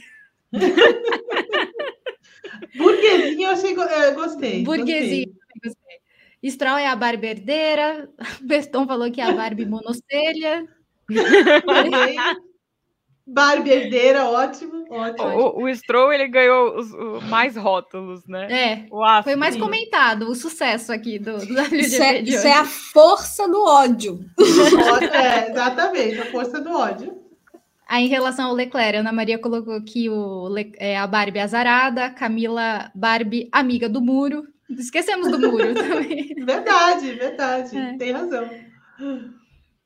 burguesinha 2.78 3.48
eu 3.48 3.54
achei, 3.54 3.74
eu 3.74 4.14
gostei. 4.14 4.64
Burguesinha, 4.64 5.26
gostei. 5.26 5.62
gostei. 5.64 6.52
Stroll 6.52 6.78
é 6.78 6.88
a 6.88 6.96
Barbie 6.96 7.28
herdeira, 7.28 8.08
Beston 8.42 8.86
falou 8.86 9.12
que 9.12 9.20
é 9.20 9.24
a 9.24 9.34
Barbie 9.34 9.66
monocelha. 9.66 10.68
Barbie 13.34 13.72
herdeira, 13.72 14.26
ótimo, 14.26 14.86
ótimo. 14.90 15.28
O, 15.28 15.64
o 15.64 15.76
Stroll, 15.76 16.12
ele 16.12 16.28
ganhou 16.28 16.78
os, 16.78 16.92
o, 16.94 17.22
mais 17.30 17.56
rótulos, 17.56 18.28
né? 18.28 18.52
É, 18.52 18.86
o 18.92 19.24
foi 19.24 19.36
mais 19.36 19.56
comentado, 19.56 20.30
o 20.30 20.36
sucesso 20.36 20.92
aqui 20.92 21.18
do, 21.18 21.38
do 21.38 21.76
isso, 21.76 22.02
é, 22.02 22.20
isso 22.20 22.46
é, 22.46 22.54
a 22.54 22.66
força 22.66 23.48
do 23.48 23.64
ódio. 23.64 24.20
É, 25.12 25.52
exatamente, 25.52 26.20
a 26.20 26.26
força 26.26 26.60
do 26.60 26.72
ódio. 26.72 27.22
Aí, 27.88 28.06
em 28.06 28.10
relação 28.10 28.50
ao 28.50 28.54
Leclerc, 28.54 28.98
Ana 28.98 29.12
Maria 29.12 29.38
colocou 29.38 29.74
aqui 29.74 30.10
o, 30.10 30.48
é, 30.78 30.98
a 30.98 31.06
Barbie 31.06 31.40
azarada, 31.40 32.10
Camila 32.10 32.90
Barbie 32.96 33.50
amiga 33.52 33.90
do 33.90 34.02
muro. 34.02 34.48
Esquecemos 34.70 35.30
do 35.30 35.40
muro 35.40 35.74
também. 35.76 36.34
Verdade, 36.46 37.14
verdade, 37.14 37.78
é. 37.78 37.98
tem 37.98 38.12
razão. 38.12 38.50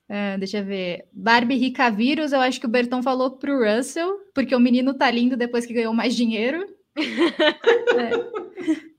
Uh, 0.08 0.38
deixa 0.38 0.58
eu 0.58 0.64
ver. 0.64 1.08
Barbie 1.12 1.56
rica 1.56 1.90
vírus, 1.90 2.32
eu 2.32 2.40
acho 2.40 2.60
que 2.60 2.66
o 2.66 2.70
Berton 2.70 3.02
falou 3.02 3.32
pro 3.38 3.64
Russell, 3.64 4.16
porque 4.34 4.54
o 4.54 4.60
menino 4.60 4.94
tá 4.94 5.10
lindo 5.10 5.36
depois 5.36 5.66
que 5.66 5.74
ganhou 5.74 5.92
mais 5.92 6.14
dinheiro. 6.14 6.64
é. 6.96 8.86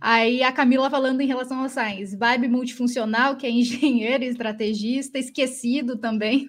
Aí 0.00 0.42
a 0.42 0.52
Camila 0.52 0.90
falando 0.90 1.22
em 1.22 1.26
relação 1.26 1.60
ao 1.60 1.68
Sainz. 1.68 2.14
Barbie 2.14 2.48
multifuncional, 2.48 3.36
que 3.36 3.46
é 3.46 3.50
engenheiro, 3.50 4.24
estrategista, 4.24 5.18
esquecido 5.18 5.96
também. 5.98 6.46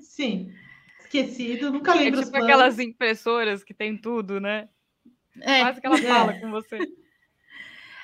Sim, 0.00 0.52
esquecido, 1.00 1.70
nunca 1.70 1.94
lembro 1.94 2.20
é 2.20 2.24
tipo 2.24 2.36
aquelas 2.36 2.78
impressoras 2.78 3.64
que 3.64 3.72
tem 3.72 3.96
tudo, 3.96 4.40
né? 4.40 4.68
É. 5.40 5.60
Quase 5.60 5.80
que 5.80 5.86
ela 5.86 5.98
fala 5.98 6.32
é. 6.32 6.40
com 6.40 6.50
você. 6.50 6.78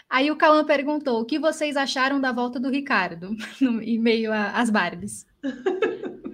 Aí 0.09 0.30
o 0.30 0.36
Cauã 0.36 0.64
perguntou: 0.64 1.20
o 1.20 1.24
que 1.24 1.39
vocês 1.39 1.76
acharam 1.76 2.20
da 2.20 2.32
volta 2.32 2.59
do 2.59 2.70
Ricardo 2.70 3.36
no, 3.60 3.82
em 3.82 3.98
meio 3.98 4.32
às 4.32 4.70
Barbies? 4.70 5.26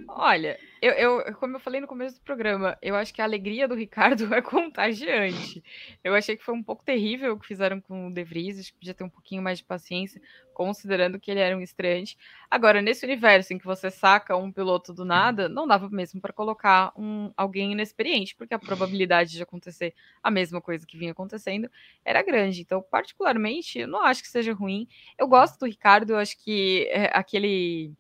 Olha, 0.09 0.59
eu, 0.85 0.93
eu, 0.93 1.35
como 1.37 1.57
eu 1.57 1.61
falei 1.61 1.81
no 1.81 1.87
começo 1.87 2.17
do 2.17 2.21
programa, 2.21 2.77
eu 2.83 2.95
acho 2.95 3.15
que 3.15 3.23
a 3.23 3.25
alegria 3.25 3.67
do 3.67 3.75
Ricardo 3.75 4.29
é 4.35 4.43
contagiante. 4.43 5.65
Eu 6.03 6.15
achei 6.15 6.37
que 6.37 6.45
foi 6.45 6.55
um 6.55 6.63
pouco 6.63 6.85
terrível 6.85 7.33
o 7.33 7.39
que 7.39 7.47
fizeram 7.47 7.81
com 7.81 8.09
o 8.09 8.13
De 8.13 8.23
Vries, 8.23 8.61
acho 8.61 8.71
que 8.71 8.79
podia 8.79 8.93
ter 8.93 9.03
um 9.03 9.09
pouquinho 9.09 9.43
mais 9.43 9.59
de 9.59 9.65
paciência, 9.65 10.21
considerando 10.53 11.19
que 11.19 11.31
ele 11.31 11.41
era 11.41 11.57
um 11.57 11.63
estreante. 11.63 12.19
Agora, 12.51 12.83
nesse 12.83 13.03
universo 13.07 13.55
em 13.55 13.59
que 13.59 13.65
você 13.65 13.91
saca 13.91 14.37
um 14.37 14.53
piloto 14.53 14.93
do 14.93 15.07
nada, 15.07 15.49
não 15.49 15.67
dava 15.67 15.89
mesmo 15.89 16.21
para 16.21 16.35
colocar 16.35 16.93
um, 16.95 17.33
alguém 17.35 17.73
inexperiente, 17.73 18.37
porque 18.37 18.53
a 18.53 18.59
probabilidade 18.59 19.33
de 19.33 19.43
acontecer 19.43 19.95
a 20.23 20.31
mesma 20.31 20.61
coisa 20.61 20.87
que 20.87 20.99
vinha 20.99 21.13
acontecendo 21.13 21.71
era 22.05 22.23
grande. 22.23 22.61
Então, 22.61 22.83
particularmente, 22.83 23.79
eu 23.79 23.89
não 23.89 24.03
acho 24.03 24.23
que 24.23 24.29
seja 24.29 24.53
ruim. 24.53 24.87
Eu 25.17 25.27
gosto 25.27 25.59
do 25.59 25.67
Ricardo, 25.67 26.11
eu 26.11 26.19
acho 26.19 26.37
que 26.37 26.87
é, 26.91 27.11
aquele 27.15 27.95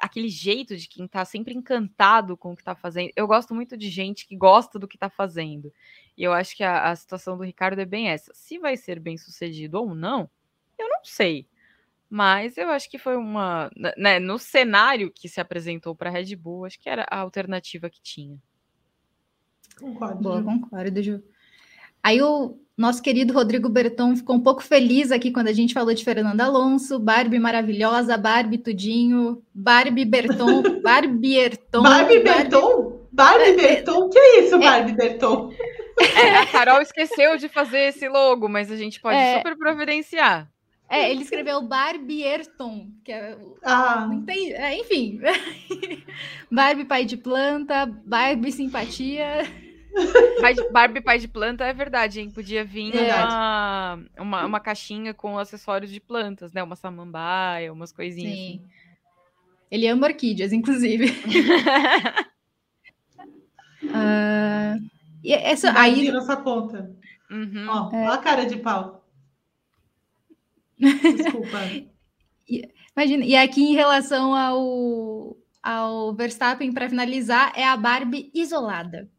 aquele 0.00 0.28
jeito 0.28 0.76
de 0.76 0.88
quem 0.88 1.04
está 1.04 1.24
sempre 1.24 1.54
encantado 1.54 2.36
com 2.36 2.52
o 2.52 2.56
que 2.56 2.62
está 2.62 2.74
fazendo. 2.74 3.10
Eu 3.14 3.26
gosto 3.26 3.54
muito 3.54 3.76
de 3.76 3.88
gente 3.88 4.26
que 4.26 4.36
gosta 4.36 4.78
do 4.78 4.88
que 4.88 4.96
está 4.96 5.10
fazendo. 5.10 5.72
E 6.16 6.22
eu 6.22 6.32
acho 6.32 6.56
que 6.56 6.64
a, 6.64 6.90
a, 6.90 6.96
situação 6.96 7.36
do 7.36 7.44
Ricardo 7.44 7.80
é 7.80 7.84
bem 7.84 8.08
essa. 8.08 8.32
Se 8.34 8.58
vai 8.58 8.76
ser 8.76 8.98
bem 8.98 9.16
sucedido 9.16 9.78
ou 9.78 9.94
não, 9.94 10.28
eu 10.78 10.88
não 10.88 11.04
sei. 11.04 11.46
Mas 12.08 12.56
eu 12.56 12.70
acho 12.70 12.88
que 12.88 12.98
foi 12.98 13.16
uma. 13.16 13.70
Né, 13.96 14.18
no 14.18 14.38
cenário 14.38 15.10
que 15.10 15.28
se 15.28 15.40
apresentou 15.40 15.94
para 15.94 16.08
a 16.08 16.12
Red 16.12 16.34
Bull, 16.36 16.64
acho 16.64 16.78
que 16.78 16.88
era 16.88 17.06
a 17.10 17.18
alternativa 17.18 17.90
que 17.90 18.00
tinha. 18.00 18.40
Concordo. 19.78 20.22
Boa, 20.22 20.42
concordo, 20.42 21.02
Ju. 21.02 21.22
Aí 22.06 22.22
o 22.22 22.56
nosso 22.78 23.02
querido 23.02 23.34
Rodrigo 23.34 23.68
Berton 23.68 24.14
ficou 24.14 24.36
um 24.36 24.40
pouco 24.40 24.62
feliz 24.62 25.10
aqui 25.10 25.32
quando 25.32 25.48
a 25.48 25.52
gente 25.52 25.74
falou 25.74 25.92
de 25.92 26.04
Fernando 26.04 26.40
Alonso, 26.40 27.00
Barbie 27.00 27.40
maravilhosa, 27.40 28.16
Barbie 28.16 28.58
tudinho, 28.58 29.42
Barbie 29.52 30.04
Berton, 30.04 30.62
Barbie 30.84 31.34
Erton. 31.34 31.82
Barbie 31.82 32.20
Berton? 32.20 33.08
Barbie 33.10 33.42
é, 33.42 33.56
Berton? 33.56 34.04
O 34.04 34.08
que 34.08 34.18
é 34.20 34.40
isso, 34.44 34.54
é. 34.54 34.58
Barbie 34.58 34.92
é, 34.92 34.94
Berton? 34.94 35.52
É, 35.98 36.36
a 36.36 36.46
Carol 36.46 36.80
esqueceu 36.80 37.36
de 37.38 37.48
fazer 37.48 37.88
esse 37.88 38.08
logo, 38.08 38.48
mas 38.48 38.70
a 38.70 38.76
gente 38.76 39.00
pode 39.00 39.16
é, 39.16 39.38
super 39.38 39.56
providenciar. 39.58 40.48
É, 40.88 41.10
ele 41.10 41.24
escreveu 41.24 41.60
Barbie 41.60 42.22
Erton, 42.22 42.86
que 43.04 43.10
é. 43.10 43.36
Ah. 43.64 44.08
Tem, 44.24 44.52
é, 44.52 44.78
enfim. 44.78 45.18
Barbie 46.52 46.84
pai 46.84 47.04
de 47.04 47.16
planta, 47.16 47.84
Barbie 47.84 48.52
simpatia. 48.52 49.42
Pai 50.40 50.54
de, 50.54 50.68
Barbie 50.70 51.00
pai 51.00 51.18
de 51.18 51.26
planta 51.26 51.64
é 51.64 51.72
verdade, 51.72 52.20
hein? 52.20 52.30
Podia 52.30 52.64
vir 52.64 52.92
uma, 52.94 53.98
uma, 54.18 54.46
uma, 54.46 54.60
caixinha 54.60 55.14
com 55.14 55.38
acessórios 55.38 55.90
de 55.90 56.00
plantas, 56.00 56.52
né? 56.52 56.62
Uma 56.62 56.76
samambaia, 56.76 57.72
umas 57.72 57.92
coisinhas. 57.92 58.36
Sim. 58.36 58.60
Assim. 58.62 58.70
Ele 59.70 59.88
ama 59.88 60.06
orquídeas, 60.06 60.52
inclusive. 60.52 61.06
uh, 63.82 64.76
e 65.24 65.32
essa, 65.32 65.72
aí... 65.78 66.12
nossa 66.12 66.36
conta. 66.36 66.94
Uhum. 67.30 67.66
Ó, 67.68 67.90
é. 67.96 68.08
ó 68.08 68.12
a 68.12 68.18
cara 68.18 68.44
de 68.44 68.56
pau. 68.56 69.04
Desculpa. 70.78 71.58
Imagina, 72.94 73.24
e 73.24 73.34
aqui 73.34 73.62
em 73.62 73.74
relação 73.74 74.34
ao, 74.34 75.36
ao 75.62 76.14
Verstappen, 76.14 76.72
para 76.72 76.88
finalizar, 76.88 77.52
é 77.56 77.66
a 77.66 77.76
Barbie 77.76 78.30
isolada. 78.34 79.10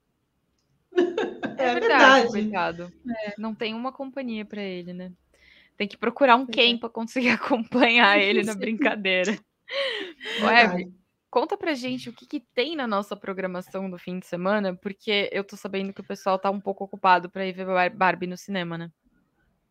É, 1.57 1.63
é 1.63 1.73
verdade, 1.73 2.27
coitado. 2.27 2.91
É. 3.09 3.33
Não 3.37 3.53
tem 3.53 3.73
uma 3.73 3.91
companhia 3.91 4.45
para 4.45 4.61
ele, 4.61 4.93
né? 4.93 5.11
Tem 5.75 5.87
que 5.87 5.97
procurar 5.97 6.35
um 6.35 6.45
Ken 6.45 6.75
é. 6.75 6.77
para 6.77 6.89
conseguir 6.89 7.29
acompanhar 7.39 8.17
ele 8.19 8.43
na 8.43 8.55
brincadeira. 8.55 9.37
Web, 10.41 10.91
conta 11.29 11.57
pra 11.57 11.73
gente 11.73 12.09
o 12.09 12.13
que, 12.13 12.25
que, 12.25 12.39
tem 12.39 12.75
na 12.75 12.87
nossa 12.87 13.15
programação 13.15 13.89
do 13.89 13.97
fim 13.97 14.19
de 14.19 14.25
semana, 14.25 14.75
porque 14.75 15.29
eu 15.31 15.43
tô 15.43 15.55
sabendo 15.57 15.93
que 15.93 16.01
o 16.01 16.07
pessoal 16.07 16.39
tá 16.39 16.49
um 16.49 16.59
pouco 16.59 16.83
ocupado 16.83 17.29
para 17.29 17.45
ir 17.45 17.53
ver 17.53 17.89
Barbie 17.91 18.27
no 18.27 18.37
cinema, 18.37 18.77
né? 18.77 18.89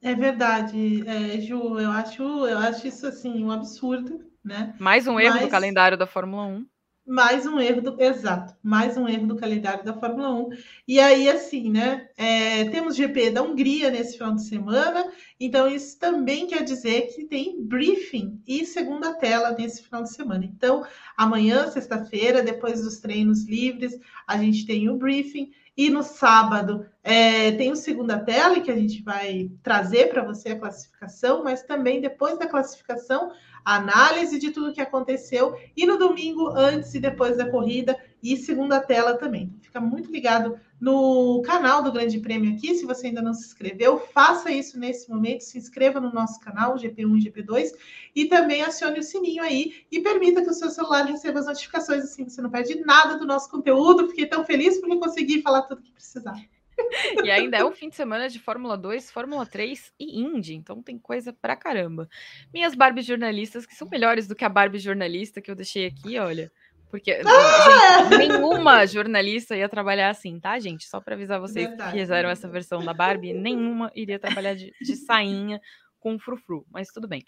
É 0.03 0.15
verdade, 0.15 1.09
é, 1.09 1.41
Ju, 1.41 1.81
eu 1.81 1.91
acho, 1.91 2.23
eu 2.23 2.59
acho 2.59 2.87
isso 2.87 3.07
assim 3.07 3.43
um 3.43 3.51
absurdo, 3.51 4.31
né? 4.45 4.75
Mais 4.79 5.07
um 5.07 5.19
erro 5.19 5.37
Mas... 5.37 5.45
do 5.45 5.51
calendário 5.51 5.97
da 5.97 6.07
Fórmula 6.07 6.45
1 6.45 6.67
mais 7.07 7.47
um 7.47 7.61
erro 7.61 7.81
do 7.81 8.03
exato, 8.03 8.57
mais 8.61 8.97
um 8.97 9.07
erro 9.07 9.29
do 9.29 9.37
calendário 9.37 9.85
da 9.85 9.95
Fórmula 9.95 10.35
1. 10.35 10.49
E 10.89 10.99
aí, 10.99 11.29
assim, 11.29 11.71
né? 11.71 12.09
É, 12.17 12.65
temos 12.71 12.97
GP 12.97 13.31
da 13.31 13.43
Hungria 13.43 13.91
nesse 13.91 14.19
final 14.19 14.35
de 14.35 14.45
semana, 14.45 15.11
então 15.39 15.69
isso 15.69 15.97
também 16.01 16.49
quer 16.49 16.65
dizer 16.65 17.03
que 17.15 17.25
tem 17.25 17.63
briefing 17.63 18.43
e 18.47 18.67
segunda 18.67 19.15
tela 19.15 19.53
nesse 19.53 19.85
final 19.85 20.03
de 20.03 20.13
semana. 20.13 20.45
Então, 20.45 20.85
amanhã, 21.17 21.71
sexta-feira, 21.71 22.43
depois 22.43 22.83
dos 22.83 22.99
treinos 22.99 23.45
livres, 23.47 23.97
a 24.27 24.37
gente 24.37 24.67
tem 24.67 24.89
o 24.89 24.97
briefing. 24.97 25.53
E 25.77 25.91
no 25.91 26.03
sábado 26.03 26.87
é, 27.03 27.53
tem 27.53 27.71
o 27.71 27.77
segunda 27.77 28.19
tela 28.19 28.61
que 28.61 28.71
a 28.71 28.75
gente 28.75 29.03
vai 29.03 29.51
trazer 29.63 30.09
para 30.09 30.25
você 30.25 30.51
a 30.51 30.59
classificação, 30.59 31.45
mas 31.45 31.63
também 31.63 32.01
depois 32.01 32.39
da 32.39 32.47
classificação 32.47 33.31
análise 33.63 34.39
de 34.39 34.53
tudo 34.53 34.73
que 34.73 34.81
aconteceu, 34.81 35.55
e 35.77 35.85
no 35.85 35.99
domingo, 35.99 36.49
antes 36.49 36.95
e 36.95 37.01
depois 37.01 37.37
da 37.37 37.51
corrida, 37.51 37.99
e 38.33 38.37
segunda 38.37 38.81
tela 38.81 39.17
também. 39.17 39.45
Então, 39.45 39.61
fica 39.61 39.81
muito 39.81 40.11
ligado 40.11 40.59
no 40.81 41.43
canal 41.43 41.83
do 41.83 41.93
Grande 41.93 42.19
Prêmio 42.19 42.55
aqui. 42.55 42.75
Se 42.75 42.85
você 42.85 43.09
ainda 43.09 43.23
não 43.23 43.35
se 43.35 43.47
inscreveu, 43.47 43.99
faça 43.99 44.51
isso 44.51 44.79
nesse 44.79 45.09
momento, 45.09 45.43
se 45.43 45.59
inscreva 45.59 46.01
no 46.01 46.13
nosso 46.13 46.41
canal, 46.41 46.77
GP1 46.77 47.19
e 47.19 47.31
GP2, 47.31 47.73
e 48.15 48.25
também 48.27 48.63
acione 48.63 48.99
o 48.99 49.03
sininho 49.03 49.43
aí 49.43 49.85
e 49.91 50.01
permita 50.01 50.43
que 50.43 50.51
o 50.51 50.55
seu 50.55 50.71
celular 50.71 51.05
receba 51.05 51.41
as 51.41 51.47
notificações, 51.47 52.05
assim 52.05 52.29
você 52.29 52.41
não 52.43 52.51
perde 52.51 52.81
nada 52.81 53.17
do 53.17 53.27
nosso 53.27 53.51
conteúdo. 53.51 54.09
Fiquei 54.09 54.27
tão 54.27 54.45
feliz 54.45 54.81
por 54.81 54.89
conseguir 54.99 55.43
falar 55.43 55.63
tudo 55.63 55.83
que 55.83 55.93
precisar. 55.93 56.37
E 57.25 57.31
ainda 57.31 57.57
é 57.57 57.65
o 57.65 57.73
fim 57.73 57.89
de 57.89 57.97
semana 57.97 58.29
de 58.29 58.39
Fórmula 58.39 58.77
2, 58.77 59.11
Fórmula 59.11 59.47
3 59.47 59.95
e 59.99 60.21
Indy, 60.21 60.55
então 60.55 60.83
tem 60.83 60.99
coisa 60.99 61.33
pra 61.33 61.57
caramba. 61.57 62.07
Minhas 62.53 62.75
Barbies 62.75 63.07
jornalistas, 63.07 63.65
que 63.65 63.75
são 63.75 63.89
melhores 63.89 64.29
do 64.29 64.35
que 64.35 64.45
a 64.45 64.49
Barbie 64.49 64.79
jornalista 64.79 65.41
que 65.41 65.51
eu 65.51 65.55
deixei 65.55 65.87
aqui, 65.87 66.19
olha. 66.19 66.53
Porque 66.91 67.21
ah! 67.25 68.05
gente, 68.09 68.19
nenhuma 68.19 68.87
jornalista 68.87 69.57
ia 69.57 69.69
trabalhar 69.69 70.11
assim, 70.11 70.39
tá, 70.39 70.59
gente? 70.59 70.87
Só 70.89 71.01
para 71.01 71.15
avisar 71.15 71.41
vocês 71.41 71.69
Verdade. 71.69 71.93
que 71.93 71.99
fizeram 71.99 72.31
essa 72.31 72.49
versão 72.49 72.85
da 72.85 72.95
Barbie, 72.95 73.33
nenhuma 73.33 73.91
iria 73.95 74.19
trabalhar 74.19 74.55
de, 74.55 74.73
de 74.81 74.97
sainha 74.97 75.61
com 75.99 76.19
frufru, 76.19 76.65
mas 76.71 76.89
tudo 76.89 77.09
bem. 77.09 77.25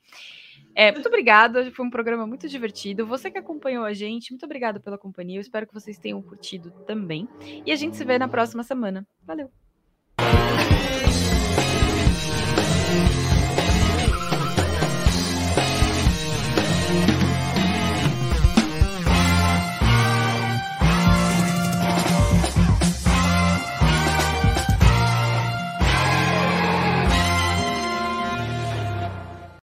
É, 0.74 0.92
muito 0.92 1.08
obrigada, 1.08 1.68
foi 1.72 1.84
um 1.84 1.90
programa 1.90 2.26
muito 2.26 2.48
divertido. 2.48 3.04
Você 3.06 3.28
que 3.30 3.38
acompanhou 3.38 3.84
a 3.84 3.92
gente, 3.92 4.30
muito 4.30 4.44
obrigada 4.44 4.78
pela 4.78 4.96
companhia. 4.96 5.38
Eu 5.38 5.40
espero 5.40 5.66
que 5.66 5.74
vocês 5.74 5.98
tenham 5.98 6.22
curtido 6.22 6.70
também. 6.86 7.28
E 7.66 7.72
a 7.72 7.76
gente 7.76 7.96
se 7.96 8.04
vê 8.04 8.18
na 8.18 8.28
próxima 8.28 8.62
semana. 8.62 9.04
Valeu! 9.24 9.50